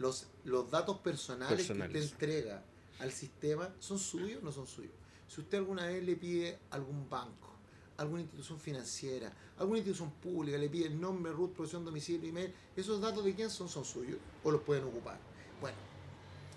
los, 0.00 0.26
los 0.44 0.68
datos 0.70 0.98
personales, 0.98 1.56
Personales. 1.58 1.92
que 1.92 1.98
usted 2.00 2.12
entrega 2.14 2.64
al 2.98 3.12
sistema, 3.12 3.72
¿son 3.78 3.98
suyos 3.98 4.40
o 4.42 4.44
no 4.44 4.50
son 4.50 4.66
suyos? 4.66 4.92
Si 5.28 5.40
usted 5.40 5.58
alguna 5.58 5.86
vez 5.86 6.02
le 6.02 6.16
pide 6.16 6.58
a 6.70 6.74
algún 6.74 7.08
banco, 7.08 7.54
alguna 7.98 8.22
institución 8.22 8.58
financiera, 8.58 9.32
alguna 9.58 9.78
institución 9.78 10.10
pública, 10.12 10.58
le 10.58 10.68
pide 10.68 10.86
el 10.86 11.00
nombre, 11.00 11.30
root, 11.32 11.52
profesión, 11.52 11.84
domicilio, 11.84 12.28
email, 12.28 12.52
¿esos 12.76 13.00
datos 13.00 13.24
de 13.24 13.34
quién 13.34 13.48
son? 13.50 13.68
¿Son 13.68 13.84
suyos 13.84 14.18
o 14.42 14.50
los 14.50 14.62
pueden 14.62 14.84
ocupar? 14.84 15.18
Bueno, 15.60 15.76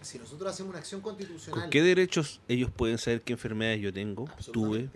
si 0.01 0.17
nosotros 0.17 0.51
hacemos 0.51 0.71
una 0.71 0.79
acción 0.79 1.01
constitucional... 1.01 1.61
¿Con 1.61 1.69
qué 1.69 1.81
derechos 1.83 2.39
ellos 2.47 2.71
pueden 2.71 2.97
saber 2.97 3.21
qué 3.21 3.33
enfermedades 3.33 3.81
yo 3.81 3.93
tengo, 3.93 4.25
tuve? 4.53 4.89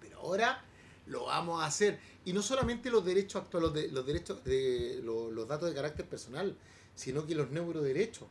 Pero 0.00 0.18
ahora 0.20 0.62
lo 1.06 1.26
vamos 1.26 1.62
a 1.62 1.66
hacer. 1.66 2.00
Y 2.24 2.32
no 2.32 2.42
solamente 2.42 2.90
los 2.90 3.04
derechos 3.04 3.42
actuales, 3.42 3.70
los, 3.70 3.74
de- 3.74 3.88
los 3.92 4.06
derechos 4.06 4.42
de 4.44 5.00
los, 5.04 5.32
los 5.32 5.46
datos 5.46 5.68
de 5.68 5.74
carácter 5.74 6.06
personal, 6.06 6.56
sino 6.94 7.26
que 7.26 7.34
los 7.34 7.50
neuroderechos. 7.50 8.28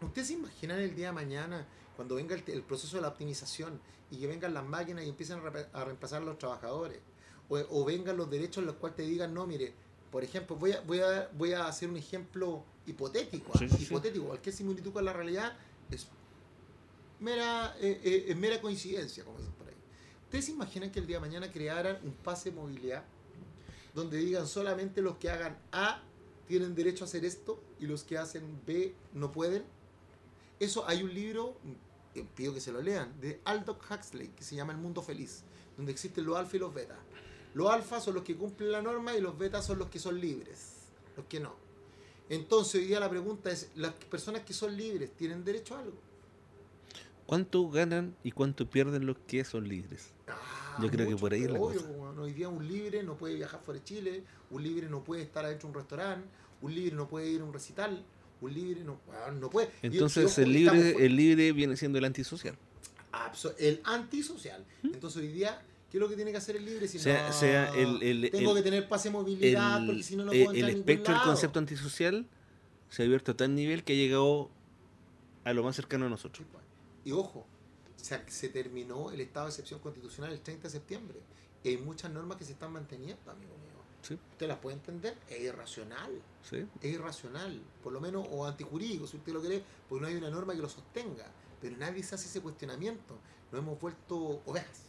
¿Ustedes 0.00 0.28
se 0.28 0.34
imaginan 0.34 0.80
el 0.80 0.94
día 0.94 1.06
de 1.08 1.12
mañana, 1.12 1.66
cuando 1.96 2.16
venga 2.16 2.34
el, 2.34 2.42
el 2.48 2.62
proceso 2.62 2.96
de 2.96 3.02
la 3.02 3.08
optimización 3.08 3.80
y 4.10 4.18
que 4.18 4.26
vengan 4.26 4.52
las 4.52 4.64
máquinas 4.64 5.04
y 5.04 5.08
empiecen 5.08 5.40
a, 5.72 5.84
reemplazar 5.84 6.22
a 6.22 6.24
los 6.24 6.38
trabajadores? 6.38 6.98
O, 7.48 7.58
o 7.70 7.84
vengan 7.84 8.16
los 8.16 8.30
derechos 8.30 8.58
en 8.58 8.66
los 8.66 8.76
cuales 8.76 8.96
te 8.96 9.02
digan, 9.02 9.32
no, 9.32 9.46
mire, 9.46 9.74
por 10.10 10.24
ejemplo, 10.24 10.56
voy 10.56 10.72
a, 10.72 10.80
voy 10.82 11.00
a, 11.00 11.30
voy 11.32 11.52
a 11.52 11.66
hacer 11.66 11.88
un 11.88 11.96
ejemplo 11.96 12.64
hipotético. 12.86 13.56
Sí, 13.58 13.64
¿ah? 13.64 13.68
sí, 13.70 13.76
sí. 13.78 13.84
hipotético, 13.84 14.26
cualquier 14.26 14.54
similitud 14.54 14.92
con 14.92 15.04
la 15.04 15.12
realidad 15.12 15.56
es 15.90 16.06
mera, 17.20 17.74
eh, 17.80 18.00
eh, 18.04 18.24
es 18.28 18.36
mera 18.36 18.60
coincidencia, 18.60 19.24
como 19.24 19.38
dicen 19.38 19.54
por 19.54 19.68
ahí. 19.68 19.74
¿Ustedes 20.24 20.44
se 20.46 20.52
imaginan 20.52 20.90
que 20.90 21.00
el 21.00 21.06
día 21.06 21.16
de 21.16 21.20
mañana 21.20 21.50
crearan 21.50 21.98
un 22.02 22.12
pase 22.12 22.50
de 22.50 22.56
movilidad 22.56 23.04
donde 23.94 24.18
digan 24.18 24.46
solamente 24.46 25.00
los 25.02 25.16
que 25.16 25.30
hagan 25.30 25.58
A 25.70 26.02
tienen 26.46 26.74
derecho 26.74 27.04
a 27.04 27.06
hacer 27.06 27.24
esto 27.24 27.62
y 27.78 27.86
los 27.86 28.04
que 28.04 28.18
hacen 28.18 28.60
B 28.66 28.94
no 29.14 29.32
pueden? 29.32 29.64
Eso 30.60 30.86
hay 30.86 31.02
un 31.02 31.12
libro, 31.12 31.56
eh, 32.14 32.24
pido 32.34 32.54
que 32.54 32.60
se 32.60 32.72
lo 32.72 32.80
lean, 32.80 33.20
de 33.20 33.40
Aldous 33.44 33.78
Huxley 33.90 34.28
que 34.28 34.44
se 34.44 34.54
llama 34.54 34.72
El 34.72 34.78
Mundo 34.78 35.02
Feliz, 35.02 35.44
donde 35.76 35.92
existen 35.92 36.24
los 36.24 36.36
alfa 36.36 36.56
y 36.56 36.60
los 36.60 36.72
beta. 36.72 36.98
Los 37.54 37.70
alfa 37.70 38.00
son 38.00 38.14
los 38.14 38.22
que 38.22 38.36
cumplen 38.36 38.72
la 38.72 38.80
norma 38.80 39.14
y 39.14 39.20
los 39.20 39.36
betas 39.36 39.66
son 39.66 39.78
los 39.78 39.88
que 39.88 39.98
son 39.98 40.20
libres, 40.20 40.74
los 41.16 41.26
que 41.26 41.40
no. 41.40 41.54
Entonces 42.28 42.76
hoy 42.76 42.86
día 42.86 43.00
la 43.00 43.10
pregunta 43.10 43.50
es, 43.50 43.70
¿las 43.74 43.92
personas 43.92 44.42
que 44.42 44.54
son 44.54 44.76
libres 44.76 45.12
tienen 45.16 45.44
derecho 45.44 45.76
a 45.76 45.80
algo? 45.80 45.98
¿Cuánto 47.26 47.68
ganan 47.68 48.16
y 48.22 48.32
cuánto 48.32 48.68
pierden 48.68 49.06
los 49.06 49.18
que 49.26 49.44
son 49.44 49.68
libres? 49.68 50.12
Ah, 50.28 50.61
Yo 50.80 50.88
creo 50.90 51.06
que 51.06 51.12
mucho, 51.12 51.20
por 51.20 51.32
ahí 51.32 51.40
la 51.46 51.58
obvio, 51.60 51.80
cosa. 51.80 51.86
como 51.92 52.22
Hoy 52.22 52.32
día 52.32 52.48
un 52.48 52.66
libre 52.66 53.02
no 53.02 53.16
puede 53.16 53.34
viajar 53.36 53.60
fuera 53.62 53.78
de 53.80 53.84
Chile, 53.84 54.22
un 54.50 54.62
libre 54.62 54.88
no 54.88 55.02
puede 55.02 55.22
estar 55.22 55.44
adentro 55.44 55.68
de 55.68 55.72
un 55.72 55.80
restaurante, 55.80 56.26
un 56.62 56.74
libre 56.74 56.94
no 56.96 57.08
puede 57.08 57.28
ir 57.30 57.40
a 57.40 57.44
un 57.44 57.52
recital, 57.52 58.02
un 58.40 58.54
libre 58.54 58.84
no, 58.84 59.00
bueno, 59.06 59.32
no 59.40 59.50
puede. 59.50 59.70
Entonces 59.82 60.38
el 60.38 60.54
estamos 60.56 60.82
libre, 60.84 61.06
el 61.06 61.16
libre 61.16 61.52
viene 61.52 61.76
siendo 61.76 61.98
el 61.98 62.04
antisocial. 62.04 62.56
el 63.58 63.80
antisocial. 63.84 64.64
Entonces 64.82 65.20
hoy 65.22 65.28
día, 65.28 65.60
¿qué 65.90 65.98
es 65.98 66.00
lo 66.00 66.08
que 66.08 66.16
tiene 66.16 66.30
que 66.30 66.36
hacer 66.38 66.56
el 66.56 66.64
libre? 66.64 66.88
Si 66.88 66.98
Sea- 66.98 67.26
no, 67.28 67.32
sea 67.32 67.68
el- 67.74 68.02
el- 68.02 68.30
tengo 68.30 68.50
el- 68.52 68.56
que 68.58 68.62
tener 68.62 68.88
pase 68.88 69.08
de 69.08 69.12
movilidad 69.14 69.80
El, 69.80 69.86
porque 69.86 70.02
si 70.02 70.16
no, 70.16 70.24
no 70.24 70.32
eh, 70.32 70.44
puedo 70.44 70.50
el 70.52 70.56
entrar 70.56 70.68
ningún 70.74 70.80
espectro 70.90 71.14
del 71.14 71.22
concepto 71.22 71.58
antisocial 71.58 72.26
se 72.88 73.02
ha 73.02 73.06
abierto 73.06 73.32
a 73.32 73.36
tal 73.36 73.54
nivel 73.54 73.84
que 73.84 73.92
ha 73.94 73.96
llegado 73.96 74.50
a 75.44 75.52
lo 75.52 75.62
más 75.64 75.74
cercano 75.76 76.06
a 76.06 76.08
nosotros. 76.08 76.46
Y 77.04 77.12
ojo, 77.12 77.46
se, 78.02 78.30
se 78.30 78.48
terminó 78.50 79.10
el 79.10 79.20
estado 79.22 79.46
de 79.46 79.50
excepción 79.50 79.80
constitucional 79.80 80.32
el 80.32 80.40
30 80.40 80.64
de 80.64 80.70
septiembre. 80.70 81.20
Y 81.64 81.68
hay 81.70 81.78
muchas 81.78 82.10
normas 82.10 82.36
que 82.36 82.44
se 82.44 82.52
están 82.52 82.72
manteniendo, 82.72 83.30
amigo 83.30 83.52
mío. 83.58 83.72
Sí, 84.02 84.18
¿Usted 84.32 84.48
las 84.48 84.58
puede 84.58 84.76
entender? 84.76 85.16
Es 85.30 85.40
irracional. 85.40 86.10
sí. 86.42 86.66
Es 86.80 86.92
irracional. 86.92 87.62
Por 87.82 87.92
lo 87.92 88.00
menos, 88.00 88.26
o 88.30 88.44
antijurídico, 88.44 89.06
si 89.06 89.16
usted 89.16 89.32
lo 89.32 89.40
quiere, 89.40 89.62
porque 89.88 90.02
no 90.02 90.08
hay 90.08 90.16
una 90.16 90.28
norma 90.28 90.54
que 90.54 90.60
lo 90.60 90.68
sostenga. 90.68 91.24
Pero 91.60 91.76
nadie 91.76 92.02
se 92.02 92.16
hace 92.16 92.26
ese 92.26 92.40
cuestionamiento. 92.40 93.16
Nos 93.52 93.60
hemos 93.60 93.80
vuelto 93.80 94.42
ovejas. 94.44 94.82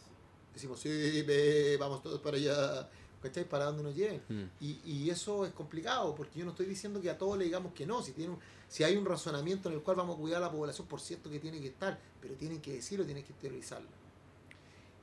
Decimos, 0.52 0.80
sí, 0.80 1.22
ve, 1.22 1.76
vamos 1.78 2.02
todos 2.02 2.20
para 2.20 2.36
allá. 2.36 2.88
¿Cachai? 3.24 3.48
Para 3.48 3.64
donde 3.64 3.82
nos 3.82 3.94
lleven. 3.96 4.20
Mm. 4.28 4.42
Y, 4.60 4.80
y 4.84 5.10
eso 5.10 5.44
es 5.46 5.52
complicado, 5.52 6.14
porque 6.14 6.38
yo 6.38 6.44
no 6.44 6.50
estoy 6.52 6.66
diciendo 6.66 7.00
que 7.00 7.08
a 7.10 7.16
todos 7.18 7.38
le 7.38 7.44
digamos 7.46 7.72
que 7.72 7.86
no, 7.86 8.02
si, 8.02 8.12
tiene 8.12 8.34
un- 8.34 8.38
si 8.68 8.84
hay 8.84 8.96
un 8.96 9.04
razonamiento 9.06 9.68
en 9.70 9.76
el 9.76 9.80
cual 9.82 9.96
vamos 9.96 10.16
a 10.16 10.20
cuidar 10.20 10.42
a 10.42 10.46
la 10.46 10.52
población, 10.52 10.86
por 10.86 11.00
cierto 11.00 11.30
que 11.30 11.40
tiene 11.40 11.58
que 11.60 11.68
estar, 11.68 11.98
pero 12.20 12.34
tienen 12.34 12.60
que 12.60 12.72
decirlo, 12.74 13.04
tienen 13.04 13.24
que 13.24 13.32
exteriorizarlo. 13.32 13.88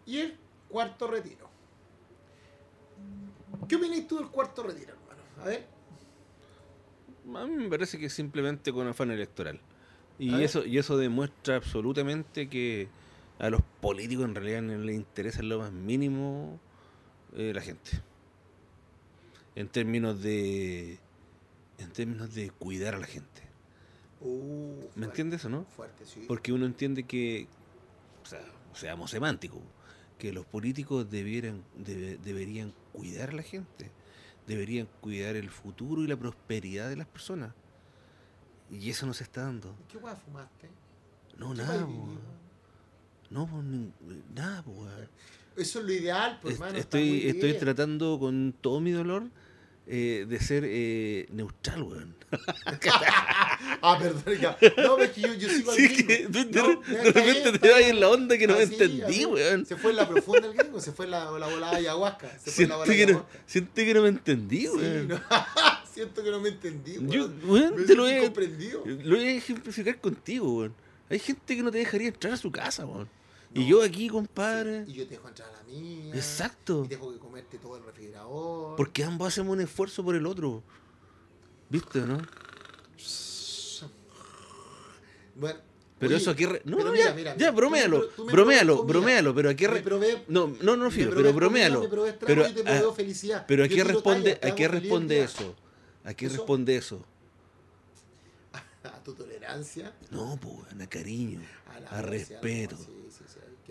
Y 0.05 0.19
el 0.19 0.37
cuarto 0.69 1.07
retiro. 1.07 1.49
¿Qué 3.67 3.75
opinas 3.75 4.07
tú 4.07 4.17
del 4.17 4.27
cuarto 4.27 4.63
retiro, 4.63 4.93
hermano? 4.93 5.21
A 5.41 5.45
ver, 5.45 5.65
A 7.35 7.45
mí 7.45 7.55
me 7.55 7.69
parece 7.69 7.97
que 7.97 8.05
es 8.07 8.13
simplemente 8.13 8.71
con 8.73 8.87
afán 8.87 9.11
electoral. 9.11 9.57
A 9.57 10.23
Y 10.23 10.31
ver. 10.31 10.41
eso, 10.43 10.65
y 10.65 10.77
eso 10.77 10.97
demuestra 10.97 11.55
absolutamente 11.55 12.49
que 12.49 12.87
a 13.39 13.49
los 13.49 13.61
políticos 13.81 14.25
en 14.25 14.35
realidad 14.35 14.61
no 14.61 14.77
les 14.83 14.95
interesa 14.95 15.39
en 15.39 15.49
lo 15.49 15.59
más 15.59 15.71
mínimo 15.71 16.59
eh, 17.35 17.51
la 17.55 17.61
gente. 17.61 18.01
En 19.55 19.67
términos 19.67 20.21
de. 20.21 20.99
En 21.77 21.91
términos 21.91 22.33
de 22.33 22.49
cuidar 22.51 22.95
a 22.95 22.99
la 22.99 23.07
gente. 23.07 23.41
uh, 24.21 24.75
¿Me 24.75 24.81
fuerte, 24.81 25.05
entiendes 25.05 25.45
o 25.45 25.49
no? 25.49 25.65
Fuerte, 25.65 26.05
sí. 26.05 26.25
Porque 26.27 26.53
uno 26.53 26.65
entiende 26.65 27.03
que, 27.03 27.47
o 28.23 28.25
sea, 28.25 28.41
seamos 28.73 29.11
semánticos, 29.11 29.59
que 30.19 30.31
los 30.31 30.45
políticos 30.45 31.09
debieran, 31.09 31.63
debe- 31.77 32.17
deberían 32.17 32.73
cuidar 32.93 33.29
a 33.29 33.33
la 33.33 33.41
gente, 33.41 33.89
deberían 34.47 34.87
cuidar 35.01 35.35
el 35.35 35.49
futuro 35.49 36.03
y 36.03 36.07
la 36.07 36.15
prosperidad 36.17 36.87
de 36.89 36.97
las 36.97 37.07
personas. 37.07 37.53
Y 38.69 38.89
eso 38.89 39.05
no 39.05 39.13
se 39.13 39.23
está 39.23 39.41
dando. 39.43 39.75
¿Qué 39.91 39.97
hueá 39.97 40.15
fumaste? 40.15 40.69
No, 41.37 41.51
¿Qué 41.51 41.57
nada? 41.57 41.87
No, 43.29 43.47
nada. 44.35 44.63
Eso 45.57 45.79
es 45.79 45.85
lo 45.85 45.91
ideal, 45.91 46.39
pues, 46.41 46.55
hermano. 46.55 46.77
Estoy, 46.77 47.27
estoy 47.27 47.49
bien. 47.49 47.59
tratando 47.59 48.19
con 48.19 48.53
todo 48.61 48.79
mi 48.79 48.91
dolor 48.91 49.27
eh, 49.91 50.25
de 50.27 50.39
ser 50.39 50.63
eh, 50.65 51.27
neutral, 51.31 51.83
weón. 51.83 52.15
Ah, 53.83 53.97
perdón, 53.99 54.37
ya. 54.39 54.57
No, 54.77 54.97
es 54.99 55.09
que 55.11 55.21
yo, 55.21 55.33
yo 55.33 55.49
sigo 55.49 55.71
al 55.71 55.77
Sí, 55.77 55.87
gringo. 55.87 56.07
que 56.07 56.27
de, 56.27 56.45
de- 56.45 56.61
No, 56.61 56.67
de 56.81 57.07
está 57.07 57.19
repente 57.19 57.41
te 57.41 57.55
está 57.55 57.67
vas 57.69 57.77
bien. 57.79 57.89
en 57.89 57.99
la 57.99 58.09
onda 58.09 58.37
que 58.37 58.47
no 58.47 58.55
me 58.55 58.63
Así, 58.63 58.73
entendí, 58.73 59.25
weón. 59.25 59.65
Se 59.65 59.75
fue 59.75 59.91
en 59.91 59.97
la 59.97 60.07
profunda 60.07 60.47
el 60.47 60.53
gringo, 60.53 60.79
se 60.79 60.91
fue 60.91 61.05
en 61.05 61.11
la, 61.11 61.25
la 61.31 61.47
volada 61.47 61.71
de 61.73 61.77
ayahuasca. 61.79 62.29
Se 62.39 62.51
fue 62.51 62.63
en 62.65 62.69
la 62.69 62.75
Siento 62.75 62.77
volada 62.77 62.93
que, 63.05 63.13
no, 63.13 63.25
siento 63.45 63.73
que 63.75 63.93
no 63.93 64.01
me 64.03 64.09
entendí, 64.09 64.61
Sí, 64.61 64.67
weón. 64.69 65.07
no. 65.09 65.19
Siento 65.93 66.23
que 66.23 66.31
no 66.31 66.39
me 66.39 66.49
entendí, 66.49 66.97
weón. 66.99 67.09
Yo, 67.11 67.29
weón, 67.47 67.75
Me 67.75 67.83
te 67.83 67.95
lo 67.95 68.05
a, 68.05 68.19
comprendido. 68.21 68.83
lo 68.85 69.15
voy 69.17 69.25
a 69.27 69.31
ejemplificar 69.33 69.99
contigo, 69.99 70.53
weón. 70.57 70.73
Hay 71.09 71.19
gente 71.19 71.55
que 71.55 71.63
no 71.63 71.71
te 71.71 71.79
dejaría 71.79 72.07
entrar 72.07 72.33
a 72.33 72.37
su 72.37 72.51
casa, 72.51 72.85
weón. 72.85 73.09
Y 73.53 73.67
yo 73.67 73.83
aquí, 73.83 74.07
compadre. 74.07 74.85
Y 74.87 74.93
yo 74.93 75.03
te 75.05 75.15
dejo 75.15 75.27
entrar 75.27 75.49
a 75.49 75.51
la 75.57 75.63
mía. 75.63 76.15
Exacto. 76.15 76.83
Y 76.85 76.87
dejo 76.87 77.11
que 77.11 77.19
comerte 77.19 77.57
todo 77.57 77.77
el 77.77 77.83
refrigerador. 77.83 78.75
Porque 78.77 79.03
ambos 79.03 79.27
hacemos 79.27 79.53
un 79.53 79.61
esfuerzo 79.61 80.03
por 80.03 80.15
el 80.15 80.25
otro. 80.25 80.63
¿Viste, 81.69 81.99
no? 82.01 82.19
Bueno. 85.35 85.59
Pero 85.99 86.09
oye, 86.15 86.17
eso 86.21 86.31
aquí... 86.31 86.45
re- 86.47 86.61
No, 86.65 86.77
pero 86.77 86.89
no, 86.89 86.93
mira, 86.93 87.05
ya, 87.09 87.13
mira, 87.13 87.37
ya, 87.37 87.51
broméalo. 87.51 88.09
broméalo, 88.31 88.83
broméalo, 88.85 89.35
pero 89.35 89.49
aquí... 89.51 89.67
Re- 89.67 89.83
probé- 89.83 90.23
No, 90.27 90.47
no, 90.61 90.75
no, 90.75 90.89
provees 90.89 91.09
pero 91.13 91.31
broméalo. 91.33 91.87
Pero, 92.25 92.43
te 92.51 92.63
ah, 92.67 92.81
felicidad. 92.95 93.45
pero 93.47 93.63
aquí 93.63 93.83
responde, 93.83 94.31
talla, 94.35 94.39
te 94.41 94.47
¿a 94.49 94.55
qué 94.55 94.67
feliz 94.67 94.81
responde 94.81 95.21
eso? 95.23 95.55
¿A 96.03 96.13
qué 96.15 96.25
Eso- 96.25 96.37
responde 96.37 96.75
eso? 96.75 97.05
A 98.83 99.03
tu 99.03 99.13
tolerancia, 99.13 99.93
No, 100.09 100.39
pues, 100.41 100.73
a 100.81 100.87
cariño, 100.89 101.39
a 101.91 102.01
respeto, 102.01 102.75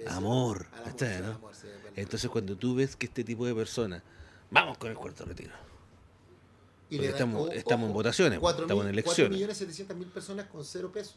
amor, 0.09 0.67
Al 0.73 0.79
amor, 0.79 0.85
¿cachai, 0.93 1.09
sí, 1.09 1.15
al 1.17 1.23
no? 1.25 1.35
amor, 1.37 1.55
sí. 1.55 1.67
Entonces 1.97 2.31
cuando 2.31 2.57
tú 2.57 2.75
ves 2.77 2.97
que 2.97 3.07
este 3.07 3.25
tipo 3.25 3.47
de 3.47 3.55
personas... 3.55 4.03
Vamos 4.51 4.79
con 4.79 4.91
el 4.91 4.97
cuarto 4.97 5.25
retiro. 5.25 5.53
Y 6.89 6.97
porque 6.97 7.09
estamos- 7.11 7.51
en 7.53 7.93
votaciones, 7.93 8.39
cuatro 8.41 8.63
estamos 8.65 8.85
en 8.85 8.91
elecciones. 8.91 9.29
4 9.31 9.35
millones 9.37 9.57
700 9.59 9.97
mil 9.97 10.09
personas 10.09 10.47
con 10.47 10.65
cero 10.65 10.91
pesos. 10.93 11.17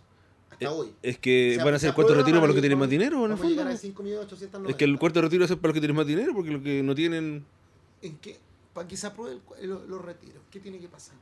Hasta 0.51 0.65
Eh, 0.65 0.67
hoy. 0.67 0.93
Es 1.01 1.17
que 1.17 1.53
O 1.53 1.55
sea, 1.55 1.65
van 1.65 1.73
a 1.73 1.79
ser 1.79 1.89
se 1.89 1.95
cuarto 1.95 2.13
retiro 2.13 2.37
para 2.37 2.47
los 2.47 2.55
que 2.55 2.61
tienen 2.61 2.77
más 2.77 2.89
dinero, 2.89 3.25
en 3.25 3.31
el 3.31 3.37
fondo. 3.37 3.63
5.890.000. 3.63 4.69
Es 4.69 4.75
que 4.75 4.83
el 4.85 4.99
cuarto 4.99 5.19
retiro 5.21 5.45
es 5.45 5.51
para 5.55 5.67
los 5.69 5.73
que 5.73 5.79
tienen 5.79 5.95
más 5.97 6.05
dinero, 6.05 6.31
porque 6.35 6.51
los 6.51 6.61
que 6.61 6.83
no 6.83 6.93
tienen... 6.93 7.43
¿En 8.03 8.17
qué? 8.17 8.39
Para 8.73 8.87
que 8.87 8.95
se 8.97 9.07
aprueben 9.07 9.41
los, 9.63 10.01
retiros, 10.03 10.43
¿qué 10.51 10.59
tiene 10.59 10.77
que 10.79 10.87
pasar? 10.87 11.15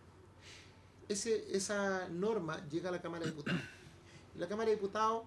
Ese, 1.07 1.45
esa 1.55 2.07
norma 2.09 2.61
llega 2.69 2.89
a 2.89 2.91
la 2.91 3.01
Cámara 3.01 3.23
de 3.25 3.31
Diputados. 3.31 3.61
La 4.37 4.47
Cámara 4.47 4.69
de 4.69 4.75
Diputados 4.75 5.23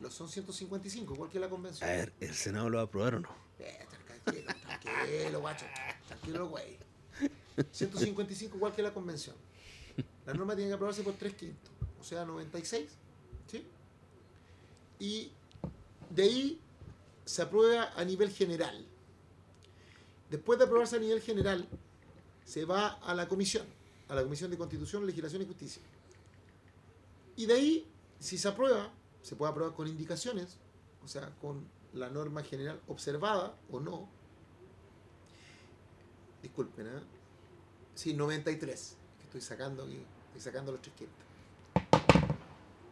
los 0.00 0.14
son 0.14 0.28
155, 0.28 1.14
igual 1.14 1.30
que 1.30 1.40
la 1.40 1.46
A 1.46 1.50
convención. 1.50 1.88
ver, 1.88 2.12
¿el 2.20 2.34
Senado 2.34 2.68
lo 2.70 2.76
va 2.76 2.82
a 2.82 2.86
aprobar 2.86 3.14
o 3.16 3.20
no? 3.20 3.28
Eh, 3.58 3.86
tranquilo, 4.24 4.52
tranquilo, 4.62 5.40
guacho. 5.40 5.66
Tranquilo, 6.06 6.48
güey. 6.48 6.76
155 7.72 8.56
igual 8.56 8.74
que 8.74 8.82
la 8.82 8.94
convención. 8.94 9.34
La 10.26 10.34
norma 10.34 10.54
tiene 10.54 10.70
que 10.70 10.74
aprobarse 10.74 11.02
por 11.02 11.14
3 11.14 11.34
quintos, 11.34 11.72
o 12.00 12.04
sea, 12.04 12.24
96. 12.24 12.88
¿sí? 13.50 13.66
Y 15.00 15.32
de 16.10 16.22
ahí 16.22 16.60
se 17.24 17.42
aprueba 17.42 17.92
a 17.96 18.04
nivel 18.04 18.30
general. 18.30 18.86
Después 20.30 20.58
de 20.58 20.66
aprobarse 20.66 20.96
a 20.96 21.00
nivel 21.00 21.20
general, 21.20 21.68
se 22.44 22.64
va 22.64 22.88
a 22.88 23.14
la 23.14 23.26
comisión, 23.28 23.66
a 24.08 24.14
la 24.14 24.22
Comisión 24.22 24.50
de 24.50 24.58
Constitución, 24.58 25.06
Legislación 25.06 25.42
y 25.42 25.46
Justicia. 25.46 25.82
Y 27.36 27.46
de 27.46 27.54
ahí, 27.54 27.86
si 28.20 28.38
se 28.38 28.48
aprueba, 28.48 28.90
se 29.22 29.36
puede 29.36 29.52
aprobar 29.52 29.74
con 29.74 29.88
indicaciones, 29.88 30.58
o 31.04 31.08
sea, 31.08 31.30
con 31.40 31.66
la 31.92 32.08
norma 32.10 32.42
general 32.42 32.80
observada 32.88 33.54
o 33.70 33.80
no. 33.80 34.08
Disculpen, 36.42 36.86
¿eh? 36.86 37.00
Sí, 37.94 38.14
93, 38.14 38.96
que 39.18 39.24
estoy 39.24 39.40
sacando 39.40 39.82
aquí, 39.82 40.00
estoy 40.28 40.40
sacando 40.40 40.72
los 40.72 40.80
tres 40.80 40.94
quintos. 40.94 41.28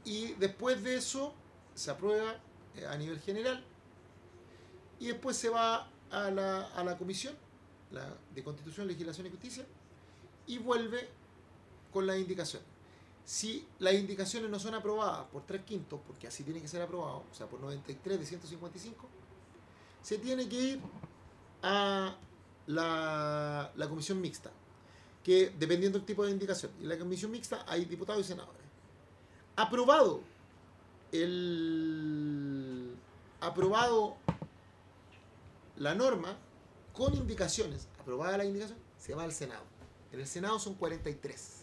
Y 0.05 0.35
después 0.35 0.83
de 0.83 0.97
eso, 0.97 1.33
se 1.75 1.91
aprueba 1.91 2.37
eh, 2.77 2.87
a 2.87 2.97
nivel 2.97 3.21
general 3.21 3.63
y 4.99 5.09
después 5.09 5.37
se 5.37 5.49
va 5.49 5.91
a 6.11 6.31
la, 6.31 6.67
a 6.69 6.85
la 6.85 6.97
comisión 6.97 7.35
la, 7.91 8.17
de 8.35 8.43
Constitución, 8.43 8.87
Legislación 8.87 9.27
y 9.27 9.31
Justicia 9.31 9.67
y 10.47 10.59
vuelve 10.59 11.09
con 11.93 12.07
las 12.07 12.19
indicaciones. 12.19 12.76
Si 13.27 13.67
las 13.81 13.95
indicaciones 13.95 14.49
no 14.49 14.61
son 14.61 14.75
aprobadas 14.75 15.27
por 15.33 15.43
tres 15.43 15.63
quintos, 15.63 15.99
porque 16.07 16.29
así 16.29 16.45
tiene 16.45 16.63
que 16.63 16.69
ser 16.69 16.81
aprobado, 16.81 17.25
o 17.29 17.35
sea, 17.35 17.49
por 17.49 17.59
93 17.59 18.21
de 18.21 18.25
155, 18.25 19.09
se 20.01 20.19
tiene 20.19 20.49
que 20.49 20.57
ir 20.57 20.81
a 21.61 22.17
la, 22.69 23.73
comisión 23.89 24.21
mixta, 24.21 24.53
que 25.25 25.53
dependiendo 25.59 25.99
del 25.99 26.07
tipo 26.07 26.25
de 26.25 26.31
indicación, 26.31 26.71
en 26.81 26.89
la 26.89 26.97
comisión 26.97 27.33
mixta 27.33 27.65
hay 27.67 27.85
diputados 27.87 28.25
y 28.25 28.29
senadores. 28.29 28.63
Aprobado 29.57 30.21
el 31.11 32.95
aprobado 33.41 34.17
la 35.79 35.97
norma 35.97 36.37
con 36.93 37.13
indicaciones, 37.17 37.89
aprobada 37.99 38.39
la 38.39 38.45
indicación, 38.45 38.79
se 38.99 39.17
va 39.17 39.25
al 39.25 39.33
Senado. 39.33 39.65
En 40.13 40.21
el 40.21 40.29
Senado 40.29 40.61
son 40.61 40.75
43. 40.75 41.56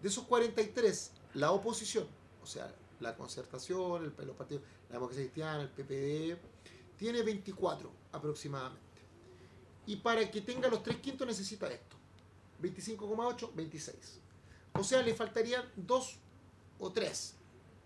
De 0.00 0.08
esos 0.08 0.24
43, 0.24 1.12
la 1.34 1.52
oposición, 1.52 2.06
o 2.42 2.46
sea, 2.46 2.72
la 3.00 3.16
concertación, 3.16 4.04
el, 4.04 4.26
los 4.26 4.36
partidos, 4.36 4.62
la 4.88 4.94
democracia 4.94 5.24
cristiana, 5.24 5.62
el 5.62 5.68
PPD, 5.68 6.38
tiene 6.96 7.22
24 7.22 7.90
aproximadamente. 8.12 8.80
Y 9.86 9.96
para 9.96 10.30
que 10.30 10.40
tenga 10.40 10.68
los 10.68 10.82
tres 10.82 10.98
quintos 10.98 11.26
necesita 11.26 11.70
esto. 11.70 11.96
25,8, 12.62 13.54
26. 13.54 14.20
O 14.74 14.84
sea, 14.84 15.02
le 15.02 15.14
faltarían 15.14 15.64
dos 15.76 16.18
o 16.78 16.92
tres 16.92 17.34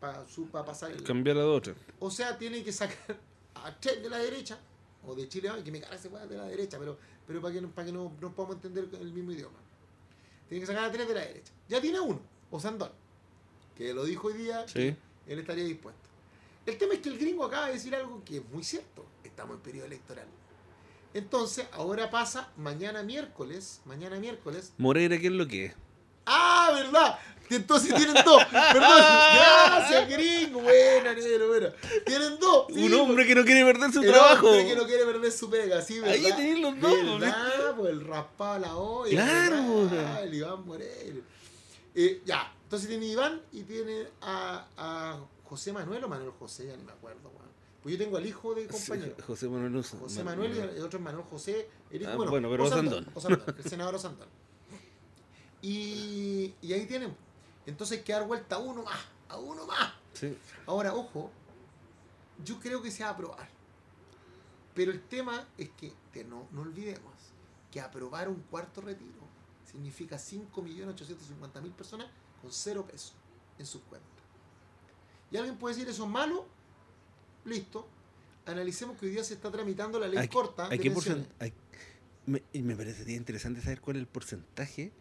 para, 0.00 0.24
para 0.50 0.64
pasar 0.64 0.90
el... 0.90 1.02
Cambiar 1.02 1.38
a 1.38 1.42
dos 1.42 1.70
o 2.00 2.10
sea, 2.10 2.36
tiene 2.36 2.62
que 2.62 2.72
sacar 2.72 3.18
a 3.54 3.74
tres 3.80 4.02
de 4.02 4.10
la 4.10 4.18
derecha, 4.18 4.58
o 5.06 5.14
de 5.14 5.28
Chile, 5.28 5.50
que 5.64 5.70
me 5.70 5.80
caga 5.80 5.96
ese 5.96 6.08
de 6.08 6.36
la 6.36 6.44
derecha, 6.44 6.78
pero, 6.78 6.98
pero 7.26 7.40
para 7.40 7.54
que, 7.54 7.62
para 7.68 7.86
que 7.86 7.92
no, 7.92 8.12
no 8.20 8.34
podamos 8.34 8.56
entender 8.56 8.88
el 9.00 9.12
mismo 9.12 9.32
idioma. 9.32 9.58
Tiene 10.48 10.60
que 10.60 10.66
sacar 10.66 10.84
a 10.84 10.92
tres 10.92 11.08
de 11.08 11.14
la 11.14 11.20
derecha. 11.20 11.52
Ya 11.68 11.80
tiene 11.80 12.00
uno, 12.00 12.20
Osandón, 12.50 12.92
que 13.76 13.92
lo 13.94 14.04
dijo 14.04 14.28
hoy 14.28 14.34
día, 14.34 14.66
Sí. 14.68 14.94
él 15.26 15.38
estaría 15.38 15.64
dispuesto. 15.64 16.00
El 16.66 16.78
tema 16.78 16.94
es 16.94 17.00
que 17.00 17.08
el 17.10 17.18
gringo 17.18 17.44
acaba 17.44 17.66
de 17.66 17.74
decir 17.74 17.94
algo 17.94 18.22
que 18.24 18.38
es 18.38 18.44
muy 18.50 18.64
cierto. 18.64 19.04
Estamos 19.22 19.56
en 19.56 19.62
periodo 19.62 19.86
electoral. 19.86 20.26
Entonces, 21.12 21.66
ahora 21.72 22.10
pasa 22.10 22.50
mañana 22.56 23.02
miércoles, 23.02 23.80
mañana 23.84 24.18
miércoles. 24.18 24.72
Moreira, 24.78 25.18
¿qué 25.18 25.26
es 25.26 25.32
lo 25.32 25.46
que 25.46 25.66
es? 25.66 25.74
¡Ah, 26.26 26.70
verdad! 26.74 27.18
Entonces 27.50 27.94
tienen 27.94 28.14
dos. 28.24 28.42
Perdón. 28.44 28.82
Gracias, 28.82 30.08
gringo. 30.08 30.60
Buena, 30.60 31.12
negro, 31.14 31.48
buena. 31.48 31.72
Tienen 32.06 32.38
dos. 32.38 32.66
sí, 32.74 32.84
Un 32.84 32.94
hombre 32.94 33.26
que 33.26 33.34
no 33.34 33.44
quiere 33.44 33.64
perder 33.64 33.92
su 33.92 34.00
el 34.02 34.10
trabajo. 34.12 34.48
hombre 34.48 34.66
que 34.66 34.76
no 34.76 34.86
quiere 34.86 35.04
perder 35.04 35.30
su 35.32 35.50
pega, 35.50 35.82
sí, 35.82 36.00
¿verdad? 36.00 36.14
Ahí 36.14 36.32
tenéis 36.32 36.58
los 36.60 36.80
dos, 36.80 37.20
¿Verdad? 37.20 37.74
Pues 37.76 37.90
el 37.90 38.06
raspado 38.06 38.52
a 38.54 38.58
la 38.58 38.76
olla. 38.76 39.10
Claro. 39.10 39.88
¿verdad? 39.90 40.24
El 40.24 40.34
Iván 40.34 40.66
Moreira. 40.66 41.20
Eh, 41.94 42.22
ya, 42.24 42.52
entonces 42.64 42.88
tiene 42.88 43.06
Iván 43.06 43.40
y 43.52 43.62
tiene 43.62 44.08
a, 44.22 44.66
a 44.76 45.20
José 45.44 45.72
Manuel 45.72 46.02
o 46.04 46.08
Manuel 46.08 46.30
José, 46.38 46.66
ya 46.66 46.76
ni 46.76 46.82
me 46.82 46.92
acuerdo, 46.92 47.20
weón. 47.28 47.44
Pues 47.82 47.92
yo 47.96 48.02
tengo 48.04 48.16
al 48.16 48.26
hijo 48.26 48.54
de 48.54 48.66
compañero. 48.66 49.14
José 49.26 49.46
Manuel 49.48 49.72
no- 49.72 49.82
José 49.82 50.24
Manuel 50.24 50.56
y 50.56 50.58
el 50.78 50.82
otro 50.82 50.98
es 50.98 51.04
Manuel 51.04 51.24
José. 51.30 51.68
el 51.90 52.02
hijo- 52.02 52.10
Ah, 52.10 52.16
bueno, 52.16 52.48
pero 52.50 52.64
Osandón, 52.64 53.06
Osandón. 53.14 53.38
Osandón, 53.42 53.54
el 53.62 53.70
senador 53.70 53.94
Osandón. 53.96 54.28
Y, 55.62 56.52
y 56.62 56.72
ahí 56.72 56.86
tienen. 56.86 57.14
Entonces 57.66 57.98
hay 57.98 58.04
que 58.04 58.12
dar 58.12 58.26
vuelta 58.26 58.56
a 58.56 58.58
uno 58.58 58.82
más, 58.82 59.00
a 59.28 59.38
uno 59.38 59.66
más. 59.66 59.92
Sí. 60.12 60.36
Ahora, 60.66 60.94
ojo, 60.94 61.30
yo 62.44 62.58
creo 62.60 62.82
que 62.82 62.90
se 62.90 63.02
va 63.02 63.10
a 63.10 63.12
aprobar. 63.12 63.48
Pero 64.74 64.90
el 64.92 65.00
tema 65.02 65.46
es 65.56 65.70
que, 65.70 65.92
que 66.12 66.24
no, 66.24 66.48
no 66.52 66.62
olvidemos 66.62 67.12
que 67.70 67.80
aprobar 67.80 68.28
un 68.28 68.40
cuarto 68.42 68.80
retiro 68.80 69.24
significa 69.70 70.16
5.850.000 70.16 71.72
personas 71.72 72.08
con 72.40 72.52
cero 72.52 72.86
pesos 72.86 73.14
en 73.58 73.66
sus 73.66 73.82
cuentas. 73.82 74.10
Y 75.30 75.36
alguien 75.36 75.56
puede 75.56 75.74
decir, 75.74 75.88
eso 75.88 76.04
es 76.04 76.10
malo, 76.10 76.46
listo. 77.44 77.88
Analicemos 78.46 78.96
que 78.98 79.06
hoy 79.06 79.12
día 79.12 79.24
se 79.24 79.34
está 79.34 79.50
tramitando 79.50 79.98
la 79.98 80.06
ley 80.06 80.18
¿A 80.18 80.22
qué- 80.22 80.28
corta. 80.28 80.66
¿A 80.66 80.68
de 80.68 80.78
me, 82.26 82.42
y 82.52 82.62
me 82.62 82.76
parecería 82.76 83.16
interesante 83.16 83.60
saber 83.60 83.80
cuál 83.80 83.96
es 83.96 84.00
el 84.02 84.06
porcentaje 84.06 84.92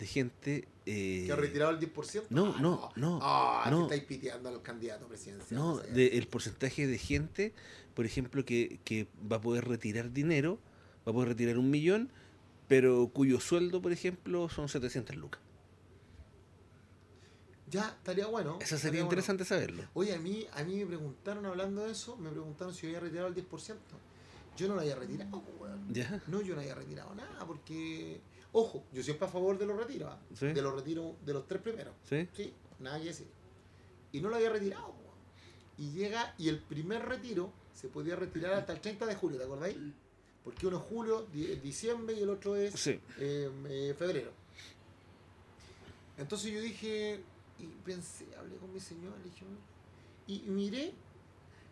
de 0.00 0.06
gente. 0.06 0.66
eh, 0.86 1.24
¿Que 1.26 1.32
ha 1.32 1.36
retirado 1.36 1.70
el 1.70 1.78
10%? 1.78 2.24
no, 2.30 2.54
Ah, 2.56 2.60
no, 2.60 2.90
no, 2.96 3.18
Ah, 3.22 3.60
que 3.64 3.70
no. 3.70 3.82
estáis 3.82 4.02
piteando 4.04 4.48
a 4.48 4.52
los 4.52 4.62
candidatos 4.62 5.06
presidenciales. 5.08 5.52
No, 5.52 5.76
de- 5.78 6.18
el 6.18 6.26
porcentaje 6.26 6.86
de 6.88 6.98
gente, 6.98 7.52
por 7.94 8.06
ejemplo, 8.06 8.44
que, 8.44 8.80
que 8.84 9.06
va 9.30 9.36
a 9.36 9.40
poder 9.40 9.68
retirar 9.68 10.10
dinero, 10.12 10.58
va 11.06 11.10
a 11.10 11.14
poder 11.14 11.28
retirar 11.28 11.58
un 11.58 11.70
millón, 11.70 12.10
pero 12.66 13.08
cuyo 13.12 13.38
sueldo, 13.40 13.80
por 13.82 13.92
ejemplo, 13.92 14.48
son 14.48 14.68
700 14.68 15.14
lucas. 15.16 15.40
Ya, 17.68 17.88
estaría 17.98 18.26
bueno. 18.26 18.58
Eso 18.60 18.76
sería 18.78 19.00
bueno. 19.00 19.04
interesante 19.04 19.44
saberlo. 19.44 19.84
Oye, 19.94 20.14
a 20.14 20.18
mí, 20.18 20.44
a 20.54 20.64
mí 20.64 20.76
me 20.76 20.86
preguntaron 20.86 21.46
hablando 21.46 21.84
de 21.84 21.92
eso, 21.92 22.16
me 22.16 22.30
preguntaron 22.30 22.74
si 22.74 22.82
yo 22.82 22.88
había 22.88 23.00
retirado 23.00 23.28
el 23.28 23.34
10%. 23.34 23.76
Yo 24.56 24.66
no 24.66 24.74
lo 24.74 24.80
había 24.80 24.96
retirado, 24.96 25.42
weón. 25.60 25.86
¿Ya? 25.94 26.20
No, 26.26 26.40
yo 26.40 26.54
no 26.56 26.62
había 26.62 26.74
retirado 26.74 27.14
nada, 27.14 27.46
porque. 27.46 28.20
Ojo, 28.52 28.84
yo 28.92 29.02
siempre 29.02 29.26
a 29.28 29.30
favor 29.30 29.56
de 29.58 29.66
los 29.66 29.76
retiros, 29.76 30.10
¿ah? 30.12 30.18
Sí. 30.38 30.46
de 30.48 30.62
los 30.62 30.74
retiros 30.74 31.14
de 31.24 31.32
los 31.34 31.46
tres 31.46 31.62
primeros. 31.62 31.94
¿Sí? 32.08 32.28
Sí, 32.34 32.52
nada 32.80 32.98
que 32.98 33.06
decir. 33.06 33.28
Y 34.12 34.20
no 34.20 34.28
lo 34.28 34.36
había 34.36 34.50
retirado. 34.50 34.92
Y 35.78 35.92
llega, 35.92 36.34
y 36.36 36.48
el 36.48 36.58
primer 36.58 37.06
retiro 37.06 37.52
se 37.74 37.88
podía 37.88 38.16
retirar 38.16 38.52
hasta 38.54 38.72
el 38.72 38.80
30 38.80 39.06
de 39.06 39.14
julio, 39.14 39.38
¿te 39.38 39.44
acordáis? 39.44 39.76
Porque 40.44 40.66
uno 40.66 40.78
es 40.78 40.82
julio, 40.84 41.26
di- 41.32 41.54
diciembre 41.56 42.14
y 42.16 42.22
el 42.22 42.30
otro 42.30 42.56
es 42.56 42.74
Sí. 42.74 43.00
eh, 43.18 43.50
eh, 43.68 43.94
febrero. 43.96 44.32
Entonces 46.18 46.52
yo 46.52 46.60
dije, 46.60 47.20
y 47.58 47.66
pensé, 47.84 48.26
hablé 48.38 48.56
con 48.56 48.72
mi 48.72 48.80
señora, 48.80 49.16
le 49.18 49.24
dije, 49.24 49.44
y 50.26 50.40
miré, 50.50 50.92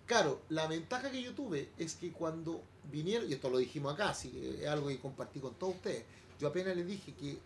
claro, 0.07 0.41
la 0.49 0.67
ventaja 0.67 1.11
que 1.11 1.23
yo 1.23 1.35
tuve 1.35 1.69
es 1.77 1.95
que 1.95 2.13
cuando 2.13 2.63
vinieron, 2.91 3.29
y 3.29 3.35
esto 3.35 3.51
lo 3.51 3.59
dijimos 3.59 3.93
acá, 3.95 4.11
así 4.11 4.31
que 4.31 4.63
es 4.63 4.69
algo 4.69 4.89
que 4.89 4.99
compartí 4.99 5.39
con 5.41 5.55
todos 5.55 5.75
ustedes, 5.77 6.05
yo 6.39 6.49
apenas 6.49 6.77
les 6.77 6.87
dije 6.87 7.13
que 7.15 7.39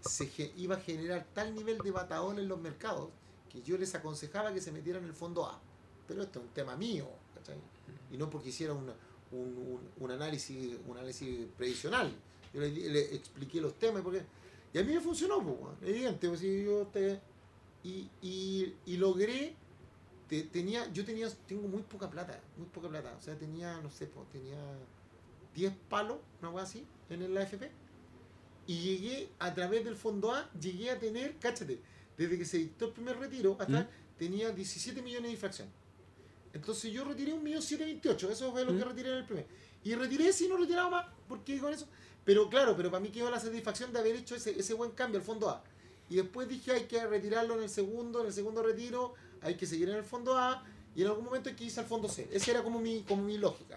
se 0.00 0.28
iba 0.56 0.76
a 0.76 0.80
generar 0.80 1.26
tal 1.34 1.54
nivel 1.54 1.78
de 1.78 1.90
batadón 1.90 2.38
en 2.38 2.48
los 2.48 2.58
mercados 2.60 3.10
que 3.50 3.62
yo 3.62 3.76
les 3.78 3.94
aconsejaba 3.94 4.52
que 4.52 4.60
se 4.60 4.72
metieran 4.72 5.02
en 5.02 5.10
el 5.10 5.14
fondo 5.14 5.44
A. 5.46 5.60
Pero 6.08 6.22
esto 6.22 6.40
es 6.40 6.46
un 6.46 6.52
tema 6.52 6.76
mío, 6.76 7.06
¿cachai? 7.34 7.58
Y 8.10 8.16
no 8.16 8.28
porque 8.30 8.48
hiciera 8.48 8.72
una- 8.72 8.94
un, 9.30 9.38
un- 9.40 9.90
un 9.98 10.10
análisis 10.10 10.76
un 10.86 10.96
análisis 10.96 11.46
previsional. 11.56 12.10
Yo 12.52 12.60
le, 12.60 12.70
le 12.70 13.14
expliqué 13.14 13.60
los 13.60 13.78
temas 13.78 14.02
porque 14.02 14.22
y 14.74 14.78
a 14.78 14.84
mí 14.84 14.92
me 14.94 15.00
funcionó, 15.00 15.42
pues, 15.42 15.90
evidente. 15.90 16.28
pues, 16.28 16.40
si 16.40 16.64
yo 16.64 16.86
te- 16.86 17.20
y, 17.84 18.08
y, 18.22 18.74
y 18.86 18.96
logré, 18.96 19.54
te- 20.28 20.44
tenía, 20.44 20.90
yo 20.92 21.04
tenía, 21.04 21.28
tengo 21.46 21.68
muy 21.68 21.82
poca 21.82 22.08
plata, 22.08 22.40
muy 22.56 22.66
poca 22.68 22.88
plata. 22.88 23.14
O 23.18 23.22
sea, 23.22 23.36
tenía, 23.38 23.78
no 23.82 23.90
sé, 23.90 24.06
pues, 24.06 24.26
tenía 24.30 24.56
10 25.54 25.74
palos, 25.90 26.16
una 26.40 26.50
cosa 26.52 26.64
así, 26.64 26.86
en 27.10 27.22
el 27.22 27.36
AFP. 27.36 27.70
Y 28.66 28.78
llegué, 28.78 29.28
a 29.38 29.52
través 29.54 29.84
del 29.84 29.96
fondo 29.96 30.32
A, 30.32 30.48
llegué 30.60 30.90
a 30.90 30.98
tener, 30.98 31.36
cáchate, 31.38 31.80
desde 32.16 32.38
que 32.38 32.44
se 32.44 32.58
dictó 32.58 32.86
el 32.86 32.92
primer 32.92 33.18
retiro 33.18 33.56
hasta 33.58 33.80
¿Mm? 33.82 33.88
tenía 34.18 34.50
17 34.50 35.02
millones 35.02 35.26
de 35.28 35.32
infracción. 35.32 35.68
Entonces 36.52 36.92
yo 36.92 37.04
retiré 37.04 37.32
un 37.32 37.42
millón 37.42 37.62
728, 37.62 38.30
eso 38.30 38.52
fue 38.52 38.64
lo 38.64 38.72
que 38.76 38.84
¿Mm? 38.84 38.88
retiré 38.88 39.10
en 39.10 39.16
el 39.18 39.24
primer. 39.24 39.46
Y 39.84 39.94
retiré 39.94 40.32
si 40.32 40.46
no 40.48 40.56
retiraba 40.56 40.90
más, 40.90 41.06
porque 41.28 41.58
con 41.58 41.72
eso. 41.72 41.88
Pero 42.24 42.48
claro, 42.48 42.76
pero 42.76 42.90
para 42.90 43.00
mí 43.02 43.08
quedó 43.10 43.30
la 43.30 43.40
satisfacción 43.40 43.92
de 43.92 43.98
haber 43.98 44.14
hecho 44.16 44.36
ese, 44.36 44.56
ese 44.58 44.74
buen 44.74 44.92
cambio 44.92 45.18
al 45.18 45.24
fondo 45.26 45.48
A. 45.50 45.64
Y 46.08 46.16
después 46.16 46.46
dije 46.46 46.72
hay 46.72 46.84
que 46.84 47.04
retirarlo 47.06 47.56
en 47.56 47.62
el 47.64 47.70
segundo, 47.70 48.20
en 48.20 48.26
el 48.26 48.32
segundo 48.32 48.62
retiro, 48.62 49.14
hay 49.40 49.56
que 49.56 49.66
seguir 49.66 49.88
en 49.88 49.96
el 49.96 50.04
fondo 50.04 50.36
A, 50.38 50.64
y 50.94 51.00
en 51.02 51.08
algún 51.08 51.24
momento 51.24 51.48
hay 51.48 51.56
que 51.56 51.64
irse 51.64 51.80
al 51.80 51.86
fondo 51.86 52.08
C. 52.08 52.28
Esa 52.30 52.50
era 52.52 52.62
como 52.62 52.78
mi, 52.80 53.02
como 53.02 53.22
mi 53.24 53.38
lógica. 53.38 53.76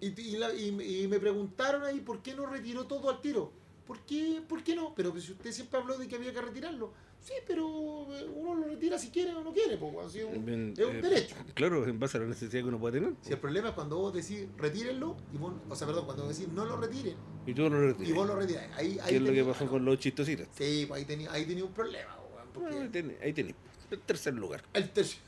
Y, 0.00 0.08
y 0.20 0.36
la- 0.36 0.54
y- 0.54 1.02
y 1.02 1.08
me 1.08 1.18
preguntaron 1.18 1.82
ahí 1.84 1.98
por 2.00 2.22
qué 2.22 2.34
no 2.34 2.46
retiró 2.46 2.86
todo 2.86 3.08
al 3.10 3.20
tiro. 3.20 3.50
¿Por 3.88 4.00
qué, 4.02 4.42
¿Por 4.46 4.62
qué 4.62 4.76
no? 4.76 4.94
Pero 4.94 5.18
si 5.18 5.32
usted 5.32 5.50
siempre 5.50 5.80
habló 5.80 5.96
de 5.98 6.06
que 6.06 6.14
había 6.16 6.30
que 6.32 6.42
retirarlo. 6.42 6.92
Sí, 7.20 7.32
pero 7.46 8.06
eh, 8.14 8.26
uno 8.36 8.54
lo 8.54 8.68
retira 8.68 8.98
si 8.98 9.08
quiere 9.10 9.32
o 9.34 9.42
no 9.42 9.52
quiere. 9.52 9.76
Pues, 9.78 10.12
si 10.12 10.18
es 10.20 10.24
un, 10.26 10.44
Bien, 10.44 10.74
es 10.76 10.84
un 10.86 10.96
eh, 10.96 11.02
derecho. 11.02 11.34
Claro, 11.54 11.84
en 11.88 11.98
base 11.98 12.18
a 12.18 12.20
la 12.20 12.26
necesidad 12.26 12.62
que 12.62 12.68
uno 12.68 12.78
puede 12.78 13.00
tener. 13.00 13.14
Si 13.22 13.32
el 13.32 13.38
problema 13.38 13.70
es 13.70 13.74
cuando 13.74 13.96
vos 13.98 14.12
decís 14.14 14.46
retírenlo, 14.58 15.16
y 15.32 15.38
vos, 15.38 15.54
o 15.70 15.74
sea, 15.74 15.86
perdón, 15.86 16.04
cuando 16.04 16.24
vos 16.26 16.38
decís 16.38 16.52
no 16.52 16.64
lo 16.66 16.76
retiren, 16.76 17.16
Y 17.46 17.54
tú 17.54 17.62
lo 17.70 17.82
y 17.82 17.86
retiras. 17.92 18.14
vos 18.14 18.26
lo 18.28 18.36
retiráis. 18.36 18.70
Ahí, 18.76 18.98
ahí 19.02 19.08
¿Qué 19.08 19.16
es 19.16 19.22
lo 19.22 19.32
que 19.32 19.44
pasó 19.44 19.66
con 19.66 19.84
los 19.84 19.98
chistositos? 19.98 20.46
Sí, 20.54 20.84
pues 20.86 21.00
ahí 21.00 21.04
tenía, 21.06 21.32
ahí 21.32 21.44
tenía 21.46 21.64
un 21.64 21.72
problema, 21.72 22.14
porque 22.52 22.68
Bueno, 22.70 22.82
ahí 22.84 22.88
tenés, 22.90 23.20
ahí 23.22 23.32
tenés. 23.32 23.54
El 23.90 24.00
tercer 24.00 24.34
lugar. 24.34 24.62
el 24.74 24.92
tercio- 24.92 25.18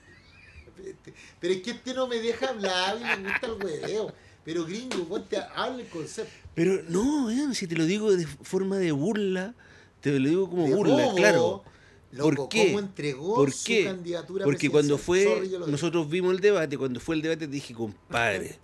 Pero 1.41 1.55
es 1.55 1.63
que 1.63 1.71
este 1.73 1.95
no 1.95 2.07
me 2.07 2.17
deja 2.21 2.51
hablar 2.51 2.99
y 3.01 3.21
me 3.23 3.31
gusta 3.31 3.47
el 3.47 3.53
hueveo. 3.65 4.13
Pero 4.45 4.65
gringo, 4.65 5.05
vos 5.05 5.29
te 5.29 5.37
habla 5.39 5.83
el 5.83 5.89
concepto. 5.89 6.40
Pero 6.55 6.83
no, 6.89 7.27
weón, 7.27 7.55
si 7.55 7.67
te 7.67 7.77
lo 7.77 7.87
digo 7.87 8.15
de 8.15 8.27
forma 8.27 8.79
de 8.79 8.93
burla, 8.93 9.55
te 10.01 10.19
lo 10.19 10.29
digo 10.29 10.49
como 10.51 10.67
de 10.67 10.75
burla, 10.75 11.05
bobo, 11.07 11.15
claro. 11.15 11.65
Loco, 12.13 12.35
¿Por 12.35 12.49
qué? 12.49 12.67
¿Cómo 12.67 12.79
entregó 12.81 13.35
¿Por 13.37 13.53
su 13.53 13.67
qué? 13.67 13.85
candidatura 13.85 14.45
Porque 14.45 14.69
cuando 14.69 14.99
fue? 14.99 15.23
Sorry, 15.25 15.49
digo. 15.49 15.67
nosotros 15.69 16.11
vimos 16.11 16.35
el 16.35 16.41
debate, 16.41 16.77
cuando 16.77 16.99
fue 16.99 17.15
el 17.15 17.23
debate 17.23 17.47
dije, 17.47 17.73
compadre, 17.73 18.57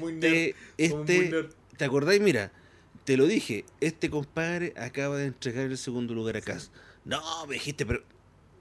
muy- 0.00 0.12
este, 0.12 0.54
muy 0.78 1.00
este, 1.02 1.28
nerd. 1.30 1.50
¿te 1.76 1.84
acordáis? 1.84 2.20
Mira, 2.20 2.52
te 3.04 3.16
lo 3.16 3.26
dije, 3.26 3.64
este 3.80 4.10
compadre 4.10 4.74
acaba 4.76 5.16
de 5.18 5.26
entregar 5.26 5.64
el 5.64 5.76
segundo 5.76 6.14
lugar 6.14 6.36
a 6.36 6.40
Cas. 6.40 6.70
No, 7.04 7.20
me 7.48 7.54
dijiste, 7.54 7.84
pero, 7.84 8.04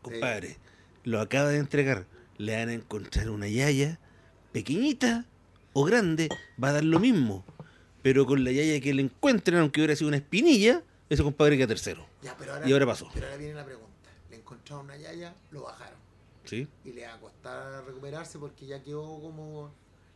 compadre, 0.02 0.58
lo 1.04 1.22
acaba 1.22 1.50
de 1.50 1.60
entregar. 1.60 2.08
Le 2.38 2.56
van 2.56 2.70
a 2.70 2.74
encontrar 2.74 3.30
una 3.30 3.48
yaya 3.50 4.00
pequeñita 4.52 5.26
o 5.74 5.84
grande, 5.84 6.28
va 6.62 6.70
a 6.70 6.74
dar 6.74 6.84
lo 6.84 7.00
mismo. 7.00 7.46
Pero 8.03 8.26
con 8.26 8.44
la 8.44 8.52
yaya 8.52 8.80
que 8.82 8.94
le 8.94 9.02
encuentren, 9.03 9.60
aunque 9.60 9.80
hubiera 9.82 9.95
sido 9.95 10.07
una 10.07 10.18
espinilla, 10.18 10.82
ese 11.10 11.23
compadre 11.23 11.57
queda 11.57 11.68
tercero. 11.68 12.06
Ya, 12.22 12.36
pero 12.38 12.53
ahora, 12.53 12.68
Y 12.69 12.73
ahora 12.73 12.86
pasó. 12.86 13.10
Pero 13.14 13.26
ahora 13.28 13.38
viene 13.38 13.53
la 13.53 13.65
pregunta. 13.65 13.90
Le 14.30 14.38
encontraron 14.38 14.86
una 14.86 14.98
yaya, 14.98 15.34
lo 15.52 15.64
bajaron. 15.64 15.99
Sí. 16.44 16.68
y 16.84 16.91
le 16.94 17.06
va 17.06 17.14
a 17.14 17.19
costar 17.19 17.86
recuperarse 17.86 18.40
porque 18.40 18.65
ya 18.65 18.82
quedó 18.82 19.03
como. 19.22 19.72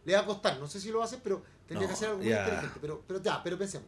Le 0.05 0.13
va 0.15 0.21
a 0.21 0.25
costar, 0.25 0.59
no 0.59 0.67
sé 0.67 0.79
si 0.81 0.89
lo 0.89 0.97
va 0.97 1.03
a 1.03 1.07
hacer, 1.07 1.19
pero 1.23 1.43
tendría 1.67 1.87
No, 1.87 1.87
que 1.87 1.93
hacer 1.93 2.09
algo 2.09 2.21
muy 2.23 2.31
inteligente. 2.33 2.77
Pero, 2.81 3.03
pero 3.07 3.21
ya, 3.21 3.43
pero 3.43 3.57
pensemos. 3.57 3.87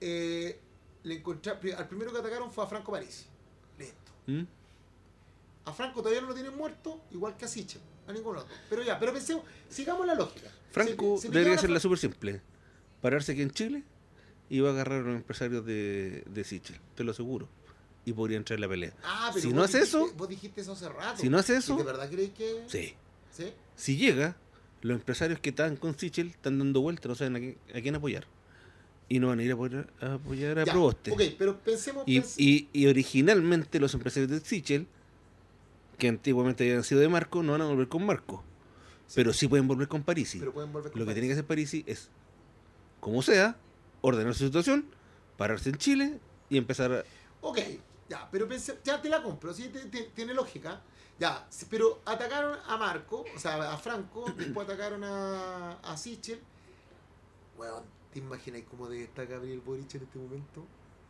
Eh, 0.00 0.58
le 1.04 1.14
encontré, 1.16 1.52
al 1.74 1.86
primero 1.88 2.12
que 2.12 2.18
atacaron 2.18 2.50
fue 2.50 2.64
a 2.64 2.66
Franco 2.66 2.90
Parisi. 2.92 3.26
Listo. 3.78 4.12
¿Mm? 4.26 4.42
A 5.66 5.72
Franco 5.72 6.00
todavía 6.00 6.22
no 6.22 6.28
lo 6.28 6.34
tienen 6.34 6.56
muerto, 6.56 7.02
igual 7.10 7.36
que 7.36 7.44
a 7.44 7.48
Sichel, 7.48 7.80
a 8.08 8.12
ninguno 8.12 8.40
otro. 8.40 8.54
Pero 8.70 8.82
ya, 8.82 8.98
pero 8.98 9.12
pensemos, 9.12 9.44
sigamos 9.68 10.06
la 10.06 10.14
lógica. 10.14 10.48
Franco 10.72 11.16
Se- 11.16 11.28
se 11.28 11.32
debería 11.32 11.58
ser 11.58 11.70
la 11.70 11.80
súper 11.80 11.98
simple. 11.98 12.40
Pararse 13.00 13.32
aquí 13.32 13.42
en 13.42 13.50
Chile 13.50 13.82
y 14.48 14.60
va 14.60 14.70
a 14.70 14.72
agarrar 14.72 15.00
a 15.00 15.06
los 15.06 15.16
empresarios 15.16 15.64
de, 15.64 16.24
de 16.26 16.44
Sichel, 16.44 16.76
te 16.94 17.04
lo 17.04 17.12
aseguro. 17.12 17.48
Y 18.04 18.12
podría 18.12 18.38
entrar 18.38 18.56
en 18.56 18.62
la 18.62 18.68
pelea. 18.68 18.94
Ah, 19.04 19.30
pero 19.34 19.42
si 19.46 19.52
no 19.52 19.62
hace 19.62 19.78
dijiste- 19.80 19.98
eso, 19.98 20.14
Vos 20.16 20.28
dijiste 20.28 20.60
eso 20.62 20.72
hace 20.72 20.88
rato. 20.88 21.20
si 21.20 21.28
no 21.28 21.38
hace 21.38 21.54
¿Y 21.54 21.56
eso, 21.56 21.76
¿De 21.76 21.82
verdad 21.84 22.08
crees 22.10 22.30
que.? 22.30 22.64
sí. 22.66 22.94
¿Sí? 23.30 23.52
Si 23.76 23.96
llega, 23.96 24.36
los 24.82 24.96
empresarios 24.98 25.38
que 25.38 25.50
están 25.50 25.76
con 25.76 25.96
Sichel 25.98 26.28
están 26.28 26.58
dando 26.58 26.80
vueltas, 26.80 27.06
no 27.08 27.14
saben 27.14 27.56
a, 27.74 27.80
quién 27.80 27.94
apoyar. 27.94 28.26
Y 29.08 29.18
no 29.20 29.28
van 29.28 29.38
a 29.38 29.42
ir 29.42 29.50
a 29.50 29.54
apoyar 29.54 29.88
a, 30.00 30.14
apoyar 30.14 30.58
a 30.58 30.64
Ya, 30.64 30.72
Proboste. 30.72 31.10
Ok, 31.12 31.22
pero 31.38 31.58
pensemos. 31.58 32.04
Y, 32.06 32.22
y, 32.38 32.68
y 32.72 32.86
originalmente 32.86 33.78
los 33.80 33.94
empresarios 33.94 34.30
de 34.30 34.40
Sichel, 34.40 34.86
que 35.98 36.08
antiguamente 36.08 36.64
habían 36.64 36.82
sido 36.84 37.00
de 37.00 37.08
Marco, 37.08 37.42
no 37.42 37.52
van 37.52 37.60
a 37.62 37.66
volver 37.66 37.88
con 37.88 38.04
Marco. 38.04 38.42
Pero 39.14 39.32
sí 39.32 39.46
pueden 39.48 39.66
volver 39.68 39.88
con 39.88 40.02
Parisi. 40.02 40.38
pero 40.38 40.52
pueden 40.52 40.72
volver 40.72 40.92
con 40.92 41.00
Lo 41.00 41.06
que 41.06 41.12
tiene 41.12 41.28
que 41.28 41.32
hacer 41.34 41.44
Parisi 41.44 41.84
es, 41.86 42.08
como 43.00 43.22
sea, 43.22 43.56
ordenar 44.02 44.34
su 44.34 44.44
situación, 44.46 44.86
pararse 45.36 45.70
en 45.70 45.76
Chile 45.76 46.20
y 46.48 46.58
empezar 46.58 46.92
a... 46.92 47.04
Ok, 47.40 47.58
ya, 48.08 48.28
pero 48.30 48.46
ya 48.84 49.00
te 49.00 49.08
la 49.08 49.22
compro, 49.22 49.52
sí, 49.54 49.68
te- 49.68 50.04
tiene 50.14 50.34
lógica. 50.34 50.82
Ya, 51.18 51.46
pero 51.68 52.00
atacaron 52.06 52.58
a 52.66 52.76
Marco, 52.78 53.24
o 53.34 53.38
sea, 53.38 53.72
a 53.72 53.76
Franco, 53.76 54.24
después 54.36 54.68
atacaron 54.68 55.04
a, 55.04 55.72
a 55.82 55.96
Sichel. 55.96 56.40
Weón, 57.58 57.84
¿te 58.12 58.20
imaginas 58.20 58.62
cómo 58.70 58.88
debe 58.88 59.04
estar 59.04 59.26
Gabriel 59.26 59.60
Boric 59.60 59.94
en 59.94 60.02
este 60.02 60.18
momento? 60.18 60.64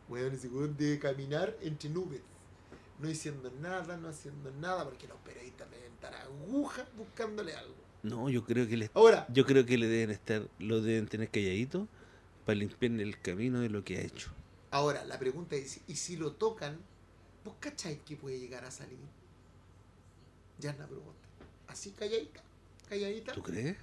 Weón, 0.09 0.33
ese 0.33 0.49
weón 0.49 0.75
debe 0.75 0.99
caminar 0.99 1.55
entre 1.61 1.89
nubes. 1.89 2.21
No 2.99 3.07
diciendo 3.07 3.51
nada, 3.61 3.97
no 3.97 4.09
haciendo 4.09 4.51
nada, 4.51 4.83
porque 4.83 5.07
los 5.07 5.17
periodistas 5.19 5.67
estar 6.01 6.13
agujas 6.15 6.85
buscándole 6.97 7.55
algo. 7.55 7.75
No, 8.03 8.29
yo 8.29 8.43
creo 8.43 8.67
que 8.67 8.77
le, 8.77 8.89
Ahora, 8.93 9.27
yo 9.31 9.45
creo 9.45 9.65
que 9.65 9.77
le 9.77 9.87
deben 9.87 10.09
estar, 10.09 10.47
lo 10.59 10.81
deben 10.81 11.07
tener 11.07 11.29
calladito 11.29 11.87
para 12.45 12.57
limpiarle 12.57 13.03
el 13.03 13.19
camino 13.19 13.59
de 13.59 13.69
lo 13.69 13.83
que 13.83 13.97
ha 13.97 14.01
hecho. 14.01 14.31
ahora, 14.71 15.05
la 15.05 15.19
pregunta 15.19 15.55
es, 15.55 15.81
¿y 15.87 15.95
si 15.95 16.15
lo 16.17 16.31
tocan, 16.33 16.79
vos 17.45 17.55
cacháis 17.59 17.99
que 18.05 18.15
puede 18.15 18.39
llegar 18.39 18.65
a 18.65 18.71
salir? 18.71 18.97
Yarna 20.59 20.87
Proboste. 20.87 21.27
Así 21.67 21.91
calladita, 21.91 22.41
calladita. 22.89 23.33
¿Tú 23.33 23.43
crees? 23.43 23.77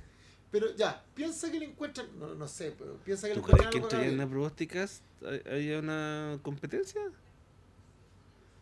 Pero 0.50 0.74
ya, 0.76 1.04
piensa 1.14 1.50
que 1.50 1.58
le 1.58 1.66
encuentran, 1.66 2.06
no, 2.18 2.34
no 2.34 2.48
sé, 2.48 2.74
pero 2.76 2.96
piensa 3.04 3.28
que 3.28 3.34
le 3.34 3.40
¿Tú 3.40 3.46
crees 3.46 3.66
encuentran 3.66 3.90
que 3.90 3.96
entre. 3.96 4.10
Yana 4.16 4.28
Probósticas 4.30 5.02
haya 5.50 5.78
una 5.78 6.38
competencia? 6.42 7.02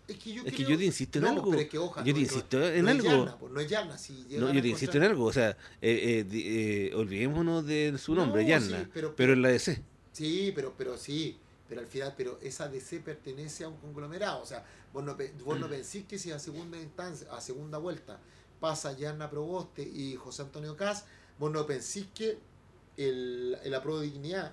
Es 0.08 0.18
que 0.18 0.32
yo, 0.32 0.42
Es 0.44 0.54
que 0.54 0.64
yo 0.64 0.78
te 0.78 0.84
insisto 0.84 1.18
en 1.18 1.24
no, 1.24 1.30
algo. 1.30 1.50
Pero 1.50 1.62
es 1.62 1.68
que, 1.68 1.78
oja, 1.78 2.04
Yo 2.04 2.14
te 2.14 2.20
insisto 2.20 2.58
no, 2.58 2.66
en 2.66 2.84
no 2.84 2.90
es 2.90 2.94
algo. 2.96 3.08
Yarna, 3.10 3.38
pues, 3.38 3.52
no 3.52 3.60
es 3.60 3.68
Yarna, 3.68 3.98
si 3.98 4.26
No, 4.32 4.52
yo 4.52 4.62
te 4.62 4.68
insisto 4.68 4.96
en 4.98 5.02
algo. 5.02 5.24
O 5.24 5.32
sea, 5.32 5.50
eh, 5.50 5.56
eh, 5.82 6.26
eh, 6.32 6.94
olvidémonos 6.94 7.66
de 7.66 7.96
su 7.98 8.14
nombre, 8.14 8.60
sí, 8.60 8.74
pero- 8.92 9.16
pero 9.16 9.32
en 9.32 9.42
la 9.42 9.48
DC. 9.48 9.82
Sí, 10.12 10.52
pero, 10.54 10.74
pero 10.78 10.96
sí, 10.96 11.36
pero 11.68 11.80
al 11.80 11.86
final, 11.88 12.14
pero 12.16 12.38
esa 12.40 12.68
DC 12.68 13.00
pertenece 13.00 13.64
a 13.64 13.68
un 13.68 13.76
conglomerado. 13.78 14.42
O 14.42 14.46
sea, 14.46 14.64
vos 14.92 15.02
no, 15.04 15.16
vos 15.44 15.58
no 15.58 15.68
pensís 15.68 16.04
que 16.06 16.18
si 16.18 16.30
a 16.30 16.38
segunda 16.38 16.78
instancia, 16.80 17.26
a 17.32 17.40
segunda 17.40 17.78
vuelta, 17.78 18.20
pasa 18.60 18.96
Yarna 18.96 19.28
Proboste 19.28 19.82
y 19.82 20.14
José 20.16 20.42
Antonio 20.42 20.76
Cas, 20.76 21.04
vos 21.38 21.50
no 21.50 21.66
pensís 21.66 22.06
que 22.14 22.38
el, 22.96 23.58
el 23.62 23.74
Apro 23.74 23.98
de 23.98 24.06
Dignidad, 24.06 24.52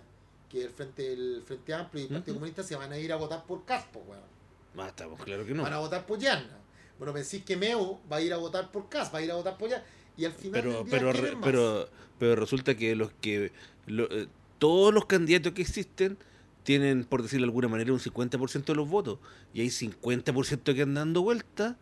que 0.50 0.64
el 0.64 0.72
Frente, 0.72 1.14
el 1.14 1.44
Frente 1.46 1.74
Amplio 1.74 2.04
y 2.04 2.08
el 2.08 2.14
Partido. 2.14 2.36
Comunista 2.36 2.64
se 2.64 2.76
van 2.76 2.92
a 2.92 2.98
ir 2.98 3.14
a 3.14 3.16
votar 3.18 3.46
por 3.46 3.64
Cas, 3.66 3.86
pues, 3.94 4.06
weón. 4.08 4.33
Ah, 4.78 4.88
estamos 4.88 5.22
claro 5.24 5.46
que 5.46 5.54
no. 5.54 5.64
Van 5.64 5.74
a 5.74 5.80
votar 5.80 6.06
por 6.06 6.20
Yarna. 6.20 6.58
Bueno, 6.98 7.14
pensís 7.14 7.44
que 7.44 7.58
Meo 7.58 8.00
va 8.12 8.18
a 8.18 8.22
ir 8.22 8.34
a 8.34 8.38
votar 8.38 8.72
por 8.72 8.90
Cas, 8.90 9.14
va 9.14 9.20
a 9.20 9.22
ir 9.22 9.32
a 9.32 9.36
votar 9.36 9.58
por 9.58 9.70
Yarna. 9.70 9.86
Y 10.18 10.26
al 10.26 10.34
final 10.34 10.62
Pero, 10.62 10.74
del 10.84 10.84
día, 10.86 10.92
pero, 11.00 11.42
pero, 11.42 11.90
pero 12.20 12.36
resulta 12.36 12.76
que 12.76 12.96
los 12.96 13.12
que 13.22 13.52
lo- 13.88 14.10
eh, 14.12 14.28
todos 14.60 14.94
los 14.94 15.06
candidatos 15.06 15.54
que 15.54 15.62
existen 15.64 16.18
tienen, 16.64 17.04
por 17.04 17.22
decirlo 17.22 17.46
de 17.46 17.50
alguna 17.50 17.68
manera, 17.68 17.92
un 17.92 18.00
50% 18.00 18.74
de 18.74 18.76
los 18.76 18.88
votos. 18.90 19.20
Y 19.54 19.62
hay 19.62 19.70
50% 19.70 20.74
que 20.76 20.82
andan 20.84 20.94
dando 21.08 21.22
vueltas 21.24 21.76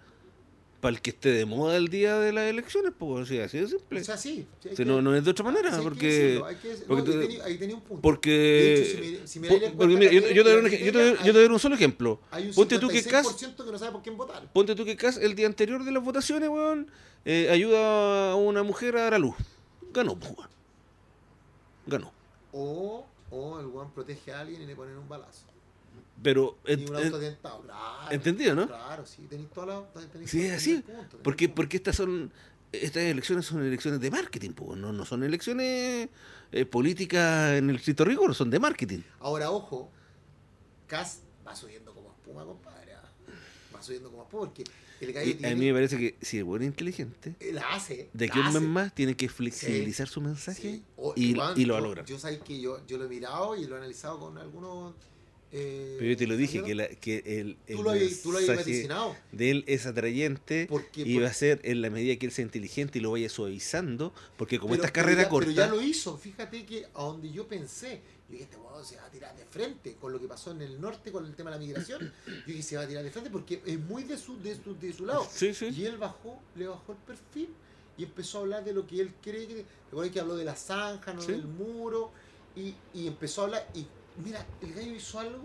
para 0.81 0.95
el 0.95 1.01
que 1.01 1.11
esté 1.11 1.29
de 1.31 1.45
moda 1.45 1.77
el 1.77 1.87
día 1.89 2.17
de 2.19 2.33
las 2.33 2.45
elecciones, 2.49 2.91
pues 2.97 3.23
así, 3.27 3.39
así 3.39 3.59
de 3.59 3.67
simple. 3.67 4.01
O 4.01 4.03
sea, 4.03 4.17
sí. 4.17 4.47
sí, 4.61 4.69
Si 4.69 4.75
que- 4.77 4.85
no, 4.85 5.01
no 5.01 5.15
es 5.15 5.23
de 5.23 5.29
otra 5.31 5.45
manera, 5.45 5.71
sí 5.73 5.79
porque... 5.83 6.41
porque 6.87 7.03
yo, 10.33 10.43
te 10.43 11.31
doy 11.33 11.45
un, 11.45 11.59
solo 11.59 11.75
ejemplo. 11.75 12.19
Hay 12.31 12.47
un 12.47 12.53
Ponte 12.53 12.79
tú 12.79 12.87
que 12.87 13.03
Cas 13.03 13.25
56% 13.27 13.65
que 13.65 13.71
no 13.71 13.77
sabe 13.77 13.91
por 13.91 14.01
quién 14.01 14.17
votar. 14.17 14.51
Ponte 14.51 14.75
tú 14.75 14.83
que 14.83 14.97
Cas 14.97 15.17
el 15.17 15.35
día 15.35 15.47
anterior 15.47 15.83
de 15.83 15.91
las 15.91 16.03
votaciones, 16.03 16.49
weón, 16.49 16.89
eh, 17.25 17.49
ayuda 17.51 18.31
a 18.31 18.35
una 18.35 18.63
mujer 18.63 18.97
a 18.97 19.03
dar 19.03 19.13
a 19.13 19.19
luz. 19.19 19.35
Ganó, 19.93 20.17
pues, 20.17 20.31
weón. 20.35 20.49
Ganó. 21.85 22.11
O, 22.53 23.05
o 23.29 23.59
el 23.59 23.67
weón 23.67 23.91
protege 23.91 24.31
a 24.31 24.39
alguien 24.41 24.61
y 24.61 24.65
le 24.65 24.75
ponen 24.75 24.97
un 24.97 25.07
balazo. 25.07 25.45
Pero, 26.23 26.57
Y 26.68 26.73
un 26.85 26.95
autoatentado. 26.95 27.61
Claro. 27.64 28.11
¿entendido, 28.11 28.56
no? 28.56 28.68
Claro, 28.68 29.06
sí. 29.06 29.26
Tenéis 29.30 29.49
toda 29.49 29.65
la. 29.68 30.07
tenéis 30.11 30.30
Sí, 30.30 30.41
es 30.45 30.53
así. 30.53 30.84
porque, 31.23 31.49
porque 31.49 31.77
estas 31.77 31.95
son 31.95 32.31
estas 32.72 33.03
elecciones 33.03 33.45
son 33.45 33.65
elecciones 33.65 33.99
de 33.99 34.10
marketing, 34.10 34.52
pues, 34.52 34.80
no, 34.80 34.93
no 34.93 35.03
son 35.06 35.23
elecciones 35.23 36.07
eh, 36.53 36.65
políticas 36.65 37.53
en 37.57 37.69
el 37.69 37.76
estricto 37.77 38.06
rigor, 38.06 38.34
son 38.34 38.49
de 38.49 38.60
marketing. 38.60 38.99
Ahora, 39.19 39.52
ojo. 39.52 39.89
Cas 40.88 41.22
va 41.48 41.56
subiendo 41.56 41.93
como 41.93 42.11
espuma, 42.11 42.43
compadre. 42.45 42.93
ah. 42.93 43.03
Va 43.76 43.81
subiendo 43.81 44.10
como 44.10 44.23
espuma 44.23 44.41
porque 44.45 44.64
el 45.02 45.11
gallo 45.14 45.30
Y 45.31 45.34
a 45.34 45.38
tiene. 45.38 45.56
mí 45.56 45.65
me 45.68 45.73
parece 45.73 45.98
que 45.98 46.15
si 46.22 46.38
el 46.38 46.43
buen 46.43 46.61
es 46.61 46.68
inteligente, 46.68 47.35
eh, 47.39 47.52
la 47.53 47.61
hace. 47.73 48.10
de 48.14 48.26
aquí 48.26 48.39
a 48.39 48.48
un 48.48 48.53
mes 48.53 48.61
más 48.61 48.93
tiene 48.95 49.15
que 49.15 49.27
flexibilizar 49.30 50.07
su 50.07 50.22
mensaje 50.22 50.61
Sí. 50.61 50.84
O- 50.98 51.14
y, 51.15 51.34
lo 51.34 51.39
va 51.41 51.49
a 51.52 51.56
yo- 51.56 51.80
lograr. 51.80 52.06
Yo 52.06 52.19
sabes 52.19 52.39
que 52.39 52.60
yo, 52.61 52.85
yo 52.88 52.98
lo 52.98 53.06
he 53.06 53.10
mirado 53.10 53.56
y 53.57 53.65
lo 53.65 53.76
he 53.76 53.77
analizado 53.80 54.19
con 54.19 54.38
algunos. 54.38 54.93
Eh, 55.51 55.95
Pero 55.99 56.11
yo 56.11 56.17
te 56.17 56.27
lo 56.27 56.37
dije, 56.37 56.63
que, 56.63 56.75
la- 56.75 56.87
que 56.87 57.17
el, 57.25 57.57
el 57.67 57.75
Tú 57.77 57.83
lo 57.83 57.89
habías 57.91 58.21
tú 58.21 58.31
lo 58.31 58.37
habías 58.37 58.49
mensaje 58.49 58.69
vaticinado. 58.71 59.15
de 59.31 59.51
él 59.51 59.63
es 59.67 59.85
atrayente 59.85 60.67
Porque, 60.69 61.01
y 61.01 61.17
va 61.19 61.27
a 61.27 61.33
ser 61.33 61.59
en 61.63 61.81
la 61.81 61.89
medida 61.89 62.15
que 62.17 62.25
él 62.25 62.31
sea 62.31 62.43
inteligente 62.45 62.99
y 62.99 63.01
lo 63.01 63.11
vaya 63.11 63.27
suavizando, 63.29 64.13
porque 64.37 64.59
como 64.59 64.71
pero- 64.71 64.83
esta 64.83 64.93
pero 64.93 65.05
carrera 65.05 65.23
ya- 65.23 65.29
corta... 65.29 65.51
Pero 65.53 65.67
ya 65.67 65.67
lo 65.73 65.81
hizo. 65.81 66.17
Fíjate 66.17 66.65
que 66.65 66.85
a 66.93 67.03
donde 67.03 67.31
yo 67.31 67.47
pensé, 67.47 68.01
yo 68.27 68.31
dije, 68.33 68.43
este 68.45 68.55
huevón 68.57 68.85
se 68.85 68.95
va 68.95 69.05
a 69.05 69.09
tirar 69.11 69.35
de 69.35 69.43
frente 69.45 69.95
con 69.99 70.13
lo 70.13 70.19
que 70.21 70.27
pasó 70.27 70.51
en 70.51 70.61
el 70.61 70.79
norte 70.79 71.11
con 71.11 71.25
el 71.25 71.35
tema 71.35 71.49
de 71.51 71.57
la 71.57 71.61
migración. 71.61 72.13
Yo 72.25 72.33
dije, 72.47 72.63
se 72.63 72.77
va 72.77 72.83
a 72.83 72.87
tirar 72.87 73.03
de 73.03 73.11
frente 73.11 73.29
porque 73.29 73.61
es 73.65 73.77
muy 73.79 74.03
de 74.03 74.17
su, 74.17 74.41
de 74.41 74.55
su, 74.55 74.73
de 74.79 74.93
su 74.93 75.05
lado. 75.05 75.27
Sí, 75.31 75.53
sí. 75.53 75.67
Y 75.75 75.85
él 75.85 75.97
bajó, 75.97 76.39
le 76.55 76.67
bajó 76.67 76.93
el 76.93 76.97
perfil 76.99 77.49
y 77.97 78.03
empezó 78.05 78.37
a 78.37 78.41
hablar 78.41 78.63
de 78.63 78.71
lo 78.73 78.87
que 78.87 79.01
él 79.01 79.11
cree 79.21 79.45
que. 79.47 79.65
Recuerda 79.91 80.13
que 80.13 80.19
habló 80.21 80.37
de 80.37 80.45
la 80.45 80.55
zanja, 80.55 81.13
no 81.13 81.21
Sí. 81.21 81.33
del 81.33 81.43
muro. 81.45 82.11
Y, 82.55 82.73
y 82.93 83.07
empezó 83.07 83.41
a 83.41 83.45
hablar. 83.45 83.69
Y 83.75 83.85
mira, 84.23 84.45
el 84.61 84.73
gallo 84.73 84.93
hizo 84.95 85.19
algo 85.19 85.39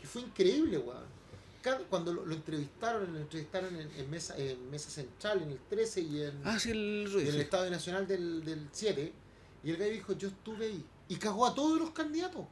que 0.00 0.06
fue 0.06 0.22
increíble, 0.22 0.78
weón. 0.78 1.22
Cuando 1.88 2.12
lo, 2.12 2.26
lo 2.26 2.34
entrevistaron, 2.34 3.12
lo 3.12 3.20
entrevistaron 3.20 3.76
en, 3.76 3.88
en 3.96 4.10
mesa, 4.10 4.36
en 4.36 4.68
Mesa 4.68 4.90
Central, 4.90 5.42
en 5.42 5.50
el 5.52 5.58
13 5.70 6.00
y 6.00 6.22
en, 6.22 6.40
Ah, 6.44 6.58
sí, 6.58 6.70
el 6.72 7.06
y 7.08 7.20
en 7.20 7.26
el 7.28 7.32
sí. 7.34 7.40
Estado 7.40 7.70
Nacional 7.70 8.06
del, 8.08 8.44
del 8.44 8.68
7. 8.72 9.12
Y 9.62 9.70
el 9.70 9.76
gallo 9.76 9.92
dijo, 9.92 10.12
yo 10.14 10.26
estuve 10.28 10.66
ahí. 10.66 10.84
Y 11.08 11.16
cagó 11.16 11.46
a 11.46 11.54
todos 11.54 11.78
los 11.78 11.90
candidatos. 11.90 12.46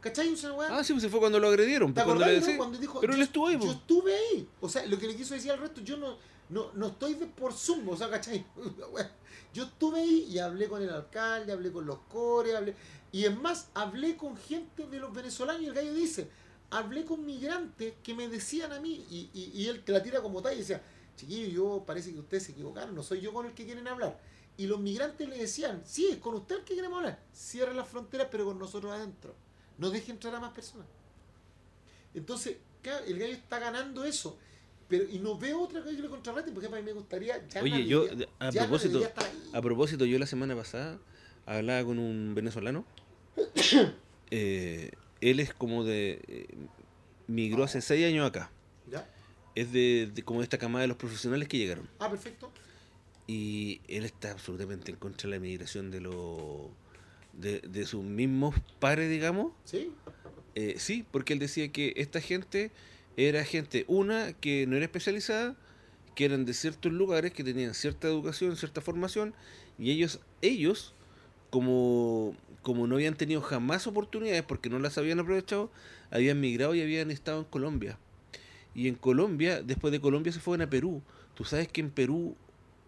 ¿Cachai? 0.00 0.32
O 0.32 0.36
sea, 0.36 0.52
Ah, 0.70 0.84
sí, 0.84 0.92
pues 0.92 1.02
se 1.02 1.08
fue 1.08 1.18
cuando 1.18 1.40
lo 1.40 1.48
agredieron. 1.48 1.92
¿Te 1.92 2.04
pues, 2.04 2.16
cuando 2.16 2.26
le 2.26 2.56
Cuando 2.56 2.78
dijo, 2.78 3.00
pero 3.00 3.14
él 3.14 3.22
estuvo 3.22 3.48
ahí, 3.48 3.54
yo 3.54 3.60
pues. 3.60 3.72
estuve 3.72 4.14
ahí. 4.16 4.48
O 4.60 4.68
sea, 4.68 4.86
lo 4.86 4.98
que 4.98 5.08
le 5.08 5.16
quiso 5.16 5.34
decir 5.34 5.50
al 5.50 5.58
resto, 5.58 5.80
yo 5.80 5.96
no, 5.96 6.16
no, 6.50 6.70
no 6.74 6.86
estoy 6.88 7.14
de 7.14 7.26
por 7.26 7.52
Zoom, 7.54 7.88
o 7.88 7.96
sea, 7.96 8.08
¿cachai? 8.08 8.44
Yo 9.52 9.64
estuve 9.64 10.00
ahí 10.00 10.26
y 10.30 10.38
hablé 10.38 10.68
con 10.68 10.82
el 10.82 10.90
alcalde, 10.90 11.52
hablé 11.52 11.70
con 11.72 11.86
los 11.86 11.98
cores, 12.08 12.54
hablé... 12.56 12.74
Y 13.14 13.26
es 13.26 13.36
más, 13.40 13.68
hablé 13.74 14.16
con 14.16 14.36
gente 14.36 14.88
de 14.88 14.98
los 14.98 15.14
venezolanos 15.14 15.62
y 15.62 15.66
el 15.66 15.72
gallo 15.72 15.94
dice, 15.94 16.26
hablé 16.70 17.04
con 17.04 17.24
migrantes 17.24 17.94
que 18.02 18.12
me 18.12 18.28
decían 18.28 18.72
a 18.72 18.80
mí, 18.80 19.06
y, 19.08 19.30
y, 19.32 19.52
y 19.54 19.68
él 19.68 19.84
te 19.84 19.92
la 19.92 20.02
tira 20.02 20.20
como 20.20 20.42
tal 20.42 20.54
y 20.54 20.58
decía, 20.58 20.82
chiquillo, 21.16 21.46
yo 21.46 21.84
parece 21.86 22.12
que 22.12 22.18
ustedes 22.18 22.42
se 22.42 22.50
equivocaron, 22.50 22.92
no 22.92 23.04
soy 23.04 23.20
yo 23.20 23.32
con 23.32 23.46
el 23.46 23.52
que 23.52 23.66
quieren 23.66 23.86
hablar. 23.86 24.18
Y 24.56 24.66
los 24.66 24.80
migrantes 24.80 25.28
le 25.28 25.38
decían, 25.38 25.82
sí, 25.86 26.08
es 26.10 26.16
con 26.16 26.34
usted 26.34 26.56
el 26.56 26.64
que 26.64 26.74
queremos 26.74 26.98
hablar. 26.98 27.20
Cierre 27.32 27.72
las 27.72 27.86
fronteras, 27.86 28.26
pero 28.32 28.46
con 28.46 28.58
nosotros 28.58 28.90
adentro. 28.90 29.36
No 29.78 29.90
deje 29.90 30.10
entrar 30.10 30.34
a 30.34 30.40
más 30.40 30.52
personas. 30.52 30.88
Entonces, 32.14 32.56
el 33.06 33.16
gallo 33.16 33.32
está 33.32 33.60
ganando 33.60 34.02
eso. 34.02 34.36
Pero, 34.88 35.04
y 35.08 35.20
no 35.20 35.38
veo 35.38 35.62
otra 35.62 35.82
cosa 35.82 35.94
que 35.94 36.02
le 36.02 36.08
contrarrete, 36.08 36.50
porque 36.50 36.66
a 36.66 36.70
mí 36.70 36.82
me 36.82 36.92
gustaría. 36.92 37.46
ya 37.46 37.62
Oye, 37.62 37.86
yo, 37.86 38.06
a 38.40 38.50
propósito, 38.50 39.08
a 39.52 39.62
propósito, 39.62 40.04
yo 40.04 40.18
la 40.18 40.26
semana 40.26 40.56
pasada 40.56 40.98
hablaba 41.46 41.84
con 41.84 42.00
un 42.00 42.34
venezolano. 42.34 42.84
Eh, 44.30 44.90
él 45.20 45.38
es 45.38 45.54
como 45.54 45.84
de... 45.84 46.20
eh, 46.26 46.46
migró 47.28 47.62
hace 47.62 47.80
seis 47.80 48.04
años 48.04 48.26
acá. 48.26 48.50
¿Ya? 48.90 49.06
es 49.54 49.72
de, 49.72 50.10
de 50.12 50.22
como 50.22 50.42
esta 50.42 50.58
camada 50.58 50.82
de 50.82 50.88
los 50.88 50.96
profesionales 50.96 51.48
que 51.48 51.58
llegaron. 51.58 51.88
Ah, 51.98 52.10
perfecto. 52.10 52.50
Y 53.26 53.80
él 53.88 54.04
está 54.04 54.32
absolutamente 54.32 54.90
en 54.90 54.98
contra 54.98 55.30
de 55.30 55.36
la 55.36 55.40
migración 55.40 55.90
de 55.90 56.00
los 56.00 56.68
de, 57.32 57.60
de 57.60 57.86
sus 57.86 58.02
mismos 58.02 58.54
pares, 58.80 59.08
digamos. 59.08 59.52
¿Sí? 59.64 59.92
Eh, 60.54 60.76
sí, 60.78 61.04
porque 61.10 61.32
él 61.32 61.38
decía 61.38 61.70
que 61.72 61.94
esta 61.96 62.20
gente 62.20 62.70
era 63.16 63.44
gente, 63.44 63.84
una, 63.88 64.32
que 64.34 64.66
no 64.66 64.76
era 64.76 64.84
especializada, 64.84 65.56
que 66.14 66.24
eran 66.24 66.44
de 66.44 66.54
ciertos 66.54 66.92
lugares, 66.92 67.32
que 67.32 67.42
tenían 67.42 67.74
cierta 67.74 68.08
educación, 68.08 68.56
cierta 68.56 68.80
formación, 68.80 69.34
y 69.78 69.90
ellos, 69.90 70.20
ellos 70.42 70.94
como, 71.50 72.36
como 72.64 72.88
no 72.88 72.96
habían 72.96 73.14
tenido 73.14 73.40
jamás 73.40 73.86
oportunidades 73.86 74.42
porque 74.42 74.68
no 74.68 74.80
las 74.80 74.98
habían 74.98 75.20
aprovechado, 75.20 75.70
habían 76.10 76.40
migrado 76.40 76.74
y 76.74 76.82
habían 76.82 77.12
estado 77.12 77.38
en 77.40 77.44
Colombia. 77.44 77.96
Y 78.74 78.88
en 78.88 78.96
Colombia, 78.96 79.62
después 79.62 79.92
de 79.92 80.00
Colombia 80.00 80.32
se 80.32 80.40
fueron 80.40 80.66
a 80.66 80.70
Perú. 80.70 81.00
Tú 81.36 81.44
sabes 81.44 81.68
que 81.68 81.80
en 81.80 81.90
Perú 81.90 82.34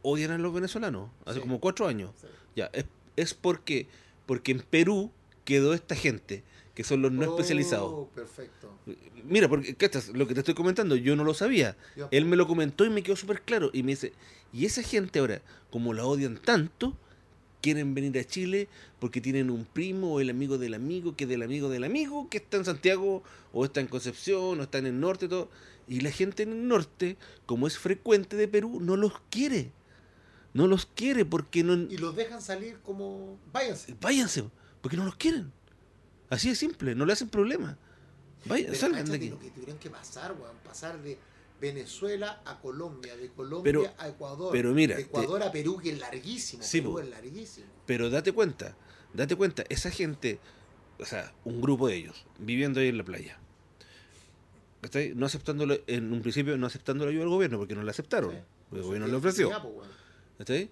odian 0.03 0.33
a 0.33 0.39
los 0.39 0.53
venezolanos, 0.53 1.11
hace 1.25 1.37
Sí. 1.37 1.41
como 1.43 1.61
cuatro 1.61 1.87
años. 1.87 2.11
Sí. 2.21 2.27
Ya, 2.57 2.71
es, 2.73 2.87
es 3.15 3.35
porque, 3.35 3.87
porque 4.27 4.51
en 4.53 4.61
Perú 4.61 5.13
quedó 5.45 5.75
esta 5.75 5.95
gente, 5.95 6.43
que 6.75 6.83
son 6.83 7.03
los 7.03 7.13
no 7.13 7.23
Oh, 7.23 7.31
especializados. 7.37 8.09
Perfecto. 8.15 8.73
Mira, 9.25 9.49
porque 9.49 9.75
¿cachas? 9.75 10.09
lo 10.09 10.27
que 10.27 10.35
te 10.35 10.41
estoy 10.41 10.55
comentando, 10.55 10.97
yo 10.97 11.15
no 11.17 11.23
lo 11.25 11.35
sabía. 11.35 11.77
Él 12.11 12.25
me 12.25 12.37
lo 12.37 12.47
comentó 12.47 12.85
y 12.85 12.91
me 12.91 13.03
quedó 13.03 13.17
súper 13.17 13.43
claro. 13.43 13.71
Y 13.73 13.83
me 13.83 13.93
dice, 13.93 14.13
y 14.53 14.65
esa 14.67 14.83
gente 14.83 15.19
ahora, 15.21 15.41
como 15.71 15.93
la 15.95 16.05
odian 16.05 16.37
tanto, 16.37 16.97
quieren 17.67 17.95
venir 17.97 18.17
a 18.17 18.25
Chile 18.25 18.69
porque 19.01 19.21
tienen 19.21 19.51
un 19.51 19.65
primo 19.65 20.15
o 20.15 20.21
el 20.21 20.31
amigo 20.31 20.57
del 20.57 20.73
amigo, 20.73 21.17
que 21.17 21.25
es 21.25 21.31
del 21.31 21.43
amigo 21.43 21.69
del 21.69 21.83
amigo, 21.83 22.29
que 22.31 22.37
está 22.37 22.59
en 22.59 22.65
Santiago, 22.65 23.25
o 23.53 23.65
está 23.65 23.81
en 23.81 23.89
Concepción, 23.89 24.61
o 24.61 24.63
está 24.63 24.79
en 24.79 24.87
el 24.87 25.01
norte, 25.01 25.27
todo. 25.27 25.51
Y 25.89 25.99
la 25.99 26.13
gente 26.13 26.45
en 26.45 26.53
el 26.53 26.69
norte, 26.69 27.17
como 27.45 27.67
es 27.67 27.77
frecuente 27.77 28.37
de 28.37 28.47
Perú, 28.47 28.79
no 28.81 28.97
los 28.97 29.15
quiere. 29.31 29.73
No 30.55 30.69
los 30.69 30.87
quiere 30.87 31.25
porque 31.25 31.65
no... 31.65 31.75
Y 31.75 31.99
los 31.99 32.15
dejan 32.15 32.41
salir 32.41 32.79
como. 32.85 33.37
Váyanse. 33.53 33.97
Váyanse, 34.01 34.45
porque 34.81 34.97
no 34.97 35.05
los 35.05 35.17
quieren. 35.17 35.53
Así 36.31 36.49
de 36.49 36.55
simple, 36.55 36.95
no 36.95 37.05
le 37.05 37.15
hacen 37.15 37.29
problema. 37.29 37.77
Vayan, 38.45 38.77
salgan 38.77 39.07
de 39.07 39.17
aquí. 39.17 39.31
lo 39.31 39.41
que 39.41 39.51
tuvieron 39.51 39.79
que 39.79 39.91
pasar, 39.91 40.37
weón. 40.41 40.55
Pasar 40.65 41.03
de 41.03 41.19
Venezuela 41.61 42.43
a 42.45 42.59
Colombia, 42.61 43.17
de 43.17 43.29
Colombia 43.31 43.63
Pero- 43.65 43.95
a 43.99 44.09
Ecuador. 44.09 44.51
pero 44.53 44.73
mira, 44.75 44.97
de 44.97 45.03
Ecuador 45.03 45.43
a 45.43 45.51
Perú, 45.53 45.79
que 45.83 45.91
es 45.91 45.99
larguísimo. 45.99 46.63
Sí, 46.63 46.81
Perú 46.81 46.99
es 46.99 47.09
larguísimo. 47.09 47.67
Pero 47.87 48.11
date 48.11 48.33
cuenta, 48.33 48.77
date 49.15 49.37
cuenta, 49.37 49.65
esa 49.69 49.91
gente, 49.91 50.39
o 50.99 51.05
sea, 51.05 51.33
un 51.45 51.61
grupo 51.61 51.89
de 51.89 51.97
ellos, 51.97 52.27
viviendo 52.39 52.81
ahí 52.81 52.89
en 52.89 52.99
la 52.99 53.05
playa, 53.05 53.39
¿cachai? 54.81 55.15
No 55.15 55.27
aceptándolo, 55.27 55.79
en 55.87 56.13
un 56.13 56.23
principio 56.23 56.57
no 56.57 56.67
aceptando 56.67 57.05
la 57.05 57.11
ayuda 57.11 57.23
del 57.25 57.31
gobierno, 57.31 57.59
porque 57.59 57.75
no 57.75 57.83
la 57.83 57.91
aceptaron. 57.91 58.33
Sí. 58.33 58.39
El 58.77 58.83
gobierno 58.83 59.07
le 59.09 59.15
ofreció. 59.17 59.51
¿cachai? 60.39 60.69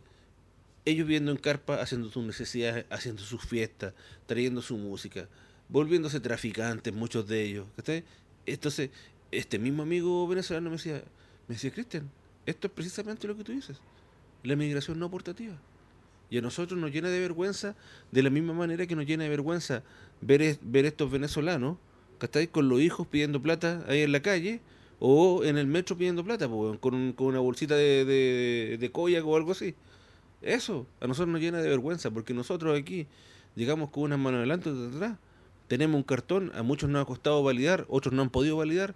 Ellos 0.85 1.07
viviendo 1.07 1.31
en 1.31 1.39
carpa, 1.39 1.81
haciendo 1.81 2.11
sus 2.11 2.25
necesidades, 2.25 2.85
haciendo 2.91 3.23
sus 3.23 3.43
fiestas, 3.47 3.95
trayendo 4.27 4.61
su 4.61 4.77
música, 4.77 5.29
volviéndose 5.69 6.21
traficantes, 6.21 6.93
muchos 6.93 7.27
de 7.27 7.43
ellos. 7.43 7.67
¿cachai? 7.77 8.05
Entonces, 8.47 8.91
este 9.39 9.59
mismo 9.59 9.83
amigo 9.83 10.27
venezolano 10.27 10.71
me 10.71 10.77
decía, 10.77 11.03
me 11.49 11.55
decía, 11.55 11.71
Cristian, 11.71 12.11
esto 12.47 12.67
es 12.67 12.73
precisamente 12.73 13.27
lo 13.27 13.37
que 13.37 13.45
tú 13.45 13.53
dices, 13.53 13.79
la 14.43 14.57
migración 14.57 14.99
no 14.99 15.07
aportativa. 15.07 15.55
Y 16.31 16.39
a 16.39 16.41
nosotros 16.41 16.81
nos 16.81 16.91
llena 16.91 17.09
de 17.11 17.21
vergüenza, 17.21 17.77
de 18.11 18.23
la 18.23 18.31
misma 18.31 18.55
manera 18.55 18.87
que 18.87 18.97
nos 18.97 19.07
llena 19.07 19.25
de 19.25 19.31
vergüenza 19.31 19.83
ver, 20.21 20.59
ver 20.63 20.85
estos 20.85 21.11
venezolanos, 21.11 21.77
¿cachai? 22.19 22.49
Con 22.49 22.69
los 22.69 22.81
hijos 22.81 23.07
pidiendo 23.07 23.41
plata 23.41 23.85
ahí 23.89 24.01
en 24.01 24.13
la 24.13 24.21
calle, 24.21 24.61
o 25.01 25.45
en 25.45 25.59
el 25.59 25.67
metro 25.67 25.97
pidiendo 25.99 26.25
plata, 26.25 26.49
po, 26.49 26.57
weón, 26.57 26.79
con, 26.79 27.13
con 27.13 27.27
una 27.27 27.41
bolsita 27.41 27.77
de, 27.77 28.05
de, 28.05 28.79
de 28.79 28.91
koyak 28.91 29.25
o 29.27 29.37
algo 29.37 29.53
así. 29.53 29.75
Eso 30.41 30.87
a 31.01 31.07
nosotros 31.07 31.33
nos 31.33 31.41
llena 31.41 31.61
de 31.61 31.69
vergüenza, 31.69 32.11
porque 32.11 32.33
nosotros 32.33 32.79
aquí 32.79 33.07
llegamos 33.55 33.91
con 33.91 34.05
unas 34.05 34.19
manos 34.19 34.39
adelante 34.39 34.71
y 34.71 34.97
atrás. 34.97 35.19
Tenemos 35.69 35.97
un 35.97 36.03
cartón, 36.03 36.53
a 36.55 36.63
muchos 36.63 36.91
nos 36.91 37.03
ha 37.03 37.05
costado 37.07 37.43
validar, 37.43 37.87
otros 37.89 38.15
no 38.15 38.23
han 38.23 38.31
podido 38.31 38.57
validar, 38.57 38.95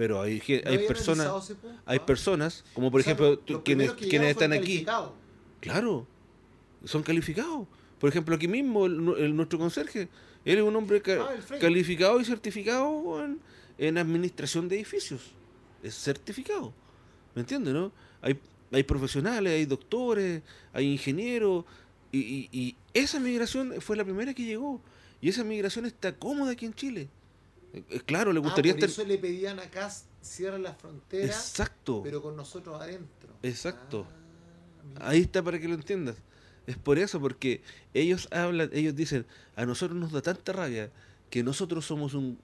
pero 0.00 0.22
hay, 0.22 0.40
ge- 0.40 0.62
¿No 0.64 0.70
hay 0.70 0.78
personas, 0.78 1.26
analizado 1.26 1.38
ese 1.40 1.54
punto? 1.56 1.82
hay 1.84 1.98
Ah. 1.98 2.06
personas, 2.06 2.64
como 2.72 2.90
por 2.90 3.00
O 3.00 3.04
sea, 3.04 3.12
ejemplo 3.12 3.38
los 3.46 3.62
quienes, 3.62 3.92
quienes 3.92 4.30
están 4.30 4.54
aquí, 4.54 4.86
claro, 5.60 6.06
son 6.86 7.02
calificados. 7.02 7.66
Por 7.98 8.08
ejemplo, 8.08 8.34
aquí 8.34 8.48
mismo, 8.48 8.86
el, 8.86 9.04
nu- 9.04 9.14
el- 9.16 9.36
nuestro 9.36 9.58
conserje, 9.58 10.08
él 10.46 10.56
es 10.56 10.62
un 10.64 10.74
hombre 10.74 11.02
ca- 11.02 11.20
Ah, 11.20 11.58
calificado 11.60 12.18
y 12.18 12.24
certificado 12.24 13.22
en, 13.22 13.40
en 13.76 13.98
administración 13.98 14.70
de 14.70 14.76
edificios. 14.76 15.20
Es 15.82 15.94
certificado. 15.96 16.72
¿Me 17.34 17.42
entiendes, 17.42 17.74
no? 17.74 17.92
Hay, 18.22 18.38
hay 18.72 18.82
profesionales, 18.84 19.52
hay 19.52 19.66
doctores, 19.66 20.40
hay 20.72 20.86
ingenieros, 20.92 21.66
y, 22.10 22.20
y- 22.20 22.48
y 22.52 22.76
esa 22.94 23.20
migración 23.20 23.74
fue 23.82 23.98
la 23.98 24.04
primera 24.04 24.32
que 24.32 24.44
llegó. 24.44 24.80
Y 25.20 25.28
esa 25.28 25.44
migración 25.44 25.84
está 25.84 26.16
cómoda 26.16 26.52
aquí 26.52 26.64
en 26.64 26.72
Chile. 26.72 27.08
Eh, 27.72 27.82
eh, 27.90 28.00
Claro, 28.04 28.32
le 28.32 28.40
Ah, 28.40 28.42
gustaría 28.42 28.72
por 28.72 28.78
estar... 28.84 28.90
eso 28.90 29.04
le 29.04 29.18
pedían 29.18 29.58
acá 29.60 29.90
cierren 30.22 30.62
las 30.62 30.76
fronteras, 30.76 31.30
Exacto. 31.50 32.00
pero 32.02 32.20
con 32.22 32.36
nosotros 32.36 32.80
adentro. 32.80 33.30
Exacto. 33.42 34.06
Ah. 34.96 35.10
Ahí 35.10 35.20
está 35.20 35.42
para 35.42 35.58
que 35.58 35.68
lo 35.68 35.74
entiendas. 35.74 36.16
Es 36.66 36.76
por 36.76 36.98
eso, 36.98 37.20
porque 37.20 37.62
ellos 37.94 38.28
hablan, 38.32 38.70
ellos 38.72 38.94
dicen, 38.94 39.26
a 39.56 39.64
nosotros 39.66 39.98
nos 39.98 40.12
da 40.12 40.20
tanta 40.22 40.52
rabia 40.52 40.90
que 41.30 41.42
nosotros 41.42 41.84
somos 41.86 42.14
un... 42.14 42.38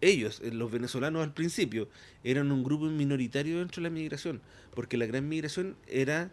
Ellos, 0.00 0.40
eh, 0.44 0.52
los 0.52 0.70
venezolanos 0.70 1.22
al 1.24 1.34
principio, 1.34 1.88
eran 2.22 2.52
un 2.52 2.62
grupo 2.62 2.84
minoritario 2.86 3.58
dentro 3.58 3.82
de 3.82 3.88
la 3.88 3.94
migración, 3.94 4.40
porque 4.74 4.96
la 4.96 5.06
gran 5.06 5.28
migración 5.28 5.76
era 5.88 6.30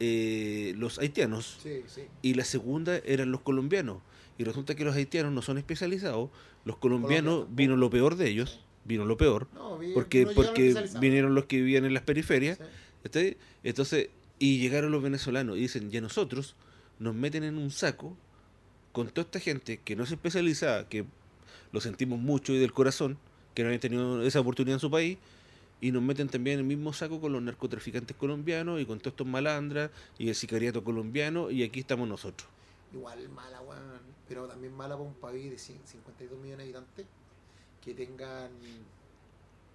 eh, 0.00 0.74
los 0.76 0.98
haitianos 0.98 1.58
Sí, 1.62 1.82
sí. 1.86 2.02
y 2.20 2.34
la 2.34 2.44
segunda 2.44 2.98
eran 2.98 3.30
los 3.32 3.40
colombianos. 3.40 4.02
Y 4.36 4.44
resulta 4.44 4.74
que 4.74 4.84
los 4.84 4.94
haitianos 4.94 5.32
no 5.32 5.40
son 5.40 5.56
especializados, 5.56 6.28
los 6.66 6.76
colombianos 6.76 7.46
vino 7.56 7.76
lo 7.76 7.88
peor 7.88 8.16
de 8.16 8.28
ellos, 8.28 8.60
vino 8.84 9.06
lo 9.06 9.16
peor, 9.16 9.48
No, 9.54 9.78
vi- 9.78 9.92
porque, 9.94 10.26
porque 10.34 10.74
vinieron 11.00 11.34
los 11.34 11.46
que 11.46 11.56
vivían 11.56 11.84
en 11.86 11.94
las 11.94 12.02
periferias. 12.02 12.58
Entonces, 13.64 14.10
y 14.38 14.58
llegaron 14.58 14.92
los 14.92 15.02
venezolanos 15.02 15.56
y 15.56 15.60
dicen, 15.60 15.90
ya 15.90 16.00
nosotros 16.00 16.54
nos 16.98 17.14
meten 17.14 17.42
en 17.44 17.56
un 17.56 17.70
saco 17.70 18.16
con 18.92 19.08
toda 19.08 19.24
esta 19.24 19.40
gente 19.40 19.78
que 19.82 19.96
no 19.96 20.04
es 20.04 20.10
especializada, 20.12 20.88
que 20.88 21.04
lo 21.72 21.80
sentimos 21.80 22.18
mucho 22.18 22.52
y 22.52 22.58
del 22.58 22.72
corazón, 22.72 23.16
que 23.54 23.62
no 23.62 23.68
habían 23.68 23.80
tenido 23.80 24.22
esa 24.22 24.40
oportunidad 24.40 24.74
en 24.76 24.80
su 24.80 24.90
país, 24.90 25.18
y 25.80 25.92
nos 25.92 26.02
meten 26.02 26.28
también 26.28 26.54
en 26.54 26.60
el 26.60 26.66
mismo 26.66 26.92
saco 26.92 27.20
con 27.20 27.32
los 27.32 27.42
narcotraficantes 27.42 28.16
colombianos 28.16 28.80
y 28.80 28.86
con 28.86 28.98
todos 28.98 29.12
estos 29.12 29.26
malandras 29.26 29.90
y 30.18 30.28
el 30.28 30.34
sicariato 30.34 30.82
colombiano, 30.82 31.50
y 31.50 31.62
aquí 31.62 31.80
estamos 31.80 32.08
nosotros. 32.08 32.48
Igual 32.92 33.28
mala, 33.28 33.60
weón. 33.62 34.00
Pero 34.28 34.46
también 34.46 34.74
mala 34.74 34.96
para 34.96 35.08
un 35.08 35.14
país 35.14 35.50
de 35.50 35.56
cien- 35.56 35.84
52 35.84 36.38
millones 36.38 36.58
de 36.58 36.62
habitantes 36.76 37.06
que 37.84 37.94
tengan 37.94 38.50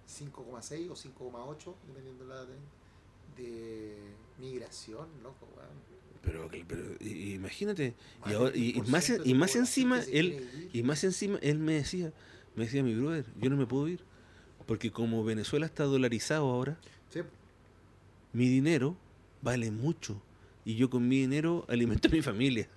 5,6 0.06 0.90
o 0.90 0.96
5,8, 0.96 1.74
dependiendo 1.86 2.24
de 2.24 2.30
la 2.34 2.44
de, 2.44 2.56
de 3.36 3.96
migración, 4.38 5.08
loco, 5.22 5.46
weón. 5.56 5.92
Pero, 6.22 6.48
pero 6.68 6.84
imagínate, 7.00 7.94
y, 7.96 8.20
Más 8.20 8.34
ahora, 8.34 8.50
del 8.50 8.60
y, 8.62 8.68
y 8.70 8.72
10% 8.80 8.86
más, 8.88 9.10
y 9.24 9.34
más 9.34 9.56
encima, 9.56 10.00
él. 10.12 10.70
Y 10.72 10.82
más 10.82 11.02
encima, 11.04 11.38
él 11.42 11.58
me 11.58 11.74
decía, 11.74 12.12
me 12.54 12.64
decía 12.64 12.82
mi 12.82 12.94
brother, 12.94 13.26
yo 13.40 13.50
no 13.50 13.56
me 13.56 13.66
puedo 13.66 13.88
ir. 13.88 14.04
Porque 14.66 14.92
como 14.92 15.24
Venezuela 15.24 15.66
está 15.66 15.84
dolarizado 15.84 16.48
ahora, 16.48 16.78
Sí, 17.10 17.20
mi 18.32 18.48
dinero 18.48 18.96
vale 19.42 19.70
mucho. 19.72 20.22
Y 20.64 20.76
yo 20.76 20.88
con 20.88 21.08
mi 21.08 21.18
dinero 21.20 21.64
alimento 21.68 22.06
a 22.08 22.12
mi 22.12 22.22
familia. 22.22 22.68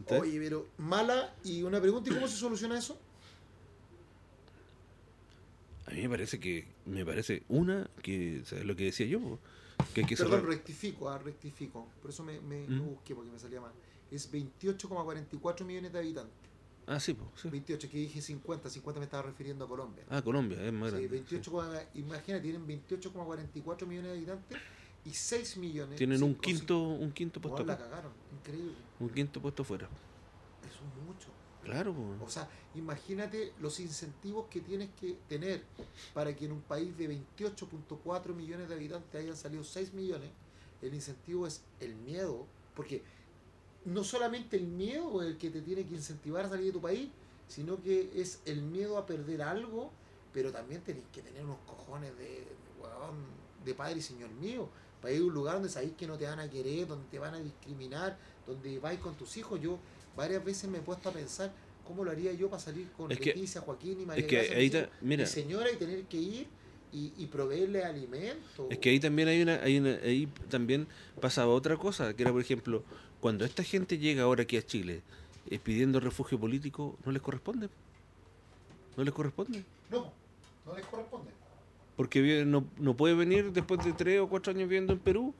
¿Entendés? 0.00 0.22
Oye, 0.28 0.38
pero 0.40 0.66
mala 0.78 1.34
y 1.44 1.62
una 1.62 1.80
pregunta, 1.80 2.10
¿y 2.10 2.14
cómo 2.14 2.26
se 2.28 2.36
soluciona 2.36 2.78
eso? 2.78 2.98
A 5.86 5.92
mí 5.92 6.02
me 6.02 6.08
parece 6.10 6.38
que, 6.38 6.66
me 6.86 7.04
parece 7.04 7.42
una, 7.48 7.88
que 8.02 8.42
¿sabes 8.44 8.64
lo 8.64 8.76
que 8.76 8.84
decía 8.84 9.06
yo? 9.06 9.38
Que 9.94 10.02
hay 10.02 10.06
que 10.06 10.16
Perdón, 10.16 10.40
cerrar. 10.40 10.48
rectifico, 10.50 11.08
ah, 11.08 11.18
rectifico. 11.18 11.86
Por 12.00 12.10
eso 12.10 12.22
me, 12.22 12.40
me, 12.40 12.66
me 12.68 12.80
busqué, 12.80 13.14
porque 13.14 13.30
me 13.30 13.38
salía 13.38 13.60
mal. 13.60 13.72
Es 14.10 14.30
28,44 14.32 15.64
millones 15.64 15.92
de 15.92 15.98
habitantes. 15.98 16.34
Ah, 16.86 16.98
sí, 16.98 17.14
po, 17.14 17.30
sí. 17.36 17.48
28, 17.48 17.88
que 17.90 17.98
dije 17.98 18.20
50, 18.20 18.68
50 18.70 18.98
me 19.00 19.04
estaba 19.04 19.22
refiriendo 19.24 19.64
a 19.64 19.68
Colombia. 19.68 20.04
Ah, 20.08 20.22
Colombia, 20.22 20.64
es 20.64 20.72
más 20.72 20.90
Sí, 20.90 20.96
grande. 20.96 21.08
28, 21.08 21.50
coma- 21.50 21.82
imagina, 21.94 22.42
tienen 22.42 22.66
28,44 22.66 23.86
millones 23.86 24.10
de 24.12 24.16
habitantes 24.16 24.58
y 25.04 25.10
6 25.10 25.56
millones. 25.56 25.96
Tienen 25.96 26.22
un 26.22 26.34
quinto, 26.34 26.78
un 26.78 27.12
quinto 27.12 27.40
puesto 27.40 27.64
la 27.64 27.78
cagaron, 27.78 28.12
increíble. 28.38 28.74
Un 28.98 29.10
quinto 29.10 29.40
puesto 29.40 29.64
fuera. 29.64 29.86
Eso 30.66 30.80
es 30.84 31.06
mucho. 31.06 31.28
Claro, 31.62 31.94
po. 31.94 32.24
O 32.24 32.28
sea, 32.28 32.48
imagínate 32.74 33.52
los 33.60 33.80
incentivos 33.80 34.46
que 34.48 34.60
tienes 34.60 34.88
que 35.00 35.16
tener 35.28 35.62
para 36.14 36.34
que 36.34 36.46
en 36.46 36.52
un 36.52 36.62
país 36.62 36.96
de 36.96 37.08
28.4 37.36 38.34
millones 38.34 38.68
de 38.68 38.74
habitantes 38.74 39.20
hayan 39.20 39.36
salido 39.36 39.64
6 39.64 39.92
millones. 39.92 40.30
El 40.82 40.94
incentivo 40.94 41.46
es 41.46 41.62
el 41.80 41.94
miedo, 41.94 42.46
porque 42.74 43.02
no 43.84 44.04
solamente 44.04 44.56
el 44.56 44.66
miedo 44.66 45.22
es 45.22 45.28
el 45.28 45.38
que 45.38 45.50
te 45.50 45.60
tiene 45.60 45.84
que 45.84 45.94
incentivar 45.94 46.46
a 46.46 46.48
salir 46.48 46.66
de 46.66 46.72
tu 46.72 46.80
país, 46.80 47.10
sino 47.48 47.82
que 47.82 48.10
es 48.14 48.40
el 48.46 48.62
miedo 48.62 48.96
a 48.96 49.06
perder 49.06 49.42
algo 49.42 49.90
pero 50.32 50.52
también 50.52 50.80
tenéis 50.82 51.06
que 51.12 51.22
tener 51.22 51.44
unos 51.44 51.58
cojones 51.66 52.16
de, 52.16 52.46
weón, 52.80 53.24
de 53.64 53.74
padre 53.74 53.98
y 53.98 54.02
señor 54.02 54.30
mío, 54.30 54.68
para 55.00 55.14
ir 55.14 55.22
a 55.22 55.24
un 55.24 55.32
lugar 55.34 55.54
donde 55.54 55.68
sabéis 55.68 55.92
que 55.96 56.06
no 56.06 56.16
te 56.18 56.26
van 56.26 56.40
a 56.40 56.48
querer, 56.50 56.86
donde 56.86 57.06
te 57.10 57.18
van 57.18 57.34
a 57.34 57.38
discriminar, 57.40 58.16
donde 58.46 58.78
vais 58.78 58.98
con 59.00 59.14
tus 59.14 59.36
hijos. 59.36 59.60
Yo 59.60 59.78
varias 60.16 60.44
veces 60.44 60.68
me 60.70 60.78
he 60.78 60.82
puesto 60.82 61.08
a 61.08 61.12
pensar 61.12 61.52
cómo 61.86 62.04
lo 62.04 62.10
haría 62.10 62.32
yo 62.32 62.48
para 62.48 62.60
salir 62.62 62.88
con 62.96 63.10
Es 63.10 63.18
que- 63.18 63.26
Leticia, 63.34 63.60
Joaquín 63.62 64.00
y 64.00 64.06
María 64.06 64.22
Es 64.24 64.28
que 64.28 64.36
Gracia, 64.36 64.56
ahí, 64.56 64.70
ta- 64.70 64.90
mira, 65.00 65.24
mi 65.24 65.28
señora 65.30 65.70
y 65.72 65.76
tener 65.76 66.04
que 66.04 66.16
ir 66.18 66.46
y, 66.92 67.12
y 67.18 67.26
proveerle 67.26 67.84
alimento. 67.84 68.66
es 68.70 68.78
que 68.78 68.90
ahí 68.90 69.00
también 69.00 69.28
hay 69.28 69.42
una, 69.42 69.54
hay 69.62 69.78
una, 69.78 69.90
ahí 70.02 70.26
también 70.48 70.86
pasaba 71.20 71.52
otra 71.52 71.76
cosa, 71.76 72.14
que 72.14 72.22
era 72.22 72.32
por 72.32 72.40
ejemplo, 72.40 72.82
cuando 73.20 73.44
esta 73.44 73.62
gente 73.62 73.98
llega 73.98 74.22
ahora 74.24 74.42
aquí 74.42 74.56
a 74.56 74.62
Chile 74.66 75.02
eh, 75.48 75.58
pidiendo 75.58 76.00
refugio 76.00 76.38
político, 76.38 76.96
no 77.04 77.12
les 77.12 77.22
corresponde. 77.22 77.68
No 78.96 79.04
les 79.04 79.14
corresponde. 79.14 79.64
No, 79.90 80.12
no 80.66 80.74
les 80.76 80.84
corresponde. 80.86 81.30
Porque 82.00 82.46
no, 82.46 82.64
no 82.78 82.96
puede 82.96 83.14
venir 83.14 83.52
después 83.52 83.84
de 83.84 83.92
tres 83.92 84.20
o 84.20 84.26
cuatro 84.26 84.52
años 84.52 84.66
viviendo 84.70 84.94
en 84.94 84.98
Perú 85.00 85.34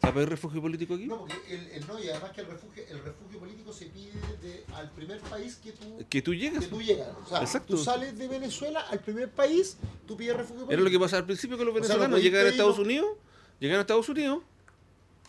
a 0.00 0.10
pedir 0.14 0.30
refugio 0.30 0.62
político 0.62 0.94
aquí. 0.94 1.04
No, 1.04 1.18
porque 1.18 1.34
el, 1.50 1.66
el 1.72 1.86
no, 1.86 2.02
y 2.02 2.08
además 2.08 2.30
que 2.32 2.40
el 2.40 2.46
refugio, 2.46 2.82
el 2.88 3.02
refugio 3.02 3.38
político 3.38 3.70
se 3.70 3.84
pide 3.86 4.12
de, 4.40 4.64
al 4.74 4.90
primer 4.92 5.20
país 5.20 5.56
que 5.56 5.72
tú, 5.72 5.98
Que 6.08 6.22
tú 6.22 6.32
llegas. 6.34 6.64
que 6.64 6.70
tú 6.70 6.80
llegas. 6.80 7.08
O 7.22 7.28
sea, 7.28 7.40
Exacto. 7.42 7.76
tú 7.76 7.84
sales 7.84 8.16
de 8.16 8.28
Venezuela 8.28 8.80
al 8.90 9.00
primer 9.00 9.28
país, 9.28 9.76
tú 10.06 10.16
pides 10.16 10.34
refugio 10.34 10.64
político. 10.64 10.72
Era 10.72 10.82
lo 10.82 10.90
que 10.90 10.98
pasaba 10.98 11.20
al 11.20 11.26
principio 11.26 11.58
con 11.58 11.66
los 11.66 11.74
O 11.74 11.78
sea, 11.80 11.82
no 11.82 12.00
venezolanos. 12.00 12.22
llegaban 12.22 12.46
a 12.46 12.48
Estados 12.48 12.78
Unidos, 12.78 13.06
llegaban 13.60 13.78
a 13.78 13.82
Estados 13.82 14.08
Unidos, 14.08 14.38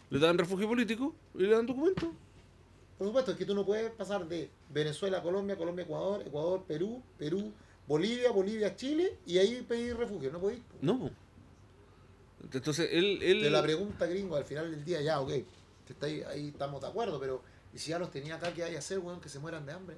le 0.10 0.20
daban 0.20 0.38
refugio 0.38 0.70
político 0.70 1.14
y 1.36 1.40
le 1.44 1.50
daban 1.50 1.66
documentos. 1.66 2.08
Por 2.98 3.08
supuesto, 3.08 3.32
es 3.32 3.38
que 3.38 3.44
tú 3.46 3.54
no 3.54 3.66
puedes 3.66 3.92
pasar 3.92 4.26
de 4.26 4.50
Venezuela 4.70 5.18
a 5.18 5.22
Colombia, 5.22 5.58
Colombia, 5.58 5.84
a 5.84 5.86
Ecuador, 5.86 6.24
Ecuador, 6.26 6.64
Perú, 6.66 7.04
Perú, 7.18 7.52
Bolivia, 7.88 8.32
Bolivia, 8.32 8.76
Chile 8.76 9.18
y 9.26 9.38
ahí 9.38 9.62
pedir 9.68 9.96
refugio. 9.98 10.32
No 10.32 10.40
podéis. 10.40 10.62
No. 10.82 11.10
Entonces 12.54 12.90
él... 12.92 13.20
él 13.22 13.42
Te 13.42 13.50
la 13.50 13.64
pregunta 13.64 14.06
gringo 14.06 14.36
al 14.36 14.46
final 14.46 14.70
del 14.72 14.84
día, 14.86 15.02
ya, 15.02 15.20
ok, 15.20 15.32
está 15.90 16.06
ahí, 16.06 16.22
ahí 16.24 16.48
estamos 16.50 16.82
de 16.82 16.88
acuerdo, 16.88 17.20
pero 17.20 17.42
¿y 17.74 17.80
si 17.80 17.90
ya 17.92 18.00
los 18.00 18.12
tenía 18.12 18.36
acá, 18.36 18.54
qué 18.54 18.64
hay 18.64 18.72
que 18.72 18.78
hacer, 18.78 19.00
weón? 19.00 19.20
Que 19.20 19.30
se 19.30 19.40
mueran 19.40 19.66
de 19.66 19.72
hambre. 19.74 19.96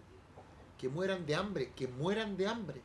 Que 0.78 0.88
mueran 0.88 1.26
de 1.26 1.36
hambre, 1.36 1.72
que 1.76 1.88
mueran 1.88 2.38
de 2.38 2.48
hambre. 2.48 2.82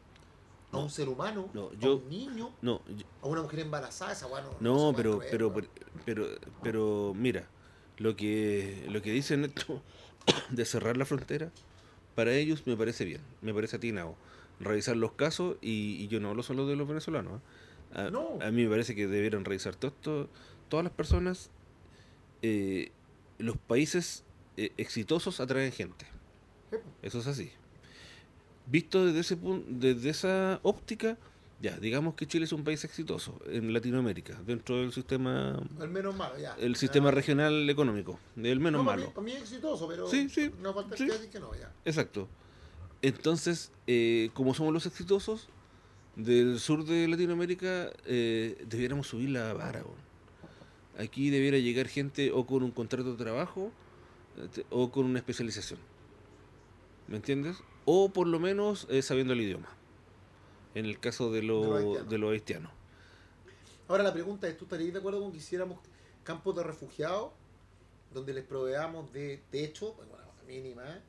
A 0.72 0.76
No, 0.76 0.82
un 0.84 0.90
ser 0.90 1.08
humano, 1.08 1.48
no, 1.54 1.70
a 1.80 1.94
un 1.94 2.08
niño, 2.08 2.52
no, 2.60 2.82
yo- 2.88 3.06
a 3.22 3.28
una 3.28 3.42
mujer 3.42 3.60
embarazada, 3.60 4.12
esa 4.12 4.26
weón. 4.26 4.44
no, 4.58 4.92
puede 4.92 4.96
pero, 4.96 5.20
pero, 5.30 5.48
weón. 5.48 5.68
pero, 6.04 6.26
pero, 6.62 7.12
mira, 7.14 7.46
lo 7.98 8.16
que, 8.16 8.84
lo 8.88 9.00
que 9.00 9.12
dicen 9.12 9.44
esto 9.44 9.80
de 10.50 10.64
cerrar 10.64 10.96
la 10.96 11.04
frontera, 11.04 11.52
para 12.16 12.32
ellos 12.34 12.66
me 12.66 12.76
parece 12.76 13.04
bien, 13.04 13.20
me 13.40 13.54
parece 13.54 13.76
atinado. 13.76 14.16
Revisar 14.60 14.96
los 14.96 15.12
casos, 15.12 15.56
y, 15.60 15.96
y 16.02 16.08
yo 16.08 16.20
no 16.20 16.30
hablo 16.30 16.42
solo 16.42 16.66
de 16.66 16.76
los 16.76 16.86
venezolanos. 16.88 17.40
¿eh? 17.94 17.98
A, 18.00 18.10
No. 18.10 18.38
a 18.40 18.50
mí 18.50 18.62
me 18.64 18.68
parece 18.70 18.94
que 18.94 19.06
debieran 19.06 19.44
revisar 19.44 19.74
todo 19.76 20.28
todas 20.68 20.84
las 20.84 20.92
personas, 20.92 21.50
eh, 22.42 22.90
los 23.38 23.56
países 23.56 24.24
eh, 24.56 24.72
exitosos 24.76 25.40
atraen 25.40 25.72
gente. 25.72 26.06
Eso 27.02 27.18
es 27.20 27.26
así. 27.26 27.50
Visto 28.66 29.04
desde 29.06 29.20
ese 29.20 29.36
punto, 29.36 29.66
desde 29.70 30.10
esa 30.10 30.58
óptica, 30.62 31.18
ya, 31.60 31.76
digamos 31.78 32.14
que 32.14 32.26
Chile 32.26 32.46
es 32.46 32.52
un 32.52 32.64
país 32.64 32.82
exitoso 32.84 33.38
en 33.46 33.72
Latinoamérica, 33.72 34.40
dentro 34.46 34.78
del 34.80 34.92
sistema 34.92 35.60
El 35.80 35.88
menos 35.90 36.14
malo, 36.16 36.36
ya. 36.38 36.54
el 36.58 36.74
sistema 36.76 37.10
regional 37.10 37.68
económico, 37.70 38.18
el 38.36 38.58
menos 38.60 38.80
No, 38.80 38.86
para 38.86 38.96
malo. 38.96 39.08
Mí, 39.08 39.12
para 39.14 39.24
mí 39.24 39.32
es 39.32 39.42
exitoso, 39.42 39.86
pero 39.86 40.06
Sí, 40.08 40.28
sí, 40.28 40.50
no 40.60 40.72
falta 40.74 40.96
sí. 40.96 41.06
que 41.30 41.38
no, 41.40 41.54
ya. 41.54 41.70
Exacto. 41.84 42.26
Entonces, 43.08 43.70
eh, 43.86 44.30
como 44.32 44.54
somos 44.54 44.72
los 44.72 44.86
exitosos 44.86 45.48
del 46.16 46.58
sur 46.58 46.84
de 46.86 47.06
Latinoamérica, 47.06 47.90
eh, 48.06 48.64
debiéramos 48.66 49.08
subir 49.08 49.28
la 49.28 49.52
vara. 49.52 49.84
Aquí 50.98 51.28
debiera 51.28 51.58
llegar 51.58 51.86
gente 51.88 52.32
o 52.32 52.46
con 52.46 52.62
un 52.62 52.70
contrato 52.70 53.12
de 53.12 53.18
trabajo 53.22 53.70
eh, 54.38 54.48
te- 54.52 54.66
o 54.70 54.90
con 54.90 55.04
una 55.04 55.18
especialización. 55.18 55.78
¿Me 57.08 57.16
entiendes? 57.16 57.58
O 57.84 58.08
por 58.10 58.26
lo 58.26 58.40
menos 58.40 58.86
eh, 58.88 59.02
sabiendo 59.02 59.34
el 59.34 59.42
idioma. 59.42 59.68
En 60.74 60.86
el 60.86 60.98
caso 60.98 61.30
de, 61.30 61.42
lo- 61.42 61.60
De 61.60 61.66
los 61.68 61.76
haitianos. 61.84 62.08
de 62.10 62.18
los 62.18 62.32
haitianos. 62.32 62.72
Ahora 63.86 64.02
la 64.02 64.14
pregunta 64.14 64.48
es, 64.48 64.56
¿tú 64.56 64.64
estarías 64.64 64.94
de 64.94 64.98
acuerdo 65.00 65.20
con 65.20 65.30
que 65.30 65.38
hiciéramos 65.38 65.78
campos 66.22 66.56
de 66.56 66.62
refugiados 66.62 67.32
donde 68.14 68.32
les 68.32 68.44
proveamos 68.44 69.12
de 69.12 69.42
techo, 69.50 69.92
bueno, 69.92 70.12
mínima, 70.46 71.00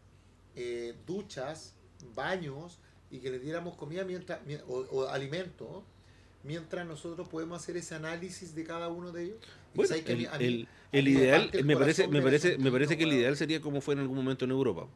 eh, 0.56 0.94
duchas, 1.06 1.74
baños 2.14 2.80
y 3.10 3.20
que 3.20 3.30
les 3.32 3.42
diéramos 3.42 3.76
comida 3.76 4.04
mientras 4.04 4.46
mien- 4.46 4.62
o, 4.68 4.80
o 4.92 5.08
alimentos 5.08 5.84
mientras 6.44 6.86
nosotros 6.86 7.28
podemos 7.28 7.62
hacer 7.62 7.76
ese 7.78 7.96
análisis 7.96 8.54
de 8.54 8.64
cada 8.64 8.90
uno 8.90 9.12
de 9.12 9.24
ellos? 9.24 9.38
Bueno, 9.74 9.96
que 10.06 10.16
mí- 10.16 10.28
el, 10.40 10.56
mí- 10.56 10.68
me 10.92 11.00
ideal, 11.10 11.52
me 11.64 11.76
parece, 11.76 12.08
me 12.08 12.22
parece, 12.22 12.58
me 12.58 12.72
parece 12.72 12.98
que 12.98 13.04
el 13.04 13.14
ideal 13.14 13.36
sería 13.36 13.62
como 13.62 13.82
fue 13.82 13.96
en 13.96 14.02
algún 14.02 14.18
momento 14.18 14.46
en 14.46 14.52
Europa. 14.52 14.88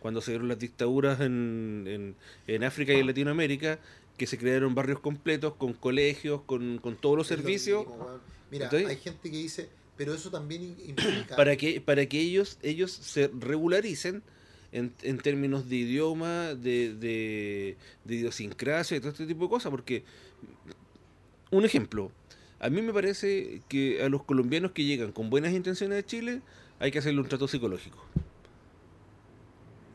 Cuando 0.00 0.20
se 0.20 0.32
dieron 0.32 0.48
las 0.48 0.58
dictaduras 0.58 1.20
en, 1.20 1.84
en, 1.86 2.16
en 2.48 2.64
África 2.64 2.92
y 2.92 2.98
en 2.98 3.06
Latinoamérica, 3.06 3.78
que 4.16 4.26
se 4.26 4.36
crearon 4.36 4.74
barrios 4.74 4.98
completos 4.98 5.54
con 5.54 5.74
colegios, 5.74 6.40
con, 6.42 6.78
con 6.78 6.96
todos 6.96 7.16
los 7.18 7.30
Es 7.30 7.36
lo 7.36 7.42
servicios, 7.44 7.86
mismo. 7.86 8.20
Mira, 8.50 8.68
hay 8.72 8.96
gente 8.96 9.30
que 9.30 9.36
dice, 9.36 9.68
pero 9.96 10.12
eso 10.14 10.30
también 10.30 10.76
implica... 10.84 11.36
para 11.36 11.56
que, 11.56 11.80
para 11.80 12.06
que 12.06 12.20
ellos, 12.20 12.58
ellos 12.62 12.90
se 12.90 13.30
regularicen 13.38 14.22
en, 14.78 14.92
en 15.02 15.18
términos 15.18 15.68
de 15.68 15.76
idioma, 15.76 16.54
de, 16.54 16.94
de, 16.94 17.76
de 18.04 18.14
idiosincrasia 18.14 18.96
y 18.96 19.00
todo 19.00 19.10
este 19.10 19.26
tipo 19.26 19.44
de 19.44 19.50
cosas. 19.50 19.70
Porque, 19.70 20.04
un 21.50 21.64
ejemplo, 21.64 22.10
a 22.60 22.68
mí 22.70 22.82
me 22.82 22.92
parece 22.92 23.62
que 23.68 24.02
a 24.02 24.08
los 24.08 24.22
colombianos 24.24 24.72
que 24.72 24.84
llegan 24.84 25.12
con 25.12 25.30
buenas 25.30 25.52
intenciones 25.52 25.96
de 25.96 26.04
Chile, 26.04 26.42
hay 26.78 26.90
que 26.90 26.98
hacerle 26.98 27.20
un 27.20 27.28
trato 27.28 27.48
psicológico. 27.48 28.04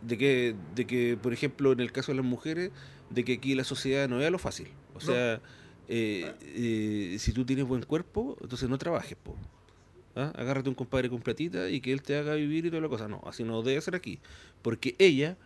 De 0.02 0.18
que, 0.18 0.56
de 0.76 0.88
que, 0.88 1.16
por 1.22 1.32
ejemplo, 1.32 1.72
en 1.72 1.80
el 1.80 1.92
caso 1.92 2.12
de 2.12 2.16
las 2.18 2.26
mujeres, 2.26 2.72
de 3.12 3.24
que 3.24 3.34
aquí 3.34 3.54
la 3.54 3.64
sociedad 3.64 4.10
no 4.10 4.18
vea 4.18 4.32
lo 4.32 4.40
fácil. 4.40 4.68
O 4.96 5.00
No. 5.00 5.00
sea, 5.02 5.42
eh, 5.88 6.34
eh, 6.42 7.18
si 7.20 7.34
tú 7.34 7.46
tienes 7.46 7.66
buen 7.66 7.84
cuerpo, 7.84 8.36
entonces 8.42 8.68
no 8.68 8.78
trabajes, 8.80 9.16
po. 9.22 9.36
¿Ah? 10.16 10.32
Agárrate 10.36 10.68
un 10.70 10.76
compadre 10.76 11.10
con 11.10 11.22
platita 11.22 11.70
y 11.70 11.80
que 11.82 11.94
él 11.94 12.02
te 12.02 12.18
haga 12.18 12.36
vivir 12.36 12.66
y 12.66 12.70
toda 12.70 12.82
la 12.82 12.90
cosa. 12.90 13.08
No, 13.08 13.22
así 13.26 13.44
no 13.44 13.62
debe 13.64 13.80
ser 13.82 13.96
aquí. 13.96 14.20
Porque 14.62 14.96
ella 15.00 15.38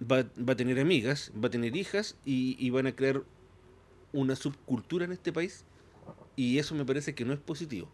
va, 0.00 0.24
va 0.38 0.52
a 0.52 0.56
tener 0.56 0.78
amigas, 0.78 1.32
va 1.42 1.48
a 1.48 1.50
tener 1.50 1.74
hijas 1.76 2.16
y, 2.24 2.56
y 2.58 2.70
van 2.70 2.86
a 2.86 2.94
crear 2.94 3.22
una 4.12 4.36
subcultura 4.36 5.04
en 5.06 5.12
este 5.12 5.32
país. 5.32 5.64
Y 6.36 6.58
eso 6.58 6.74
me 6.74 6.84
parece 6.84 7.14
que 7.14 7.24
no 7.24 7.32
es 7.32 7.38
positivo. 7.40 7.88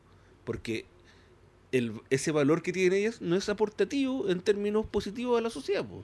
Porque 0.44 0.84
el, 1.72 2.00
ese 2.10 2.32
valor 2.32 2.62
que 2.62 2.72
tienen 2.72 2.94
ellas 2.98 3.20
no 3.20 3.36
es 3.36 3.48
aportativo 3.48 4.28
en 4.28 4.40
términos 4.40 4.86
positivos 4.86 5.38
a 5.38 5.42
la 5.42 5.50
sociedad. 5.50 5.84
po. 5.86 6.02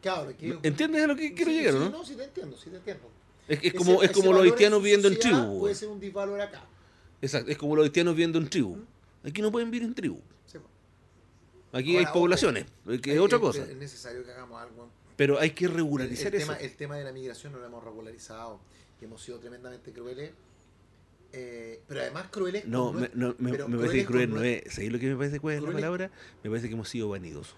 Claro, 0.00 0.32
que- 0.36 0.56
¿Entiendes 0.62 1.02
a 1.02 1.06
lo 1.08 1.16
que 1.16 1.34
quiero 1.34 1.50
Sí, 1.50 1.56
llegar, 1.58 1.72
sí, 1.74 1.78
no? 1.80 1.90
no? 1.90 2.04
sí 2.04 2.14
te 2.14 2.22
entiendo, 2.24 2.56
sí 2.56 2.70
te 2.70 2.76
entiendo. 2.76 3.10
Es, 3.48 3.58
es 3.58 3.64
Ese- 3.64 3.76
como, 3.76 4.02
es 4.02 4.12
como 4.12 4.32
los 4.32 4.42
haitianos 4.42 4.80
viviendo 4.80 5.08
en 5.08 5.18
tribu. 5.18 5.58
Puede 5.58 5.74
ser 5.74 5.88
un 5.88 5.98
disvalor 5.98 6.40
acá. 6.40 6.62
Exacto, 7.20 7.50
es 7.50 7.58
como 7.58 7.74
los 7.74 7.84
haitianos 7.84 8.14
viviendo 8.14 8.38
en 8.38 8.48
tribu. 8.48 8.76
Aquí 9.24 9.42
no 9.42 9.50
pueden 9.52 9.70
vivir 9.70 9.86
en 9.86 9.94
tribu. 9.94 10.20
Sí. 10.46 10.58
Aquí 11.72 11.96
Ahora, 11.96 12.08
hay 12.08 12.14
poblaciones, 12.14 12.66
que 13.02 13.14
es 13.14 13.20
otra 13.20 13.38
cosa. 13.38 13.62
Es 13.64 13.76
necesario 13.76 14.24
que 14.24 14.30
hagamos 14.32 14.60
algo. 14.62 14.88
Pero 15.16 15.38
hay 15.38 15.50
que 15.50 15.66
regularizar 15.68 16.34
el 16.34 16.40
eso. 16.42 16.52
tema, 16.52 16.56
el 16.64 16.76
tema 16.76 16.96
de 16.96 17.04
la 17.04 17.12
migración 17.12 17.52
no 17.52 17.58
lo 17.58 17.66
hemos 17.66 17.82
regularizado 17.84 18.60
y 19.00 19.04
hemos 19.04 19.22
sido 19.22 19.38
tremendamente 19.38 19.92
crueles. 19.92 20.32
eh, 21.32 21.82
pero 21.86 22.00
además 22.02 22.26
crueles. 22.30 22.64
No, 22.66 22.92
me, 22.92 23.10
no, 23.14 23.34
me, 23.38 23.50
me 23.52 23.76
parece 23.76 23.98
que 23.98 24.06
cruel 24.06 24.30
no 24.30 24.42
es. 24.42 24.62
¿Sabéis 24.72 24.92
lo 24.92 24.98
que 24.98 25.08
me 25.08 25.16
parece 25.16 25.40
cuál 25.40 25.56
es 25.56 25.62
la 25.62 25.72
palabra? 25.72 26.10
Me 26.42 26.48
parece 26.50 26.68
que 26.68 26.74
hemos 26.74 26.88
sido 26.88 27.08
vanidosos. 27.10 27.56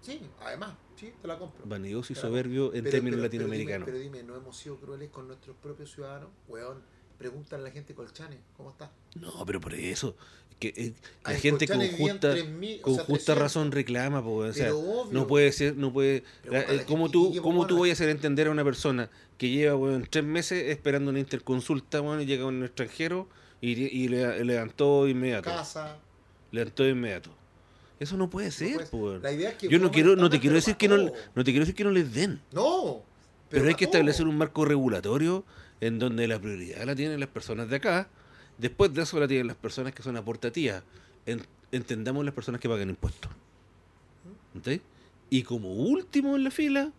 Sí, 0.00 0.20
además, 0.40 0.74
sí, 0.96 1.12
te 1.20 1.26
la 1.28 1.38
compro. 1.38 1.64
Vanidosos 1.66 2.10
y 2.12 2.14
soberbios 2.14 2.74
en 2.74 2.84
Pero- 2.84 2.90
términos 2.90 3.18
pero- 3.20 3.30
pero 3.30 3.42
dime- 3.44 3.56
latinoamericanos. 3.58 3.86
Pero 3.86 3.98
dime, 3.98 4.22
¿no 4.22 4.36
hemos 4.36 4.56
sido 4.56 4.76
crueles 4.78 5.10
con 5.10 5.26
nuestros 5.26 5.56
propios 5.56 5.92
ciudadanos? 5.92 6.30
Weón, 6.48 6.82
pregúntale 7.18 7.62
a 7.62 7.66
la 7.66 7.70
gente 7.72 7.94
colchane, 7.94 8.38
¿cómo 8.56 8.70
está? 8.70 8.90
No, 9.16 9.44
pero 9.46 9.60
por 9.60 9.74
eso. 9.74 10.16
Que, 10.60 10.68
eh, 10.76 10.92
la 11.24 11.32
en 11.34 11.40
gente 11.40 11.66
con 11.66 11.80
justa, 11.90 12.32
3.000, 12.34 12.78
o 12.78 12.82
con 12.82 12.94
sea, 12.94 13.04
justa 13.04 13.34
300. 13.34 13.38
razón 13.38 13.72
reclama. 13.72 14.22
po, 14.22 14.36
o 14.36 14.52
sea, 14.52 14.70
no 15.10 15.26
puede 15.26 15.50
ser, 15.52 15.76
no 15.76 15.92
puede. 15.92 16.22
Pero 16.42 16.52
la- 16.54 16.60
eh, 16.62 16.84
¿Cómo 16.86 17.08
tú, 17.10 17.34
cómo 17.42 17.66
tú 17.66 17.80
vas 17.80 17.90
a 17.90 17.92
hacer 17.94 18.08
entender 18.08 18.46
a 18.46 18.50
una 18.50 18.62
persona 18.64 19.10
que 19.36 19.48
lleva 19.50 19.74
weón, 19.76 20.06
tres 20.08 20.24
meses 20.24 20.70
esperando 20.70 21.10
una 21.10 21.18
interconsulta 21.18 22.00
weón, 22.00 22.20
y 22.22 22.26
llega 22.26 22.46
un 22.46 22.62
extranjero 22.64 23.28
y, 23.60 23.72
y 23.72 24.08
le, 24.08 24.44
levantó 24.44 25.08
inmediato? 25.08 25.50
Casa. 25.50 25.98
Levantó 26.52 26.86
inmediato. 26.88 27.30
Eso 27.98 28.16
no 28.16 28.30
puede 28.30 28.50
ser, 28.52 28.74
puede- 28.76 28.86
po, 28.86 28.96
weón. 28.98 29.22
La 29.22 29.32
idea 29.32 29.50
es 29.50 29.56
que 29.56 29.68
Yo 29.68 29.78
no 29.80 29.90
quiero, 29.90 30.14
no 30.14 30.30
te 30.30 30.38
quiero 30.38 30.54
decir 30.54 30.76
que 30.76 30.86
no, 30.88 30.96
no 30.98 31.10
te 31.44 31.50
quiero 31.50 31.60
decir 31.60 31.74
que 31.74 31.84
no 31.84 31.90
les 31.90 32.12
den. 32.14 32.40
No. 32.52 33.02
Pero, 33.50 33.66
hay 33.68 33.74
que 33.74 33.84
establecer 33.84 34.26
un 34.26 34.36
marco 34.38 34.64
regulatorio 34.64 35.44
en 35.80 35.98
donde 35.98 36.26
la 36.28 36.38
prioridad 36.38 36.84
la 36.84 36.94
tienen 36.94 37.20
las 37.20 37.28
personas 37.28 37.68
de 37.68 37.76
acá. 37.76 38.08
Después 38.58 38.92
de 38.94 39.02
eso 39.02 39.18
la 39.18 39.26
tienen 39.28 39.46
las 39.48 39.56
personas 39.56 39.92
que 39.94 40.02
son 40.02 40.16
aportativas. 40.16 40.82
En- 41.26 41.46
entendamos 41.72 42.24
las 42.24 42.34
personas 42.34 42.60
que 42.60 42.68
pagan 42.68 42.88
impuestos. 42.90 43.30
¿Ok? 44.58 44.80
Y 45.30 45.42
como 45.42 45.72
último 45.72 46.36
en 46.36 46.44
la 46.44 46.50
fila 46.50 46.92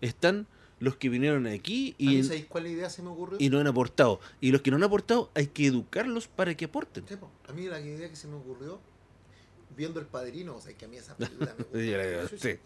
están 0.00 0.46
los 0.78 0.96
que 0.96 1.08
vinieron 1.10 1.46
aquí 1.46 1.94
¿A 1.98 2.02
mí 2.04 2.14
y, 2.16 2.22
sabéis 2.22 2.46
cuál 2.46 2.66
idea 2.66 2.88
se 2.88 3.02
me 3.02 3.08
ocurrió? 3.10 3.36
y 3.40 3.50
no 3.50 3.58
han 3.58 3.66
aportado. 3.66 4.20
Y 4.40 4.50
los 4.52 4.62
que 4.62 4.70
no 4.70 4.76
han 4.76 4.84
aportado 4.84 5.30
hay 5.34 5.48
que 5.48 5.66
educarlos 5.66 6.28
para 6.28 6.54
que 6.56 6.66
aporten. 6.66 7.04
Sí. 7.08 7.16
A 7.48 7.52
mí 7.52 7.66
la 7.66 7.80
idea 7.80 8.08
que 8.08 8.16
se 8.16 8.28
me 8.28 8.36
ocurrió, 8.36 8.80
viendo 9.76 10.00
El 10.00 10.06
Padrino, 10.06 10.56
o 10.56 10.60
sea, 10.60 10.72
que 10.74 10.84
a 10.84 10.88
mí 10.88 10.96
esa 10.96 11.16
película 11.18 11.54
me 11.58 11.64
gusta. 12.22 12.36
Sí, 12.38 12.58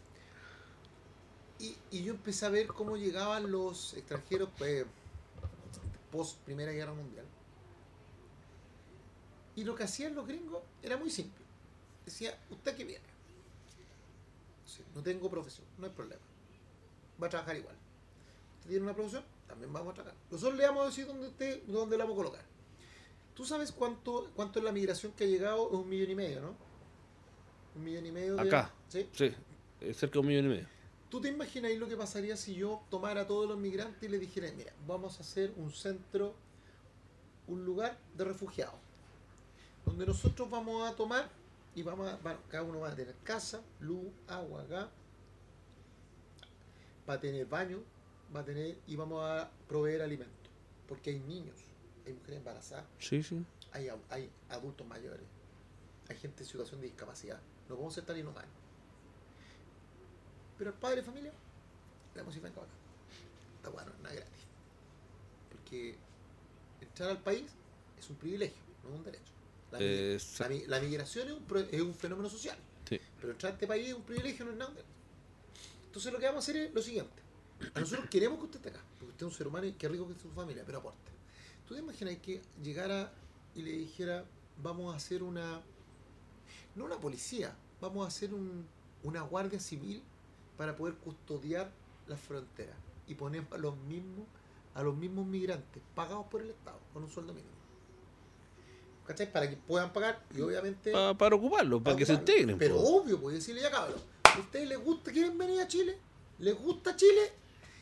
y 1.91 2.03
yo 2.03 2.13
empecé 2.13 2.45
a 2.47 2.51
ver 2.51 2.67
cómo 2.67 2.97
llegaban 2.97 3.51
los 3.51 3.95
extranjeros 3.95 4.51
pues, 4.59 4.85
post 6.15 6.39
Primera 6.45 6.71
Guerra 6.71 6.95
Mundial. 6.95 7.27
Y 9.57 9.65
lo 9.65 9.75
que 9.75 9.83
hacían 9.83 10.15
los 10.15 10.27
gringos 10.27 10.63
era 10.83 10.97
muy 10.97 11.11
simple. 11.11 11.45
Decía, 12.05 12.39
¿usted 12.51 12.77
qué 12.77 12.85
viene? 12.85 13.05
Sí, 14.65 14.83
no 14.95 15.03
tengo 15.03 15.29
profesión, 15.29 15.67
no 15.79 15.87
hay 15.87 15.93
problema. 15.93 16.23
Va 17.21 17.27
a 17.27 17.31
trabajar 17.31 17.57
igual. 17.57 17.75
¿Usted 18.59 18.71
tiene 18.71 18.85
una 18.85 18.95
profesión? 18.95 19.25
También 19.49 19.73
vamos 19.73 19.91
a 19.93 19.95
trabajar. 19.95 20.19
Nosotros 20.31 20.57
le 20.59 20.67
vamos 20.67 20.83
a 20.85 20.87
decir 20.87 21.07
dónde, 21.07 21.27
usted, 21.29 21.63
dónde 21.67 21.99
la 21.99 22.05
vamos 22.05 22.17
a 22.19 22.23
colocar. 22.23 22.45
¿Tú 23.35 23.45
sabes 23.45 23.73
cuánto, 23.73 24.31
cuánto 24.37 24.61
es 24.61 24.65
la 24.65 24.71
migración 24.73 25.13
que 25.13 25.25
ha 25.25 25.27
llegado? 25.27 25.67
Es 25.69 25.75
un 25.75 25.89
millón 25.89 26.11
y 26.11 26.15
medio, 26.15 26.41
¿no? 26.41 26.55
Un 27.75 27.85
millón 27.85 28.07
y 28.07 28.13
medio. 28.13 28.37
de- 28.37 28.43
Acá. 28.43 28.73
¿Sí? 28.89 29.09
Sí, 29.13 29.35
cerca 29.93 30.13
de 30.15 30.19
un 30.21 30.27
millón 30.29 30.45
y 30.47 30.49
medio. 30.49 30.69
¿Tú 31.15 31.21
te 31.21 31.29
imaginas 31.29 31.71
lo 31.77 31.87
que 31.87 31.97
pasaría 31.97 32.37
si 32.37 32.57
yo 32.57 32.83
tomara 32.91 33.21
a 33.21 33.27
todos 33.29 33.49
los 33.49 33.57
migrantes 33.57 34.03
y 34.03 34.09
les 34.09 34.19
dijera, 34.19 34.51
mira, 34.57 34.73
vamos 34.85 35.17
a 35.17 35.21
hacer 35.23 35.53
un 35.57 35.71
centro, 35.71 36.35
un 37.47 37.65
lugar 37.65 37.97
de 38.17 38.25
refugiados, 38.25 38.75
donde 39.87 40.07
nosotros 40.07 40.51
vamos 40.51 40.91
a 40.91 40.97
tomar 40.97 41.31
y 41.77 41.85
vamos 41.85 42.11
a, 42.11 42.17
bueno, 42.17 42.41
cada 42.51 42.65
uno 42.65 42.81
va 42.81 42.89
a 42.89 42.97
tener 42.97 43.15
casa, 43.23 43.63
luz, 43.79 44.09
agua, 44.27 44.65
gas, 44.65 44.89
va 47.09 47.15
a 47.15 47.21
tener 47.21 47.47
baño, 47.47 47.79
va 48.35 48.41
a 48.41 48.45
tener 48.45 48.77
y 48.89 48.97
vamos 48.97 49.23
a 49.25 49.49
proveer 49.69 50.03
alimentos, 50.03 50.51
porque 50.89 51.11
hay 51.11 51.21
niños, 51.21 51.55
hay 52.05 52.13
mujeres 52.13 52.39
embarazadas, 52.39 52.87
Sí, 52.99 53.23
sí. 53.23 53.47
hay, 53.71 53.89
hay 54.11 54.29
adultos 54.49 54.85
mayores, 54.85 55.27
hay 56.09 56.17
gente 56.17 56.43
en 56.43 56.47
situación 56.49 56.81
de 56.81 56.89
discapacidad. 56.89 57.39
No 57.69 57.77
podemos 57.77 57.95
ser 57.95 58.05
tan 58.05 58.19
inhumanos. 58.19 58.64
Pero 60.59 60.71
el 60.71 60.77
padre 60.77 60.97
de 60.97 61.03
familia, 61.03 61.33
le 62.15 62.19
damos 62.21 62.35
venga 62.35 62.49
acá. 62.49 62.71
Está 63.57 63.71
bueno, 63.71 63.93
no 64.03 64.09
es 64.09 64.15
gratis. 64.17 64.41
Porque 65.51 65.97
entrar 66.81 67.11
al 67.11 67.19
país 67.23 67.45
es 67.99 68.11
un 68.11 68.17
privilegio, 68.17 68.63
no 68.83 68.91
es 68.91 68.97
un 68.97 69.05
derecho. 69.05 69.33
La, 69.73 69.79
la 69.79 70.69
la 70.69 70.81
migración 70.81 71.29
es 71.29 71.35
un, 71.35 71.43
pro- 71.45 71.61
es 71.61 71.81
un 71.81 71.95
fenómeno 71.95 72.29
social. 72.29 72.57
Sí. 72.89 73.01
Pero 73.21 73.33
entrar 73.33 73.53
a 73.53 73.55
este 73.55 73.67
país 73.67 73.89
es 73.89 73.95
un 73.95 74.03
privilegio, 74.03 74.45
no 74.45 74.53
es 74.53 74.57
nada. 74.59 74.71
un 74.71 74.77
derecho. 74.77 74.95
Entonces 75.87 76.13
lo 76.13 76.19
que 76.19 76.27
vamos 76.27 76.45
a 76.47 76.51
hacer 76.51 76.57
es 76.65 76.75
lo 76.75 76.83
siguiente. 76.83 77.23
A 77.75 77.81
nosotros 77.81 78.09
queremos 78.11 78.39
que 78.39 78.45
usted 78.45 78.57
esté 78.59 78.69
acá, 78.71 78.81
porque 78.99 79.13
usted 79.13 79.27
es 79.27 79.33
un 79.33 79.37
ser 79.39 79.47
humano 79.47 79.67
y 79.67 79.73
qué 79.73 79.89
rico 79.89 80.07
que 80.07 80.13
esté 80.13 80.25
su 80.25 80.31
familia, 80.35 80.63
pero 80.67 80.79
aporte. 80.79 81.11
¿Tú 81.67 81.75
te 81.75 81.81
imaginas 81.81 82.17
que 82.19 82.43
llegara 82.63 83.13
y 83.55 83.63
le 83.63 83.71
dijera, 83.73 84.25
vamos 84.63 84.93
a 84.93 84.97
hacer 84.97 85.23
una, 85.23 85.63
no 86.75 86.85
una 86.85 86.99
policía, 86.99 87.57
vamos 87.81 88.05
a 88.05 88.09
hacer 88.09 88.35
un- 88.35 88.67
una 89.03 89.23
guardia 89.23 89.59
civil 89.61 90.03
para 90.57 90.77
poder 90.77 90.95
custodiar 90.97 91.71
las 92.07 92.21
fronteras 92.21 92.77
y 93.07 93.15
ponemos 93.15 93.53
a 93.53 93.59
los 93.59 93.77
mismos, 93.77 94.27
a 94.75 94.83
los 94.83 94.97
mismos 94.97 95.27
migrantes 95.27 95.83
pagados 95.95 96.27
por 96.27 96.43
el 96.43 96.51
Estado 96.51 96.79
con 96.93 97.03
un 97.05 97.11
sueldo 97.11 97.33
mínimo? 97.33 97.53
¿Cachai? 99.07 99.31
Para 99.31 99.51
que 99.51 99.57
puedan 99.57 99.93
pagar 99.93 100.25
y 100.35 100.41
obviamente... 100.41 100.91
Pa- 100.93 101.17
para 101.17 101.37
ocuparlos, 101.37 101.83
para 101.83 101.97
que 101.97 102.07
se 102.07 102.15
ocuparlo. 102.15 102.33
integren. 102.33 102.59
Pero 102.59 102.77
po. 102.77 102.97
obvio, 102.97 103.21
pues 103.21 103.35
decirle 103.37 103.61
ya 103.61 103.71
cabrón, 103.71 103.99
¿a 104.25 104.39
ustedes 104.41 104.69
les 104.69 104.79
gusta, 104.83 105.13
quieren 105.13 105.37
venir 105.37 105.61
a 105.61 105.69
Chile? 105.69 105.99
¿Les 106.39 106.59
gusta 106.59 106.97
Chile? 106.97 107.33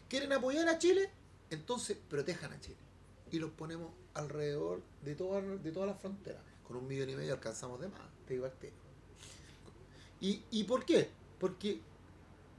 ¿Quieren 0.09 0.33
apoyar 0.33 0.69
a 0.69 0.79
Chile? 0.79 1.09
Entonces 1.51 1.97
protejan 2.09 2.53
a 2.53 2.61
Chile. 2.61 2.77
Y 3.31 3.39
los 3.39 3.51
ponemos 3.51 3.91
alrededor 4.15 4.83
de 5.03 5.15
todas 5.15 5.63
de 5.63 5.71
todas 5.71 5.89
las 5.89 5.99
fronteras. 6.01 6.43
Con 6.67 6.77
un 6.77 6.89
millón 6.89 7.09
y 7.11 7.15
medio 7.15 7.35
alcanzamos 7.35 7.81
de 7.81 7.89
más, 7.89 8.01
te 8.27 8.35
digo 8.35 8.45
al. 8.47 8.53
¿Y, 10.21 10.43
¿Y 10.51 10.65
por 10.65 10.85
qué? 10.85 11.09
Porque 11.39 11.81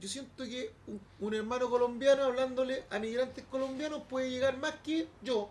yo 0.00 0.08
siento 0.08 0.44
que 0.44 0.72
un, 0.86 1.00
un 1.20 1.34
hermano 1.34 1.70
colombiano 1.70 2.24
hablándole 2.24 2.84
a 2.90 2.98
migrantes 2.98 3.44
colombianos 3.50 4.02
puede 4.08 4.30
llegar 4.30 4.56
más 4.58 4.74
que 4.84 5.08
yo. 5.22 5.50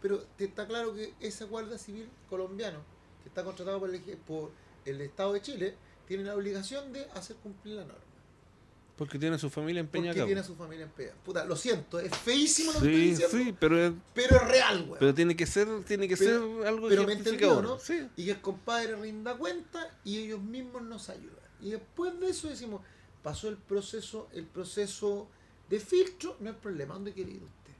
Pero 0.00 0.18
te 0.36 0.44
está 0.44 0.66
claro 0.66 0.94
que 0.94 1.12
ese 1.20 1.44
guardia 1.44 1.76
civil 1.76 2.08
colombiano, 2.30 2.78
que 3.22 3.28
está 3.28 3.44
contratado 3.44 3.78
por 3.80 3.94
el, 3.94 4.00
por 4.00 4.50
el 4.86 5.00
Estado 5.02 5.34
de 5.34 5.42
Chile, 5.42 5.74
tiene 6.08 6.24
la 6.24 6.34
obligación 6.34 6.92
de 6.92 7.04
hacer 7.14 7.36
cumplir 7.36 7.76
la 7.76 7.84
norma. 7.84 8.04
Porque 8.96 9.18
tiene 9.18 9.36
a 9.36 9.38
su 9.38 9.48
familia 9.48 9.82
Porque 9.82 9.98
empeñada 9.98 10.20
acá. 10.20 10.26
tiene 10.26 10.40
a 10.40 10.44
su 10.44 10.54
familia 10.56 10.84
en 10.84 10.90
pega. 10.92 11.14
Puta, 11.24 11.44
lo 11.46 11.56
siento, 11.56 11.98
es 12.00 12.14
feísimo 12.16 12.72
lo 12.72 12.80
que 12.80 12.86
estoy 12.86 13.00
Sí, 13.02 13.10
diciendo, 13.10 13.38
sí, 13.50 13.56
pero, 13.58 13.86
es- 13.86 13.92
pero 14.14 14.36
es 14.36 14.48
real, 14.48 14.82
weón. 14.86 14.96
pero 14.98 15.14
tiene 15.14 15.36
que 15.36 15.46
ser, 15.46 15.68
tiene 15.84 16.06
que 16.08 16.16
Pero- 16.18 16.58
ser 16.58 16.66
algo 16.66 16.88
pero 16.88 17.06
me 17.06 17.14
entendió, 17.14 17.62
¿no? 17.62 17.78
Sí. 17.78 18.06
y 18.16 18.26
que 18.26 18.30
el 18.32 18.40
compadre 18.42 18.96
rinda 18.96 19.36
cuenta 19.38 19.90
y 20.04 20.18
ellos 20.18 20.40
mismos 20.42 20.82
nos 20.82 21.08
ayudan. 21.08 21.38
Y 21.62 21.70
después 21.70 22.18
de 22.20 22.28
eso 22.28 22.48
decimos, 22.48 22.82
pasó 23.22 23.48
el 23.48 23.56
proceso, 23.56 24.28
el 24.32 24.44
proceso 24.44 25.28
de 25.68 25.80
filtro, 25.80 26.36
no 26.40 26.50
hay 26.50 26.56
problema, 26.56 26.94
¿dónde 26.94 27.12
quiere 27.12 27.32
ir 27.32 27.42
usted? 27.42 27.72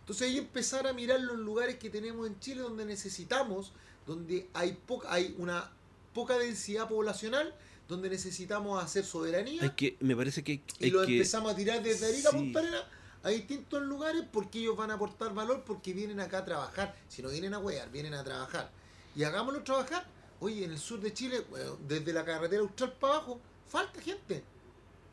Entonces 0.00 0.28
ahí 0.28 0.38
empezar 0.38 0.86
a 0.86 0.92
mirar 0.92 1.20
los 1.20 1.38
lugares 1.38 1.76
que 1.76 1.90
tenemos 1.90 2.26
en 2.26 2.38
Chile 2.40 2.62
donde 2.62 2.84
necesitamos, 2.84 3.72
donde 4.06 4.48
hay 4.54 4.72
poca, 4.72 5.12
hay 5.12 5.34
una 5.38 5.70
poca 6.14 6.38
densidad 6.38 6.88
poblacional, 6.88 7.54
donde 7.88 8.08
necesitamos 8.08 8.82
hacer 8.82 9.04
soberanía 9.04 9.62
Hay 9.62 9.70
que, 9.70 9.96
me 10.00 10.14
parece 10.14 10.44
que 10.44 10.52
hay, 10.52 10.62
y 10.78 10.84
hay 10.84 10.90
lo 10.90 11.04
que 11.04 11.12
empezamos 11.14 11.52
a 11.52 11.56
tirar 11.56 11.82
desde 11.82 12.06
Arica 12.06 12.28
a 12.28 12.32
Sí. 12.32 12.38
Punta 12.38 12.60
Arenas 12.60 12.84
a 13.22 13.30
distintos 13.30 13.82
lugares 13.82 14.24
porque 14.30 14.60
ellos 14.60 14.76
van 14.76 14.90
a 14.90 14.94
aportar 14.94 15.34
valor 15.34 15.62
porque 15.64 15.92
vienen 15.92 16.20
acá 16.20 16.38
a 16.38 16.44
trabajar. 16.44 16.96
Si 17.08 17.22
no 17.22 17.28
vienen 17.28 17.54
a 17.54 17.58
huear, 17.58 17.90
vienen 17.90 18.14
a 18.14 18.24
trabajar. 18.24 18.70
Y 19.14 19.24
hagámoslo 19.24 19.62
trabajar. 19.62 20.06
Oye, 20.40 20.64
en 20.64 20.70
el 20.70 20.78
sur 20.78 21.00
de 21.00 21.12
Chile, 21.12 21.44
desde 21.86 22.12
la 22.12 22.24
carretera 22.24 22.62
austral 22.62 22.94
para 22.94 23.16
abajo, 23.16 23.40
falta 23.70 24.00
gente. 24.00 24.42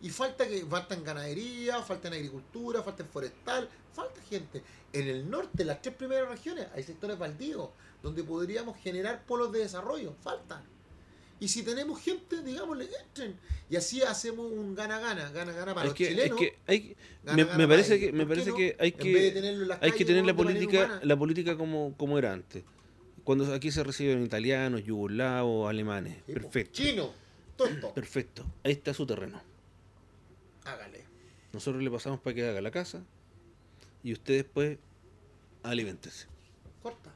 Y 0.01 0.09
falta 0.09 0.47
que 0.47 0.63
falta 0.65 0.93
en 0.93 1.03
ganadería, 1.03 1.81
falta 1.81 2.07
en 2.09 2.15
agricultura, 2.15 2.83
falta 2.83 3.03
en 3.03 3.09
forestal, 3.09 3.69
falta 3.93 4.21
gente. 4.29 4.61
En 4.93 5.07
el 5.07 5.29
norte, 5.29 5.63
las 5.65 5.81
tres 5.81 5.95
primeras 5.95 6.29
regiones, 6.29 6.67
hay 6.75 6.83
sectores 6.83 7.17
baldíos 7.17 7.69
donde 8.03 8.23
podríamos 8.23 8.77
generar 8.77 9.23
polos 9.25 9.51
de 9.51 9.59
desarrollo. 9.59 10.13
Faltan. 10.21 10.63
Y 11.39 11.47
si 11.47 11.63
tenemos 11.63 12.01
gente, 12.01 12.41
digámosle, 12.41 12.89
entren. 13.05 13.35
Y 13.69 13.75
así 13.75 14.01
hacemos 14.01 14.51
un 14.51 14.75
gana-gana, 14.75 15.29
gana-gana 15.31 15.73
para 15.73 15.85
los 15.87 15.95
que, 15.95 16.07
chilenos. 16.07 16.39
que, 16.39 16.57
hay, 16.65 16.95
gana, 17.23 17.35
me, 17.35 17.43
gana 17.43 17.57
me 17.57 17.67
parece 17.67 17.99
que, 17.99 18.11
me 18.11 18.25
¿Por 18.25 18.27
qué 18.27 18.27
parece 18.27 18.49
no? 18.49 18.55
que 18.55 18.75
hay 18.79 18.91
que, 18.91 19.31
las 19.65 19.81
hay 19.81 19.91
que 19.91 19.97
calles, 19.97 20.07
tener 20.07 20.25
la 20.25 20.35
política, 20.35 20.99
la 21.03 21.17
política 21.17 21.57
como, 21.57 21.95
como 21.95 22.17
era 22.17 22.33
antes. 22.33 22.63
Cuando 23.23 23.53
aquí 23.53 23.71
se 23.71 23.83
reciben 23.83 24.23
italianos, 24.23 24.83
yugoslavos, 24.83 25.69
alemanes. 25.69 26.17
Sí. 26.25 26.33
Perfecto. 26.33 26.71
Chino, 26.73 27.11
tonto. 27.57 27.93
Perfecto. 27.93 28.45
Ahí 28.63 28.71
está 28.73 28.93
su 28.93 29.05
terreno. 29.05 29.41
Hágale. 30.65 31.05
Nosotros 31.53 31.81
le 31.83 31.89
pasamos 31.91 32.19
para 32.19 32.33
que 32.35 32.47
haga 32.47 32.61
la 32.61 32.71
casa 32.71 33.03
y 34.03 34.13
usted 34.13 34.35
después 34.35 34.77
aliméntese. 35.63 36.27
Corta. 36.83 37.11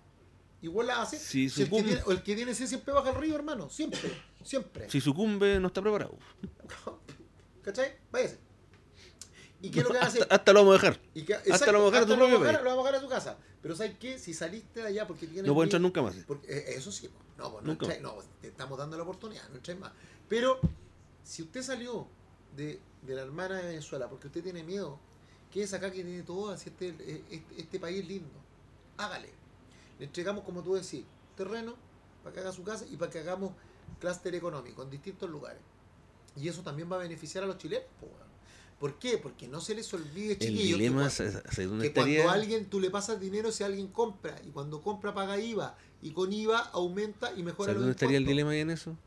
Igual 0.62 0.88
la 0.88 1.02
hace. 1.02 1.18
Si 1.18 1.50
Si 1.50 1.64
el, 1.64 1.70
que 1.70 1.84
tiene, 1.84 2.02
el 2.08 2.24
que 2.24 2.36
tiene 2.36 2.54
siempre 2.56 2.94
baja 2.94 3.10
al 3.10 3.16
río, 3.16 3.36
hermano. 3.36 3.70
Siempre. 3.70 4.00
Siempre. 4.44 4.90
Si 4.90 5.02
sucumbe, 5.02 5.60
no 5.60 5.68
está 5.68 5.82
preparado. 5.82 6.18
¿Cachai? 7.64 7.94
Váyase. 8.12 8.40
¿Y 9.64 9.70
qué 9.70 9.80
es 9.82 9.86
lo 9.86 9.92
que 9.92 10.00
hace? 10.00 10.22
Hasta, 10.22 10.36
hasta 10.36 10.54
lo 10.54 10.60
vamos 10.62 10.74
a 10.80 10.82
dejar. 10.82 11.00
Y 11.14 11.22
que- 11.24 11.36
hasta 11.36 11.50
exacto, 11.50 11.72
lo 11.74 11.78
vamos 11.80 11.94
a 11.94 12.00
dejar 12.00 12.04
a 12.04 12.08
tu 12.08 12.14
hasta 12.14 12.26
propio 12.26 12.46
país. 12.48 12.64
lo 12.64 12.70
vamos 12.70 12.84
a 12.86 12.88
dejar 12.92 13.00
a 13.00 13.04
tu 13.04 13.10
casa. 13.10 13.38
Pero 13.62 13.76
¿sabes 13.76 13.98
qué? 14.00 14.18
Si 14.18 14.34
saliste 14.34 14.82
de 14.82 14.88
allá 14.88 15.06
porque 15.06 15.28
tienes 15.28 15.46
No 15.46 15.54
puede 15.54 15.66
entrar 15.68 15.82
nunca 15.82 16.02
más. 16.02 16.16
Porque, 16.28 16.48
eh, 16.52 16.64
eso 16.76 16.92
sí, 16.92 17.08
no, 17.38 17.52
pues, 17.52 17.64
no, 17.64 17.72
Nunca 17.74 17.86
entráis- 17.86 18.02
no, 18.02 18.16
pues, 18.16 18.28
te 18.42 18.48
estamos 18.48 18.78
dando 18.80 18.98
la 18.98 19.04
oportunidad, 19.04 19.48
no 19.50 19.58
entréis 19.58 19.80
más. 19.80 19.92
Pero 20.32 20.62
si 21.26 21.42
usted 21.42 21.62
salió 21.62 22.08
de, 22.56 22.80
de 23.02 23.16
la 23.16 23.24
hermana 23.24 23.58
de 23.58 23.68
Venezuela 23.68 24.08
porque 24.10 24.28
usted 24.28 24.42
tiene 24.42 24.64
miedo, 24.64 24.98
que 25.52 25.62
es 25.64 25.74
acá 25.74 25.92
que 25.92 26.04
tiene 26.06 26.24
todo, 26.24 26.52
así 26.52 26.70
este, 26.70 26.96
eh, 27.00 27.22
este, 27.30 27.62
este 27.62 27.80
país 27.82 28.08
lindo, 28.08 28.32
hágale. 28.96 29.28
Le 30.00 30.06
entregamos, 30.06 30.46
como 30.46 30.64
tú 30.64 30.76
decís, 30.76 31.04
terreno 31.36 31.76
para 32.24 32.34
que 32.34 32.40
haga 32.40 32.54
su 32.54 32.64
casa 32.64 32.86
y 32.90 32.96
para 32.96 33.12
que 33.12 33.20
hagamos 33.20 33.52
clúster 34.00 34.34
económico 34.34 34.84
en 34.84 34.90
distintos 34.90 35.30
lugares. 35.30 35.60
Y 36.38 36.48
eso 36.48 36.62
también 36.62 36.90
va 36.90 36.96
a 36.96 37.00
beneficiar 37.00 37.44
a 37.44 37.48
los 37.48 37.58
chilenos. 37.58 37.86
¿Por 38.80 38.98
qué? 39.00 39.18
Porque 39.18 39.50
no 39.50 39.60
se 39.60 39.76
les 39.76 39.94
olvide, 39.94 40.38
chiquillos, 40.38 40.80
que 40.80 40.88
cuando- 40.92 41.10
¿sabes 41.10 41.34
¿sabes 41.52 41.70
dónde 41.70 41.88
que 41.90 41.94
cuando 41.94 42.14
estaría? 42.14 42.32
alguien 42.32 42.70
tú 42.70 42.80
le 42.80 42.90
pasas 42.90 43.20
dinero 43.20 43.52
si 43.52 43.66
alguien 43.66 43.88
compra 43.90 44.42
y 44.48 44.52
cuando 44.52 44.82
compra 44.82 45.14
paga 45.14 45.38
IVA 45.38 45.76
y 46.02 46.12
con 46.14 46.32
IVA 46.32 46.58
aumenta 46.72 47.34
y 47.34 47.44
mejora 47.44 47.74
¿Sabes 47.74 47.76
los 47.76 47.82
dónde 47.82 47.92
estaría 47.92 48.18
el 48.18 48.24
impuestos. 48.24 48.38
dilema 48.38 48.50
ahí 48.52 48.60
en 48.62 48.70
eso? 48.72 48.98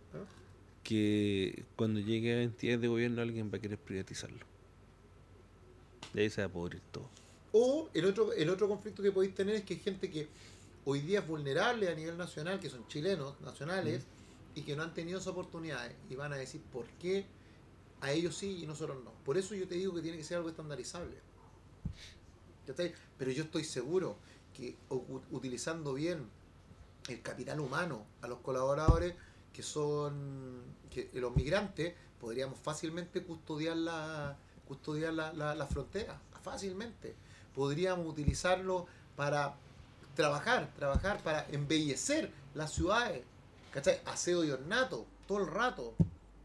Que 0.84 1.64
cuando 1.76 1.98
llegue 1.98 2.34
a 2.34 2.42
entidades 2.42 2.80
de 2.80 2.88
gobierno 2.88 3.22
alguien 3.22 3.50
va 3.52 3.56
a 3.58 3.60
querer 3.60 3.78
privatizarlo. 3.78 4.44
De 6.12 6.22
ahí 6.22 6.30
se 6.30 6.42
va 6.42 6.46
a 6.46 6.50
pudrir 6.50 6.80
todo. 6.92 7.08
O 7.52 7.88
el 7.94 8.04
otro, 8.04 8.32
el 8.32 8.48
otro 8.50 8.68
conflicto 8.68 9.02
que 9.02 9.10
podéis 9.10 9.34
tener 9.34 9.56
es 9.56 9.62
que 9.64 9.74
hay 9.74 9.80
gente 9.80 10.10
que 10.10 10.28
hoy 10.84 11.00
día 11.00 11.20
es 11.20 11.26
vulnerable 11.26 11.88
a 11.88 11.94
nivel 11.94 12.16
nacional, 12.16 12.60
que 12.60 12.68
son 12.70 12.86
chilenos, 12.88 13.40
nacionales, 13.40 14.02
Mm. 14.02 14.58
y 14.58 14.62
que 14.62 14.76
no 14.76 14.82
han 14.84 14.94
tenido 14.94 15.18
esas 15.18 15.28
oportunidades. 15.32 15.96
Y 16.10 16.14
van 16.14 16.32
a 16.32 16.36
decir, 16.36 16.60
¿por 16.72 16.84
qué 17.00 17.24
a 18.00 18.12
ellos 18.12 18.36
sí 18.36 18.60
y 18.62 18.66
nosotros 18.66 19.02
no? 19.02 19.10
Por 19.24 19.36
eso 19.38 19.54
yo 19.54 19.66
te 19.66 19.74
digo 19.76 19.94
que 19.94 20.02
tiene 20.02 20.18
que 20.18 20.24
ser 20.24 20.36
algo 20.36 20.48
estandarizable. 20.50 21.16
Pero 23.18 23.30
yo 23.30 23.44
estoy 23.44 23.64
seguro 23.64 24.16
que 24.52 24.76
utilizando 25.30 25.94
bien 25.94 26.28
el 27.08 27.20
capital 27.22 27.60
humano 27.60 28.06
a 28.22 28.28
los 28.28 28.38
colaboradores 28.40 29.14
que 29.54 29.62
son 29.62 30.62
que 30.90 31.10
los 31.14 31.34
migrantes 31.34 31.94
podríamos 32.20 32.58
fácilmente 32.58 33.22
custodiar 33.22 33.76
la 33.76 34.36
custodiar 34.68 35.14
la, 35.14 35.32
la, 35.32 35.66
frontera 35.66 36.20
fácilmente 36.42 37.14
podríamos 37.54 38.06
utilizarlo 38.06 38.86
para 39.16 39.54
trabajar 40.14 40.70
trabajar 40.76 41.22
para 41.22 41.46
embellecer 41.50 42.30
las 42.54 42.72
ciudades 42.72 43.24
¿cachai? 43.72 44.00
aseo 44.04 44.44
y 44.44 44.50
ornato 44.50 45.06
todo 45.26 45.38
el 45.38 45.46
rato 45.46 45.94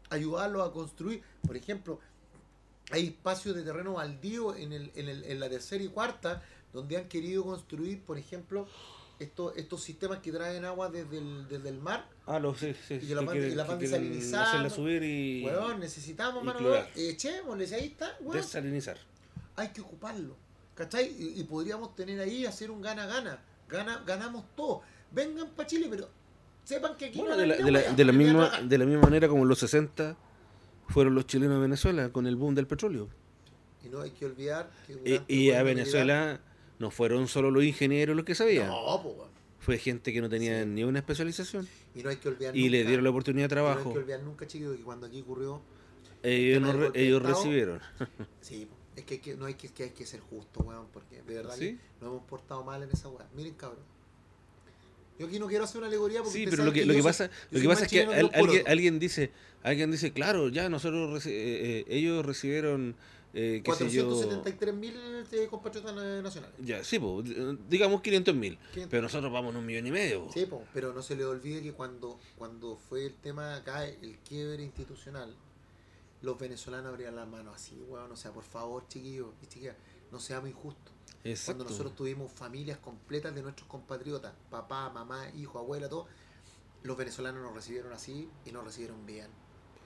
ayudarlos 0.08 0.66
a 0.66 0.72
construir 0.72 1.22
por 1.46 1.56
ejemplo 1.56 1.98
hay 2.92 3.08
espacios 3.08 3.54
de 3.54 3.62
terreno 3.62 3.94
baldío 3.94 4.54
en, 4.54 4.72
el, 4.72 4.90
en, 4.94 5.08
el, 5.08 5.24
en 5.24 5.40
la 5.40 5.48
tercera 5.48 5.82
y 5.82 5.88
cuarta 5.88 6.42
donde 6.72 6.96
han 6.96 7.08
querido 7.08 7.44
construir, 7.44 8.02
por 8.02 8.18
ejemplo, 8.18 8.66
estos, 9.20 9.56
estos 9.56 9.82
sistemas 9.82 10.18
que 10.18 10.32
traen 10.32 10.64
agua 10.64 10.88
desde 10.90 11.18
el, 11.18 11.46
desde 11.48 11.68
el 11.68 11.78
mar. 11.78 12.08
Ah, 12.26 12.38
lo 12.40 12.54
sí, 12.54 12.74
sí. 12.88 12.94
Y 12.94 12.98
que 13.08 13.14
la 13.14 13.20
van- 13.22 13.36
quieren- 13.36 13.56
la 13.56 13.76
desalinizando. 13.76 14.48
hacerla 14.48 14.70
subir 14.70 15.02
y 15.04 15.44
Weón, 15.44 15.78
necesitamos 15.78 16.42
mano 16.42 16.58
echémosle, 16.96 17.66
si 17.66 17.74
ahí 17.74 17.84
está, 17.86 18.16
weón, 18.20 18.36
desalinizar. 18.38 18.96
hay 19.56 19.68
que 19.68 19.80
ocuparlo. 19.80 20.34
¿Cachai? 20.74 21.14
Y, 21.18 21.40
y 21.40 21.44
podríamos 21.44 21.94
tener 21.94 22.18
ahí, 22.20 22.46
hacer 22.46 22.70
un 22.70 22.80
gana-gana. 22.80 23.38
Gana, 23.68 24.02
ganamos 24.06 24.44
todo. 24.56 24.80
Vengan 25.12 25.48
para 25.50 25.68
Chile, 25.68 25.86
pero 25.90 26.08
sepan 26.64 26.96
que 26.96 27.06
aquí 27.06 27.18
Bueno, 27.18 27.34
no 27.34 27.40
de 27.40 27.46
la, 27.46 27.56
de, 27.56 27.70
la, 27.70 27.80
de, 27.92 28.04
la 28.04 28.12
misma, 28.12 28.60
de 28.62 28.78
la 28.78 28.84
misma 28.86 29.02
manera 29.02 29.28
como 29.28 29.42
en 29.42 29.48
los 29.48 29.58
60 29.58 30.16
fueron 30.88 31.14
los 31.14 31.26
chilenos 31.26 31.56
a 31.58 31.60
Venezuela 31.60 32.08
con 32.10 32.26
el 32.26 32.36
boom 32.36 32.54
del 32.54 32.66
petróleo. 32.66 33.08
Y 33.84 33.88
no 33.90 34.00
hay 34.00 34.10
que 34.12 34.24
olvidar 34.26 34.70
que 34.86 35.22
Y, 35.28 35.34
y 35.46 35.50
a 35.52 35.62
Venezuela 35.62 36.40
no 36.80 36.90
fueron 36.90 37.28
solo 37.28 37.52
los 37.52 37.62
ingenieros 37.62 38.16
los 38.16 38.24
que 38.24 38.34
sabían. 38.34 38.66
No, 38.66 39.00
pues, 39.02 39.14
weón. 39.16 39.30
Fue 39.60 39.78
gente 39.78 40.12
que 40.12 40.20
no 40.20 40.28
tenía 40.28 40.62
Sí. 40.64 40.68
ni 40.70 40.82
una 40.82 40.98
especialización. 41.00 41.68
Y 41.94 42.02
no 42.02 42.08
hay 42.10 42.16
que 42.16 42.28
olvidar 42.28 42.56
Y 42.56 42.68
le 42.70 42.82
dieron 42.84 43.04
la 43.04 43.10
oportunidad 43.10 43.48
de 43.48 43.54
y 43.54 43.56
No 43.58 43.66
hay 43.68 43.74
trabajo. 43.74 43.92
que 43.92 43.98
olvidar 44.00 44.22
nunca, 44.22 44.46
chicos, 44.46 44.76
que 44.76 44.82
cuando 44.82 45.06
aquí 45.06 45.20
ocurrió 45.20 45.60
Ellos, 46.22 46.60
no 46.62 46.72
re- 46.72 46.90
ellos 46.94 47.20
Estado. 47.20 47.34
recibieron. 47.36 47.80
Sí, 48.40 48.66
es 48.96 49.04
que, 49.04 49.20
que 49.20 49.36
no 49.36 49.44
hay 49.46 49.54
que, 49.54 49.68
que 49.68 49.84
hay 49.84 49.90
que 49.90 50.04
ser 50.06 50.20
justo, 50.20 50.60
weón, 50.60 50.86
porque 50.92 51.22
de 51.22 51.34
verdad 51.34 51.54
¿Sí? 51.56 51.76
que 51.76 51.78
nos 52.00 52.10
hemos 52.14 52.22
portado 52.24 52.64
mal 52.64 52.82
en 52.82 52.90
esa 52.90 53.08
weá. 53.08 53.26
Miren, 53.36 53.54
cabrón. 53.54 53.84
Yo 55.18 55.26
aquí 55.26 55.38
no 55.38 55.46
quiero 55.48 55.64
hacer 55.64 55.76
una 55.78 55.88
alegoría 55.88 56.22
porque 56.22 56.38
Sí, 56.38 56.46
pero 56.48 56.64
lo 56.64 56.72
que, 56.72 56.86
lo 56.86 56.94
que 56.94 57.02
pasa, 57.02 57.30
lo 57.50 57.60
que 57.60 57.68
pasa 57.68 57.84
es 57.84 57.90
que 57.90 58.02
al- 58.04 58.30
alguien, 58.32 58.64
alguien 58.66 58.98
dice, 58.98 59.30
alguien 59.62 59.90
dice, 59.90 60.12
claro, 60.12 60.48
ya 60.48 60.70
nosotros 60.70 61.10
reci- 61.22 61.30
eh, 61.30 61.80
eh, 61.80 61.84
ellos 61.88 62.24
recibieron 62.24 62.96
eh, 63.32 63.62
qué 63.64 63.72
sé 63.74 63.88
yo, 63.90 64.06
473 64.06 64.74
mil 64.74 64.94
eh, 65.32 65.46
compatriotas 65.48 65.94
na- 65.94 66.20
nacionales. 66.22 66.56
ya, 66.60 66.82
sí, 66.84 66.98
po, 66.98 67.22
digamos 67.22 68.00
500 68.00 68.34
mil, 68.34 68.56
500. 68.72 68.90
pero 68.90 69.02
nosotros 69.02 69.32
vamos 69.32 69.52
en 69.52 69.58
un 69.60 69.66
millón 69.66 69.86
y 69.86 69.90
medio. 69.92 70.26
po. 70.26 70.32
Sí, 70.32 70.46
po, 70.46 70.64
pero 70.74 70.92
no 70.92 71.02
se 71.02 71.16
le 71.16 71.24
olvide 71.24 71.62
que 71.62 71.72
cuando, 71.72 72.18
cuando 72.36 72.76
fue 72.76 73.06
el 73.06 73.14
tema 73.14 73.54
acá, 73.56 73.86
el 73.86 74.18
quiebre 74.26 74.62
institucional, 74.64 75.36
los 76.22 76.38
venezolanos 76.38 76.88
abrían 76.92 77.16
las 77.16 77.26
manos 77.28 77.54
así, 77.54 77.80
weón. 77.88 78.10
O 78.12 78.16
sea, 78.16 78.32
por 78.32 78.44
favor, 78.44 78.86
chiquillos 78.88 79.28
y 79.42 79.46
chiquillas, 79.46 79.76
no 80.12 80.20
seamos 80.20 80.50
injustos. 80.50 80.92
Exacto. 81.24 81.58
Cuando 81.58 81.64
nosotros 81.70 81.94
tuvimos 81.96 82.32
familias 82.32 82.78
completas 82.78 83.34
de 83.34 83.42
nuestros 83.42 83.68
compatriotas, 83.68 84.32
papá, 84.50 84.90
mamá, 84.90 85.30
hijo, 85.36 85.58
abuela, 85.58 85.88
todo, 85.88 86.06
los 86.82 86.96
venezolanos 86.96 87.42
nos 87.42 87.54
recibieron 87.54 87.92
así 87.92 88.28
y 88.44 88.52
nos 88.52 88.64
recibieron 88.64 89.04
bien. 89.06 89.28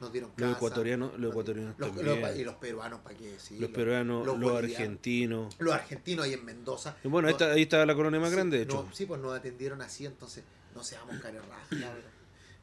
Nos 0.00 0.12
dieron 0.12 0.30
casa. 0.32 0.46
los 0.48 0.56
ecuatorianos, 0.56 1.10
los 1.12 1.20
nos- 1.20 1.30
ecuatorianos 1.30 1.74
los- 1.78 1.88
también, 1.96 2.20
los- 2.20 2.36
y 2.36 2.44
los 2.44 2.54
peruanos, 2.56 3.00
¿para 3.00 3.16
qué? 3.16 3.36
Sí, 3.38 3.58
los 3.58 3.70
peruanos, 3.70 4.26
los, 4.26 4.56
argentinos. 4.56 5.54
Los 5.58 5.74
argentinos 5.74 6.24
ahí 6.26 6.32
en 6.34 6.44
Mendoza. 6.44 6.96
Y 7.04 7.08
bueno, 7.08 7.28
ahí 7.28 7.32
está, 7.32 7.52
ahí 7.52 7.62
está 7.62 7.86
la 7.86 7.94
colonia 7.94 8.20
más 8.20 8.30
sí, 8.30 8.34
grande, 8.36 8.58
de 8.58 8.66
no, 8.66 8.72
hecho. 8.82 8.88
sí, 8.92 9.06
pues 9.06 9.20
nos 9.20 9.32
atendieron 9.36 9.80
así, 9.82 10.04
entonces 10.06 10.44
no 10.74 10.82
seamos 10.82 11.18
carerrajas. 11.20 11.68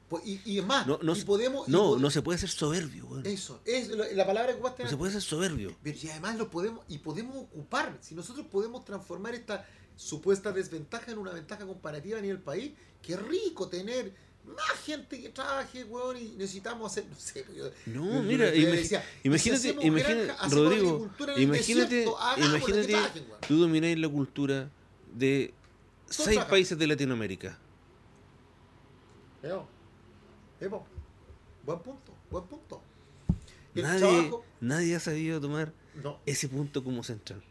Pues, 0.10 0.26
y, 0.28 0.42
y 0.44 0.60
es 0.60 0.66
más, 0.66 0.86
No, 0.86 1.00
no 1.02 1.14
y 1.14 1.20
se- 1.22 1.26
podemos... 1.26 1.70
y 1.70 1.72
No, 1.72 2.10
se 2.12 2.22
puede 2.22 2.38
ser 2.38 2.50
soberbio, 2.50 3.06
weón. 3.08 3.26
Eso, 3.26 3.62
es 3.64 3.88
lo- 3.88 4.04
la 4.12 4.26
palabra 4.26 4.50
que 4.52 4.56
ocupaste 4.56 4.84
No 4.84 4.90
se 4.90 4.98
puede 4.98 5.14
ser 5.14 5.22
soberbio. 5.22 5.74
y 5.86 6.10
además 6.10 6.36
lo 6.38 6.50
podemos, 6.50 6.84
y 6.90 6.98
podemos 6.98 7.38
ocupar, 7.38 7.98
si 8.02 8.14
nosotros 8.14 8.46
podemos 8.48 8.84
transformar 8.84 9.34
esta 9.36 9.66
supuesta 9.96 10.52
desventaja 10.52 11.12
en 11.12 11.18
una 11.18 11.32
ventaja 11.32 11.66
comparativa 11.66 12.20
a 12.20 12.22
nivel 12.22 12.40
país, 12.42 12.74
qué 13.02 13.16
rico 13.16 13.70
tener 13.70 14.14
más 14.46 14.80
gente 14.86 15.22
que 15.22 15.30
trabaje, 15.30 15.84
weón, 15.86 16.18
y 16.18 16.30
necesitamos 16.38 16.92
hacer, 16.92 17.06
no 17.10 17.16
sé, 17.16 17.46
yo- 17.56 17.70
No, 17.86 18.22
mira, 18.24 18.50
decía, 18.52 19.02
si 19.22 19.28
imagínate, 19.28 19.74
granja, 19.74 20.48
Rodrigo, 20.50 21.10
imagínate, 21.38 21.96
desierto, 21.96 22.18
imagínate, 22.38 22.88
trabajen, 22.88 23.26
tú 23.48 23.60
domináis 23.60 23.98
la 24.00 24.10
cultura 24.10 24.70
de 25.14 25.54
seis 26.10 26.26
trabajan. 26.30 26.50
países 26.50 26.78
de 26.78 26.88
Latinoamérica. 26.88 27.58
Veo. 29.42 29.68
Veo. 30.60 30.86
Buen 31.66 31.80
punto, 31.80 32.14
buen 32.30 32.44
punto. 32.46 32.82
El 33.76 33.84
Nadie, 33.84 34.00
trabajo, 34.00 34.46
nadie 34.60 34.96
ha 34.96 35.00
sabido 35.00 35.40
tomar 35.40 35.72
no. 36.04 36.20
ese 36.26 36.50
punto 36.50 36.84
como 36.84 37.04
central. 37.04 37.42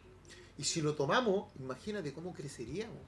Y 0.58 0.64
si 0.64 0.82
lo 0.82 0.94
tomamos, 0.94 1.48
imagínate 1.58 2.12
cómo 2.12 2.34
creceríamos. 2.34 2.98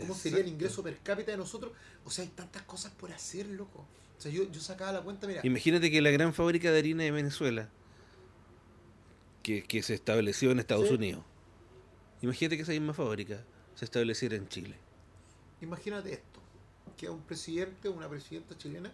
¿Cómo 0.00 0.14
sería 0.14 0.38
el 0.40 0.48
ingreso 0.48 0.82
per 0.82 0.98
cápita 0.98 1.30
de 1.32 1.36
nosotros? 1.38 1.72
O 2.04 2.10
sea, 2.10 2.24
hay 2.24 2.30
tantas 2.30 2.62
cosas 2.62 2.92
por 2.92 3.12
hacer, 3.12 3.46
loco. 3.46 3.86
O 4.18 4.20
sea, 4.20 4.30
yo, 4.32 4.50
yo 4.50 4.60
sacaba 4.60 4.92
la 4.92 5.02
cuenta, 5.02 5.26
mira. 5.26 5.40
Imagínate 5.44 5.90
que 5.90 6.00
la 6.00 6.10
gran 6.10 6.32
fábrica 6.34 6.70
de 6.70 6.78
harina 6.78 7.04
de 7.04 7.10
Venezuela, 7.10 7.68
que, 9.42 9.62
que 9.62 9.82
se 9.82 9.94
estableció 9.94 10.50
en 10.50 10.58
Estados 10.58 10.88
Sí. 10.88 10.94
Unidos, 10.94 11.22
imagínate 12.22 12.56
que 12.56 12.62
esa 12.62 12.72
misma 12.72 12.94
fábrica 12.94 13.44
se 13.74 13.84
estableciera 13.84 14.36
en 14.36 14.48
Chile. 14.48 14.76
Imagínate 15.60 16.12
esto, 16.12 16.40
que 16.96 17.06
a 17.06 17.10
un 17.10 17.20
presidente 17.22 17.88
o 17.88 17.92
una 17.92 18.08
presidenta 18.08 18.56
chilena 18.58 18.90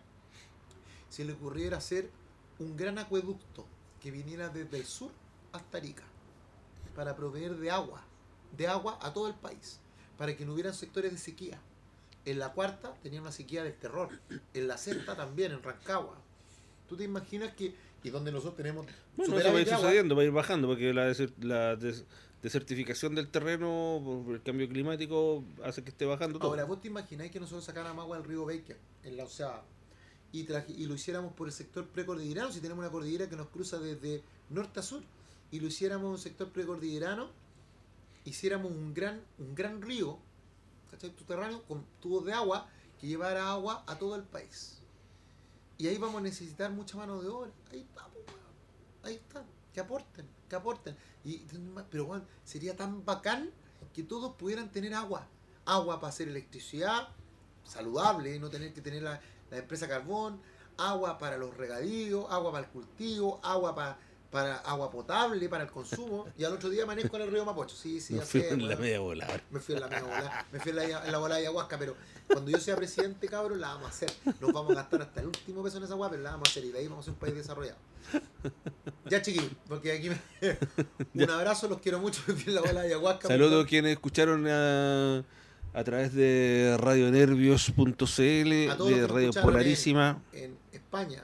se 1.09 1.25
le 1.25 1.33
ocurriera 1.33 1.77
hacer 1.79 2.11
un 2.59 2.77
gran 2.77 2.99
acueducto 2.99 3.67
que 4.01 4.11
viniera 4.11 4.49
desde 4.49 4.79
el 4.79 4.85
sur 4.87 5.11
hasta 5.53 5.79
Arica 5.79 6.05
para 6.97 7.15
proveer 7.17 7.57
de 7.57 7.71
agua, 7.71 8.03
de 8.57 8.67
agua 8.67 8.99
a 9.01 9.13
todo 9.13 9.29
el 9.29 9.35
país, 9.35 9.79
para 10.19 10.37
que 10.37 10.45
no 10.45 10.53
hubieran 10.55 10.75
sectores 10.75 11.13
de 11.13 11.19
sequía. 11.19 11.61
En 12.25 12.39
la 12.39 12.53
cuarta 12.53 12.95
tenía 13.03 13.21
una 13.21 13.33
sequía 13.33 13.65
del 13.65 13.75
terror, 13.75 14.09
en 14.55 14.69
la 14.69 14.79
sexta 14.79 15.17
también, 15.17 15.53
en 15.53 15.63
Rancagua. 15.63 16.17
¿Tú 16.89 16.97
te 16.97 17.05
imaginas 17.05 17.55
que, 17.55 17.75
y 18.05 18.11
donde 18.11 18.31
nosotros 18.31 18.57
tenemos 18.57 18.87
Bueno, 19.17 19.39
eso 19.39 19.53
va 19.53 19.59
a 19.59 19.61
ir 19.63 19.69
sucediendo, 19.69 20.15
va 20.15 20.23
a 20.23 20.25
ir 20.27 20.31
bajando, 20.31 20.69
porque 20.69 20.93
la, 20.95 21.11
deser- 21.11 21.33
la 21.41 21.75
des- 21.77 22.05
desertificación 22.43 23.15
del 23.15 23.29
terreno 23.29 24.01
por 24.25 24.35
el 24.35 24.43
cambio 24.43 24.69
climático 24.69 25.45
hace 25.65 25.83
que 25.83 25.91
esté 25.91 26.05
bajando 26.05 26.39
todo. 26.39 26.49
Ahora, 26.51 26.65
¿vos 26.65 26.81
te 26.81 26.89
imagináis 26.89 27.31
que 27.33 27.41
nosotros 27.41 27.65
sacáramos 27.65 28.03
agua 28.03 28.19
del 28.19 28.27
río 28.27 28.45
Baker, 28.45 28.77
en 29.05 29.17
la 29.17 29.25
onceava, 29.25 29.65
y, 30.33 30.45
traje- 30.45 30.73
y 30.77 30.87
lo 30.87 30.95
hiciéramos 30.95 31.33
por 31.33 31.47
el 31.49 31.53
sector 31.53 31.87
precordillerano, 31.87 32.53
si 32.53 32.61
tenemos 32.61 32.83
una 32.83 32.91
cordillera 32.93 33.29
que 33.29 33.37
nos 33.37 33.49
cruza 33.49 33.79
desde 33.79 34.23
norte 34.51 34.81
a 34.81 34.83
sur, 34.83 35.03
y 35.51 35.61
lo 35.61 35.67
hiciéramos 35.67 36.07
en 36.07 36.13
un 36.13 36.19
sector 36.19 36.49
precordillerano, 36.51 37.31
hiciéramos 38.25 38.71
un 38.71 38.95
gran, 38.95 39.23
un 39.39 39.55
gran 39.55 39.83
río, 39.83 40.19
¿cachai? 40.91 41.15
Subterráneo, 41.17 41.63
con 41.65 41.85
tubos 42.01 42.25
de 42.25 42.33
agua, 42.33 42.69
que 43.01 43.07
llevara 43.07 43.51
agua 43.51 43.85
a 43.87 43.99
todo 43.99 44.17
el 44.17 44.23
país. 44.23 44.79
Y 45.79 45.89
ahí 45.89 45.99
vamos 45.99 46.19
a 46.19 46.23
necesitar 46.23 46.71
mucha 46.71 46.97
mano 46.97 47.21
de 47.21 47.29
obra. 47.29 47.51
Ahí 47.71 47.87
weón. 47.95 48.27
ahí 49.03 49.15
está. 49.15 49.45
Que 49.73 49.81
aporten, 49.81 50.27
que 50.49 50.55
aporten. 50.55 50.97
Y, 51.25 51.39
pero 51.91 52.05
bueno, 52.05 52.25
sería 52.45 52.77
tan 52.77 53.05
bacán 53.05 53.51
que 53.93 54.03
todos 54.03 54.35
pudieran 54.37 54.71
tener 54.71 54.95
agua. 54.95 55.27
Agua 55.65 56.01
para 56.01 56.11
hacer 56.11 56.29
electricidad, 56.29 57.09
saludable, 57.65 58.39
no 58.39 58.51
tener 58.51 58.73
que 58.73 58.81
tener 58.81 59.03
la, 59.03 59.21
la 59.51 59.59
empresa 59.59 59.89
carbón, 59.89 60.41
agua 60.77 61.19
para 61.19 61.37
los 61.37 61.57
regadíos, 61.57 62.27
agua 62.31 62.53
para 62.53 62.67
el 62.67 62.71
cultivo, 62.71 63.41
agua 63.43 63.75
para, 63.75 63.99
para 64.33 64.57
agua 64.57 64.91
potable, 64.91 65.47
para 65.51 65.65
el 65.65 65.71
consumo. 65.71 66.27
Y 66.39 66.45
al 66.45 66.55
otro 66.55 66.71
día 66.71 66.85
amanezco 66.85 67.15
en 67.17 67.23
el 67.23 67.31
río 67.31 67.45
Mapocho. 67.45 67.77
Sí, 67.77 68.01
sí, 68.01 68.15
Me 68.15 68.23
fui 68.23 68.41
en 68.41 68.63
la 68.63 68.69
weón. 68.69 68.81
media 68.81 68.99
volada. 69.01 69.41
Me 69.51 69.61
fui 69.61 69.75
en 69.75 69.81
la 69.83 69.89
media 69.89 70.03
bola, 70.03 70.47
me 70.51 70.59
fui 70.59 70.71
en 70.71 70.77
la, 70.77 70.85
en 71.05 71.13
la 71.13 71.19
bola 71.19 71.35
de 71.35 71.41
ayahuasca, 71.43 71.79
pero 71.79 71.95
cuando 72.27 72.51
yo 72.51 72.59
sea 72.59 72.75
presidente, 72.75 73.29
cabrón, 73.29 73.61
la 73.61 73.69
vamos 73.75 73.87
a 73.87 73.89
hacer. 73.91 74.11
Nos 74.41 74.53
vamos 74.53 74.73
a 74.73 74.77
gastar 74.77 75.03
hasta 75.03 75.21
el 75.21 75.27
último 75.27 75.63
peso 75.63 75.77
en 75.77 75.85
esa 75.85 75.93
agua, 75.93 76.09
pero 76.11 76.23
la 76.23 76.31
vamos 76.31 76.49
a 76.49 76.51
hacer 76.51 76.65
y 76.65 76.73
de 76.73 76.79
ahí 76.79 76.89
vamos 76.89 77.03
a 77.03 77.05
ser 77.05 77.13
un 77.13 77.21
país 77.21 77.35
desarrollado. 77.35 77.77
Ya 79.11 79.21
chiquillos, 79.21 79.51
porque 79.69 79.93
aquí 79.93 80.09
me... 80.09 80.59
un 81.25 81.31
abrazo, 81.31 81.69
los 81.69 81.81
quiero 81.81 82.01
mucho, 82.01 82.23
me 82.27 82.33
fui 82.35 82.45
en 82.49 82.55
la 82.55 82.63
bola 82.63 82.81
de 82.81 82.87
ayahuasca. 82.87 83.29
Saludos 83.29 83.67
a 83.67 83.69
quienes 83.69 83.93
escucharon 83.93 84.47
a, 84.49 85.25
a 85.75 85.85
través 85.85 86.15
de 86.15 86.75
radionervios.cl, 86.81 88.03
de 88.17 89.07
Radio 89.07 89.31
Polarísima. 89.35 90.23
En 90.33 90.57
España, 90.73 91.23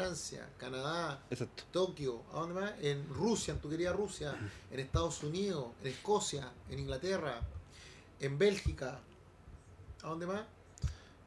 Francia, 0.00 0.46
Canadá, 0.58 1.22
Exacto. 1.30 1.64
Tokio, 1.72 2.22
¿a 2.34 2.40
dónde 2.40 2.54
más? 2.60 2.72
En 2.82 3.08
Rusia, 3.08 3.54
en 3.54 3.60
tu 3.60 3.70
querida 3.70 3.92
Rusia, 3.94 4.34
en 4.70 4.78
Estados 4.78 5.22
Unidos, 5.22 5.68
en 5.80 5.86
Escocia, 5.88 6.52
en 6.68 6.80
Inglaterra, 6.80 7.40
en 8.20 8.36
Bélgica, 8.36 9.00
¿a 10.02 10.08
dónde 10.08 10.26
más? 10.26 10.42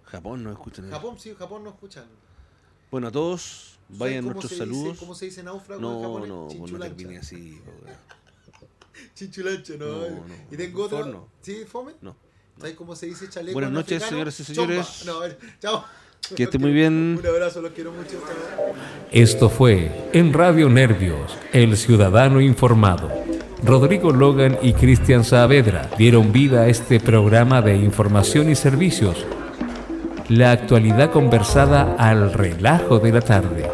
Japón 0.05 0.43
nos 0.43 0.53
escuchan. 0.53 0.89
Japón, 0.91 1.19
sí, 1.19 1.33
Japón 1.37 1.63
no 1.63 1.71
escuchan. 1.71 2.05
Bueno, 2.91 3.07
a 3.07 3.11
todos, 3.11 3.79
vayan 3.89 4.23
¿Cómo 4.23 4.33
nuestros 4.33 4.49
se 4.59 4.65
dice- 4.65 4.75
saludos. 4.77 4.97
¿Cómo 4.99 5.15
se 5.15 5.25
dice 5.25 5.41
náufrago 5.43 5.79
en 5.79 5.81
No, 5.81 6.01
no, 6.01 6.19
pues 6.19 6.29
no 6.29 6.47
Chinchulancha. 6.51 6.95
termine 6.95 7.19
así. 7.19 7.61
Chinchulancho, 9.15 9.77
no. 9.77 9.85
No, 9.87 10.09
no. 10.09 10.35
Y 10.51 10.57
tengo 10.57 10.83
otra. 10.83 10.99
Fome 10.99 11.11
no. 11.11 11.27
¿Sí, 11.41 11.65
fome? 11.65 11.93
No. 12.01 12.15
¿Sabes 12.59 12.75
cómo 12.75 12.95
se 12.95 13.05
dice 13.07 13.29
chaleco? 13.29 13.53
Buenas 13.53 13.69
en 13.69 13.73
noches, 13.73 14.03
señoras 14.03 14.39
y 14.39 14.43
señores. 14.43 15.05
No, 15.05 15.13
a 15.17 15.19
ver, 15.21 15.39
chao. 15.59 15.85
Que 16.35 16.43
esté 16.43 16.59
muy 16.59 16.71
bien. 16.71 17.17
Un 17.19 17.27
abrazo, 17.27 17.61
los 17.61 17.71
quiero 17.71 17.91
mucho. 17.91 18.17
Esto 19.11 19.49
fue 19.49 20.09
en 20.13 20.33
Radio 20.33 20.69
Nervios, 20.69 21.37
El 21.53 21.75
Ciudadano 21.75 22.39
Informado. 22.39 23.09
Rodrigo 23.63 24.11
Logan 24.11 24.57
y 24.61 24.73
Cristian 24.73 25.23
Saavedra 25.23 25.89
dieron 25.97 26.31
vida 26.31 26.61
a 26.61 26.67
este 26.67 26.99
programa 26.99 27.61
de 27.61 27.75
información 27.75 28.49
y 28.49 28.55
servicios. 28.55 29.25
La 30.29 30.51
actualidad 30.51 31.11
conversada 31.11 31.95
al 31.97 32.31
relajo 32.31 32.99
de 32.99 33.11
la 33.11 33.21
tarde. 33.21 33.67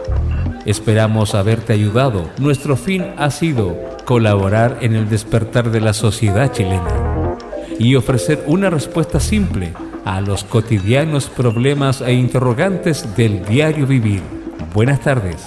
Esperamos 0.65 1.35
haberte 1.35 1.73
ayudado. 1.73 2.31
Nuestro 2.39 2.76
fin 2.77 3.05
ha 3.17 3.30
sido 3.30 3.77
colaborar 4.05 4.80
en 4.81 4.95
el 4.95 5.09
despertar 5.09 5.69
de 5.69 5.81
la 5.81 5.93
sociedad 5.93 6.51
chilena 6.51 7.38
y 7.77 7.95
ofrecer 7.95 8.43
una 8.47 8.69
respuesta 8.69 9.19
simple 9.19 9.73
a 10.06 10.22
los 10.22 10.44
cotidianos 10.44 11.30
problemas 11.30 12.02
e 12.02 12.14
interrogantes 12.14 13.15
del 13.18 13.44
diario 13.44 13.86
vivir. 13.86 14.22
Buenas 14.73 15.02
tardes. 15.02 15.44